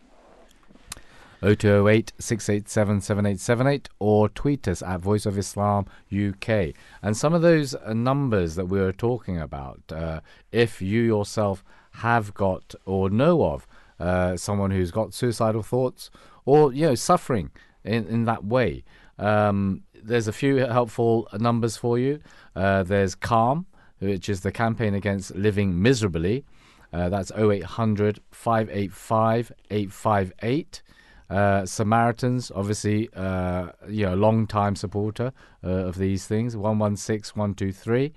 0208 1.41 2.13
687 2.19 3.01
7878 3.01 3.89
or 3.99 4.29
tweet 4.29 4.67
us 4.67 4.83
at 4.83 5.01
Voice 5.01 5.25
of 5.25 5.37
Islam 5.37 5.85
UK. 6.13 6.73
And 7.01 7.17
some 7.17 7.33
of 7.33 7.41
those 7.41 7.73
uh, 7.73 7.93
numbers 7.93 8.55
that 8.55 8.67
we 8.67 8.79
were 8.79 8.93
talking 8.93 9.39
about, 9.39 9.81
uh, 9.91 10.21
if 10.51 10.81
you 10.81 11.01
yourself 11.01 11.63
have 11.95 12.33
got 12.33 12.75
or 12.85 13.09
know 13.09 13.43
of 13.43 13.67
uh, 13.99 14.37
someone 14.37 14.71
who's 14.71 14.91
got 14.91 15.13
suicidal 15.13 15.63
thoughts 15.63 16.09
or 16.45 16.73
you 16.73 16.85
know 16.85 16.95
suffering 16.95 17.49
in, 17.83 18.05
in 18.07 18.25
that 18.25 18.45
way, 18.45 18.83
um, 19.17 19.83
there's 20.03 20.27
a 20.27 20.33
few 20.33 20.57
helpful 20.57 21.27
numbers 21.33 21.75
for 21.75 21.97
you. 21.97 22.19
Uh, 22.55 22.83
there's 22.83 23.15
Calm, 23.15 23.65
which 23.99 24.29
is 24.29 24.41
the 24.41 24.51
campaign 24.51 24.93
against 24.93 25.35
living 25.35 25.81
miserably. 25.81 26.43
Uh, 26.93 27.09
that's 27.09 27.31
0800 27.31 28.19
585 28.31 29.51
858. 29.69 30.81
Uh, 31.31 31.65
Samaritans, 31.65 32.51
obviously, 32.53 33.09
uh, 33.15 33.69
you 33.87 34.05
know, 34.05 34.15
long 34.15 34.45
time 34.47 34.75
supporter 34.75 35.31
uh, 35.63 35.69
of 35.69 35.97
these 35.97 36.27
things. 36.27 36.57
One 36.57 36.77
one 36.77 36.97
six 36.97 37.35
one 37.35 37.53
two 37.53 37.71
three. 37.71 38.13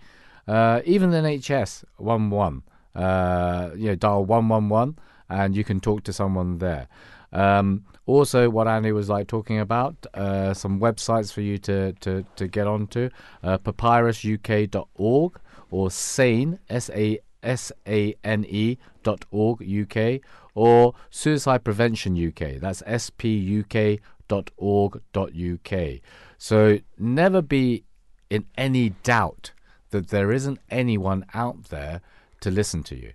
Uh, 0.49 0.81
even 0.85 1.11
NHS 1.11 1.85
one 1.97 2.29
one, 2.31 2.65
uh, 2.97 3.71
you 3.77 3.87
know, 3.87 3.95
dial 3.95 4.25
one 4.25 4.49
one 4.49 4.69
one, 4.69 4.99
and 5.29 5.55
you 5.57 5.63
can 5.63 5.79
talk 5.79 6.03
to 6.05 6.13
someone 6.13 6.59
there. 6.59 6.89
Um, 7.33 7.85
also, 8.07 8.51
what 8.51 8.67
Andy 8.67 8.91
was 8.91 9.09
like 9.09 9.29
talking 9.29 9.61
about, 9.61 9.95
uh, 10.15 10.53
some 10.53 10.81
websites 10.81 11.33
for 11.33 11.41
you 11.41 11.57
to 11.59 11.93
to, 11.93 12.25
to 12.35 12.49
get 12.49 12.67
onto, 12.67 13.11
papyrusuk.org 13.45 15.41
or 15.71 15.91
sane 15.91 16.59
s 16.69 16.91
a 16.91 17.21
s 17.45 17.71
a 17.87 18.15
n 18.25 18.45
e 18.49 18.79
dot 19.03 19.25
org 19.31 19.63
uk 19.63 20.21
or 20.55 20.95
suicide 21.11 21.63
prevention 21.63 22.17
uk. 22.17 22.61
That's 22.61 22.83
s 22.87 23.11
p 23.11 23.37
u 23.37 23.63
k 23.65 24.01
dot 24.27 24.51
org 24.57 25.03
dot 25.13 25.31
uk. 25.35 26.01
So 26.39 26.79
never 26.99 27.43
be 27.43 27.85
in 28.31 28.47
any 28.57 28.91
doubt 29.03 29.53
that 29.91 30.09
there 30.09 30.33
isn't 30.33 30.59
anyone 30.71 31.25
out 31.35 31.65
there 31.65 32.01
to 32.41 32.51
listen 32.51 32.83
to 32.85 32.97
you. 32.97 33.13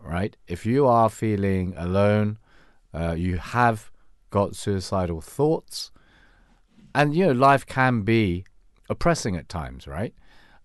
Right? 0.00 0.36
If 0.46 0.64
you 0.64 0.86
are 0.86 1.08
feeling 1.08 1.74
alone, 1.76 2.38
uh, 2.94 3.14
you 3.18 3.38
have 3.38 3.90
got 4.30 4.54
suicidal 4.54 5.20
thoughts, 5.20 5.90
and 6.94 7.14
you 7.14 7.26
know 7.26 7.32
life 7.32 7.66
can 7.66 8.02
be 8.02 8.44
oppressing 8.88 9.36
at 9.36 9.48
times, 9.48 9.86
right? 9.86 10.14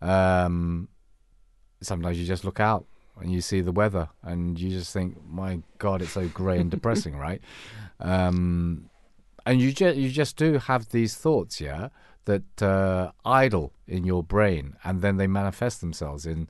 Um, 0.01 0.89
sometimes 1.81 2.19
you 2.19 2.25
just 2.25 2.45
look 2.45 2.59
out 2.59 2.85
and 3.19 3.31
you 3.31 3.41
see 3.41 3.61
the 3.61 3.71
weather, 3.71 4.09
and 4.23 4.59
you 4.59 4.69
just 4.69 4.91
think, 4.91 5.17
"My 5.27 5.61
God, 5.77 6.01
it's 6.01 6.11
so 6.11 6.27
grey 6.27 6.59
and 6.59 6.69
depressing," 6.71 7.15
right? 7.17 7.41
Um, 7.99 8.89
and 9.45 9.61
you 9.61 9.71
just 9.71 9.97
you 9.97 10.09
just 10.09 10.35
do 10.37 10.57
have 10.57 10.89
these 10.89 11.15
thoughts, 11.15 11.61
yeah, 11.61 11.89
that 12.25 12.61
uh, 12.61 13.11
idle 13.23 13.73
in 13.87 14.03
your 14.03 14.23
brain, 14.23 14.75
and 14.83 15.01
then 15.01 15.17
they 15.17 15.27
manifest 15.27 15.81
themselves 15.81 16.25
in 16.25 16.47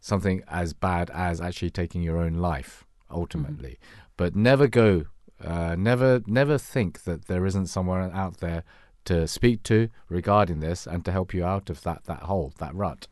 something 0.00 0.42
as 0.48 0.72
bad 0.72 1.10
as 1.10 1.40
actually 1.40 1.70
taking 1.70 2.02
your 2.02 2.18
own 2.18 2.34
life 2.34 2.84
ultimately. 3.10 3.70
Mm-hmm. 3.70 4.10
But 4.16 4.36
never 4.36 4.68
go, 4.68 5.06
uh, 5.42 5.76
never 5.76 6.22
never 6.26 6.58
think 6.58 7.04
that 7.04 7.26
there 7.26 7.44
isn't 7.44 7.66
someone 7.66 8.10
out 8.12 8.38
there 8.38 8.62
to 9.04 9.26
speak 9.28 9.62
to 9.64 9.88
regarding 10.08 10.60
this 10.60 10.86
and 10.86 11.04
to 11.04 11.12
help 11.12 11.34
you 11.34 11.44
out 11.44 11.68
of 11.70 11.82
that 11.82 12.04
that 12.04 12.22
hole, 12.22 12.52
that 12.58 12.74
rut. 12.74 13.08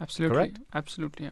Absolutely, 0.00 0.34
Correct? 0.36 0.58
absolutely. 0.74 1.30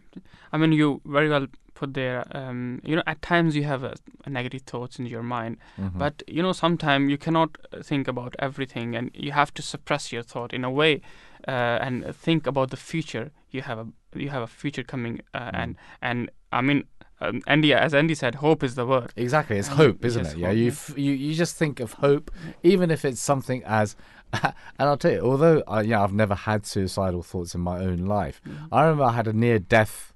I 0.53 0.57
mean, 0.59 0.73
you 0.73 1.01
very 1.07 1.29
well 1.29 1.47
put 1.75 1.95
there. 1.95 2.25
Um, 2.37 2.81
you 2.85 2.97
know, 2.97 3.03
at 3.07 3.23
times 3.23 3.57
you 3.57 3.65
have 3.65 3.83
a, 3.85 3.95
a 4.27 4.31
negative 4.31 4.63
thoughts 4.63 4.99
in 4.99 5.07
your 5.07 5.23
mind, 5.23 5.57
Mhm. 5.79 5.97
but 5.99 6.23
you 6.27 6.43
know, 6.43 6.53
sometimes 6.53 7.11
you 7.11 7.17
cannot 7.19 7.57
uh, 7.73 7.83
think 7.83 8.09
about 8.09 8.35
everything, 8.39 8.95
and 8.97 9.11
you 9.15 9.33
have 9.33 9.53
to 9.55 9.63
suppress 9.63 10.13
your 10.13 10.23
thought 10.23 10.53
in 10.53 10.65
a 10.65 10.71
way, 10.71 11.01
uh, 11.47 11.79
and 11.81 12.15
think 12.15 12.47
about 12.47 12.71
the 12.71 12.77
future. 12.77 13.31
You 13.51 13.63
have 13.63 13.79
a 13.79 13.87
you 14.15 14.29
have 14.31 14.43
a 14.43 14.47
future 14.47 14.83
coming, 14.85 15.21
uh, 15.35 15.51
and 15.55 15.77
and 16.03 16.31
I 16.53 16.61
mean, 16.63 16.85
um, 17.21 17.41
Andy, 17.47 17.73
as 17.75 17.95
Andy 17.95 18.15
said, 18.15 18.35
hope 18.37 18.63
is 18.63 18.75
the 18.75 18.85
word. 18.87 19.13
Exactly, 19.17 19.57
it's 19.59 19.69
hope, 19.69 20.05
isn't 20.05 20.27
it? 20.27 20.37
Yeah, 20.37 20.49
hope, 20.49 20.57
you, 20.57 20.69
f- 20.69 20.95
you 20.99 21.13
you 21.13 21.35
just 21.35 21.57
think 21.57 21.81
of 21.81 21.93
hope, 21.95 22.31
even 22.63 22.91
if 22.91 23.05
it's 23.05 23.21
something 23.23 23.63
as, 23.65 23.97
and 24.43 24.53
I'll 24.79 24.97
tell 24.97 25.13
you, 25.13 25.21
although 25.21 25.63
I, 25.67 25.83
yeah, 25.83 26.03
I've 26.03 26.13
never 26.13 26.35
had 26.35 26.67
suicidal 26.67 27.23
thoughts 27.23 27.55
in 27.55 27.61
my 27.61 27.79
own 27.81 27.99
life. 28.07 28.41
I 28.71 28.83
remember 28.83 29.05
I 29.05 29.13
had 29.13 29.27
a 29.27 29.33
near 29.33 29.59
death 29.59 30.13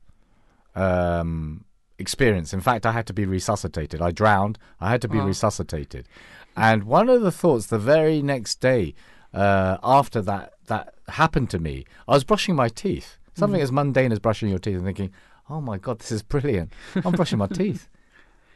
um, 0.74 1.64
experience. 1.98 2.52
In 2.52 2.60
fact, 2.60 2.86
I 2.86 2.93
had 2.93 3.06
to 3.06 3.12
be 3.12 3.24
resuscitated. 3.24 4.01
I 4.02 4.10
drowned. 4.10 4.59
I 4.80 4.90
had 4.90 5.02
to 5.02 5.09
be 5.09 5.18
Oh. 5.20 5.24
resuscitated, 5.26 6.09
and 6.56 6.84
one 6.84 7.09
of 7.09 7.22
the 7.22 7.32
thoughts 7.32 7.66
the 7.66 7.78
very 7.78 8.22
next 8.22 8.60
day 8.60 8.94
uh, 9.34 9.78
after 9.82 10.20
that 10.20 10.52
that 10.66 10.94
happened 11.09 11.48
to 11.51 11.59
me, 11.59 11.84
I 12.06 12.12
was 12.12 12.24
brushing 12.24 12.55
my 12.55 12.68
teeth. 12.68 13.16
Something 13.34 13.60
Mhm. 13.60 13.64
as 13.64 13.72
mundane 13.72 14.12
as 14.12 14.18
brushing 14.18 14.51
your 14.51 14.59
teeth 14.59 14.76
and 14.76 14.84
thinking, 14.84 15.10
"Oh 15.48 15.60
my 15.62 15.78
god, 15.78 16.01
this 16.01 16.12
is 16.12 16.22
brilliant! 16.22 16.72
I'm 17.05 17.12
brushing 17.12 17.39
my 17.39 17.47
teeth." 17.47 17.89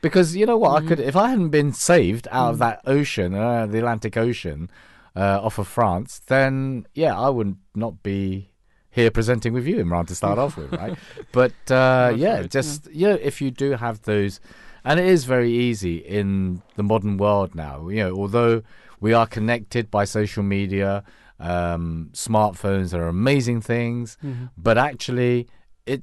Because 0.02 0.36
you 0.36 0.44
know 0.46 0.58
what, 0.58 0.80
I 0.80 0.86
could 0.86 1.00
if 1.00 1.16
I 1.16 1.30
hadn't 1.30 1.48
been 1.48 1.72
saved 1.72 2.28
out 2.30 2.50
of 2.50 2.58
that 2.58 2.80
ocean, 2.84 3.34
uh, 3.34 3.66
the 3.66 3.78
Atlantic 3.78 4.16
Ocean, 4.18 4.70
uh, 5.16 5.40
off 5.42 5.58
of 5.58 5.66
France, 5.68 6.20
then 6.26 6.86
yeah, 6.94 7.18
I 7.18 7.28
would 7.30 7.56
not 7.74 8.02
be 8.02 8.50
here 8.90 9.10
presenting 9.10 9.52
with 9.52 9.66
you, 9.66 9.76
Imran, 9.84 10.06
to 10.08 10.14
start 10.14 10.38
off 10.38 10.56
with, 10.56 10.72
right? 10.72 10.96
But 11.32 11.52
uh, 11.70 12.12
yeah, 12.16 12.40
right, 12.40 12.50
just 12.50 12.88
you 12.92 13.08
know, 13.08 13.18
if 13.30 13.40
you 13.42 13.50
do 13.50 13.72
have 13.72 14.02
those, 14.02 14.40
and 14.84 15.00
it 15.00 15.06
is 15.06 15.24
very 15.24 15.50
easy 15.52 15.96
in 15.96 16.62
the 16.76 16.82
modern 16.82 17.16
world 17.18 17.54
now. 17.54 17.88
You 17.88 18.04
know, 18.04 18.12
although 18.16 18.62
we 19.00 19.12
are 19.12 19.26
connected 19.26 19.90
by 19.90 20.04
social 20.06 20.42
media, 20.42 21.02
um, 21.40 22.10
smartphones 22.12 22.94
are 22.94 23.08
amazing 23.08 23.60
things, 23.60 24.16
Mhm. 24.24 24.50
but 24.56 24.78
actually, 24.78 25.46
it 25.86 26.02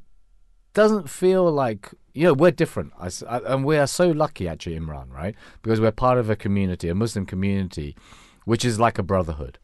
doesn't 0.73 1.10
feel 1.10 1.52
like 1.52 1.90
you 2.14 2.23
know 2.26 2.34
we're 2.34 2.52
different 2.64 2.91
I 2.99 3.07
I- 3.35 3.53
and 3.53 3.65
we 3.65 3.76
are 3.77 3.88
so 3.88 4.06
lucky 4.11 4.48
actually 4.48 4.77
imran 4.80 5.07
right 5.11 5.35
because 5.64 5.80
we're 5.81 5.91
part 5.91 6.18
of 6.19 6.30
a 6.30 6.35
community 6.35 6.88
a 6.90 6.95
muslim 6.95 7.26
community 7.26 7.95
which 8.45 8.65
is 8.65 8.80
like 8.80 8.98
a 8.98 9.03
brotherhood 9.03 9.57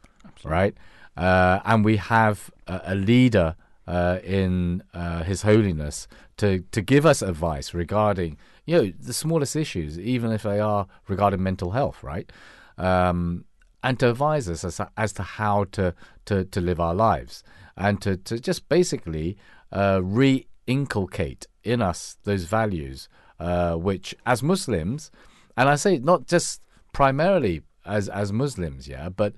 right? 0.44 0.76
Uh, 1.18 1.60
and 1.66 1.84
we 1.84 1.98
have 1.98 2.50
a, 2.68 2.82
a 2.86 2.96
leader 2.96 3.56
uh, 3.88 4.20
in 4.24 4.84
uh, 4.94 5.24
his 5.24 5.42
holiness 5.42 6.08
to 6.38 6.60
to 6.72 6.82
give 6.82 7.06
us 7.06 7.22
advice 7.22 7.74
regarding 7.74 8.38
you 8.66 8.78
know 8.78 8.94
the 9.00 9.14
smallest 9.14 9.56
issues 9.56 10.00
even 10.00 10.32
if 10.32 10.44
they 10.44 10.60
are 10.60 10.88
regarding 11.08 11.42
mental 11.42 11.72
health 11.72 12.04
right? 12.04 12.32
Um, 12.78 13.46
and 13.82 13.98
to 14.00 14.10
advise 14.10 14.50
us 14.50 14.64
as, 14.64 14.82
as 14.98 15.14
to 15.14 15.24
how 15.24 15.64
to, 15.72 15.96
to, 16.26 16.44
to 16.44 16.60
live 16.62 16.82
our 16.82 16.94
lives 16.94 17.44
and 17.78 18.02
to, 18.02 18.18
to 18.18 18.38
just 18.38 18.68
basically 18.68 19.38
uh, 19.72 20.02
re-inculcate 20.04 21.48
in 21.64 21.82
us 21.82 22.18
those 22.26 22.44
values 22.44 23.08
uh, 23.40 23.76
which 23.76 24.14
as 24.26 24.44
Muslims 24.44 25.12
and 25.56 25.70
I 25.70 25.76
say 25.76 25.98
not 25.98 26.28
just 26.28 26.62
primarily 26.92 27.64
as 27.86 28.10
as 28.10 28.32
Muslims 28.32 28.88
yeah? 28.88 29.10
But 29.10 29.34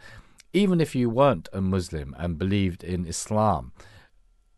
even 0.54 0.82
if 0.82 0.96
you 0.96 1.10
weren't 1.10 1.50
a 1.54 1.62
Muslim 1.62 2.16
and 2.18 2.38
believed 2.38 2.84
in 2.84 3.06
Islam 3.06 3.72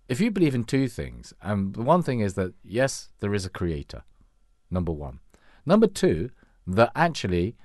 if 0.07 0.19
you 0.19 0.31
believe 0.31 0.55
in 0.55 0.64
two 0.64 0.88
things 0.88 1.34
and 1.41 1.76
the 1.76 1.81
one 1.81 2.03
thing 2.03 2.19
is 2.19 2.34
that 2.34 2.53
yes 2.64 3.10
there 3.19 3.34
is 3.34 3.45
a 3.45 3.49
creator 3.49 4.03
number 4.69 4.91
1 4.91 5.19
number 5.65 5.88
2 5.88 6.30
that 6.68 6.91
actually 6.95 7.55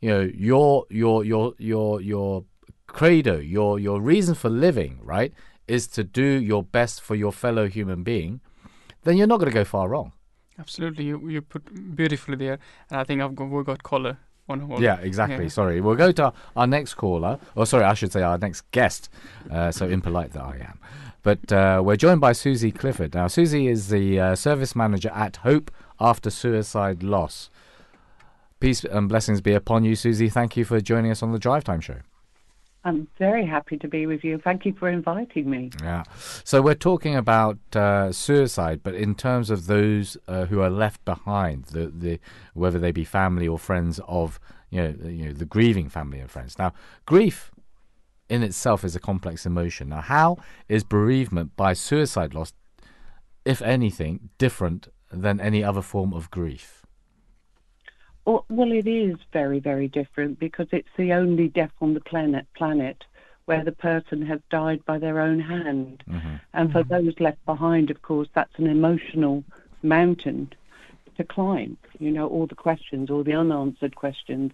you 0.00 0.10
know 0.10 0.30
your 0.34 0.84
your 0.90 1.24
your 1.24 1.54
your 1.58 2.00
your 2.00 2.44
credo 2.86 3.38
your 3.38 3.78
your 3.78 4.00
reason 4.00 4.34
for 4.34 4.50
living 4.50 4.98
right 5.02 5.32
is 5.66 5.86
to 5.86 6.02
do 6.04 6.24
your 6.24 6.62
best 6.62 7.00
for 7.00 7.14
your 7.14 7.32
fellow 7.32 7.68
human 7.68 8.02
being 8.02 8.40
then 9.04 9.16
you're 9.16 9.26
not 9.26 9.38
going 9.38 9.50
to 9.50 9.54
go 9.54 9.64
far 9.64 9.88
wrong. 9.88 10.12
Absolutely, 10.58 11.04
you 11.04 11.28
you 11.28 11.40
put 11.40 11.62
beautifully 11.96 12.36
there, 12.36 12.58
and 12.90 13.00
I 13.00 13.04
think 13.04 13.22
I've 13.22 13.34
got 13.36 13.48
we 13.48 13.62
got 13.62 13.82
caller 13.82 14.18
on 14.48 14.60
hold. 14.60 14.80
yeah 14.80 14.98
exactly. 15.00 15.44
Yeah. 15.44 15.50
sorry. 15.50 15.80
We'll 15.80 15.96
go 15.96 16.12
to 16.12 16.24
our, 16.24 16.32
our 16.56 16.66
next 16.66 16.94
caller. 16.94 17.38
Or 17.54 17.66
sorry 17.66 17.84
i 17.84 17.94
should 17.94 18.12
say 18.12 18.22
our 18.22 18.38
next 18.38 18.70
guest 18.70 19.08
uh, 19.50 19.70
so 19.70 19.86
impolite 19.86 20.32
that 20.32 20.42
i 20.42 20.56
am. 20.56 20.78
But 21.22 21.52
uh, 21.52 21.82
we're 21.84 21.96
joined 21.96 22.20
by 22.20 22.32
susie 22.32 22.72
clifford. 22.72 23.14
Now 23.14 23.26
susie 23.28 23.68
is 23.68 23.88
the 23.88 24.20
uh, 24.20 24.34
service 24.34 24.74
manager 24.74 25.10
at 25.14 25.36
hope 25.36 25.70
after 26.00 26.30
suicide 26.30 27.02
loss. 27.02 27.50
Peace 28.60 28.84
and 28.84 29.08
blessings 29.08 29.40
be 29.40 29.52
upon 29.52 29.84
you 29.84 29.94
susie. 29.94 30.28
Thank 30.28 30.56
you 30.56 30.64
for 30.64 30.80
joining 30.80 31.10
us 31.10 31.22
on 31.22 31.32
the 31.32 31.38
drive 31.38 31.64
time 31.64 31.80
show 31.80 31.98
I'm 32.84 33.08
very 33.18 33.44
happy 33.44 33.76
to 33.78 33.88
be 33.88 34.06
with 34.06 34.24
you. 34.24 34.38
Thank 34.38 34.64
you 34.64 34.72
for 34.72 34.88
inviting 34.88 35.50
me. 35.50 35.70
Yeah. 35.82 36.04
So 36.44 36.62
we're 36.62 36.74
talking 36.74 37.16
about 37.16 37.58
uh, 37.74 38.12
suicide, 38.12 38.80
but 38.82 38.94
in 38.94 39.14
terms 39.14 39.50
of 39.50 39.66
those 39.66 40.16
uh, 40.28 40.46
who 40.46 40.60
are 40.60 40.70
left 40.70 41.04
behind, 41.04 41.66
the, 41.66 41.88
the 41.88 42.20
whether 42.54 42.78
they 42.78 42.92
be 42.92 43.04
family 43.04 43.48
or 43.48 43.58
friends 43.58 44.00
of 44.06 44.38
you 44.70 44.82
know 44.82 44.94
you 45.08 45.26
know 45.26 45.32
the 45.32 45.44
grieving 45.44 45.88
family 45.88 46.20
and 46.20 46.30
friends. 46.30 46.58
Now, 46.58 46.72
grief 47.04 47.50
in 48.28 48.42
itself 48.42 48.84
is 48.84 48.94
a 48.94 49.00
complex 49.00 49.44
emotion. 49.44 49.88
Now, 49.88 50.00
how 50.02 50.36
is 50.68 50.84
bereavement 50.84 51.56
by 51.56 51.72
suicide 51.72 52.34
loss, 52.34 52.52
if 53.44 53.60
anything, 53.62 54.30
different 54.38 54.88
than 55.10 55.40
any 55.40 55.64
other 55.64 55.82
form 55.82 56.12
of 56.12 56.30
grief? 56.30 56.77
Well, 58.28 58.44
well, 58.50 58.72
it 58.72 58.86
is 58.86 59.16
very, 59.32 59.58
very 59.58 59.88
different 59.88 60.38
because 60.38 60.66
it's 60.70 60.94
the 60.98 61.14
only 61.14 61.48
death 61.48 61.72
on 61.80 61.94
the 61.94 62.00
planet 62.00 62.46
planet 62.54 63.04
where 63.46 63.64
the 63.64 63.72
person 63.72 64.20
has 64.20 64.38
died 64.50 64.84
by 64.84 64.98
their 64.98 65.18
own 65.18 65.40
hand. 65.40 66.04
Mm-hmm. 66.06 66.34
And 66.52 66.70
for 66.70 66.84
mm-hmm. 66.84 67.06
those 67.06 67.14
left 67.20 67.42
behind, 67.46 67.90
of 67.90 68.02
course, 68.02 68.28
that's 68.34 68.58
an 68.58 68.66
emotional 68.66 69.44
mountain 69.82 70.52
to 71.16 71.24
climb. 71.24 71.78
You 71.98 72.10
know, 72.10 72.28
all 72.28 72.46
the 72.46 72.54
questions, 72.54 73.08
all 73.08 73.24
the 73.24 73.32
unanswered 73.32 73.96
questions, 73.96 74.52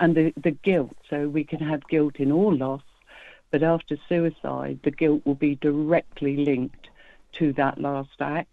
and 0.00 0.16
the, 0.16 0.32
the 0.36 0.50
guilt. 0.50 0.96
So 1.08 1.28
we 1.28 1.44
can 1.44 1.60
have 1.60 1.86
guilt 1.86 2.16
in 2.16 2.32
all 2.32 2.52
loss, 2.52 2.82
but 3.52 3.62
after 3.62 3.96
suicide, 4.08 4.80
the 4.82 4.90
guilt 4.90 5.24
will 5.24 5.36
be 5.36 5.54
directly 5.54 6.38
linked 6.38 6.88
to 7.34 7.52
that 7.52 7.80
last 7.80 8.20
act. 8.20 8.48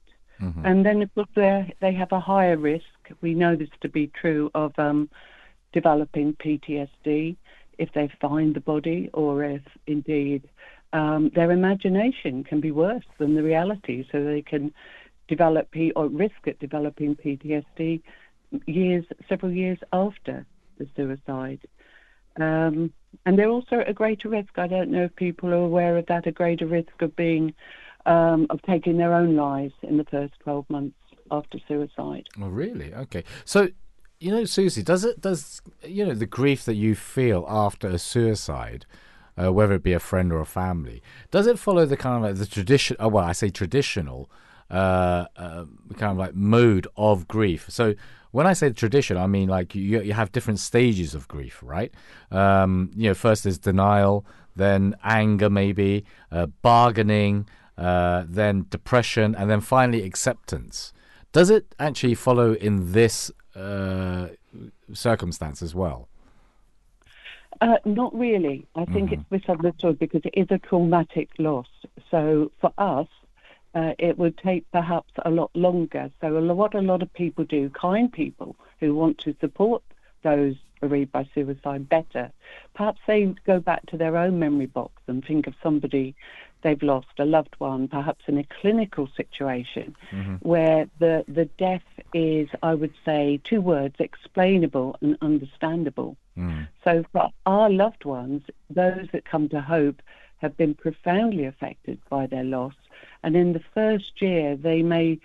And 0.65 0.85
then, 0.85 1.01
of 1.01 1.13
course, 1.15 1.27
they 1.35 1.73
they 1.81 1.93
have 1.93 2.11
a 2.11 2.19
higher 2.19 2.57
risk. 2.57 2.85
We 3.21 3.33
know 3.33 3.55
this 3.55 3.69
to 3.81 3.89
be 3.89 4.07
true 4.07 4.49
of 4.55 4.77
um, 4.77 5.09
developing 5.73 6.33
PTSD 6.33 7.35
if 7.77 7.91
they 7.93 8.09
find 8.19 8.55
the 8.55 8.59
body, 8.59 9.09
or 9.13 9.43
if 9.43 9.61
indeed 9.87 10.47
um, 10.93 11.31
their 11.35 11.51
imagination 11.51 12.43
can 12.43 12.59
be 12.59 12.71
worse 12.71 13.05
than 13.17 13.35
the 13.35 13.43
reality, 13.43 14.05
so 14.11 14.23
they 14.23 14.41
can 14.41 14.73
develop 15.27 15.71
P- 15.71 15.93
or 15.95 16.07
risk 16.07 16.47
at 16.47 16.59
developing 16.59 17.15
PTSD 17.15 18.01
years, 18.65 19.05
several 19.27 19.51
years 19.51 19.77
after 19.93 20.45
the 20.77 20.87
suicide. 20.95 21.59
Um, 22.39 22.91
and 23.25 23.37
they're 23.37 23.49
also 23.49 23.79
at 23.79 23.89
a 23.89 23.93
greater 23.93 24.29
risk. 24.29 24.57
I 24.57 24.67
don't 24.67 24.91
know 24.91 25.05
if 25.05 25.15
people 25.15 25.49
are 25.49 25.65
aware 25.65 25.97
of 25.97 26.05
that, 26.07 26.27
a 26.27 26.31
greater 26.31 26.65
risk 26.65 27.01
of 27.01 27.15
being 27.15 27.53
um, 28.09 28.47
of 28.49 28.61
taking 28.63 28.97
their 28.97 29.13
own 29.13 29.35
lives 29.35 29.73
in 29.83 29.97
the 29.97 30.03
first 30.05 30.33
12 30.39 30.69
months 30.69 30.97
after 31.31 31.59
suicide. 31.67 32.27
Oh, 32.41 32.47
really? 32.47 32.93
Okay. 32.93 33.23
So, 33.45 33.69
you 34.19 34.31
know, 34.31 34.45
Susie, 34.45 34.83
does 34.83 35.05
it 35.05 35.21
does 35.21 35.61
you 35.85 36.05
know 36.05 36.15
the 36.15 36.25
grief 36.25 36.65
that 36.65 36.73
you 36.75 36.95
feel 36.95 37.45
after 37.47 37.87
a 37.87 37.99
suicide? 37.99 38.85
Uh, 39.41 39.53
whether 39.53 39.75
it 39.75 39.83
be 39.83 39.93
a 39.93 39.99
friend 39.99 40.33
or 40.33 40.41
a 40.41 40.45
family, 40.45 41.01
does 41.31 41.47
it 41.47 41.57
follow 41.57 41.85
the 41.85 41.95
kind 41.95 42.17
of 42.17 42.29
like 42.29 42.37
the 42.37 42.45
tradition? 42.45 42.97
Oh, 42.99 43.07
well, 43.07 43.23
I 43.23 43.31
say 43.31 43.49
traditional, 43.49 44.29
uh, 44.69 45.27
uh, 45.37 45.63
kind 45.95 46.11
of 46.11 46.17
like 46.17 46.35
mode 46.35 46.87
of 46.97 47.25
grief. 47.25 47.65
So 47.69 47.93
when 48.31 48.45
I 48.45 48.51
say 48.51 48.71
tradition, 48.71 49.15
I 49.15 49.27
mean 49.27 49.47
like 49.47 49.75
you 49.75 50.01
you 50.01 50.11
have 50.11 50.33
different 50.33 50.59
stages 50.59 51.15
of 51.15 51.29
grief, 51.29 51.61
right? 51.63 51.93
Um, 52.31 52.91
you 52.97 53.07
know, 53.07 53.13
first 53.13 53.45
is 53.45 53.57
denial, 53.57 54.25
then 54.57 54.95
anger, 55.05 55.49
maybe 55.49 56.03
uh, 56.33 56.47
bargaining, 56.61 57.47
uh, 57.79 58.25
then 58.27 58.65
depression, 58.69 59.35
and 59.35 59.49
then 59.49 59.61
finally 59.61 60.03
acceptance. 60.03 60.93
Does 61.31 61.49
it 61.49 61.65
actually 61.79 62.15
follow 62.15 62.53
in 62.53 62.91
this 62.91 63.31
uh, 63.55 64.27
circumstance 64.93 65.61
as 65.61 65.73
well? 65.73 66.07
Uh, 67.61 67.77
not 67.85 68.13
really. 68.15 68.65
I 68.75 68.85
think 68.85 69.09
Mhm. 69.09 69.13
it's 69.13 69.31
misunderstood 69.31 69.99
because 69.99 70.21
it 70.23 70.33
is 70.33 70.47
a 70.49 70.59
traumatic 70.59 71.29
loss. 71.37 71.69
So 72.11 72.51
for 72.61 72.71
us, 72.77 73.07
uh, 73.75 73.93
it 73.99 74.17
would 74.17 74.37
take 74.37 74.63
perhaps 74.71 75.13
a 75.25 75.29
lot 75.29 75.51
longer. 75.53 76.09
So 76.21 76.37
a 76.37 76.53
what 76.53 76.73
a 76.73 76.81
lot 76.81 77.01
of 77.01 77.13
people 77.13 77.45
do, 77.45 77.69
kind 77.69 78.11
people 78.11 78.55
who 78.79 78.95
want 78.95 79.17
to 79.19 79.35
support 79.39 79.83
those 80.23 80.55
bereaved 80.79 81.11
by 81.11 81.27
suicide 81.33 81.89
better, 81.89 82.31
perhaps 82.73 82.99
they 83.07 83.33
go 83.45 83.59
back 83.59 83.85
to 83.87 83.97
their 83.97 84.17
own 84.17 84.39
memory 84.39 84.65
box 84.65 85.01
and 85.07 85.23
think 85.25 85.47
of 85.47 85.53
somebody 85.61 86.15
they've 86.61 86.83
lost, 86.83 87.07
a 87.17 87.25
loved 87.25 87.55
one, 87.59 87.87
perhaps 87.87 88.25
in 88.27 88.37
a 88.37 88.43
clinical 88.61 89.07
situation 89.15 89.95
mm-hmm. 90.11 90.35
where 90.35 90.89
the, 90.99 91.23
the 91.27 91.45
death 91.45 91.83
is, 92.13 92.49
I 92.61 92.73
would 92.73 92.93
say, 93.05 93.39
two 93.43 93.61
words, 93.61 93.95
explainable 93.99 94.97
and 95.01 95.17
understandable. 95.21 96.17
Mm. 96.37 96.67
So 96.83 97.03
for 97.11 97.29
our 97.45 97.69
loved 97.69 98.05
ones, 98.05 98.43
those 98.69 99.07
that 99.13 99.25
come 99.25 99.49
to 99.49 99.61
Hope 99.61 100.01
have 100.37 100.55
been 100.57 100.73
profoundly 100.73 101.45
affected 101.45 101.99
by 102.09 102.25
their 102.25 102.43
loss. 102.43 102.73
And 103.23 103.35
in 103.35 103.53
the 103.53 103.63
first 103.73 104.21
year, 104.21 104.55
they 104.55 104.81
may 104.81 105.19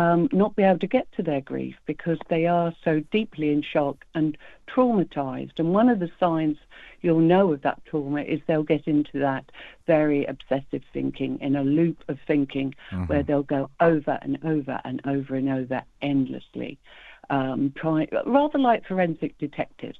um, 0.00 0.28
not 0.32 0.56
be 0.56 0.62
able 0.62 0.78
to 0.78 0.86
get 0.86 1.12
to 1.12 1.22
their 1.22 1.42
grief 1.42 1.74
because 1.84 2.18
they 2.30 2.46
are 2.46 2.72
so 2.84 3.00
deeply 3.12 3.50
in 3.50 3.62
shock 3.62 4.06
and 4.14 4.38
traumatized. 4.66 5.58
And 5.58 5.74
one 5.74 5.90
of 5.90 6.00
the 6.00 6.10
signs 6.18 6.56
you'll 7.02 7.20
know 7.20 7.52
of 7.52 7.62
that 7.62 7.84
trauma 7.84 8.22
is 8.22 8.40
they'll 8.46 8.62
get 8.62 8.86
into 8.86 9.18
that 9.18 9.44
very 9.86 10.24
obsessive 10.24 10.82
thinking, 10.92 11.38
in 11.40 11.54
a 11.54 11.62
loop 11.62 12.02
of 12.08 12.18
thinking 12.26 12.74
where 13.08 13.22
they'll 13.22 13.42
go 13.42 13.68
over 13.80 14.18
and 14.22 14.38
over 14.44 14.80
and 14.84 15.02
over 15.06 15.34
and 15.34 15.48
over 15.50 15.82
endlessly. 16.00 16.78
Um, 17.28 17.72
try, 17.76 18.08
rather 18.26 18.58
like 18.58 18.86
forensic 18.86 19.36
detectives, 19.38 19.98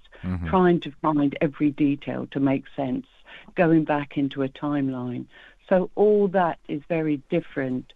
trying 0.49 0.81
to 0.81 0.93
find 1.03 1.37
every 1.41 1.71
detail 1.71 2.27
to 2.33 2.41
make 2.41 2.65
sense, 2.75 3.07
going 3.55 3.85
back 3.85 4.17
into 4.17 4.43
a 4.43 4.49
timeline. 4.49 5.27
So 5.69 5.91
all 5.95 6.27
that 6.29 6.59
is 6.69 6.83
very 6.89 7.23
different 7.31 7.93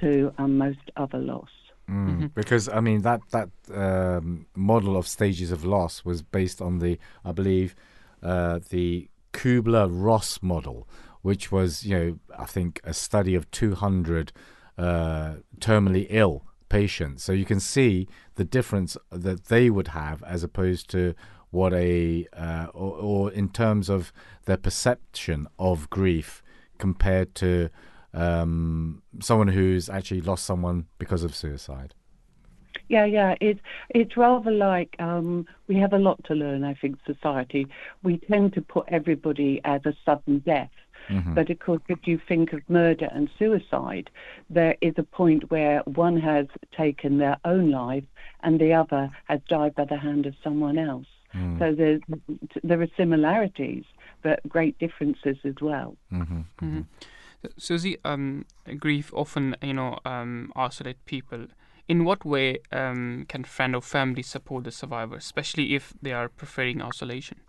to 0.00 0.32
um, 0.38 0.58
most 0.58 0.90
other 0.96 1.18
loss. 1.18 1.48
Mm, 1.90 2.32
Because 2.34 2.68
I 2.68 2.80
mean 2.80 3.02
that 3.02 3.20
that 3.30 3.50
um, 3.74 4.46
model 4.54 4.96
of 4.96 5.06
stages 5.06 5.52
of 5.52 5.64
loss 5.64 6.04
was 6.04 6.22
based 6.22 6.62
on 6.62 6.78
the 6.78 6.98
I 7.24 7.32
believe 7.32 7.74
uh, 8.22 8.60
the 8.70 9.08
Kubler 9.32 9.88
Ross 9.90 10.38
model, 10.42 10.88
which 11.22 11.52
was 11.52 11.84
you 11.84 11.98
know 11.98 12.18
I 12.38 12.46
think 12.46 12.80
a 12.84 12.94
study 12.94 13.34
of 13.34 13.50
200 13.50 14.32
uh, 14.78 15.34
terminally 15.60 16.06
ill 16.08 16.44
patients. 16.70 17.22
So 17.22 17.32
you 17.32 17.44
can 17.44 17.60
see 17.60 18.08
the 18.36 18.44
difference 18.44 18.96
that 19.10 19.44
they 19.46 19.68
would 19.68 19.88
have 19.88 20.22
as 20.22 20.42
opposed 20.42 20.88
to 20.90 21.14
what 21.50 21.72
a 21.74 22.26
uh, 22.32 22.66
or, 22.72 22.92
or 22.96 23.32
in 23.32 23.48
terms 23.50 23.88
of 23.90 24.12
their 24.46 24.56
perception 24.56 25.46
of 25.58 25.90
grief 25.90 26.42
compared 26.78 27.34
to 27.36 27.68
um, 28.14 29.02
someone 29.20 29.48
who's 29.48 29.88
actually 29.88 30.20
lost 30.20 30.44
someone 30.44 30.86
because 30.98 31.24
of 31.24 31.34
suicide. 31.34 31.94
Yeah, 32.88 33.04
yeah. 33.04 33.34
It's 33.40 33.60
it's 33.90 34.16
rather 34.16 34.50
like 34.50 34.96
um, 34.98 35.46
we 35.68 35.76
have 35.76 35.92
a 35.92 35.98
lot 35.98 36.22
to 36.24 36.34
learn. 36.34 36.64
I 36.64 36.74
think 36.74 36.98
society 37.06 37.66
we 38.02 38.18
tend 38.18 38.52
to 38.54 38.62
put 38.62 38.86
everybody 38.88 39.60
as 39.64 39.80
a 39.86 39.94
sudden 40.04 40.40
death, 40.40 40.70
but 41.34 41.50
of 41.50 41.58
course, 41.58 41.82
if 41.88 42.06
you 42.06 42.20
think 42.28 42.52
of 42.52 42.62
murder 42.68 43.08
and 43.12 43.28
suicide, 43.38 44.10
there 44.50 44.76
is 44.80 44.94
a 44.96 45.02
point 45.02 45.50
where 45.50 45.80
one 45.86 46.18
has 46.18 46.46
taken 46.76 47.18
their 47.18 47.38
own 47.44 47.70
life 47.70 48.04
and 48.42 48.60
the 48.60 48.72
other 48.72 49.10
has 49.24 49.40
died 49.48 49.74
by 49.74 49.84
the 49.84 49.98
hand 49.98 50.26
of 50.26 50.34
someone 50.42 50.78
else. 50.78 51.06
So 51.58 51.74
there's 51.74 52.00
there 52.62 52.80
are 52.80 52.88
similarities, 52.96 53.84
but 54.22 54.40
great 54.48 54.78
differences 54.78 55.36
as 55.44 55.54
well. 55.60 55.96
Mm-hmm. 56.12 56.80
Susie, 57.56 57.98
um, 58.04 58.44
grief 58.78 59.12
often, 59.14 59.56
you 59.62 59.74
know, 59.74 59.98
um, 60.04 60.52
isolate 60.56 61.04
people. 61.06 61.46
In 61.86 62.04
what 62.04 62.24
way 62.24 62.58
um, 62.72 63.26
can 63.28 63.44
friend 63.44 63.74
or 63.74 63.82
family 63.82 64.22
support 64.22 64.64
the 64.64 64.70
survivor, 64.70 65.16
especially 65.16 65.74
if 65.74 65.92
they 66.00 66.12
are 66.12 66.28
preferring 66.28 66.80
isolation? 66.80 67.40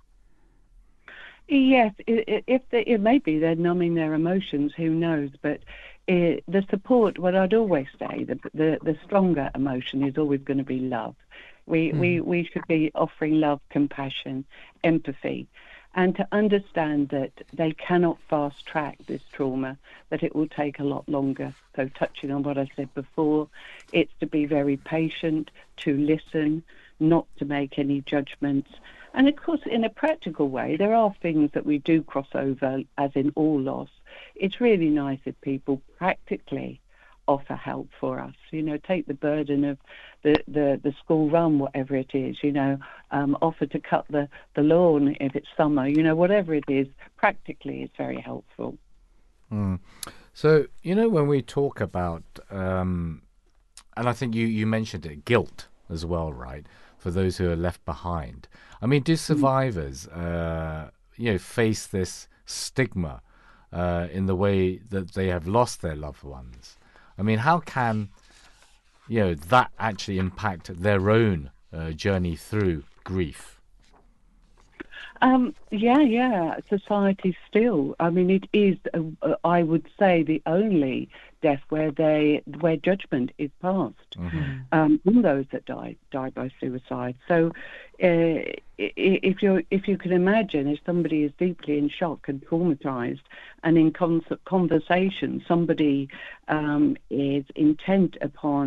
Yes, 1.47 1.93
if 2.07 2.63
they, 2.71 2.81
it 2.81 2.99
may 2.99 3.19
be 3.19 3.37
they're 3.37 3.55
numbing 3.55 3.93
their 3.93 4.13
emotions, 4.13 4.73
who 4.75 4.89
knows? 4.89 5.29
But 5.41 5.59
uh 6.07 6.41
the 6.47 6.63
support, 6.69 7.19
what 7.19 7.35
I'd 7.35 7.53
always 7.53 7.87
say, 7.99 8.23
the 8.23 8.39
the, 8.53 8.79
the 8.83 8.97
stronger 9.05 9.51
emotion 9.53 10.03
is 10.03 10.17
always 10.17 10.41
going 10.41 10.57
to 10.57 10.63
be 10.63 10.79
love. 10.79 11.15
We 11.67 11.93
we 11.93 12.19
we 12.19 12.49
should 12.51 12.67
be 12.67 12.91
offering 12.95 13.39
love, 13.39 13.61
compassion, 13.69 14.45
empathy, 14.83 15.47
and 15.95 16.13
to 16.17 16.27
understand 16.33 17.09
that 17.09 17.31
they 17.53 17.71
cannot 17.71 18.17
fast 18.29 18.65
track 18.65 18.97
this 19.07 19.21
trauma, 19.31 19.77
that 20.09 20.23
it 20.23 20.35
will 20.35 20.47
take 20.47 20.79
a 20.79 20.83
lot 20.83 21.07
longer. 21.07 21.55
So, 21.75 21.87
touching 21.87 22.31
on 22.31 22.43
what 22.43 22.57
I 22.57 22.69
said 22.75 22.93
before, 22.93 23.47
it's 23.93 24.11
to 24.19 24.27
be 24.27 24.45
very 24.45 24.75
patient, 24.75 25.51
to 25.77 25.97
listen, 25.97 26.63
not 26.99 27.25
to 27.37 27.45
make 27.45 27.79
any 27.79 28.01
judgments. 28.01 28.69
And 29.13 29.29
of 29.29 29.37
course, 29.37 29.61
in 29.65 29.85
a 29.85 29.89
practical 29.89 30.49
way, 30.49 30.75
there 30.75 30.93
are 30.93 31.15
things 31.21 31.51
that 31.53 31.65
we 31.65 31.77
do 31.77 32.03
cross 32.03 32.27
over, 32.35 32.81
as 32.97 33.11
in 33.15 33.31
all 33.35 33.59
loss. 33.59 33.89
It's 34.35 34.59
really 34.59 34.89
nice 34.89 35.19
if 35.23 35.39
people 35.39 35.81
practically 35.97 36.81
offer 37.27 37.55
help 37.55 37.89
for 37.99 38.19
us. 38.19 38.35
You 38.51 38.61
know, 38.61 38.77
take 38.77 39.07
the 39.07 39.13
burden 39.13 39.63
of 39.63 39.77
the, 40.23 40.35
the, 40.47 40.79
the 40.83 40.93
school 41.03 41.29
run, 41.29 41.59
whatever 41.59 41.95
it 41.95 42.11
is, 42.13 42.37
you 42.41 42.51
know, 42.51 42.77
um, 43.11 43.37
offer 43.41 43.65
to 43.65 43.79
cut 43.79 44.05
the, 44.09 44.27
the 44.55 44.61
lawn 44.61 45.15
if 45.19 45.35
it's 45.35 45.47
summer, 45.57 45.87
you 45.87 46.03
know, 46.03 46.15
whatever 46.15 46.53
it 46.53 46.65
is, 46.67 46.87
practically 47.17 47.83
it's 47.83 47.95
very 47.97 48.19
helpful. 48.19 48.77
So 50.35 50.67
you 50.83 50.95
know 50.95 51.07
when 51.07 51.27
we 51.27 51.41
talk 51.41 51.79
about, 51.79 52.23
um, 52.51 53.21
and 53.95 54.09
I 54.09 54.11
think 54.11 54.35
you 54.35 54.45
you 54.45 54.67
mentioned 54.67 55.05
it, 55.05 55.23
guilt 55.23 55.67
as 55.89 56.05
well, 56.05 56.33
right? 56.33 56.65
For 56.97 57.09
those 57.09 57.37
who 57.37 57.49
are 57.49 57.55
left 57.55 57.85
behind. 57.85 58.49
I 58.81 58.85
mean, 58.85 59.03
do 59.03 59.15
survivors, 59.15 60.07
uh, 60.07 60.89
you 61.15 61.31
know, 61.31 61.37
face 61.37 61.87
this 61.87 62.27
stigma 62.45 63.21
uh, 63.71 64.07
in 64.11 64.25
the 64.25 64.35
way 64.35 64.77
that 64.89 65.13
they 65.13 65.27
have 65.27 65.47
lost 65.47 65.81
their 65.81 65.95
loved 65.95 66.23
ones? 66.23 66.77
I 67.17 67.21
mean, 67.21 67.39
how 67.39 67.59
can 67.59 68.09
you 69.07 69.19
know 69.19 69.33
that 69.35 69.71
actually 69.79 70.17
impact 70.17 70.81
their 70.81 71.09
own 71.09 71.51
uh, 71.73 71.91
journey 71.91 72.35
through 72.35 72.83
grief? 73.03 73.59
Um, 75.21 75.55
yeah, 75.71 76.01
yeah. 76.01 76.57
Society 76.69 77.35
still. 77.47 77.95
I 77.99 78.09
mean, 78.09 78.29
it 78.29 78.47
is. 78.53 78.77
Uh, 78.93 79.35
I 79.43 79.63
would 79.63 79.87
say 79.97 80.23
the 80.23 80.41
only 80.45 81.09
death 81.47 81.63
where 81.73 81.91
they 82.03 82.19
where 82.61 82.77
judgment 82.89 83.29
is 83.45 83.51
passed. 83.65 84.13
Um, 84.77 84.91
on 85.09 85.15
those 85.29 85.47
that 85.53 85.65
die 85.75 85.93
die 86.17 86.31
by 86.39 86.47
suicide. 86.61 87.15
So, 87.31 87.37
uh, 88.09 88.39
i- 88.85 88.95
i- 89.07 89.21
if 89.31 89.37
you 89.43 89.51
if 89.77 89.83
you 89.89 89.97
can 90.03 90.13
imagine, 90.23 90.63
if 90.73 90.79
somebody 90.89 91.19
is 91.27 91.33
deeply 91.45 91.75
in 91.81 91.87
shock 91.99 92.21
and 92.29 92.39
traumatized, 92.47 93.25
and 93.65 93.73
in 93.83 93.89
con- 94.01 94.39
conversation 94.55 95.31
somebody 95.51 95.97
um, 96.57 96.83
is 97.09 97.43
intent 97.67 98.13
upon 98.29 98.65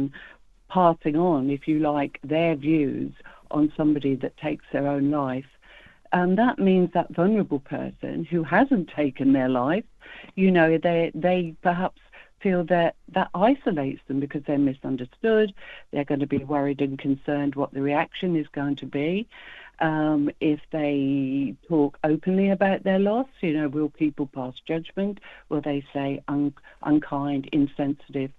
passing 0.77 1.17
on, 1.33 1.41
if 1.59 1.63
you 1.71 1.77
like, 1.95 2.15
their 2.35 2.55
views 2.69 3.13
on 3.57 3.65
somebody 3.79 4.15
that 4.23 4.35
takes 4.47 4.67
their 4.73 4.87
own 4.97 5.07
life 5.25 5.51
And 6.13 6.39
that 6.39 6.57
means 6.59 6.89
that 6.93 7.15
vulnerable 7.21 7.63
person 7.79 8.17
who 8.31 8.41
hasn't 8.57 8.89
taken 9.03 9.29
their 9.33 9.49
life, 9.65 9.85
you 10.43 10.51
know, 10.51 10.79
they 10.87 11.01
they 11.27 11.41
perhaps 11.71 12.01
feel 12.41 12.65
that 12.65 12.97
that 13.13 13.31
isolates 13.35 14.01
them 14.09 14.21
because 14.21 14.43
they're 14.47 14.59
misunderstood. 14.59 15.55
They're 15.91 16.05
going 16.05 16.21
to 16.21 16.27
be 16.27 16.45
worried 16.45 16.81
and 16.81 16.99
concerned 16.99 17.55
what 17.55 17.73
the 17.73 17.83
reaction 17.83 18.37
is 18.37 18.47
going 18.49 18.77
to 18.77 18.87
be. 18.87 19.29
Um, 19.81 20.31
if 20.41 20.61
they 20.73 21.55
talk 21.69 21.99
openly 22.03 22.51
about 22.51 22.83
their 22.83 22.99
loss, 22.99 23.29
you 23.41 23.53
know, 23.53 23.69
will 23.69 23.91
people 23.91 24.27
pass 24.27 24.55
judgment? 24.67 25.21
Will 25.49 25.61
they 25.61 25.85
say 25.93 26.21
un- 26.27 26.55
unkind, 26.83 27.49
insensitive, 27.53 28.33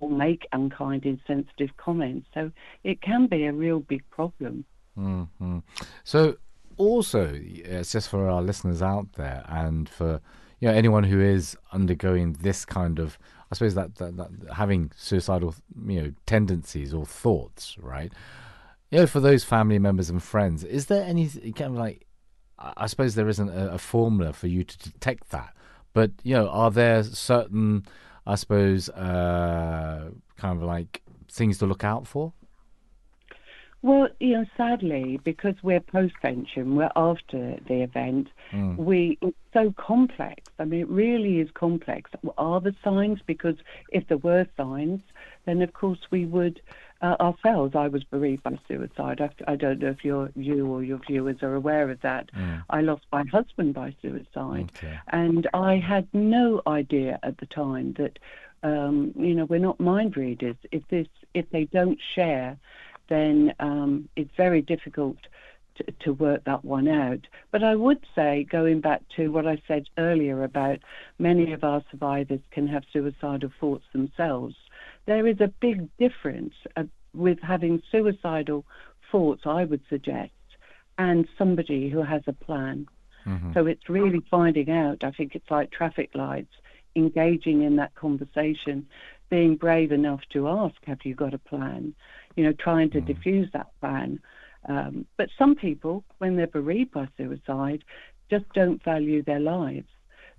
or 0.00 0.08
make 0.08 0.46
unkind, 0.52 1.04
insensitive 1.04 1.76
comments? 1.76 2.28
So 2.32 2.50
it 2.82 3.02
can 3.02 3.26
be 3.26 3.44
a 3.44 3.52
real 3.52 3.80
big 3.80 4.08
problem. 4.10 4.64
Mm-hmm. 4.98 5.58
So, 6.02 6.36
also, 6.76 7.30
it's 7.34 7.92
just 7.92 8.08
for 8.08 8.28
our 8.28 8.42
listeners 8.42 8.80
out 8.80 9.12
there 9.14 9.44
and 9.48 9.88
for 9.88 10.20
you 10.64 10.70
know 10.70 10.76
anyone 10.76 11.04
who 11.04 11.20
is 11.20 11.58
undergoing 11.72 12.38
this 12.40 12.64
kind 12.64 12.98
of 12.98 13.18
I 13.52 13.54
suppose 13.54 13.74
that, 13.74 13.96
that, 13.96 14.16
that 14.16 14.30
having 14.54 14.92
suicidal 14.96 15.54
you 15.86 16.02
know 16.02 16.12
tendencies 16.24 16.94
or 16.94 17.04
thoughts, 17.04 17.76
right? 17.78 18.10
You 18.90 19.00
know, 19.00 19.06
for 19.06 19.20
those 19.20 19.44
family 19.44 19.78
members 19.78 20.08
and 20.08 20.22
friends, 20.22 20.64
is 20.64 20.86
there 20.86 21.04
any 21.04 21.28
kind 21.28 21.72
of 21.72 21.74
like 21.74 22.06
I 22.58 22.86
suppose 22.86 23.14
there 23.14 23.28
isn't 23.28 23.50
a, 23.50 23.72
a 23.72 23.78
formula 23.78 24.32
for 24.32 24.46
you 24.46 24.64
to 24.64 24.78
detect 24.78 25.28
that, 25.30 25.54
but 25.92 26.12
you 26.22 26.34
know, 26.34 26.48
are 26.48 26.70
there 26.70 27.02
certain 27.02 27.84
I 28.26 28.36
suppose 28.36 28.88
uh, 28.88 30.12
kind 30.38 30.56
of 30.56 30.64
like 30.64 31.02
things 31.30 31.58
to 31.58 31.66
look 31.66 31.84
out 31.84 32.06
for? 32.06 32.32
Well, 33.84 34.08
you 34.18 34.32
know, 34.32 34.46
sadly, 34.56 35.20
because 35.24 35.56
we're 35.62 35.78
post-vention, 35.78 36.74
we're 36.74 36.90
after 36.96 37.58
the 37.68 37.82
event, 37.82 38.28
mm. 38.50 38.78
we 38.78 39.18
it's 39.20 39.36
so 39.52 39.74
complex. 39.76 40.42
I 40.58 40.64
mean, 40.64 40.80
it 40.80 40.88
really 40.88 41.38
is 41.40 41.50
complex. 41.52 42.10
Are 42.38 42.62
the 42.62 42.74
signs? 42.82 43.20
Because 43.26 43.56
if 43.90 44.08
there 44.08 44.16
were 44.16 44.46
signs, 44.56 45.02
then 45.44 45.60
of 45.60 45.74
course 45.74 45.98
we 46.10 46.24
would 46.24 46.62
uh, 47.02 47.16
ourselves. 47.20 47.76
I 47.76 47.88
was 47.88 48.02
bereaved 48.04 48.42
by 48.42 48.58
suicide. 48.66 49.20
I, 49.20 49.52
I, 49.52 49.56
don't 49.56 49.80
know 49.80 49.90
if 49.90 50.02
you 50.02 50.30
you 50.34 50.66
or 50.66 50.82
your 50.82 51.00
viewers 51.06 51.42
are 51.42 51.54
aware 51.54 51.90
of 51.90 52.00
that. 52.00 52.32
Mm. 52.32 52.64
I 52.70 52.80
lost 52.80 53.04
my 53.12 53.24
husband 53.30 53.74
by 53.74 53.94
suicide, 54.00 54.72
okay. 54.78 54.98
and 55.08 55.46
I 55.52 55.76
had 55.76 56.08
no 56.14 56.62
idea 56.66 57.18
at 57.22 57.36
the 57.36 57.46
time 57.46 57.92
that. 57.98 58.18
Um, 58.62 59.12
you 59.18 59.34
know, 59.34 59.44
we're 59.44 59.58
not 59.58 59.78
mind 59.78 60.16
readers. 60.16 60.56
If 60.72 60.88
this, 60.88 61.06
if 61.34 61.50
they 61.50 61.64
don't 61.64 61.98
share 62.14 62.56
then 63.08 63.54
um, 63.60 64.08
it's 64.16 64.34
very 64.36 64.62
difficult 64.62 65.16
to, 65.76 65.84
to, 66.04 66.12
work 66.12 66.44
that 66.44 66.64
one 66.64 66.88
out. 66.88 67.26
But 67.50 67.64
I 67.64 67.74
would 67.74 68.04
say, 68.14 68.46
going 68.48 68.80
back 68.80 69.02
to 69.16 69.28
what 69.28 69.46
I 69.46 69.60
said 69.66 69.86
earlier 69.98 70.44
about 70.44 70.78
many 71.18 71.52
of 71.52 71.64
our 71.64 71.82
survivors 71.90 72.40
can 72.50 72.68
have 72.68 72.84
suicidal 72.92 73.50
thoughts 73.60 73.84
themselves, 73.92 74.54
there 75.06 75.26
is 75.26 75.40
a 75.40 75.52
big 75.60 75.88
difference 75.98 76.54
uh, 76.76 76.84
with 77.12 77.38
having 77.40 77.82
suicidal 77.90 78.64
thoughts, 79.10 79.42
I 79.46 79.64
would 79.64 79.82
suggest, 79.88 80.32
and 80.98 81.26
somebody 81.36 81.88
who 81.88 82.02
has 82.02 82.22
a 82.26 82.32
plan. 82.32 82.86
Mm-hmm. 83.26 83.52
So 83.54 83.66
it's 83.66 83.88
really 83.88 84.22
finding 84.30 84.70
out. 84.70 85.02
I 85.02 85.10
think 85.10 85.34
it's 85.34 85.50
like 85.50 85.70
traffic 85.70 86.10
lights, 86.14 86.52
engaging 86.96 87.62
in 87.62 87.76
that 87.76 87.94
conversation, 87.94 88.86
being 89.30 89.56
brave 89.56 89.92
enough 89.92 90.20
to 90.32 90.48
ask, 90.48 90.76
Have 90.86 91.04
you 91.04 91.14
got 91.14 91.34
a 91.34 91.38
plan? 91.38 91.94
You 92.36 92.44
know, 92.44 92.52
trying 92.52 92.90
to 92.90 93.00
mm. 93.00 93.06
diffuse 93.06 93.48
that 93.52 93.68
plan. 93.80 94.20
Um, 94.66 95.06
but 95.16 95.28
some 95.38 95.54
people, 95.54 96.04
when 96.18 96.36
they're 96.36 96.46
bereaved 96.46 96.92
by 96.92 97.08
suicide, 97.16 97.84
just 98.30 98.46
don't 98.54 98.82
value 98.82 99.22
their 99.22 99.40
lives. 99.40 99.88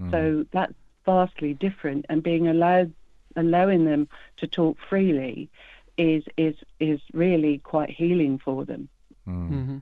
Mm. 0.01 0.11
So 0.11 0.45
that's 0.51 0.73
vastly 1.05 1.53
different. 1.53 2.05
And 2.09 2.23
being 2.23 2.47
allowed, 2.47 2.93
allowing 3.35 3.85
them 3.85 4.07
to 4.38 4.47
talk 4.47 4.77
freely, 4.89 5.49
is 5.97 6.23
is 6.38 6.55
is 6.80 6.99
really 7.13 7.59
quite 7.59 7.89
healing 7.89 8.39
for 8.43 8.65
them. 8.65 8.89
Mm. 9.27 9.49
Mm-hmm. 9.49 9.80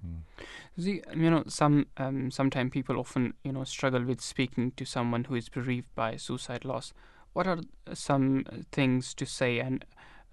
See, 0.79 1.01
you 1.15 1.29
know, 1.29 1.43
some 1.47 1.87
um, 1.97 2.31
sometimes 2.31 2.71
people 2.71 2.99
often 2.99 3.33
you 3.43 3.51
know 3.51 3.63
struggle 3.63 4.03
with 4.03 4.21
speaking 4.21 4.71
to 4.71 4.85
someone 4.85 5.25
who 5.25 5.35
is 5.35 5.49
bereaved 5.49 5.93
by 5.95 6.17
suicide 6.17 6.65
loss. 6.65 6.93
What 7.33 7.47
are 7.47 7.59
some 7.93 8.45
things 8.71 9.13
to 9.15 9.25
say 9.25 9.59
and 9.59 9.83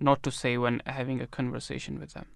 not 0.01 0.23
to 0.25 0.31
say 0.31 0.57
when 0.57 0.83
having 0.87 1.21
a 1.21 1.27
conversation 1.27 1.99
with 1.99 2.15
them? 2.15 2.27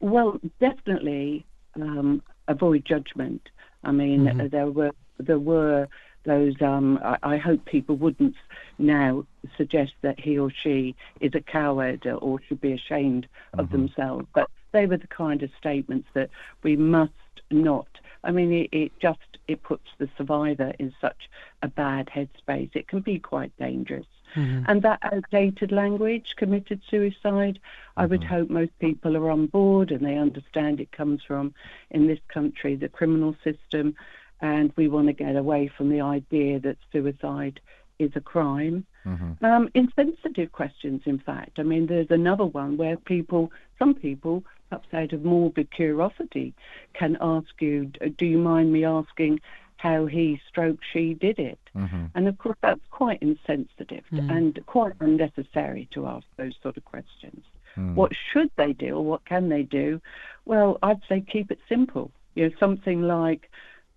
Well, 0.00 0.38
definitely 0.60 1.46
um, 1.76 2.22
avoid 2.46 2.84
judgment. 2.84 3.42
I 3.84 3.92
mean, 3.92 4.24
mm-hmm. 4.24 4.48
there 4.48 4.70
were 4.70 4.92
there 5.18 5.38
were 5.38 5.88
those. 6.24 6.54
Um, 6.60 6.98
I, 7.02 7.16
I, 7.22 7.36
hope 7.36 7.64
people 7.64 7.96
wouldn't 7.96 8.34
now 8.78 9.24
suggest 9.56 9.92
that 10.02 10.20
he 10.20 10.38
or 10.38 10.50
she 10.62 10.94
is 11.20 11.32
a 11.34 11.40
coward 11.40 12.06
or 12.06 12.40
should 12.46 12.60
be 12.60 12.72
ashamed 12.72 13.26
of 13.54 13.66
mm-hmm. 13.66 13.76
themselves. 13.76 14.26
But 14.34 14.48
they 14.72 14.86
were 14.86 14.98
the 14.98 15.06
kind 15.06 15.42
of 15.42 15.50
statements 15.58 16.08
that 16.14 16.30
we 16.62 16.76
must 16.76 17.12
not. 17.50 17.88
I 18.24 18.30
mean, 18.30 18.52
it, 18.52 18.68
it 18.72 18.92
just 19.00 19.18
it 19.46 19.62
puts 19.62 19.86
the 19.98 20.08
survivor 20.16 20.72
in 20.78 20.92
such 21.00 21.28
a 21.62 21.68
bad 21.68 22.08
headspace. 22.14 22.74
It 22.74 22.88
can 22.88 23.00
be 23.00 23.18
quite 23.18 23.56
dangerous. 23.58 24.06
Mm-hmm. 24.34 24.64
And 24.68 24.82
that 24.82 25.00
outdated 25.02 25.72
language, 25.72 26.34
committed 26.36 26.80
suicide. 26.88 27.58
I 27.96 28.06
would 28.06 28.20
mm-hmm. 28.20 28.34
hope 28.34 28.50
most 28.50 28.78
people 28.78 29.16
are 29.16 29.30
on 29.30 29.46
board 29.46 29.90
and 29.90 30.04
they 30.04 30.16
understand 30.16 30.80
it 30.80 30.92
comes 30.92 31.22
from, 31.22 31.54
in 31.90 32.06
this 32.06 32.20
country, 32.28 32.76
the 32.76 32.88
criminal 32.88 33.36
system. 33.44 33.94
And 34.40 34.72
we 34.76 34.88
want 34.88 35.08
to 35.08 35.12
get 35.12 35.36
away 35.36 35.68
from 35.68 35.90
the 35.90 36.00
idea 36.00 36.60
that 36.60 36.76
suicide 36.92 37.60
is 37.98 38.12
a 38.14 38.20
crime. 38.20 38.86
Mm-hmm. 39.04 39.44
Um, 39.44 39.68
insensitive 39.74 40.52
questions, 40.52 41.02
in 41.06 41.18
fact. 41.18 41.58
I 41.58 41.62
mean, 41.62 41.86
there's 41.86 42.10
another 42.10 42.44
one 42.44 42.76
where 42.76 42.96
people, 42.96 43.50
some 43.78 43.94
people, 43.94 44.44
perhaps 44.68 44.88
out 44.92 45.12
of 45.12 45.24
morbid 45.24 45.70
curiosity, 45.70 46.54
can 46.94 47.16
ask 47.20 47.48
you, 47.60 47.86
Do 48.16 48.26
you 48.26 48.38
mind 48.38 48.72
me 48.72 48.84
asking 48.84 49.40
how 49.78 50.06
he 50.06 50.40
stroke 50.48 50.80
she 50.92 51.14
did 51.14 51.38
it. 51.38 51.58
Mm-hmm. 51.74 52.06
And 52.14 52.28
of 52.28 52.36
course, 52.38 52.58
that's 52.60 52.80
quite 52.90 53.22
insensitive 53.22 54.04
mm. 54.12 54.30
and 54.30 54.58
quite 54.66 54.92
unnecessary 55.00 55.88
to 55.94 56.06
ask 56.06 56.26
those 56.36 56.54
sort 56.62 56.76
of 56.76 56.84
questions. 56.84 57.44
Mm. 57.76 57.94
What 57.94 58.12
should 58.32 58.50
they 58.56 58.72
do 58.72 58.96
or 58.96 59.04
what 59.04 59.24
can 59.24 59.48
they 59.48 59.62
do? 59.62 60.00
Well, 60.44 60.78
I'd 60.82 61.00
say 61.08 61.20
keep 61.20 61.50
it 61.50 61.60
simple. 61.68 62.10
You 62.34 62.48
know, 62.48 62.54
something 62.58 63.02
like, 63.02 63.50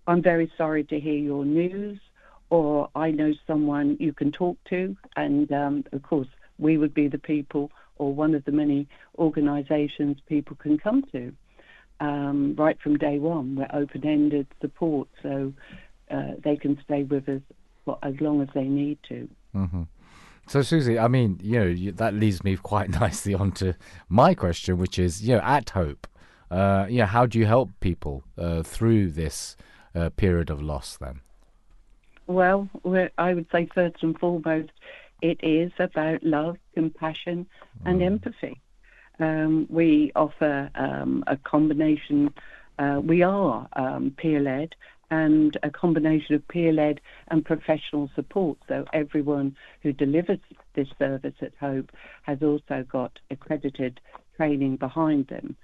I'm 0.06 0.22
very 0.22 0.50
sorry 0.56 0.84
to 0.84 1.00
hear 1.00 1.18
your 1.18 1.44
news, 1.44 1.98
or 2.50 2.88
I 2.94 3.10
know 3.10 3.32
someone 3.46 3.96
you 3.98 4.12
can 4.12 4.30
talk 4.30 4.58
to. 4.70 4.96
And 5.16 5.50
um, 5.52 5.84
of 5.92 6.02
course, 6.02 6.28
we 6.58 6.78
would 6.78 6.94
be 6.94 7.08
the 7.08 7.18
people 7.18 7.72
or 7.96 8.14
one 8.14 8.34
of 8.34 8.44
the 8.44 8.52
many 8.52 8.86
organizations 9.18 10.18
people 10.28 10.56
can 10.56 10.78
come 10.78 11.02
to 11.12 11.32
um, 12.02 12.54
right 12.58 12.78
from 12.82 12.98
day 12.98 13.18
one. 13.18 13.54
We're 13.54 13.68
open-ended 13.72 14.48
support, 14.60 15.08
so 15.22 15.52
uh, 16.10 16.32
they 16.42 16.56
can 16.56 16.78
stay 16.84 17.04
with 17.04 17.28
us 17.28 17.40
for 17.84 17.96
as 18.02 18.14
long 18.20 18.42
as 18.42 18.48
they 18.54 18.64
need 18.64 18.98
to. 19.08 19.28
Mm-hmm. 19.54 19.82
So, 20.48 20.62
Susie, 20.62 20.98
I 20.98 21.06
mean, 21.06 21.38
you 21.40 21.60
know, 21.60 21.66
you, 21.66 21.92
that 21.92 22.14
leads 22.14 22.42
me 22.42 22.56
quite 22.56 22.90
nicely 23.00 23.34
onto 23.34 23.74
my 24.08 24.34
question, 24.34 24.78
which 24.78 24.98
is, 24.98 25.22
you 25.22 25.36
know, 25.36 25.42
at 25.42 25.70
Hope, 25.70 26.08
uh, 26.50 26.86
you 26.90 26.98
know, 26.98 27.06
how 27.06 27.24
do 27.24 27.38
you 27.38 27.46
help 27.46 27.70
people 27.78 28.24
uh, 28.36 28.62
through 28.62 29.12
this 29.12 29.56
uh, 29.94 30.10
period 30.10 30.50
of 30.50 30.60
loss 30.60 30.96
then? 30.96 31.20
Well, 32.26 32.68
I 33.16 33.34
would 33.34 33.46
say 33.52 33.68
first 33.72 34.02
and 34.02 34.18
foremost, 34.18 34.70
it 35.22 35.38
is 35.42 35.70
about 35.78 36.24
love, 36.24 36.56
compassion, 36.74 37.46
and 37.84 38.00
mm. 38.00 38.06
empathy. 38.06 38.60
Um, 39.22 39.68
we 39.70 40.10
offer 40.16 40.68
um, 40.74 41.22
a 41.28 41.36
combination. 41.36 42.34
Uh, 42.80 43.00
we 43.00 43.22
are 43.22 43.68
um, 43.74 44.12
peer 44.16 44.40
led 44.40 44.74
and 45.12 45.56
a 45.62 45.70
combination 45.70 46.34
of 46.34 46.48
peer 46.48 46.72
led 46.72 47.00
and 47.28 47.44
professional 47.44 48.10
support. 48.16 48.58
So 48.66 48.84
everyone 48.92 49.54
who 49.82 49.92
delivers 49.92 50.40
this 50.74 50.88
service 50.98 51.34
at 51.40 51.52
Hope 51.60 51.92
has 52.22 52.38
also 52.42 52.84
got 52.90 53.16
accredited 53.30 54.00
training 54.36 54.76
behind 54.76 55.28
them. 55.28 55.54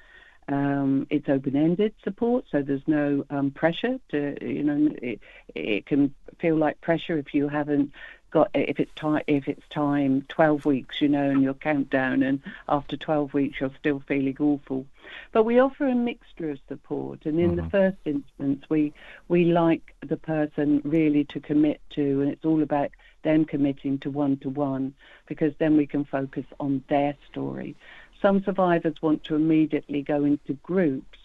Um, 0.47 1.09
it's 1.11 1.29
open-ended 1.29 1.95
support, 2.05 2.45
so 2.51 2.63
there's 2.63 2.87
no 2.87 3.25
um, 3.29 3.51
pressure 3.51 3.99
to, 4.13 4.37
you 4.41 4.63
know, 4.63 4.89
it, 5.03 5.21
it, 5.55 5.85
can 5.87 6.15
feel 6.41 6.57
like 6.57 6.81
pressure 6.81 7.19
if 7.19 7.35
you 7.35 7.49
haven't 7.49 7.91
got 8.31 8.51
if 8.55 8.79
it's 8.79 8.95
time 8.95 9.23
if 9.27 9.49
it's 9.49 9.67
time 9.69 10.25
12 10.29 10.65
weeks 10.65 11.01
you 11.01 11.09
know 11.09 11.31
and 11.31 11.43
your 11.43 11.55
countdown 11.55 12.23
and 12.23 12.43
after 12.69 12.97
12 12.97 13.33
weeks 13.35 13.61
you're 13.61 13.71
still 13.79 14.03
feeling 14.07 14.37
awful 14.41 14.87
but 15.33 15.45
we 15.45 15.59
offer 15.59 15.87
a 15.87 15.95
mixture 15.95 16.51
of 16.51 16.59
support 16.69 17.25
and 17.25 17.39
in 17.41 17.53
mm-hmm. 17.53 17.65
the 17.65 17.71
first 17.71 17.97
instance 18.05 18.65
we 18.69 18.93
we 19.29 19.45
like 19.47 19.95
the 20.07 20.17
person 20.17 20.81
really 20.85 21.25
to 21.25 21.41
commit 21.41 21.81
to 21.91 22.21
and 22.21 22.31
it's 22.31 22.45
all 22.45 22.63
about 22.63 22.91
them 23.23 23.45
committing 23.45 23.99
to 23.99 24.11
one 24.11 24.37
to 24.37 24.49
one 24.49 24.95
because 25.27 25.53
then 25.59 25.77
we 25.77 25.87
can 25.87 26.05
focus 26.05 26.45
on 26.61 26.83
their 26.89 27.15
story 27.31 27.75
some 28.21 28.43
survivors 28.43 29.01
want 29.01 29.23
to 29.25 29.35
immediately 29.35 30.03
go 30.03 30.25
into 30.25 30.53
groups 30.55 31.19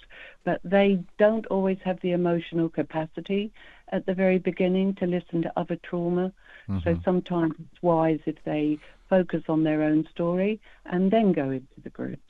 but 0.44 0.60
they 0.64 1.04
don't 1.18 1.46
always 1.48 1.78
have 1.84 2.00
the 2.02 2.12
emotional 2.12 2.70
capacity 2.70 3.52
at 3.90 4.06
the 4.06 4.14
very 4.14 4.40
beginning 4.40 4.94
to 4.96 5.06
listen 5.06 5.42
to 5.44 5.54
other 5.56 5.78
trauma. 5.78 6.32
Mm-hmm. 6.70 6.80
So 6.84 7.00
sometimes 7.04 7.54
it's 7.60 7.82
wise 7.82 8.20
if 8.26 8.36
they 8.46 8.78
focus 9.10 9.44
on 9.48 9.64
their 9.64 9.84
own 9.84 10.08
story 10.12 10.60
and 10.86 11.12
then 11.12 11.34
go 11.34 11.50
into 11.50 11.82
the 11.84 11.90
groups. 11.90 12.22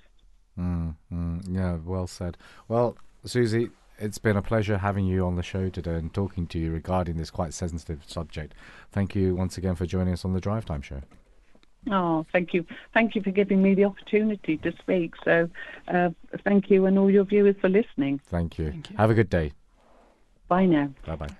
Mm, 0.60 0.96
mm, 1.12 1.42
yeah, 1.50 1.78
well 1.84 2.08
said. 2.08 2.38
Well, 2.68 2.96
Susie, 3.26 3.70
it's 3.98 4.18
been 4.18 4.38
a 4.38 4.42
pleasure 4.42 4.78
having 4.78 5.06
you 5.06 5.26
on 5.26 5.36
the 5.36 5.44
show 5.44 5.70
today 5.70 5.96
and 5.96 6.14
talking 6.14 6.48
to 6.48 6.60
you 6.60 6.72
regarding 6.72 7.18
this 7.18 7.32
quite 7.32 7.54
sensitive 7.54 8.04
subject. 8.06 8.54
Thank 8.92 9.16
you 9.16 9.36
once 9.36 9.58
again 9.58 9.76
for 9.76 9.86
joining 9.86 10.14
us 10.14 10.26
on 10.26 10.34
the 10.34 10.42
Drive 10.42 10.66
Time 10.66 10.82
Show. 10.82 11.02
Oh, 11.92 12.26
thank 12.32 12.54
you. 12.54 12.66
Thank 12.94 13.16
you 13.16 13.22
for 13.22 13.32
giving 13.32 13.62
me 13.62 13.76
the 13.76 13.86
opportunity 13.86 14.58
to 14.58 14.72
speak. 14.80 15.14
So, 15.26 15.50
uh, 15.88 16.10
thank 16.44 16.70
you 16.70 16.86
and 16.86 16.98
all 16.98 17.12
your 17.12 17.26
viewers 17.26 17.56
for 17.60 17.70
listening. 17.70 18.22
Thank 18.28 18.58
you. 18.58 18.72
Thank 18.72 18.90
you. 18.90 18.98
Have 18.98 19.10
a 19.10 19.14
good 19.14 19.30
day. 19.30 19.52
Bye 20.48 20.66
now. 20.66 20.92
Bye 21.06 21.16
bye. 21.16 21.36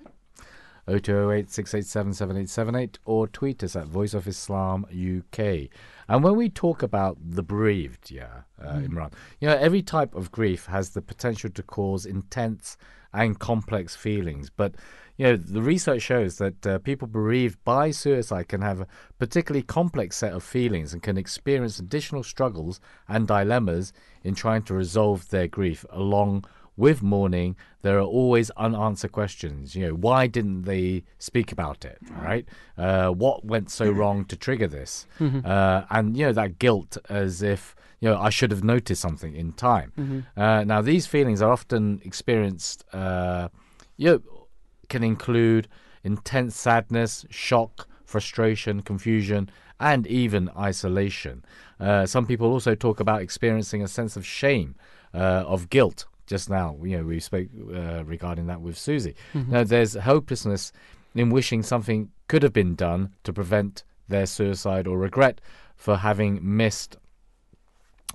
0208 0.88 1.50
687 1.50 2.14
7878 2.14 3.00
or 3.06 3.28
tweet 3.28 3.64
us 3.64 3.76
at 3.76 3.88
Voice 3.88 4.14
of 4.14 4.28
Islam 4.28 4.86
UK. 4.92 5.70
And 6.10 6.24
when 6.24 6.36
we 6.36 6.50
talk 6.50 6.84
about 6.84 7.18
the 7.24 7.44
bereaved, 7.44 8.12
yeah, 8.12 8.42
uh, 8.62 8.74
mm. 8.74 8.90
Imran, 8.90 9.14
you 9.40 9.48
know, 9.48 9.56
every 9.56 9.82
type 9.82 10.14
of 10.14 10.32
grief 10.32 10.66
has 10.66 10.90
the 10.90 11.02
potential 11.02 11.50
to 11.52 11.64
cause 11.64 12.06
intense 12.06 12.78
and 13.14 13.40
complex 13.40 13.96
feelings. 13.96 14.50
But, 14.50 14.76
you 15.18 15.26
know, 15.26 15.36
the 15.38 15.62
research 15.62 16.02
shows 16.02 16.38
that 16.40 16.68
uh, 16.68 16.80
people 16.80 17.08
bereaved 17.08 17.64
by 17.64 17.92
suicide 17.92 18.50
can 18.50 18.62
have 18.62 18.82
a 18.82 18.88
particularly 19.20 19.64
complex 19.64 20.18
set 20.18 20.34
of 20.34 20.44
feelings 20.44 20.92
and 20.92 21.02
can 21.02 21.18
experience 21.18 21.80
additional 21.80 22.24
struggles 22.24 22.82
and 23.08 23.28
dilemmas 23.28 23.94
in 24.24 24.36
trying 24.36 24.64
to 24.64 24.74
resolve 24.74 25.30
their 25.30 25.48
grief 25.48 25.86
along 25.92 26.44
with 26.76 27.04
mourning, 27.04 27.56
there 27.82 27.98
are 27.98 28.02
always 28.02 28.50
unanswered 28.52 29.12
questions. 29.12 29.76
You 29.76 29.88
know, 29.88 29.94
why 29.94 30.28
didn't 30.28 30.64
they 30.64 31.04
speak 31.20 31.52
about 31.52 31.86
it? 31.86 32.00
Right? 32.10 32.46
Uh, 32.78 33.10
what 33.10 33.46
went 33.46 33.70
so 33.70 33.90
wrong 33.92 34.26
to 34.26 34.36
trigger 34.36 34.68
this? 34.68 35.06
Mm-hmm. 35.20 35.46
Uh, 35.46 35.84
and 35.90 36.18
you 36.18 36.26
know 36.26 36.34
that 36.34 36.60
guilt, 36.60 36.98
as 37.10 37.42
if 37.42 37.76
you 38.00 38.10
know 38.10 38.18
I 38.18 38.30
should 38.30 38.52
have 38.52 38.64
noticed 38.64 39.02
something 39.02 39.36
in 39.36 39.54
time. 39.54 39.92
Mm-hmm. 39.98 40.40
Uh, 40.40 40.64
now 40.64 40.82
these 40.82 41.06
feelings 41.06 41.42
are 41.42 41.52
often 41.52 42.02
experienced. 42.04 42.86
Uh, 42.94 43.50
you 43.98 44.10
know, 44.10 44.48
can 44.90 45.04
include 45.04 45.68
intense 46.04 46.56
sadness, 46.56 47.26
shock, 47.30 47.88
frustration, 48.06 48.82
confusion, 48.82 49.50
and 49.80 50.08
even 50.08 50.50
isolation. 50.58 51.46
Uh, 51.80 52.06
some 52.06 52.26
people 52.26 52.48
also 52.48 52.76
talk 52.76 53.00
about 53.00 53.22
experiencing 53.22 53.84
a 53.84 53.88
sense 53.88 54.16
of 54.16 54.26
shame, 54.26 54.76
uh, 55.14 55.44
of 55.46 55.70
guilt 55.70 56.06
just 56.26 56.50
now. 56.50 56.78
You 56.84 56.98
know, 56.98 57.04
we 57.04 57.20
spoke 57.20 57.48
uh, 57.74 58.04
regarding 58.06 58.48
that 58.48 58.62
with 58.62 58.78
Susie. 58.78 59.16
Mm-hmm. 59.34 59.52
Now, 59.52 59.64
there's 59.64 59.96
hopelessness 59.96 60.72
in 61.16 61.30
wishing 61.30 61.64
something 61.64 62.10
could 62.28 62.44
have 62.44 62.54
been 62.54 62.76
done 62.76 63.14
to 63.24 63.34
prevent 63.34 63.84
their 64.08 64.26
suicide 64.26 64.88
or 64.88 64.98
regret 64.98 65.40
for 65.76 65.98
having 65.98 66.40
missed 66.42 66.98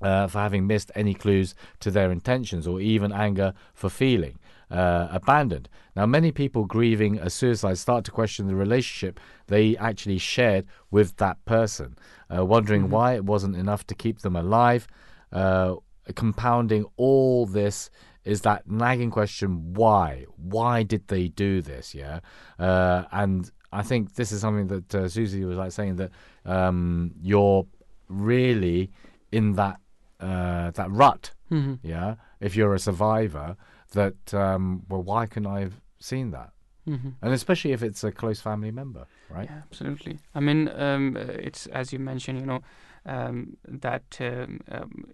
uh, 0.02 0.28
for 0.28 0.39
having 0.39 0.66
missed 0.66 0.93
any 0.94 1.14
clues 1.14 1.55
to 1.80 1.90
their 1.90 2.12
intentions, 2.12 2.66
or 2.66 2.80
even 2.80 3.12
anger 3.12 3.52
for 3.74 3.89
feeling 3.89 4.39
uh, 4.70 5.09
abandoned. 5.10 5.68
Now, 5.97 6.06
many 6.06 6.30
people 6.30 6.64
grieving 6.64 7.18
a 7.18 7.30
suicide 7.30 7.78
start 7.78 8.05
to 8.05 8.10
question 8.10 8.47
the 8.47 8.55
relationship 8.55 9.18
they 9.48 9.76
actually 9.76 10.18
shared 10.18 10.66
with 10.90 11.16
that 11.16 11.44
person, 11.44 11.97
uh, 12.35 12.44
wondering 12.44 12.82
mm-hmm. 12.82 12.93
why 12.93 13.14
it 13.14 13.24
wasn't 13.24 13.56
enough 13.56 13.86
to 13.89 13.94
keep 13.94 14.20
them 14.20 14.36
alive, 14.36 14.86
uh, 15.32 15.74
compounding 16.14 16.85
all 16.97 17.47
this 17.47 17.90
is 18.24 18.43
that 18.43 18.70
nagging 18.70 19.10
question 19.10 19.72
why? 19.72 20.26
Why 20.36 20.82
did 20.82 21.09
they 21.09 21.28
do 21.28 21.62
this? 21.62 21.94
Yeah? 21.94 22.20
Uh, 22.59 23.05
and 23.12 23.51
i 23.70 23.82
think 23.82 24.14
this 24.14 24.32
is 24.32 24.40
something 24.40 24.66
that 24.68 24.94
uh, 24.94 25.06
susie 25.06 25.44
was 25.44 25.59
like 25.59 25.72
saying 25.72 25.97
that 25.97 26.10
um, 26.47 27.12
you're 27.20 27.66
really 28.09 28.90
in 29.30 29.52
that 29.55 29.78
uh, 30.20 30.70
that 30.72 30.90
rut. 30.90 31.32
Mm-hmm. 31.51 31.74
yeah? 31.86 32.16
If 32.40 32.56
you're 32.56 32.74
a 32.74 32.78
survivor 32.78 33.56
that 33.93 34.35
um, 34.35 34.82
well 34.89 35.02
why 35.02 35.26
can 35.26 35.47
i 35.47 35.60
have 35.60 35.80
seen 35.98 36.30
that? 36.30 36.51
Mm-hmm. 36.89 37.10
and 37.20 37.35
especially 37.35 37.72
if 37.72 37.82
it's 37.82 38.02
a 38.02 38.10
close 38.10 38.40
family 38.40 38.70
member 38.70 39.06
right? 39.28 39.48
Yeah 39.51 39.60
absolutely. 39.70 40.18
I 40.35 40.40
mean 40.40 40.68
um, 40.68 41.16
it's 41.18 41.66
as 41.66 41.93
you 41.93 41.98
mentioned 41.98 42.40
you 42.40 42.47
know 42.47 42.60
um, 43.07 43.57
that 43.66 44.19
um, 44.20 44.61
um, 44.70 45.05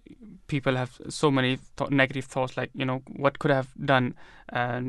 people 0.47 0.77
have 0.77 1.01
so 1.09 1.31
many 1.31 1.59
th- 1.77 1.91
negative 1.91 2.25
thoughts, 2.25 2.57
like 2.57 2.71
you 2.75 2.85
know 2.85 3.03
what 3.17 3.39
could 3.39 3.51
I 3.51 3.57
have 3.57 3.69
done 3.85 4.15
uh, 4.53 4.81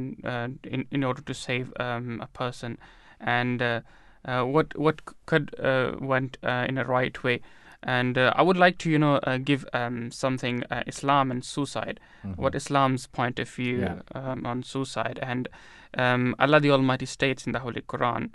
in 0.64 0.86
in 0.92 1.04
order 1.04 1.22
to 1.22 1.34
save 1.34 1.74
um, 1.80 2.22
a 2.22 2.28
person, 2.28 2.78
and 3.20 3.62
uh, 3.62 3.82
uh, 4.26 4.44
what 4.44 4.78
what 4.78 5.02
could 5.26 5.56
uh, 5.60 5.94
went 6.00 6.38
uh, 6.44 6.66
in 6.68 6.78
a 6.78 6.86
right 6.86 7.24
way. 7.24 7.42
And 7.88 8.18
uh, 8.18 8.34
I 8.36 8.42
would 8.42 8.58
like 8.58 8.80
to, 8.80 8.90
you 8.90 8.98
know, 8.98 9.20
give 9.44 9.64
um, 9.72 10.10
something 10.10 10.64
Islam 10.88 11.30
and 11.30 11.46
suicide. 11.46 12.00
Mm-hmm. 12.26 12.42
What 12.42 12.56
Islam's 12.56 13.06
point 13.06 13.38
of 13.38 13.48
view 13.48 13.82
yeah. 13.82 14.00
Um, 14.16 14.44
on 14.44 14.64
suicide, 14.64 15.20
and 15.22 15.48
Allah 15.96 16.60
the 16.60 16.72
Almighty 16.72 17.06
states 17.06 17.46
in 17.46 17.52
the 17.52 17.60
Holy 17.60 17.82
Quran 17.82 18.32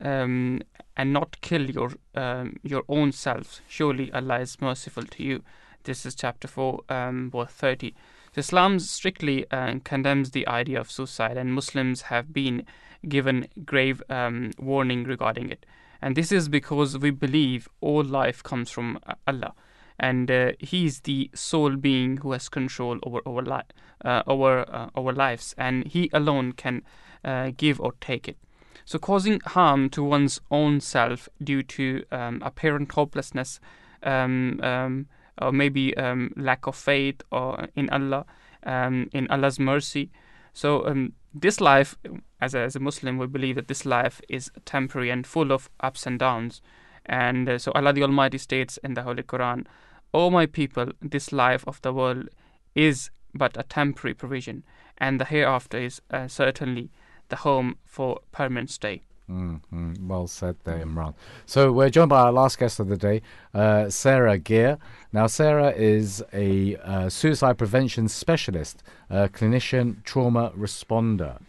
um, 0.00 0.60
and 0.96 1.12
not 1.12 1.40
kill 1.40 1.70
your 1.70 1.92
um, 2.14 2.56
your 2.62 2.84
own 2.88 3.12
self. 3.12 3.60
Surely 3.68 4.10
Allah 4.12 4.40
is 4.40 4.60
merciful 4.60 5.04
to 5.04 5.22
you. 5.22 5.42
This 5.84 6.06
is 6.06 6.14
chapter 6.14 6.46
4, 6.46 6.80
um, 6.88 7.30
verse 7.30 7.50
30. 7.50 7.94
Islam 8.36 8.78
strictly 8.78 9.50
uh, 9.50 9.78
condemns 9.84 10.30
the 10.30 10.46
idea 10.46 10.80
of 10.80 10.90
suicide, 10.90 11.36
and 11.36 11.52
Muslims 11.52 12.02
have 12.02 12.32
been 12.32 12.64
given 13.08 13.48
grave 13.64 14.02
um, 14.08 14.52
warning 14.58 15.04
regarding 15.04 15.50
it. 15.50 15.66
And 16.00 16.16
this 16.16 16.32
is 16.32 16.48
because 16.48 16.98
we 16.98 17.10
believe 17.10 17.68
all 17.80 18.02
life 18.02 18.42
comes 18.42 18.70
from 18.70 18.98
Allah, 19.26 19.54
and 19.98 20.30
uh, 20.30 20.52
He 20.58 20.86
is 20.86 21.00
the 21.00 21.30
sole 21.34 21.76
being 21.76 22.18
who 22.18 22.32
has 22.32 22.48
control 22.48 22.98
over 23.02 23.20
our 23.26 23.42
li- 23.42 23.70
uh, 24.04 24.22
over 24.26 24.60
uh, 24.68 24.88
our 24.96 25.12
lives, 25.12 25.54
and 25.58 25.86
He 25.86 26.08
alone 26.12 26.52
can 26.52 26.82
uh, 27.24 27.50
give 27.56 27.80
or 27.80 27.92
take 28.00 28.28
it. 28.28 28.36
So, 28.84 28.98
causing 28.98 29.40
harm 29.40 29.90
to 29.90 30.02
one's 30.02 30.40
own 30.50 30.80
self 30.80 31.28
due 31.42 31.62
to 31.62 32.04
um, 32.10 32.42
apparent 32.44 32.92
hopelessness, 32.92 33.60
um, 34.02 34.60
um, 34.62 35.06
or 35.40 35.52
maybe 35.52 35.96
um, 35.96 36.32
lack 36.36 36.66
of 36.66 36.76
faith 36.76 37.22
or 37.30 37.68
in 37.76 37.88
Allah, 37.90 38.26
um, 38.64 39.08
in 39.12 39.28
Allah's 39.30 39.58
mercy. 39.58 40.10
So, 40.52 41.10
this 41.34 41.60
life, 41.60 41.96
as 42.40 42.54
a, 42.54 42.60
as 42.60 42.76
a 42.76 42.80
Muslim, 42.80 43.16
we 43.16 43.26
believe 43.26 43.56
that 43.56 43.68
this 43.68 43.86
life 43.86 44.20
is 44.28 44.50
temporary 44.64 45.10
and 45.10 45.26
full 45.26 45.52
of 45.52 45.70
ups 45.80 46.06
and 46.06 46.18
downs. 46.18 46.60
And 47.06 47.48
uh, 47.48 47.58
so, 47.58 47.72
Allah 47.72 47.92
the 47.92 48.02
Almighty 48.02 48.38
states 48.38 48.78
in 48.84 48.94
the 48.94 49.02
Holy 49.02 49.22
Quran, 49.22 49.66
O 50.14 50.30
my 50.30 50.46
people, 50.46 50.88
this 51.00 51.32
life 51.32 51.64
of 51.66 51.80
the 51.82 51.92
world 51.92 52.28
is 52.74 53.10
but 53.34 53.56
a 53.56 53.62
temporary 53.62 54.14
provision, 54.14 54.62
and 54.98 55.18
the 55.18 55.24
hereafter 55.24 55.78
is 55.78 56.02
uh, 56.10 56.28
certainly 56.28 56.90
the 57.32 57.36
home 57.36 57.76
for 57.84 58.20
permanent 58.30 58.70
stay. 58.70 59.00
Mm-hmm. 59.28 60.06
Well 60.06 60.26
said 60.26 60.56
there, 60.64 60.84
Imran. 60.84 61.14
So 61.46 61.72
we're 61.72 61.88
joined 61.88 62.10
by 62.10 62.20
our 62.20 62.32
last 62.32 62.58
guest 62.58 62.78
of 62.78 62.88
the 62.88 62.98
day, 62.98 63.22
uh, 63.54 63.88
Sarah 63.88 64.36
Gear. 64.36 64.78
Now, 65.12 65.26
Sarah 65.26 65.70
is 65.70 66.22
a 66.34 66.76
uh, 66.76 67.08
suicide 67.08 67.56
prevention 67.56 68.08
specialist, 68.08 68.82
clinician, 69.10 70.04
trauma 70.04 70.52
responder. 70.56 71.40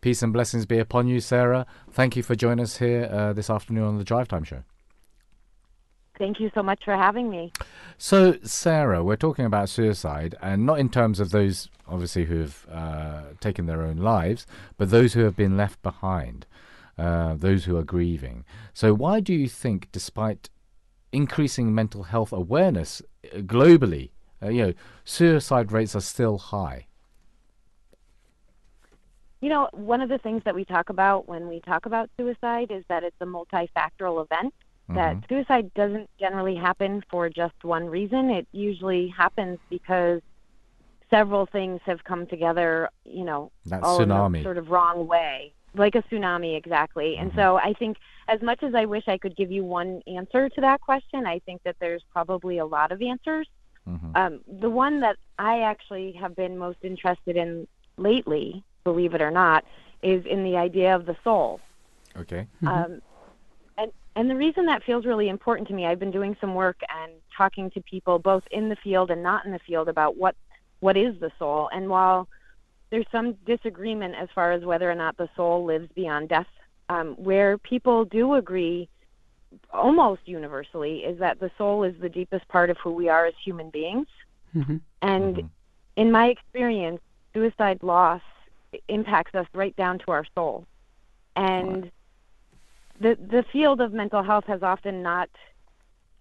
Peace 0.00 0.22
and 0.22 0.32
blessings 0.32 0.66
be 0.66 0.78
upon 0.78 1.06
you, 1.06 1.20
Sarah. 1.20 1.66
Thank 1.92 2.16
you 2.16 2.22
for 2.22 2.34
joining 2.34 2.64
us 2.64 2.78
here 2.78 3.08
uh, 3.10 3.32
this 3.32 3.48
afternoon 3.48 3.84
on 3.84 3.98
the 3.98 4.04
Drive 4.04 4.28
Time 4.28 4.44
Show. 4.44 4.62
Thank 6.18 6.40
you 6.40 6.50
so 6.54 6.62
much 6.62 6.84
for 6.84 6.96
having 6.96 7.28
me. 7.28 7.52
So, 7.98 8.36
Sarah, 8.42 9.04
we're 9.04 9.16
talking 9.16 9.44
about 9.44 9.68
suicide, 9.68 10.34
and 10.40 10.64
not 10.64 10.78
in 10.78 10.88
terms 10.88 11.20
of 11.20 11.30
those 11.30 11.68
obviously 11.88 12.24
who 12.24 12.40
have 12.40 12.66
uh, 12.70 13.22
taken 13.40 13.66
their 13.66 13.82
own 13.82 13.96
lives, 13.96 14.46
but 14.76 14.90
those 14.90 15.12
who 15.12 15.20
have 15.20 15.36
been 15.36 15.56
left 15.56 15.80
behind, 15.82 16.46
uh, 16.98 17.34
those 17.34 17.64
who 17.64 17.76
are 17.76 17.84
grieving. 17.84 18.44
So, 18.72 18.94
why 18.94 19.20
do 19.20 19.32
you 19.34 19.48
think, 19.48 19.88
despite 19.92 20.48
increasing 21.12 21.74
mental 21.74 22.04
health 22.04 22.32
awareness 22.32 23.02
uh, 23.24 23.38
globally, 23.38 24.10
uh, 24.42 24.48
you 24.48 24.66
know, 24.66 24.72
suicide 25.04 25.72
rates 25.72 25.94
are 25.94 26.00
still 26.00 26.38
high? 26.38 26.86
You 29.40 29.50
know, 29.50 29.68
one 29.72 30.00
of 30.00 30.08
the 30.08 30.18
things 30.18 30.42
that 30.44 30.54
we 30.54 30.64
talk 30.64 30.88
about 30.88 31.28
when 31.28 31.46
we 31.46 31.60
talk 31.60 31.86
about 31.86 32.10
suicide 32.16 32.70
is 32.70 32.84
that 32.88 33.04
it's 33.04 33.16
a 33.20 33.26
multifactorial 33.26 34.24
event 34.24 34.54
that 34.88 35.16
mm-hmm. 35.16 35.34
suicide 35.34 35.72
doesn't 35.74 36.08
generally 36.18 36.54
happen 36.54 37.02
for 37.10 37.28
just 37.28 37.54
one 37.62 37.86
reason. 37.86 38.30
It 38.30 38.46
usually 38.52 39.08
happens 39.08 39.58
because 39.68 40.20
several 41.10 41.46
things 41.46 41.80
have 41.86 42.04
come 42.04 42.26
together, 42.26 42.88
you 43.04 43.24
know, 43.24 43.50
that 43.66 43.82
all 43.82 43.98
tsunami. 43.98 44.36
in 44.36 44.40
a 44.40 44.42
sort 44.42 44.58
of 44.58 44.70
wrong 44.70 45.06
way. 45.06 45.52
Like 45.74 45.94
a 45.94 46.02
tsunami, 46.02 46.56
exactly. 46.56 47.16
Mm-hmm. 47.16 47.22
And 47.22 47.32
so 47.34 47.56
I 47.56 47.72
think, 47.74 47.96
as 48.28 48.40
much 48.42 48.62
as 48.62 48.74
I 48.74 48.86
wish 48.86 49.04
I 49.08 49.18
could 49.18 49.36
give 49.36 49.50
you 49.50 49.64
one 49.64 50.02
answer 50.06 50.48
to 50.48 50.60
that 50.60 50.80
question, 50.80 51.26
I 51.26 51.40
think 51.40 51.62
that 51.64 51.76
there's 51.80 52.02
probably 52.12 52.58
a 52.58 52.66
lot 52.66 52.92
of 52.92 53.02
answers. 53.02 53.48
Um, 54.16 54.40
the 54.60 54.70
one 54.70 55.00
that 55.00 55.16
I 55.38 55.60
actually 55.60 56.12
have 56.20 56.34
been 56.34 56.58
most 56.58 56.78
interested 56.82 57.36
in 57.36 57.68
lately, 57.96 58.64
believe 58.82 59.14
it 59.14 59.22
or 59.22 59.30
not, 59.30 59.64
is 60.02 60.26
in 60.26 60.42
the 60.42 60.56
idea 60.56 60.94
of 60.96 61.06
the 61.06 61.16
soul. 61.22 61.60
Okay. 62.16 62.48
Um, 62.66 63.00
and 64.16 64.26
and 64.26 64.30
the 64.30 64.34
reason 64.34 64.66
that 64.66 64.82
feels 64.82 65.04
really 65.04 65.28
important 65.28 65.68
to 65.68 65.74
me, 65.74 65.86
I've 65.86 66.00
been 66.00 66.10
doing 66.10 66.36
some 66.40 66.54
work 66.54 66.80
and 66.88 67.12
talking 67.36 67.70
to 67.70 67.80
people 67.82 68.18
both 68.18 68.42
in 68.50 68.68
the 68.68 68.76
field 68.82 69.12
and 69.12 69.22
not 69.22 69.46
in 69.46 69.52
the 69.52 69.60
field 69.60 69.88
about 69.88 70.16
what 70.16 70.34
what 70.80 70.96
is 70.96 71.14
the 71.20 71.30
soul. 71.38 71.68
And 71.72 71.88
while 71.88 72.26
there's 72.90 73.06
some 73.12 73.34
disagreement 73.46 74.16
as 74.20 74.28
far 74.34 74.50
as 74.50 74.64
whether 74.64 74.90
or 74.90 74.96
not 74.96 75.16
the 75.16 75.28
soul 75.36 75.64
lives 75.64 75.88
beyond 75.94 76.30
death, 76.30 76.48
um, 76.88 77.14
where 77.14 77.56
people 77.58 78.04
do 78.04 78.34
agree 78.34 78.88
almost 79.72 80.22
universally 80.24 81.04
is 81.04 81.20
that 81.20 81.38
the 81.38 81.50
soul 81.56 81.84
is 81.84 81.94
the 82.00 82.08
deepest 82.08 82.48
part 82.48 82.68
of 82.68 82.76
who 82.78 82.90
we 82.90 83.08
are 83.08 83.26
as 83.26 83.34
human 83.44 83.70
beings. 83.70 84.08
Mm-hmm. 84.56 84.78
And 85.02 85.50
in 85.94 86.10
my 86.10 86.26
experience, 86.28 87.00
suicide 87.32 87.82
loss 87.82 88.22
impacts 88.88 89.36
us 89.36 89.46
right 89.52 89.76
down 89.76 90.00
to 90.00 90.10
our 90.10 90.24
soul. 90.34 90.66
And 91.36 91.92
the 93.00 93.16
the 93.16 93.44
field 93.52 93.80
of 93.80 93.92
mental 93.92 94.22
health 94.22 94.44
has 94.46 94.62
often 94.62 95.02
not 95.02 95.28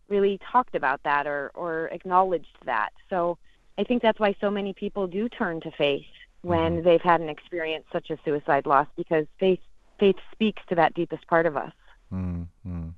really 0.07 0.39
talked 0.51 0.75
about 0.75 1.01
that 1.03 1.25
or, 1.27 1.51
or 1.55 1.87
acknowledged 1.87 2.57
that. 2.65 2.91
So 3.09 3.37
I 3.77 3.83
think 3.83 4.01
that's 4.01 4.19
why 4.19 4.35
so 4.39 4.51
many 4.51 4.73
people 4.73 5.07
do 5.07 5.27
turn 5.29 5.61
to 5.61 5.71
faith 5.71 6.05
when 6.41 6.83
they've 6.83 7.01
had 7.01 7.21
an 7.21 7.29
experience 7.29 7.85
such 7.91 8.11
as 8.11 8.19
suicide 8.23 8.65
loss 8.67 8.87
because 8.95 9.25
faith 9.39 9.59
faith 9.99 10.17
speaks 10.31 10.61
to 10.69 10.75
that 10.75 10.93
deepest 10.93 11.25
part 11.27 11.45
of 11.45 11.57
us. 11.57 11.71
Mm-hmm. 12.13 12.89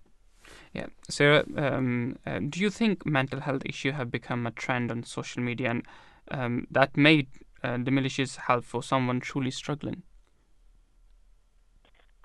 Yeah, 0.74 0.88
Sarah, 1.10 1.44
um, 1.56 2.18
uh, 2.26 2.40
do 2.50 2.60
you 2.60 2.70
think 2.70 3.06
mental 3.06 3.40
health 3.40 3.64
issue 3.66 3.92
have 3.92 4.12
become 4.12 4.46
a 4.48 4.52
trend 4.52 4.92
on 4.92 5.04
social 5.04 5.42
media 5.42 5.70
and 5.70 5.84
um, 6.30 6.68
that 6.72 6.98
may 6.98 7.28
uh, 7.64 7.78
diminishes 7.78 8.36
help 8.36 8.66
for 8.66 8.84
someone 8.84 9.20
truly 9.20 9.52
struggling? 9.52 10.04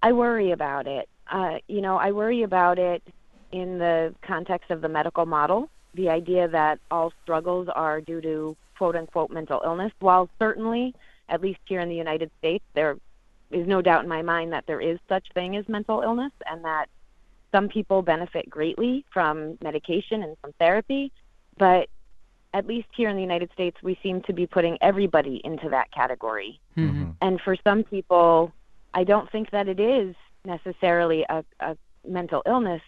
I 0.02 0.12
worry 0.12 0.50
about 0.50 0.86
it. 0.86 1.08
Uh, 1.32 1.58
you 1.66 1.80
know, 1.80 1.96
I 1.96 2.12
worry 2.12 2.42
about 2.42 2.78
it 2.78 3.02
in 3.50 3.78
the 3.78 4.14
context 4.22 4.70
of 4.70 4.82
the 4.82 4.88
medical 4.88 5.26
model, 5.26 5.70
the 5.94 6.10
idea 6.10 6.46
that 6.48 6.78
all 6.90 7.12
struggles 7.22 7.68
are 7.74 8.00
due 8.00 8.20
to 8.20 8.56
quote 8.76 8.94
unquote 8.94 9.30
mental 9.30 9.60
illness. 9.64 9.92
While 9.98 10.28
certainly, 10.38 10.94
at 11.28 11.40
least 11.40 11.60
here 11.64 11.80
in 11.80 11.88
the 11.88 11.96
United 11.96 12.30
States, 12.38 12.64
there 12.74 12.98
is 13.50 13.66
no 13.66 13.80
doubt 13.80 14.02
in 14.02 14.08
my 14.08 14.22
mind 14.22 14.52
that 14.52 14.66
there 14.66 14.80
is 14.80 14.98
such 15.08 15.26
thing 15.32 15.56
as 15.56 15.68
mental 15.68 16.02
illness 16.02 16.32
and 16.50 16.64
that 16.64 16.86
some 17.50 17.68
people 17.68 18.02
benefit 18.02 18.48
greatly 18.48 19.04
from 19.12 19.58
medication 19.62 20.22
and 20.22 20.36
from 20.40 20.52
therapy, 20.58 21.12
but 21.58 21.88
at 22.54 22.66
least 22.66 22.88
here 22.94 23.08
in 23.08 23.16
the 23.16 23.22
United 23.22 23.50
States, 23.52 23.76
we 23.82 23.98
seem 24.02 24.20
to 24.22 24.32
be 24.32 24.46
putting 24.46 24.76
everybody 24.82 25.40
into 25.44 25.70
that 25.70 25.90
category. 25.90 26.60
Mm-hmm. 26.76 27.10
And 27.20 27.40
for 27.40 27.56
some 27.64 27.84
people, 27.84 28.52
I 28.92 29.04
don't 29.04 29.30
think 29.30 29.50
that 29.50 29.68
it 29.68 29.80
is 29.80 30.14
necessarily 30.44 31.24
a, 31.28 31.44
a 31.60 31.76
mental 32.06 32.42
illness, 32.46 32.82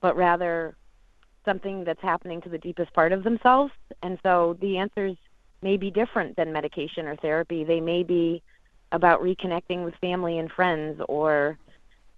but 0.00 0.16
rather 0.16 0.76
something 1.44 1.84
that's 1.84 2.02
happening 2.02 2.40
to 2.42 2.48
the 2.48 2.58
deepest 2.58 2.92
part 2.92 3.12
of 3.12 3.22
themselves. 3.24 3.72
And 4.02 4.18
so 4.22 4.56
the 4.60 4.78
answers 4.78 5.16
may 5.62 5.76
be 5.76 5.90
different 5.90 6.36
than 6.36 6.52
medication 6.52 7.06
or 7.06 7.16
therapy. 7.16 7.64
They 7.64 7.80
may 7.80 8.02
be 8.02 8.42
about 8.92 9.20
reconnecting 9.22 9.84
with 9.84 9.94
family 10.00 10.38
and 10.38 10.50
friends 10.50 11.00
or 11.08 11.58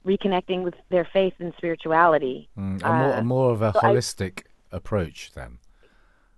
reconnecting 0.06 0.62
with 0.62 0.74
their 0.90 1.04
faith 1.12 1.34
and 1.38 1.52
spirituality. 1.58 2.48
Mm, 2.58 2.82
a, 2.82 2.92
more, 2.92 3.12
Uh, 3.14 3.18
a 3.20 3.24
more 3.24 3.50
of 3.52 3.62
a 3.62 3.72
so 3.72 3.80
I- 3.82 3.94
holistic 3.94 4.42
approach 4.72 5.32
then. 5.32 5.58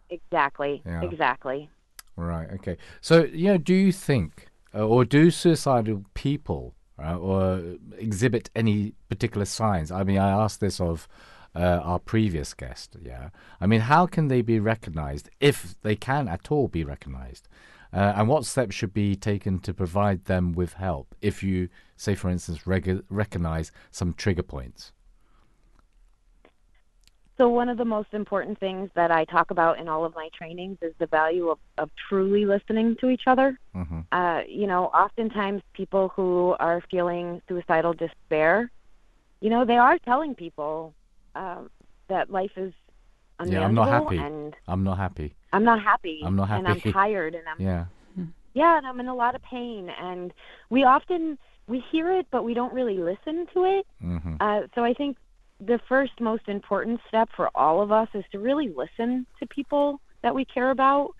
Exactly. 0.08 0.82
Yeah. 0.84 1.02
Exactly. 1.02 1.70
Right. 2.16 2.48
Okay. 2.54 2.76
So, 3.00 3.24
you 3.24 3.46
know, 3.52 3.58
do 3.58 3.74
you 3.74 3.92
think, 3.92 4.48
uh, 4.74 4.86
or 4.86 5.04
do 5.04 5.30
suicidal 5.30 6.04
people, 6.14 6.74
uh, 7.02 7.16
or 7.16 7.76
exhibit 7.98 8.50
any 8.54 8.94
particular 9.08 9.44
signs? 9.44 9.90
I 9.90 10.04
mean, 10.04 10.18
I 10.18 10.30
asked 10.30 10.60
this 10.60 10.80
of 10.80 11.08
uh, 11.54 11.80
our 11.82 11.98
previous 11.98 12.54
guest. 12.54 12.96
Yeah. 13.02 13.30
I 13.60 13.66
mean, 13.66 13.80
how 13.80 14.06
can 14.06 14.28
they 14.28 14.42
be 14.42 14.60
recognized, 14.60 15.30
if 15.40 15.74
they 15.82 15.96
can 15.96 16.28
at 16.28 16.50
all 16.50 16.68
be 16.68 16.84
recognized? 16.84 17.48
Uh, 17.92 18.12
and 18.16 18.28
what 18.28 18.44
steps 18.44 18.74
should 18.74 18.94
be 18.94 19.16
taken 19.16 19.58
to 19.58 19.74
provide 19.74 20.26
them 20.26 20.52
with 20.52 20.74
help 20.74 21.14
if 21.20 21.42
you, 21.42 21.68
say, 21.96 22.14
for 22.14 22.30
instance, 22.30 22.66
reg- 22.66 23.02
recognize 23.08 23.72
some 23.90 24.12
trigger 24.12 24.44
points? 24.44 24.92
So 27.40 27.48
one 27.48 27.70
of 27.70 27.78
the 27.78 27.86
most 27.86 28.12
important 28.12 28.60
things 28.60 28.90
that 28.94 29.10
I 29.10 29.24
talk 29.24 29.50
about 29.50 29.78
in 29.78 29.88
all 29.88 30.04
of 30.04 30.14
my 30.14 30.28
trainings 30.36 30.76
is 30.82 30.92
the 30.98 31.06
value 31.06 31.48
of, 31.48 31.58
of 31.78 31.88
truly 32.06 32.44
listening 32.44 32.96
to 33.00 33.08
each 33.08 33.22
other. 33.26 33.58
Mhm. 33.74 34.04
Uh, 34.12 34.42
you 34.46 34.66
know, 34.66 34.84
oftentimes 34.88 35.62
people 35.72 36.10
who 36.14 36.54
are 36.60 36.82
feeling 36.90 37.40
suicidal 37.48 37.94
despair, 37.94 38.70
you 39.40 39.48
know, 39.48 39.64
they 39.64 39.78
are 39.78 39.96
telling 40.00 40.34
people 40.34 40.94
um, 41.34 41.70
that 42.10 42.28
life 42.28 42.52
is 42.58 42.74
Yeah, 43.42 43.64
I'm 43.64 43.74
not 43.74 43.88
happy. 43.88 44.18
and 44.18 44.54
I'm 44.68 44.84
not 44.84 44.98
happy. 44.98 45.34
I'm 45.54 45.64
not 45.64 45.80
happy. 45.82 46.20
I'm 46.22 46.36
not 46.36 46.48
happy. 46.50 46.58
And 46.58 46.68
I'm 46.68 46.92
tired 46.92 47.34
and 47.34 47.48
I'm 47.48 47.58
Yeah. 47.58 47.86
yeah, 48.52 48.76
and 48.76 48.86
I'm 48.86 49.00
in 49.00 49.08
a 49.08 49.14
lot 49.14 49.34
of 49.34 49.40
pain. 49.40 49.88
And 49.88 50.34
we 50.68 50.84
often 50.84 51.38
we 51.66 51.82
hear 51.90 52.12
it, 52.12 52.26
but 52.30 52.44
we 52.44 52.52
don't 52.52 52.74
really 52.74 52.98
listen 52.98 53.46
to 53.54 53.64
it. 53.64 53.86
hmm 53.98 54.36
Uh, 54.40 54.62
so 54.74 54.84
I 54.84 54.92
think 54.92 55.16
the 55.60 55.78
first 55.88 56.12
most 56.20 56.48
important 56.48 57.00
step 57.08 57.28
for 57.36 57.50
all 57.54 57.82
of 57.82 57.92
us 57.92 58.08
is 58.14 58.24
to 58.32 58.38
really 58.38 58.68
listen 58.68 59.26
to 59.38 59.46
people 59.46 60.00
that 60.22 60.34
we 60.34 60.44
care 60.44 60.70
about 60.70 61.14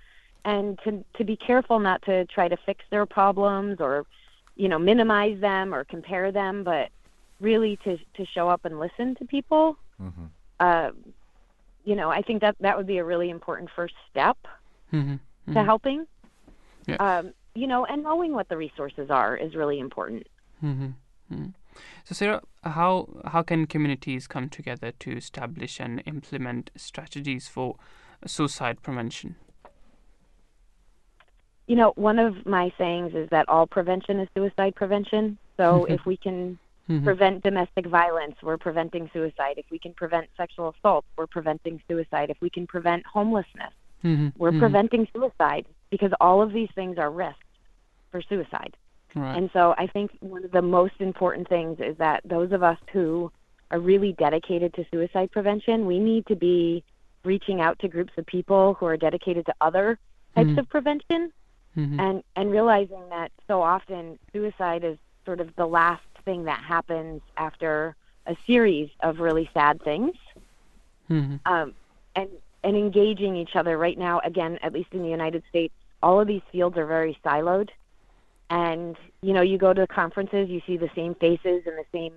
and 0.45 0.79
to 0.85 1.05
to 1.17 1.25
be 1.25 1.37
careful 1.37 1.79
not 1.79 2.01
to 2.03 2.25
try 2.27 2.49
to 2.49 2.57
fix 2.65 2.85
their 2.91 3.05
problems 3.07 3.77
or 3.81 4.05
you 4.57 4.69
know 4.69 4.79
minimize 4.79 5.39
them 5.41 5.75
or 5.75 5.85
compare 5.85 6.33
them 6.33 6.65
but 6.65 6.89
really 7.41 7.77
to 7.85 7.99
to 8.15 8.25
show 8.27 8.49
up 8.49 8.65
and 8.65 8.79
listen 8.79 9.15
to 9.17 9.25
people 9.27 9.77
hmm 9.99 10.27
uh, 10.61 10.91
you 11.85 11.95
know 11.95 12.11
i 12.11 12.23
think 12.23 12.41
that 12.41 12.57
that 12.61 12.77
would 12.77 12.87
be 12.87 12.99
a 12.99 13.05
really 13.05 13.31
important 13.31 13.71
first 13.75 13.95
step 14.11 14.37
Mm-hmm. 14.93 15.55
to 15.55 15.63
helping 15.63 16.05
Yeah. 16.87 16.97
um, 16.97 17.33
you 17.55 17.69
know 17.69 17.85
and 17.85 18.03
knowing 18.03 18.33
what 18.33 18.49
the 18.49 18.57
resources 18.57 19.09
are 19.11 19.37
is 19.37 19.55
really 19.55 19.79
important 19.79 20.27
Mm-hmm. 20.65 21.47
So, 22.05 22.15
Sarah, 22.15 22.43
how 22.63 23.09
how 23.27 23.43
can 23.43 23.67
communities 23.67 24.27
come 24.27 24.49
together 24.49 24.93
to 25.01 25.17
establish 25.17 25.81
and 25.81 26.03
implement 26.07 26.71
strategies 26.77 27.49
for 27.49 27.77
suicide 28.27 28.83
prevention? 28.83 29.37
you 31.67 31.77
know, 31.77 31.93
one 31.95 32.19
of 32.19 32.45
my 32.47 32.73
sayings 32.77 33.15
is 33.15 33.29
that 33.31 33.49
all 33.49 33.65
prevention 33.65 34.19
is 34.19 34.29
suicide 34.37 34.75
prevention. 34.75 35.39
So 35.57 35.85
if 35.95 36.05
we 36.05 36.17
can 36.17 36.59
Mhm. 36.89 37.05
prevent 37.05 37.45
domestic 37.45 37.87
violence, 37.87 38.35
we're 38.43 38.59
preventing 38.59 39.09
suicide. 39.13 39.55
If 39.57 39.67
we 39.71 39.79
can 39.79 39.95
prevent 39.95 40.29
sexual 40.37 40.75
assault, 40.75 41.05
we're 41.17 41.29
preventing 41.29 41.81
suicide. 41.87 42.31
If 42.31 42.39
we 42.41 42.51
can 42.51 42.67
prevent 42.67 43.07
homelessness, 43.07 43.73
Mhm. 44.03 44.33
we're 44.37 44.51
Mhm. 44.51 44.59
preventing 44.59 45.07
suicide 45.15 45.67
because 45.91 46.13
all 46.21 46.43
of 46.43 46.53
these 46.53 46.71
things 46.75 46.99
are 46.99 47.13
risks 47.13 47.47
for 48.11 48.21
suicide. 48.23 48.77
Right. 49.15 49.37
And 49.37 49.51
so 49.53 49.75
I 49.77 49.87
think 49.87 50.13
one 50.21 50.45
of 50.45 50.53
the 50.53 50.63
most 50.63 50.95
important 51.01 51.49
things 51.49 51.79
is 51.81 51.97
that 51.99 52.21
those 52.25 52.53
of 52.53 52.63
us 52.63 52.79
who 52.93 53.31
are 53.71 53.79
really 53.79 54.13
dedicated 54.13 54.75
to 54.75 54.85
suicide 54.91 55.31
prevention, 55.31 55.87
we 55.87 55.99
need 55.99 56.27
to 56.27 56.37
be 56.37 56.83
reaching 57.25 57.61
out 57.61 57.79
to 57.81 57.89
groups 57.89 58.13
of 58.17 58.27
people 58.27 58.75
who 58.75 58.87
are 58.87 58.97
dedicated 58.97 59.47
to 59.47 59.55
other 59.61 59.99
types 60.35 60.51
Mhm. 60.51 60.59
of 60.59 60.69
prevention 60.69 61.33
Mhm. 61.77 62.01
and 62.01 62.25
and 62.37 62.51
realizing 62.51 63.09
that 63.11 63.31
so 63.47 63.63
often 63.63 64.19
suicide 64.33 64.85
is 64.85 64.99
sort 65.25 65.41
of 65.41 65.55
the 65.57 65.67
last 65.67 66.03
thing 66.25 66.45
that 66.45 66.59
happens 66.61 67.21
after 67.37 67.95
a 68.27 68.37
series 68.47 68.91
of 69.01 69.21
really 69.21 69.51
sad 69.53 69.83
things 69.83 70.15
Mhm. 71.09 71.41
um, 71.47 71.75
and 72.17 72.29
and 72.65 72.77
engaging 72.77 73.37
each 73.37 73.57
other 73.57 73.77
right 73.77 73.99
now 73.99 74.21
again 74.25 74.59
at 74.63 74.73
least 74.73 74.93
in 74.93 75.03
the 75.03 75.09
united 75.09 75.43
states 75.49 75.75
all 76.03 76.21
of 76.21 76.27
these 76.27 76.43
fields 76.51 76.77
are 76.77 76.87
very 76.87 77.19
siloed 77.25 77.71
and 78.51 78.97
you 79.23 79.33
know 79.33 79.41
you 79.41 79.57
go 79.57 79.73
to 79.73 79.87
conferences 79.87 80.49
you 80.51 80.61
see 80.67 80.77
the 80.77 80.91
same 80.95 81.15
faces 81.15 81.63
and 81.67 81.79
the 81.79 81.85
same 81.93 82.13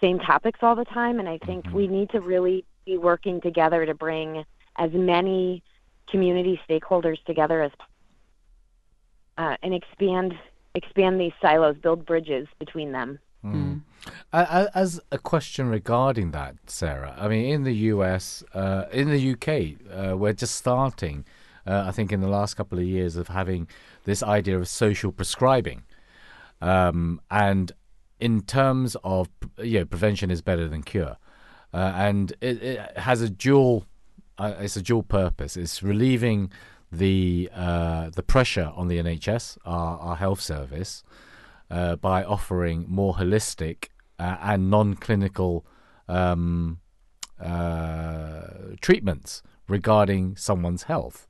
same 0.00 0.18
topics 0.20 0.60
all 0.62 0.76
the 0.76 0.84
time. 0.86 1.18
And 1.18 1.28
i 1.28 1.38
think 1.38 1.66
we 1.72 1.86
need 1.86 2.10
to 2.10 2.20
really 2.20 2.64
be 2.86 2.96
working 2.96 3.40
together 3.40 3.84
to 3.84 3.94
bring 3.94 4.44
as 4.76 4.90
many 4.92 5.62
community 6.08 6.58
stakeholders 6.68 7.22
together 7.24 7.62
as 7.62 7.72
uh, 9.36 9.56
and 9.62 9.74
expand 9.74 10.34
expand 10.74 11.20
these 11.20 11.32
silos 11.40 11.76
build 11.76 12.06
bridges 12.06 12.46
between 12.58 12.92
them. 12.92 13.18
Mm. 13.44 13.82
As 14.32 15.00
a 15.12 15.18
question 15.18 15.68
regarding 15.68 16.32
that, 16.32 16.56
Sarah, 16.66 17.14
I 17.18 17.28
mean, 17.28 17.46
in 17.46 17.64
the 17.64 17.74
US, 17.92 18.42
uh, 18.54 18.84
in 18.92 19.10
the 19.10 19.32
UK, 19.32 19.76
uh, 19.90 20.16
we're 20.16 20.32
just 20.32 20.54
starting, 20.56 21.24
uh, 21.66 21.84
I 21.86 21.92
think, 21.92 22.12
in 22.12 22.20
the 22.20 22.28
last 22.28 22.54
couple 22.54 22.78
of 22.78 22.84
years 22.84 23.16
of 23.16 23.28
having 23.28 23.68
this 24.08 24.22
idea 24.22 24.56
of 24.58 24.66
social 24.66 25.12
prescribing. 25.12 25.82
Um, 26.60 27.20
and 27.30 27.70
in 28.18 28.40
terms 28.40 28.96
of, 29.04 29.28
you 29.58 29.78
know, 29.78 29.84
prevention 29.84 30.30
is 30.30 30.42
better 30.42 30.66
than 30.66 30.82
cure. 30.82 31.16
Uh, 31.72 31.92
and 31.94 32.32
it, 32.40 32.62
it 32.62 32.98
has 32.98 33.20
a 33.20 33.28
dual 33.28 33.86
uh, 34.38 34.54
it's 34.60 34.76
a 34.76 34.82
dual 34.82 35.02
purpose. 35.02 35.56
It's 35.56 35.82
relieving 35.82 36.50
the 36.90 37.50
uh, 37.54 38.10
the 38.10 38.22
pressure 38.22 38.72
on 38.74 38.88
the 38.88 38.98
NHS, 38.98 39.58
our, 39.64 39.98
our 39.98 40.16
health 40.16 40.40
service, 40.40 41.02
uh, 41.70 41.96
by 41.96 42.24
offering 42.24 42.86
more 42.88 43.14
holistic 43.14 43.88
uh, 44.18 44.36
and 44.40 44.70
non-clinical 44.70 45.66
um, 46.08 46.78
uh, 47.40 48.42
treatments 48.80 49.42
regarding 49.68 50.36
someone's 50.36 50.84
health, 50.84 51.26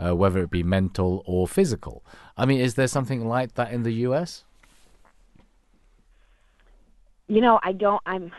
uh, 0.00 0.14
whether 0.16 0.42
it 0.42 0.50
be 0.50 0.62
mental 0.62 1.22
or 1.26 1.46
physical. 1.46 2.04
I 2.36 2.46
mean, 2.46 2.60
is 2.60 2.74
there 2.74 2.88
something 2.88 3.26
like 3.26 3.54
that 3.54 3.72
in 3.72 3.82
the 3.82 3.92
US? 4.06 4.44
You 7.28 7.40
know, 7.40 7.60
I 7.62 7.72
don't. 7.72 8.02
I'm. 8.06 8.32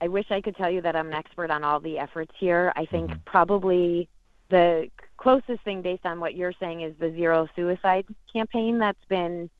I 0.00 0.08
wish 0.08 0.30
I 0.30 0.40
could 0.40 0.56
tell 0.56 0.70
you 0.70 0.80
that 0.80 0.96
I'm 0.96 1.08
an 1.08 1.14
expert 1.14 1.50
on 1.50 1.62
all 1.62 1.78
the 1.78 1.98
efforts 1.98 2.32
here. 2.38 2.72
I 2.74 2.86
think 2.86 3.10
mm-hmm. 3.10 3.20
probably 3.26 4.08
the 4.48 4.88
closest 5.18 5.62
thing, 5.62 5.82
based 5.82 6.06
on 6.06 6.20
what 6.20 6.34
you're 6.34 6.54
saying, 6.58 6.80
is 6.80 6.94
the 6.98 7.10
zero 7.10 7.48
suicide 7.54 8.06
campaign 8.32 8.78
that's 8.78 9.04
been 9.08 9.50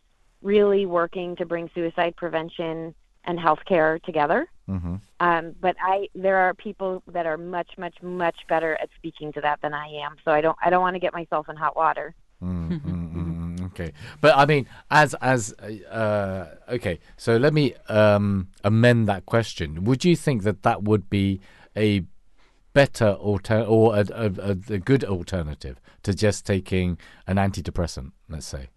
really 0.43 0.87
working 0.87 1.37
to 1.37 1.45
bring 1.45 1.71
suicide 1.75 2.17
prevention 2.17 2.95
and 3.25 3.39
healthcare 3.39 4.03
together. 4.03 4.49
Mm-hmm. 4.71 4.95
Um, 5.19 5.55
but 5.61 5.75
I, 5.83 6.09
there 6.15 6.37
are 6.37 6.55
people 6.55 7.03
that 7.09 7.27
are 7.27 7.37
much, 7.37 7.71
much, 7.77 7.97
much 8.03 8.37
better 8.49 8.79
at 8.81 8.89
speaking 8.97 9.33
to 9.33 9.41
that 9.41 9.61
than 9.63 9.75
I 9.75 9.87
am. 10.05 10.17
So 10.25 10.31
I 10.31 10.41
don't, 10.41 10.57
I 10.65 10.71
don't 10.71 10.81
want 10.81 10.95
to 10.95 11.01
get 11.01 11.13
myself 11.13 11.49
in 11.49 11.57
hot 11.57 11.75
water. 11.77 12.15
Mm-hmm. 12.41 13.65
okay, 13.67 13.93
but 14.21 14.37
I 14.37 14.47
mean, 14.47 14.67
as 14.91 15.15
as 15.15 15.53
uh, 15.53 16.55
okay, 16.69 16.99
so 17.17 17.37
let 17.37 17.53
me 17.53 17.75
um, 17.89 18.49
amend 18.65 19.09
that 19.09 19.27
question. 19.27 19.85
Would 19.85 20.05
you 20.05 20.17
think 20.17 20.45
that 20.45 20.63
that 20.63 20.83
would 20.85 21.11
be 21.11 21.41
a 21.77 22.05
better 22.73 23.11
alter 23.11 23.61
or 23.61 23.97
a, 23.97 24.07
a, 24.11 24.51
a 24.51 24.79
good 24.79 25.05
alternative 25.05 25.81
to 26.05 26.15
just 26.15 26.47
taking 26.47 26.97
an 27.27 27.37
antidepressant? 27.37 28.13
Let's 28.29 28.47
say. 28.47 28.69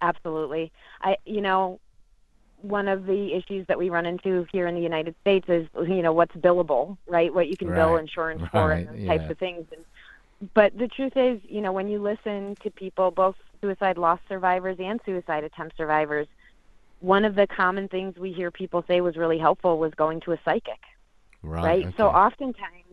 Absolutely. 0.00 0.72
I, 1.02 1.16
you 1.26 1.40
know, 1.40 1.80
one 2.62 2.88
of 2.88 3.06
the 3.06 3.34
issues 3.34 3.66
that 3.68 3.78
we 3.78 3.90
run 3.90 4.06
into 4.06 4.46
here 4.52 4.66
in 4.66 4.74
the 4.74 4.80
United 4.80 5.14
States 5.20 5.48
is, 5.48 5.68
you 5.76 6.02
know, 6.02 6.12
what's 6.12 6.34
billable, 6.34 6.96
right? 7.06 7.32
What 7.32 7.48
you 7.48 7.56
can 7.56 7.68
right. 7.68 7.76
bill 7.76 7.96
insurance 7.96 8.42
right. 8.42 8.50
for 8.50 8.72
and 8.72 8.88
those 8.88 8.96
yeah. 8.98 9.16
types 9.16 9.30
of 9.30 9.38
things. 9.38 9.66
And, 9.72 10.50
but 10.54 10.76
the 10.76 10.88
truth 10.88 11.16
is, 11.16 11.40
you 11.48 11.60
know, 11.60 11.72
when 11.72 11.88
you 11.88 12.00
listen 12.00 12.56
to 12.62 12.70
people, 12.70 13.10
both 13.10 13.36
suicide 13.60 13.98
loss 13.98 14.18
survivors 14.28 14.76
and 14.80 15.00
suicide 15.04 15.44
attempt 15.44 15.76
survivors, 15.76 16.26
one 17.00 17.24
of 17.24 17.34
the 17.34 17.46
common 17.46 17.88
things 17.88 18.16
we 18.16 18.32
hear 18.32 18.50
people 18.50 18.84
say 18.88 19.00
was 19.00 19.16
really 19.16 19.38
helpful 19.38 19.78
was 19.78 19.92
going 19.94 20.20
to 20.22 20.32
a 20.32 20.38
psychic. 20.44 20.80
Right. 21.42 21.64
right? 21.64 21.86
Okay. 21.86 21.94
So 21.96 22.08
oftentimes, 22.08 22.84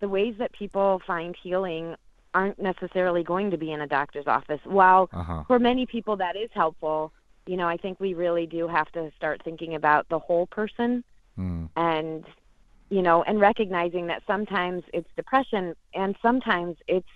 the 0.00 0.08
ways 0.08 0.34
that 0.38 0.52
people 0.52 1.00
find 1.06 1.36
healing 1.40 1.94
aren't 2.34 2.60
necessarily 2.60 3.22
going 3.22 3.50
to 3.50 3.56
be 3.56 3.72
in 3.72 3.80
a 3.80 3.86
doctor's 3.86 4.26
office. 4.26 4.60
While 4.64 5.08
uh-huh. 5.12 5.44
for 5.46 5.58
many 5.58 5.86
people 5.86 6.16
that 6.16 6.36
is 6.36 6.50
helpful, 6.52 7.12
you 7.48 7.56
know, 7.56 7.66
I 7.66 7.78
think 7.78 7.98
we 7.98 8.12
really 8.12 8.46
do 8.46 8.68
have 8.68 8.92
to 8.92 9.10
start 9.16 9.40
thinking 9.42 9.74
about 9.74 10.06
the 10.10 10.18
whole 10.18 10.46
person 10.46 11.02
mm. 11.38 11.68
and 11.76 12.24
you 12.90 13.02
know, 13.02 13.22
and 13.22 13.38
recognizing 13.40 14.06
that 14.06 14.22
sometimes 14.26 14.82
it's 14.94 15.08
depression 15.16 15.74
and 15.94 16.16
sometimes 16.22 16.76
it's 16.86 17.06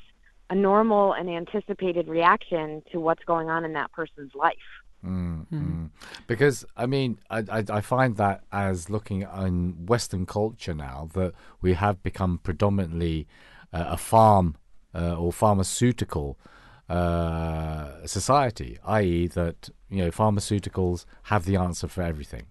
a 0.50 0.54
normal 0.54 1.14
and 1.14 1.30
anticipated 1.30 2.08
reaction 2.08 2.82
to 2.92 3.00
what's 3.00 3.24
going 3.24 3.48
on 3.48 3.64
in 3.64 3.72
that 3.72 3.90
person's 3.92 4.34
life. 4.34 4.56
Mm, 5.04 5.46
mm. 5.48 5.90
Because 6.26 6.64
I 6.76 6.86
mean, 6.86 7.18
I, 7.30 7.38
I, 7.50 7.64
I 7.68 7.80
find 7.82 8.16
that 8.16 8.44
as 8.50 8.88
looking 8.88 9.22
in 9.22 9.86
Western 9.86 10.24
culture 10.24 10.74
now 10.74 11.10
that 11.14 11.32
we 11.60 11.74
have 11.74 12.02
become 12.02 12.38
predominantly 12.42 13.26
uh, 13.72 13.84
a 13.88 13.96
farm 13.98 14.56
uh, 14.94 15.16
or 15.16 15.32
pharmaceutical 15.32 16.38
uh, 16.92 18.06
society, 18.06 18.78
i.e., 18.84 19.26
that 19.28 19.70
you 19.88 20.04
know 20.04 20.10
pharmaceuticals 20.10 21.06
have 21.24 21.46
the 21.46 21.56
answer 21.56 21.88
for 21.88 22.02
everything, 22.02 22.46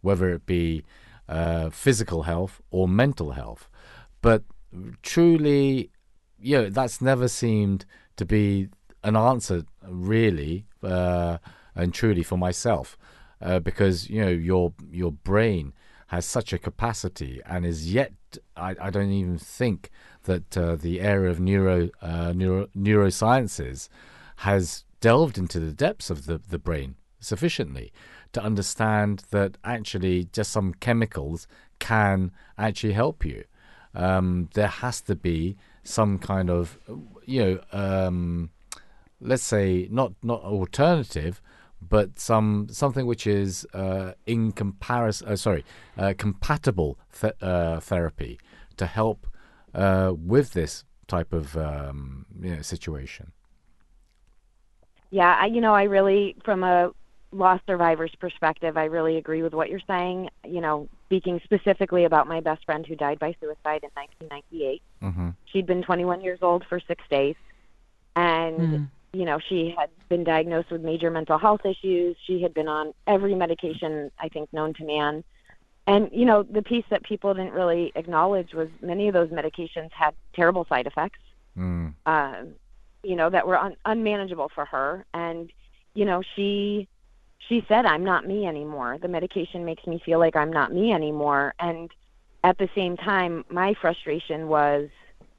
whether 0.00 0.30
it 0.30 0.46
be 0.46 0.84
uh, 1.28 1.70
physical 1.70 2.22
health 2.22 2.60
or 2.70 2.86
mental 2.86 3.32
health. 3.32 3.68
But 4.22 4.44
truly, 5.02 5.90
you 6.38 6.56
know, 6.56 6.70
that's 6.70 7.00
never 7.00 7.26
seemed 7.26 7.84
to 8.14 8.24
be 8.24 8.68
an 9.02 9.16
answer, 9.16 9.64
really, 9.82 10.66
uh, 10.84 11.38
and 11.74 11.92
truly 11.92 12.22
for 12.22 12.38
myself, 12.38 12.96
uh, 13.42 13.58
because 13.58 14.08
you 14.08 14.20
know 14.24 14.30
your 14.50 14.72
your 14.88 15.10
brain 15.10 15.72
has 16.10 16.26
such 16.26 16.52
a 16.52 16.58
capacity 16.58 17.40
and 17.46 17.64
is 17.64 17.92
yet 17.92 18.12
I, 18.56 18.74
I 18.80 18.90
don't 18.90 19.12
even 19.12 19.38
think 19.38 19.90
that 20.24 20.56
uh, 20.58 20.74
the 20.74 21.00
area 21.00 21.30
of 21.30 21.38
neuro, 21.38 21.88
uh, 22.02 22.32
neuro 22.32 22.66
neurosciences 22.76 23.88
has 24.38 24.84
delved 25.00 25.38
into 25.38 25.60
the 25.60 25.72
depths 25.72 26.10
of 26.10 26.26
the, 26.26 26.38
the 26.38 26.58
brain 26.58 26.96
sufficiently 27.20 27.92
to 28.32 28.42
understand 28.42 29.22
that 29.30 29.56
actually 29.62 30.24
just 30.32 30.50
some 30.50 30.74
chemicals 30.74 31.46
can 31.78 32.32
actually 32.58 32.94
help 32.94 33.24
you. 33.24 33.44
Um, 33.94 34.48
there 34.54 34.66
has 34.66 35.00
to 35.02 35.14
be 35.14 35.56
some 35.84 36.18
kind 36.18 36.50
of, 36.50 36.76
you 37.24 37.44
know, 37.44 37.60
um, 37.72 38.50
let's 39.20 39.44
say 39.44 39.86
not 39.92 40.12
not 40.24 40.42
alternative, 40.42 41.40
but 41.80 42.18
some 42.18 42.68
something 42.70 43.06
which 43.06 43.26
is 43.26 43.66
uh, 43.74 44.12
in 44.26 44.52
comparison, 44.52 45.28
uh, 45.28 45.36
sorry, 45.36 45.64
uh, 45.96 46.14
compatible 46.16 46.98
th- 47.20 47.34
uh, 47.40 47.80
therapy 47.80 48.38
to 48.76 48.86
help 48.86 49.26
uh, 49.74 50.12
with 50.16 50.52
this 50.52 50.84
type 51.06 51.32
of 51.32 51.56
um, 51.56 52.26
you 52.40 52.56
know, 52.56 52.62
situation. 52.62 53.32
Yeah, 55.10 55.36
I, 55.40 55.46
you 55.46 55.60
know, 55.60 55.74
I 55.74 55.84
really, 55.84 56.36
from 56.44 56.62
a 56.62 56.92
loss 57.32 57.60
survivor's 57.66 58.14
perspective, 58.20 58.76
I 58.76 58.84
really 58.84 59.16
agree 59.16 59.42
with 59.42 59.54
what 59.54 59.68
you're 59.68 59.80
saying. 59.86 60.28
You 60.46 60.60
know, 60.60 60.88
speaking 61.06 61.40
specifically 61.44 62.04
about 62.04 62.28
my 62.28 62.40
best 62.40 62.64
friend 62.64 62.86
who 62.86 62.94
died 62.94 63.18
by 63.18 63.34
suicide 63.40 63.82
in 63.82 63.90
1998. 63.94 64.82
Mm-hmm. 65.02 65.28
She'd 65.46 65.66
been 65.66 65.82
21 65.82 66.20
years 66.20 66.38
old 66.42 66.64
for 66.68 66.78
six 66.80 67.02
days, 67.10 67.36
and 68.14 68.58
mm. 68.58 68.88
You 69.12 69.24
know, 69.24 69.38
she 69.48 69.74
had 69.76 69.90
been 70.08 70.24
diagnosed 70.24 70.70
with 70.70 70.82
major 70.82 71.10
mental 71.10 71.38
health 71.38 71.64
issues. 71.64 72.16
She 72.26 72.42
had 72.42 72.54
been 72.54 72.68
on 72.68 72.92
every 73.06 73.34
medication 73.34 74.10
I 74.18 74.28
think 74.28 74.52
known 74.52 74.74
to 74.74 74.84
man 74.84 75.24
and 75.90 76.08
you 76.12 76.24
know, 76.24 76.44
the 76.44 76.62
piece 76.62 76.84
that 76.90 77.02
people 77.02 77.34
didn't 77.34 77.52
really 77.52 77.90
acknowledge 77.96 78.54
was 78.54 78.68
many 78.80 79.08
of 79.08 79.14
those 79.14 79.30
medications 79.30 79.90
had 79.90 80.14
terrible 80.34 80.64
side 80.68 80.86
effects. 80.86 81.18
Mm. 81.58 81.94
Uh, 82.06 82.44
you 83.02 83.16
know, 83.16 83.28
that 83.28 83.46
were 83.46 83.58
un- 83.58 83.76
unmanageable 83.84 84.50
for 84.54 84.64
her, 84.66 85.04
and 85.14 85.50
you 85.94 86.04
know, 86.04 86.22
she 86.36 86.86
she 87.48 87.64
said, 87.66 87.86
"I'm 87.86 88.04
not 88.04 88.24
me 88.24 88.46
anymore. 88.46 88.98
The 89.00 89.08
medication 89.08 89.64
makes 89.64 89.84
me 89.84 90.00
feel 90.04 90.20
like 90.20 90.36
I'm 90.36 90.52
not 90.52 90.72
me 90.72 90.92
anymore." 90.92 91.54
And 91.58 91.90
at 92.44 92.58
the 92.58 92.68
same 92.74 92.96
time, 92.96 93.44
my 93.50 93.74
frustration 93.74 94.46
was, 94.46 94.90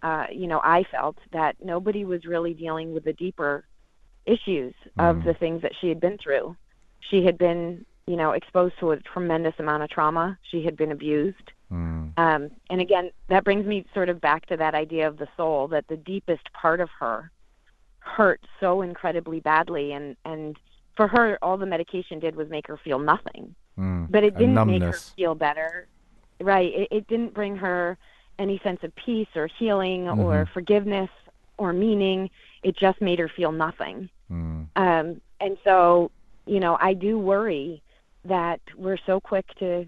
uh, 0.03 0.25
you 0.31 0.47
know, 0.47 0.61
I 0.63 0.83
felt 0.91 1.17
that 1.33 1.55
nobody 1.63 2.05
was 2.05 2.25
really 2.25 2.53
dealing 2.53 2.93
with 2.93 3.03
the 3.03 3.13
deeper 3.13 3.65
issues 4.25 4.73
mm. 4.97 5.09
of 5.09 5.23
the 5.23 5.33
things 5.33 5.61
that 5.61 5.73
she 5.79 5.89
had 5.89 5.99
been 5.99 6.17
through. 6.17 6.55
She 7.09 7.23
had 7.25 7.37
been 7.37 7.85
you 8.07 8.15
know, 8.15 8.31
exposed 8.31 8.73
to 8.79 8.91
a 8.91 8.97
tremendous 8.97 9.53
amount 9.59 9.83
of 9.83 9.89
trauma. 9.89 10.37
She 10.49 10.63
had 10.63 10.75
been 10.75 10.91
abused. 10.91 11.51
Mm. 11.71 12.11
Um, 12.17 12.51
and 12.69 12.81
again, 12.81 13.11
that 13.29 13.43
brings 13.43 13.65
me 13.65 13.85
sort 13.93 14.09
of 14.09 14.19
back 14.19 14.47
to 14.47 14.57
that 14.57 14.75
idea 14.75 15.07
of 15.07 15.17
the 15.17 15.27
soul 15.37 15.67
that 15.69 15.87
the 15.87 15.97
deepest 15.97 16.51
part 16.53 16.81
of 16.81 16.89
her 16.99 17.31
hurt 17.99 18.41
so 18.59 18.81
incredibly 18.81 19.39
badly. 19.39 19.93
And, 19.93 20.17
and 20.25 20.57
for 20.97 21.07
her, 21.07 21.37
all 21.41 21.57
the 21.57 21.65
medication 21.65 22.19
did 22.19 22.35
was 22.35 22.49
make 22.49 22.67
her 22.67 22.77
feel 22.83 22.99
nothing. 22.99 23.55
Mm. 23.77 24.11
But 24.11 24.23
it 24.23 24.37
didn't 24.37 24.67
make 24.67 24.81
her 24.81 24.93
feel 24.93 25.35
better. 25.35 25.87
Right. 26.41 26.73
It, 26.73 26.87
it 26.91 27.07
didn't 27.07 27.33
bring 27.33 27.55
her 27.57 27.97
any 28.39 28.59
sense 28.63 28.79
of 28.83 28.95
peace 28.95 29.27
or 29.35 29.47
healing 29.59 30.05
mm-hmm. 30.05 30.19
or 30.19 30.45
forgiveness 30.53 31.09
or 31.57 31.73
meaning. 31.73 32.29
It 32.63 32.77
just 32.77 33.01
made 33.01 33.19
her 33.19 33.29
feel 33.29 33.51
nothing. 33.51 34.09
Mm. 34.31 34.67
Um, 34.75 35.21
and 35.39 35.57
so, 35.63 36.11
you 36.45 36.59
know, 36.59 36.77
I 36.79 36.93
do 36.93 37.17
worry 37.17 37.81
that 38.25 38.61
we're 38.77 38.99
so 39.05 39.19
quick 39.19 39.45
to 39.59 39.87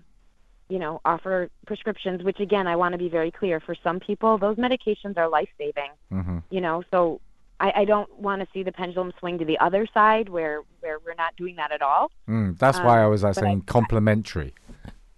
you 0.70 0.80
know 0.80 1.02
offer 1.06 1.50
prescriptions 1.68 2.24
which 2.24 2.40
again 2.40 2.68
i 2.68 2.76
want 2.76 2.94
to 2.94 2.98
be 2.98 3.10
very 3.10 3.30
clear 3.30 3.60
for 3.60 3.76
some 3.84 4.00
people 4.00 4.38
those 4.38 4.58
medications 4.58 5.18
are 5.18 5.30
life 5.30 5.50
saving 5.58 5.92
mm-hmm. 6.12 6.40
you 6.50 6.62
know 6.62 6.84
so 6.90 7.20
I, 7.60 7.72
I 7.78 7.86
don't 7.86 8.12
want 8.18 8.42
to 8.42 8.48
see 8.54 8.64
the 8.64 8.72
pendulum 8.72 9.14
swing 9.20 9.38
to 9.40 9.46
the 9.46 9.60
other 9.60 9.86
side 9.94 10.30
where 10.30 10.62
where 10.80 10.98
we're 11.06 11.16
not 11.16 11.36
doing 11.36 11.58
that 11.58 11.72
at 11.72 11.82
all 11.82 12.12
mm, 12.28 12.58
that's 12.58 12.80
um, 12.80 12.86
why 12.86 13.04
i 13.04 13.06
was 13.06 13.24
uh, 13.24 13.34
saying 13.34 13.64
I, 13.68 13.72
complementary 13.72 14.54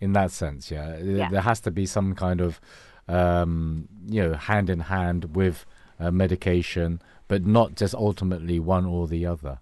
in 0.02 0.14
that 0.14 0.31
sense 0.31 0.72
yeah. 0.72 0.97
yeah. 0.97 1.30
there 1.30 1.41
has 1.41 1.61
to 1.61 1.72
be 1.72 1.85
some 1.85 2.15
kind 2.15 2.41
of 2.41 2.60
um, 3.07 3.88
you 4.07 4.22
know 4.22 4.34
hand 4.34 4.69
in 4.69 4.80
hand 4.82 5.36
with 5.36 5.65
uh, 5.99 6.11
medication 6.11 7.02
but 7.27 7.45
not 7.45 7.76
just 7.76 7.94
ultimately 7.94 8.60
one 8.60 8.86
or 8.86 9.07
the 9.07 9.26
other 9.26 9.60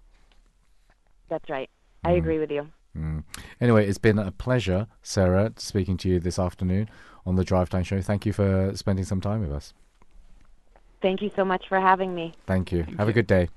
that's 1.28 1.48
right 1.48 1.70
i 2.04 2.12
mm. 2.12 2.18
agree 2.18 2.38
with 2.38 2.50
you 2.50 2.68
Mm. 2.96 3.24
Anyway, 3.60 3.86
it's 3.86 3.98
been 3.98 4.18
a 4.18 4.30
pleasure, 4.30 4.86
Sarah, 5.02 5.52
speaking 5.56 5.96
to 5.98 6.08
you 6.08 6.20
this 6.20 6.38
afternoon 6.38 6.88
on 7.26 7.36
the 7.36 7.44
Drive 7.44 7.68
Time 7.68 7.82
Show. 7.82 8.00
Thank 8.00 8.24
you 8.24 8.32
for 8.32 8.72
spending 8.74 9.04
some 9.04 9.20
time 9.20 9.40
with 9.40 9.52
us. 9.52 9.74
Thank 11.02 11.20
you 11.20 11.30
so 11.34 11.44
much 11.44 11.68
for 11.68 11.80
having 11.80 12.14
me. 12.14 12.34
Thank 12.46 12.72
you. 12.72 12.86
Have 12.98 13.08
a 13.08 13.12
good 13.12 13.26
day. 13.26 13.48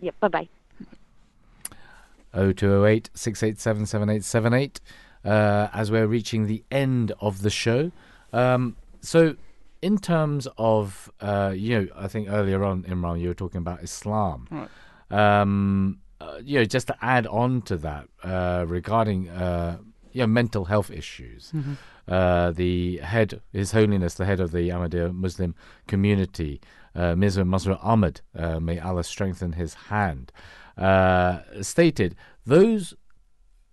Yep. 0.00 0.20
Bye 0.20 0.28
bye. 0.28 0.48
0208 2.32 3.10
687 3.12 3.86
7878 3.86 4.80
uh, 5.24 5.68
as 5.74 5.90
we're 5.90 6.06
reaching 6.06 6.46
the 6.46 6.64
end 6.70 7.12
of 7.20 7.42
the 7.42 7.50
show. 7.50 7.92
Um, 8.32 8.76
so, 9.00 9.36
in 9.80 9.98
terms 9.98 10.46
of, 10.58 11.10
uh, 11.20 11.52
you 11.54 11.78
know, 11.80 11.88
I 11.96 12.08
think 12.08 12.28
earlier 12.30 12.62
on, 12.64 12.84
Imran, 12.84 13.20
you 13.20 13.28
were 13.28 13.34
talking 13.34 13.58
about 13.58 13.82
Islam. 13.82 14.46
Right. 14.50 14.68
Um, 15.10 15.98
uh, 16.20 16.38
you 16.42 16.58
know, 16.58 16.64
just 16.64 16.86
to 16.86 16.96
add 17.02 17.26
on 17.26 17.62
to 17.62 17.76
that 17.78 18.08
uh, 18.22 18.64
regarding, 18.68 19.28
uh, 19.28 19.78
you 20.12 20.20
know, 20.20 20.26
mental 20.28 20.64
health 20.66 20.90
issues. 20.90 21.52
Mhm. 21.52 21.76
Uh, 22.08 22.50
the 22.50 22.98
head, 22.98 23.40
His 23.52 23.72
Holiness, 23.72 24.14
the 24.14 24.24
head 24.24 24.40
of 24.40 24.50
the 24.50 24.68
Ahmadiyya 24.70 25.14
Muslim 25.14 25.54
community, 25.86 26.60
uh, 26.94 27.14
Mirza 27.14 27.42
Masroor 27.42 27.78
Ahmad, 27.82 28.20
uh, 28.36 28.58
may 28.60 28.78
Allah 28.78 29.04
strengthen 29.04 29.52
his 29.52 29.74
hand, 29.74 30.32
uh, 30.76 31.40
stated 31.60 32.14
those 32.44 32.94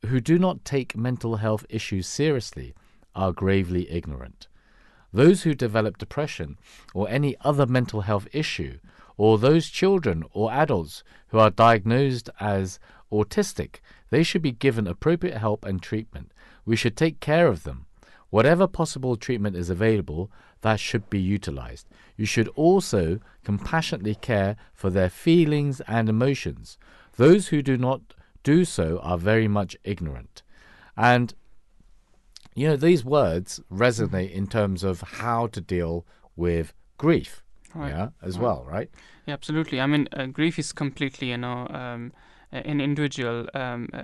who 0.06 0.20
do 0.20 0.38
not 0.40 0.64
take 0.64 0.96
mental 0.96 1.38
health 1.38 1.66
issues 1.70 2.08
seriously 2.08 2.74
are 3.16 3.32
gravely 3.32 3.90
ignorant. 3.92 4.48
Those 5.12 5.44
who 5.44 5.54
develop 5.54 5.98
depression 5.98 6.58
or 6.94 7.10
any 7.10 7.36
other 7.42 7.66
mental 7.66 8.02
health 8.02 8.28
issue, 8.32 8.80
or 9.18 9.38
those 9.38 9.68
children 9.68 10.24
or 10.32 10.52
adults 10.52 11.04
who 11.30 11.40
are 11.40 11.50
diagnosed 11.50 12.30
as 12.40 12.80
autistic, 13.12 13.82
they 14.12 14.24
should 14.24 14.42
be 14.42 14.52
given 14.52 14.88
appropriate 14.88 15.38
help 15.38 15.66
and 15.66 15.82
treatment. 15.82 16.32
We 16.66 16.76
should 16.76 16.96
take 16.96 17.20
care 17.20 17.48
of 17.48 17.64
them. 17.64 17.86
Whatever 18.30 18.68
possible 18.68 19.16
treatment 19.16 19.56
is 19.56 19.70
available, 19.70 20.32
that 20.62 20.80
should 20.80 21.10
be 21.10 21.20
utilized. 21.20 21.88
You 22.16 22.26
should 22.26 22.48
also 22.50 23.20
compassionately 23.44 24.16
care 24.16 24.56
for 24.74 24.90
their 24.90 25.10
feelings 25.10 25.82
and 25.82 26.08
emotions. 26.08 26.78
Those 27.16 27.48
who 27.48 27.62
do 27.62 27.78
not 27.78 28.02
do 28.44 28.66
so 28.66 29.00
are 29.00 29.18
very 29.18 29.48
much 29.48 29.76
ignorant. 29.84 30.44
And, 30.96 31.34
you 32.56 32.68
know, 32.68 32.76
these 32.76 33.04
words 33.06 33.62
resonate 33.72 34.32
in 34.32 34.48
terms 34.48 34.84
of 34.84 35.02
how 35.02 35.48
to 35.48 35.62
deal 35.62 36.06
with 36.36 36.74
grief. 36.98 37.44
Right. 37.74 37.90
Yeah, 37.90 38.10
as 38.22 38.38
Right. 38.38 38.44
well, 38.44 38.66
right? 38.66 38.90
Yeah, 39.26 39.34
absolutely. 39.36 39.80
I 39.80 39.86
mean, 39.86 40.08
uh, 40.12 40.26
grief 40.26 40.58
is 40.58 40.74
completely, 40.74 41.30
you 41.30 41.38
know, 41.38 41.68
um, 41.70 42.12
an 42.52 42.82
individual 42.82 43.48
um, 43.54 43.90
uh, 43.94 44.04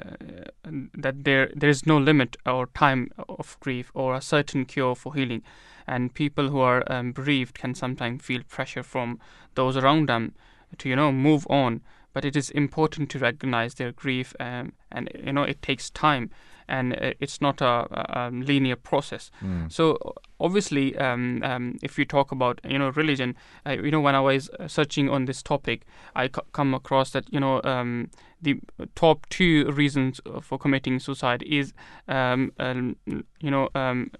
that 0.93 1.23
there 1.23 1.51
there 1.55 1.69
is 1.69 1.85
no 1.87 1.97
limit 1.97 2.37
or 2.45 2.67
time 2.67 3.09
of 3.27 3.57
grief 3.59 3.91
or 3.95 4.13
a 4.13 4.21
certain 4.21 4.65
cure 4.65 4.95
for 4.95 5.15
healing, 5.15 5.41
and 5.87 6.13
people 6.13 6.49
who 6.49 6.59
are 6.59 6.83
um, 6.91 7.11
bereaved 7.11 7.55
can 7.55 7.73
sometimes 7.73 8.23
feel 8.23 8.41
pressure 8.47 8.83
from 8.83 9.19
those 9.55 9.75
around 9.75 10.07
them 10.09 10.33
to 10.77 10.89
you 10.89 10.95
know 10.95 11.11
move 11.11 11.47
on. 11.49 11.81
But 12.13 12.23
it 12.23 12.35
is 12.35 12.49
important 12.51 13.09
to 13.09 13.19
recognize 13.19 13.73
their 13.73 13.91
grief, 13.91 14.33
um, 14.39 14.73
and 14.91 15.09
you 15.15 15.33
know 15.33 15.43
it 15.43 15.61
takes 15.63 15.89
time, 15.89 16.29
and 16.67 16.93
uh, 16.93 17.13
it's 17.19 17.41
not 17.41 17.61
a, 17.61 17.87
a, 17.91 18.29
linear 18.31 18.75
process. 18.75 19.31
Mm. 19.43 19.71
So 19.71 19.97
obviously, 20.39 20.97
um, 20.97 21.41
um, 21.43 21.77
if 21.83 21.97
you 21.99 22.05
talk 22.05 22.31
about 22.31 22.59
you 22.69 22.79
know 22.79 22.89
religion, 22.89 23.35
uh, 23.65 23.71
you 23.71 23.91
know 23.91 24.01
when 24.01 24.15
I 24.15 24.19
was 24.21 24.49
uh, 24.59 24.67
searching 24.67 25.09
on 25.09 25.25
this 25.25 25.43
topic, 25.43 25.85
I 26.15 26.27
come 26.27 26.73
across 26.73 27.11
that 27.11 27.25
you 27.33 27.39
know 27.39 27.61
um, 27.63 28.09
the 28.41 28.59
top 28.95 29.27
two 29.29 29.71
reasons 29.71 30.21
for 30.41 30.57
committing 30.57 30.99
suicide 30.99 31.43
is 31.43 31.73
um, 32.07 32.51
um, 32.59 32.95
you 33.39 33.51
know 33.51 33.69
um, 33.75 34.11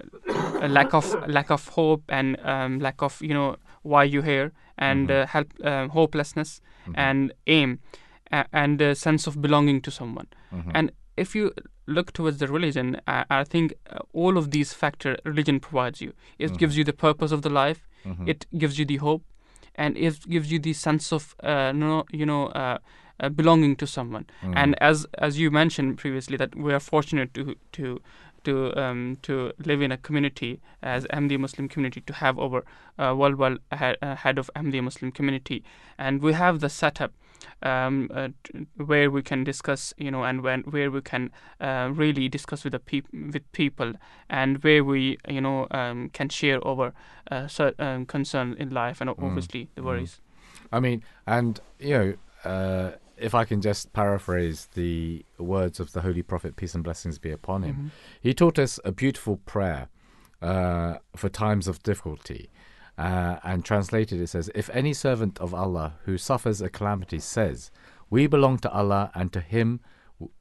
a 0.61 0.67
lack 0.67 0.93
of 0.93 1.15
lack 1.27 1.51
of 1.51 1.67
hope 1.69 2.03
and 2.09 2.38
um, 2.45 2.80
lack 2.80 3.01
of 3.01 3.22
you 3.22 3.34
know 3.34 3.55
why 3.84 4.03
you 4.03 4.22
here 4.22 4.51
and 4.77 5.09
uh, 5.11 5.26
help 5.27 5.47
uh, 5.63 5.88
hopelessness 5.88 6.61
and 6.95 7.34
aim 7.47 7.80
a- 8.31 8.45
and 8.53 8.81
a 8.81 8.93
sense 8.95 9.26
of 9.27 9.41
belonging 9.41 9.81
to 9.81 9.91
someone 9.91 10.27
Mhm. 10.51 10.72
and 10.73 10.91
if 11.17 11.35
you 11.35 11.51
look 11.88 12.12
towards 12.14 12.38
the 12.40 12.48
religion, 12.48 12.99
I, 13.07 13.26
I 13.30 13.44
think 13.44 13.74
uh, 13.90 13.99
all 14.14 14.38
of 14.38 14.52
these 14.52 14.74
factors 14.74 15.18
religion 15.24 15.60
provides 15.60 16.02
you. 16.02 16.14
It 16.40 16.52
Mhm. 16.52 16.57
gives 16.57 16.78
you 16.78 16.84
the 16.84 16.94
purpose 16.94 17.32
of 17.32 17.41
the 17.41 17.49
life. 17.49 17.88
Mhm. 18.06 18.28
It 18.28 18.45
gives 18.57 18.80
you 18.80 18.86
the 18.86 18.98
hope, 18.98 19.24
and 19.76 19.98
it 19.98 20.28
gives 20.30 20.52
you 20.52 20.60
the 20.60 20.74
sense 20.74 21.12
of 21.12 21.36
uh, 21.44 21.72
no, 21.74 22.06
you 22.12 22.26
know, 22.26 22.48
uh, 22.48 22.78
uh, 23.20 23.30
belonging 23.30 23.76
to 23.78 23.86
someone. 23.88 24.26
Mhm. 24.44 24.53
And 24.56 24.76
as 24.82 25.06
as 25.20 25.40
you 25.40 25.52
mentioned 25.52 25.98
previously, 25.98 26.38
that 26.38 26.56
we 26.56 26.74
are 26.74 26.80
fortunate 26.80 27.34
to 27.36 27.56
to 27.74 27.99
to 28.44 28.76
um, 28.78 29.18
to 29.24 29.52
live 29.66 29.82
in 29.82 29.91
a 29.91 29.98
community 29.98 30.62
as 30.82 31.06
Ahmadiyya 31.07 31.40
Muslim 31.40 31.68
community 31.68 32.02
to 32.02 32.14
have 32.14 32.38
our 32.40 32.64
uh, 32.99 33.14
worldwide 33.16 33.57
head, 33.72 33.98
uh, 34.02 34.16
head 34.16 34.38
of 34.38 34.49
Ahmadiyya 34.56 34.84
Muslim 34.84 35.12
community, 35.12 35.64
and 35.98 36.22
we 36.22 36.34
have 36.34 36.60
the 36.60 36.70
setup 36.70 37.12
um, 37.63 38.09
uh, 38.13 38.30
where 38.77 39.09
we 39.09 39.22
can 39.22 39.43
discuss, 39.43 39.93
you 39.97 40.11
know, 40.11 40.23
and 40.23 40.41
when 40.41 40.61
where 40.61 40.91
we 40.91 41.01
can 41.01 41.31
uh, 41.59 41.89
really 41.93 42.30
discuss 42.30 42.63
with 42.63 42.73
the 42.73 42.80
peop- 42.80 43.11
with 43.34 43.51
people, 43.51 43.93
and 44.30 44.63
where 44.63 44.84
we, 44.84 45.17
you 45.27 45.41
know, 45.41 45.67
um, 45.72 46.09
can 46.09 46.30
share 46.30 46.65
over 46.67 46.93
uh, 47.31 47.47
certain 47.47 47.85
um, 47.88 48.05
concerns 48.05 48.55
in 48.59 48.69
life 48.69 49.01
and 49.01 49.09
obviously 49.09 49.69
the 49.76 49.81
mm. 49.81 49.85
worries. 49.85 50.22
I 50.72 50.80
mean, 50.80 51.03
and 51.26 51.59
you 51.80 51.97
know, 51.97 52.13
uh, 52.49 52.91
if 53.17 53.34
I 53.34 53.45
can 53.45 53.61
just 53.61 53.93
paraphrase 53.93 54.67
the 54.73 55.26
words 55.38 55.80
of 55.80 55.91
the 55.93 56.01
Holy 56.01 56.22
Prophet, 56.22 56.55
peace 56.55 56.76
and 56.76 56.84
blessings 56.84 57.17
be 57.19 57.31
upon 57.31 57.63
him, 57.63 57.76
Mhm. 57.76 57.89
he 58.22 58.34
taught 58.34 58.59
us 58.59 58.80
a 58.84 58.91
beautiful 58.91 59.38
prayer 59.38 59.88
uh, 60.41 60.97
for 61.15 61.30
times 61.30 61.67
of 61.67 61.81
difficulty. 61.81 62.49
Uh, 62.97 63.38
and 63.43 63.65
translated, 63.65 64.22
it 64.22 64.27
says, 64.27 64.49
If 64.55 64.69
any 64.69 64.93
servant 64.93 65.38
of 65.39 65.53
Allah 65.53 65.95
who 66.05 66.17
suffers 66.17 66.61
a 66.61 66.69
calamity 66.69 67.19
says, 67.19 67.69
We 68.09 68.27
belong 68.27 68.57
to 68.59 68.72
Allah 68.72 69.11
and 69.13 69.34
to 69.34 69.41
Him 69.41 69.81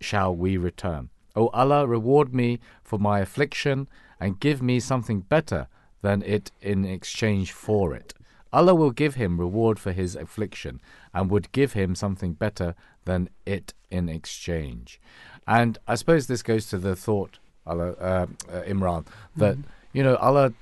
shall 0.01 0.35
we 0.35 0.56
return. 0.56 1.10
O 1.36 1.48
Allah, 1.48 1.86
reward 1.86 2.32
me 2.32 2.60
for 2.82 2.98
my 2.98 3.20
affliction 3.20 3.89
and 4.20 4.39
give 4.39 4.62
me 4.62 4.78
something 4.78 5.20
better 5.20 5.66
than 6.02 6.22
it 6.22 6.52
in 6.60 6.85
exchange 6.85 7.51
for 7.51 7.94
it. 7.94 8.14
Allah 8.52 8.74
will 8.74 8.93
give 8.93 9.16
him 9.16 9.40
reward 9.40 9.81
for 9.81 9.90
his 9.90 10.14
affliction 10.14 10.81
and 11.12 11.28
would 11.28 11.51
give 11.51 11.72
him 11.72 11.97
something 11.97 12.35
better 12.35 12.76
than 13.05 13.28
it 13.44 13.74
in 13.90 14.09
exchange. 14.09 15.01
And 15.47 15.76
I 15.89 15.97
suppose 15.97 16.26
this 16.28 16.43
goes 16.43 16.68
to 16.68 16.78
the 16.78 16.94
thought, 16.94 17.39
Allah, 17.66 17.93
uh, 17.93 18.26
uh, 18.48 18.62
Imran, 18.62 19.06
that, 19.36 19.56
you 19.93 20.05
know, 20.05 20.16
Allah, 20.16 20.52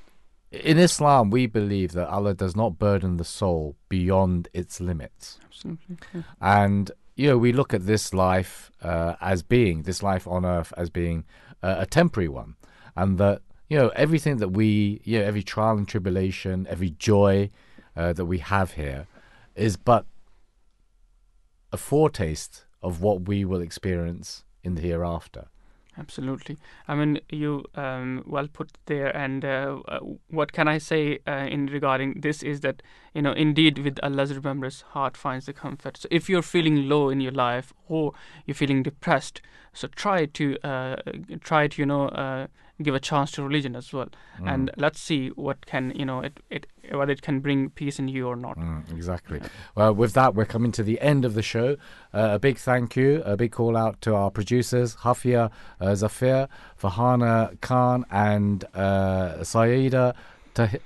in 0.52 0.78
Islam, 0.78 1.30
we 1.30 1.46
believe 1.46 1.92
that 1.92 2.08
Allah 2.08 2.34
does 2.34 2.54
not 2.54 2.78
burden 2.78 3.16
the 3.16 3.24
soul 3.24 3.76
beyond 3.88 4.48
its 4.52 4.80
limits. 4.80 5.38
Absolutely. 5.44 5.96
yeah. 6.14 6.22
And, 6.40 6.90
you 7.16 7.28
know, 7.28 7.38
we 7.38 7.52
look 7.52 7.72
at 7.72 7.86
this 7.86 8.12
life 8.12 8.70
uh, 8.82 9.14
as 9.20 9.42
being, 9.42 9.82
this 9.82 10.02
life 10.02 10.28
on 10.28 10.44
earth 10.44 10.72
as 10.76 10.90
being 10.90 11.24
uh, 11.62 11.76
a 11.78 11.86
temporary 11.86 12.28
one. 12.28 12.56
And 12.94 13.16
that, 13.18 13.40
you 13.68 13.78
know, 13.78 13.88
everything 13.96 14.36
that 14.36 14.48
we, 14.48 15.00
you 15.04 15.18
know, 15.18 15.24
every 15.24 15.42
trial 15.42 15.78
and 15.78 15.88
tribulation, 15.88 16.66
every 16.68 16.90
joy 16.90 17.50
uh, 17.96 18.12
that 18.12 18.26
we 18.26 18.38
have 18.38 18.72
here 18.72 19.06
is 19.56 19.76
but 19.78 20.04
a 21.72 21.78
foretaste 21.78 22.66
of 22.82 23.00
what 23.00 23.22
we 23.26 23.44
will 23.46 23.62
experience 23.62 24.44
in 24.62 24.74
the 24.74 24.82
hereafter. 24.82 25.48
Absolutely. 25.98 26.56
I 26.88 26.94
mean, 26.94 27.20
you 27.30 27.64
um, 27.74 28.24
well 28.26 28.48
put 28.48 28.70
there. 28.86 29.14
And 29.14 29.44
uh, 29.44 29.80
uh, 29.88 29.98
what 30.28 30.52
can 30.52 30.66
I 30.66 30.78
say 30.78 31.18
uh, 31.26 31.46
in 31.50 31.66
regarding 31.66 32.20
this 32.20 32.42
is 32.42 32.60
that 32.60 32.82
you 33.14 33.22
know, 33.22 33.32
indeed, 33.32 33.78
with 33.78 33.98
Allah's 34.02 34.34
remembrance, 34.34 34.82
heart 34.90 35.16
finds 35.16 35.46
the 35.46 35.52
comfort. 35.52 35.98
So 35.98 36.08
if 36.10 36.28
you're 36.28 36.42
feeling 36.42 36.88
low 36.88 37.10
in 37.10 37.20
your 37.20 37.32
life 37.32 37.72
or 37.88 38.12
you're 38.46 38.54
feeling 38.54 38.82
depressed, 38.82 39.42
so 39.74 39.88
try 39.88 40.26
to 40.26 40.58
uh, 40.66 40.96
try 41.40 41.66
to 41.66 41.80
you 41.80 41.86
know 41.86 42.08
uh, 42.08 42.46
give 42.82 42.94
a 42.94 43.00
chance 43.00 43.30
to 43.32 43.42
religion 43.42 43.76
as 43.76 43.92
well, 43.92 44.08
and 44.44 44.70
let's 44.76 45.00
see 45.00 45.28
what 45.28 45.64
can 45.66 45.92
you 45.94 46.04
know 46.04 46.20
it, 46.20 46.40
it 46.50 46.66
whether 46.90 47.12
it 47.12 47.22
can 47.22 47.40
bring 47.40 47.70
peace 47.70 47.98
in 47.98 48.08
you 48.08 48.26
or 48.28 48.36
not. 48.36 48.58
Mm, 48.58 48.90
exactly. 48.92 49.40
Well, 49.74 49.94
with 49.94 50.12
that, 50.14 50.34
we're 50.34 50.44
coming 50.44 50.72
to 50.72 50.82
the 50.82 51.00
end 51.00 51.24
of 51.24 51.34
the 51.34 51.42
show. 51.42 51.76
Uh, 52.12 52.30
a 52.32 52.38
big 52.38 52.58
thank 52.58 52.96
you, 52.96 53.22
a 53.24 53.36
big 53.36 53.52
call 53.52 53.76
out 53.76 54.00
to 54.02 54.14
our 54.14 54.30
producers, 54.30 54.96
Hafia 54.96 55.50
uh, 55.80 55.94
Zafir, 55.94 56.48
Fahana 56.80 57.58
Khan, 57.60 58.04
and 58.10 58.64
uh, 58.74 59.42
Saida 59.44 60.14
Tah- 60.54 60.78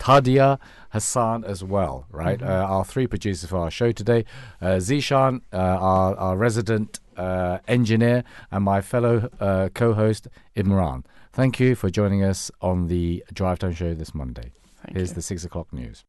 Tadia 0.00 0.58
Hassan 0.90 1.44
as 1.44 1.62
well, 1.62 2.06
right? 2.10 2.42
Uh, 2.42 2.66
our 2.68 2.84
three 2.84 3.06
producers 3.06 3.48
for 3.48 3.58
our 3.58 3.70
show 3.70 3.92
today 3.92 4.24
uh, 4.60 4.78
Zishan, 4.78 5.42
uh, 5.52 5.56
our, 5.56 6.16
our 6.16 6.36
resident 6.36 6.98
uh, 7.16 7.58
engineer, 7.68 8.24
and 8.50 8.64
my 8.64 8.80
fellow 8.80 9.30
uh, 9.38 9.68
co 9.74 9.92
host, 9.92 10.26
Imran. 10.56 11.04
Thank 11.32 11.60
you 11.60 11.76
for 11.76 11.90
joining 11.90 12.24
us 12.24 12.50
on 12.60 12.88
the 12.88 13.22
Drive 13.32 13.60
Time 13.60 13.74
Show 13.74 13.94
this 13.94 14.14
Monday. 14.14 14.52
Thank 14.84 14.96
Here's 14.96 15.10
you. 15.10 15.16
the 15.16 15.22
six 15.22 15.44
o'clock 15.44 15.72
news. 15.72 16.04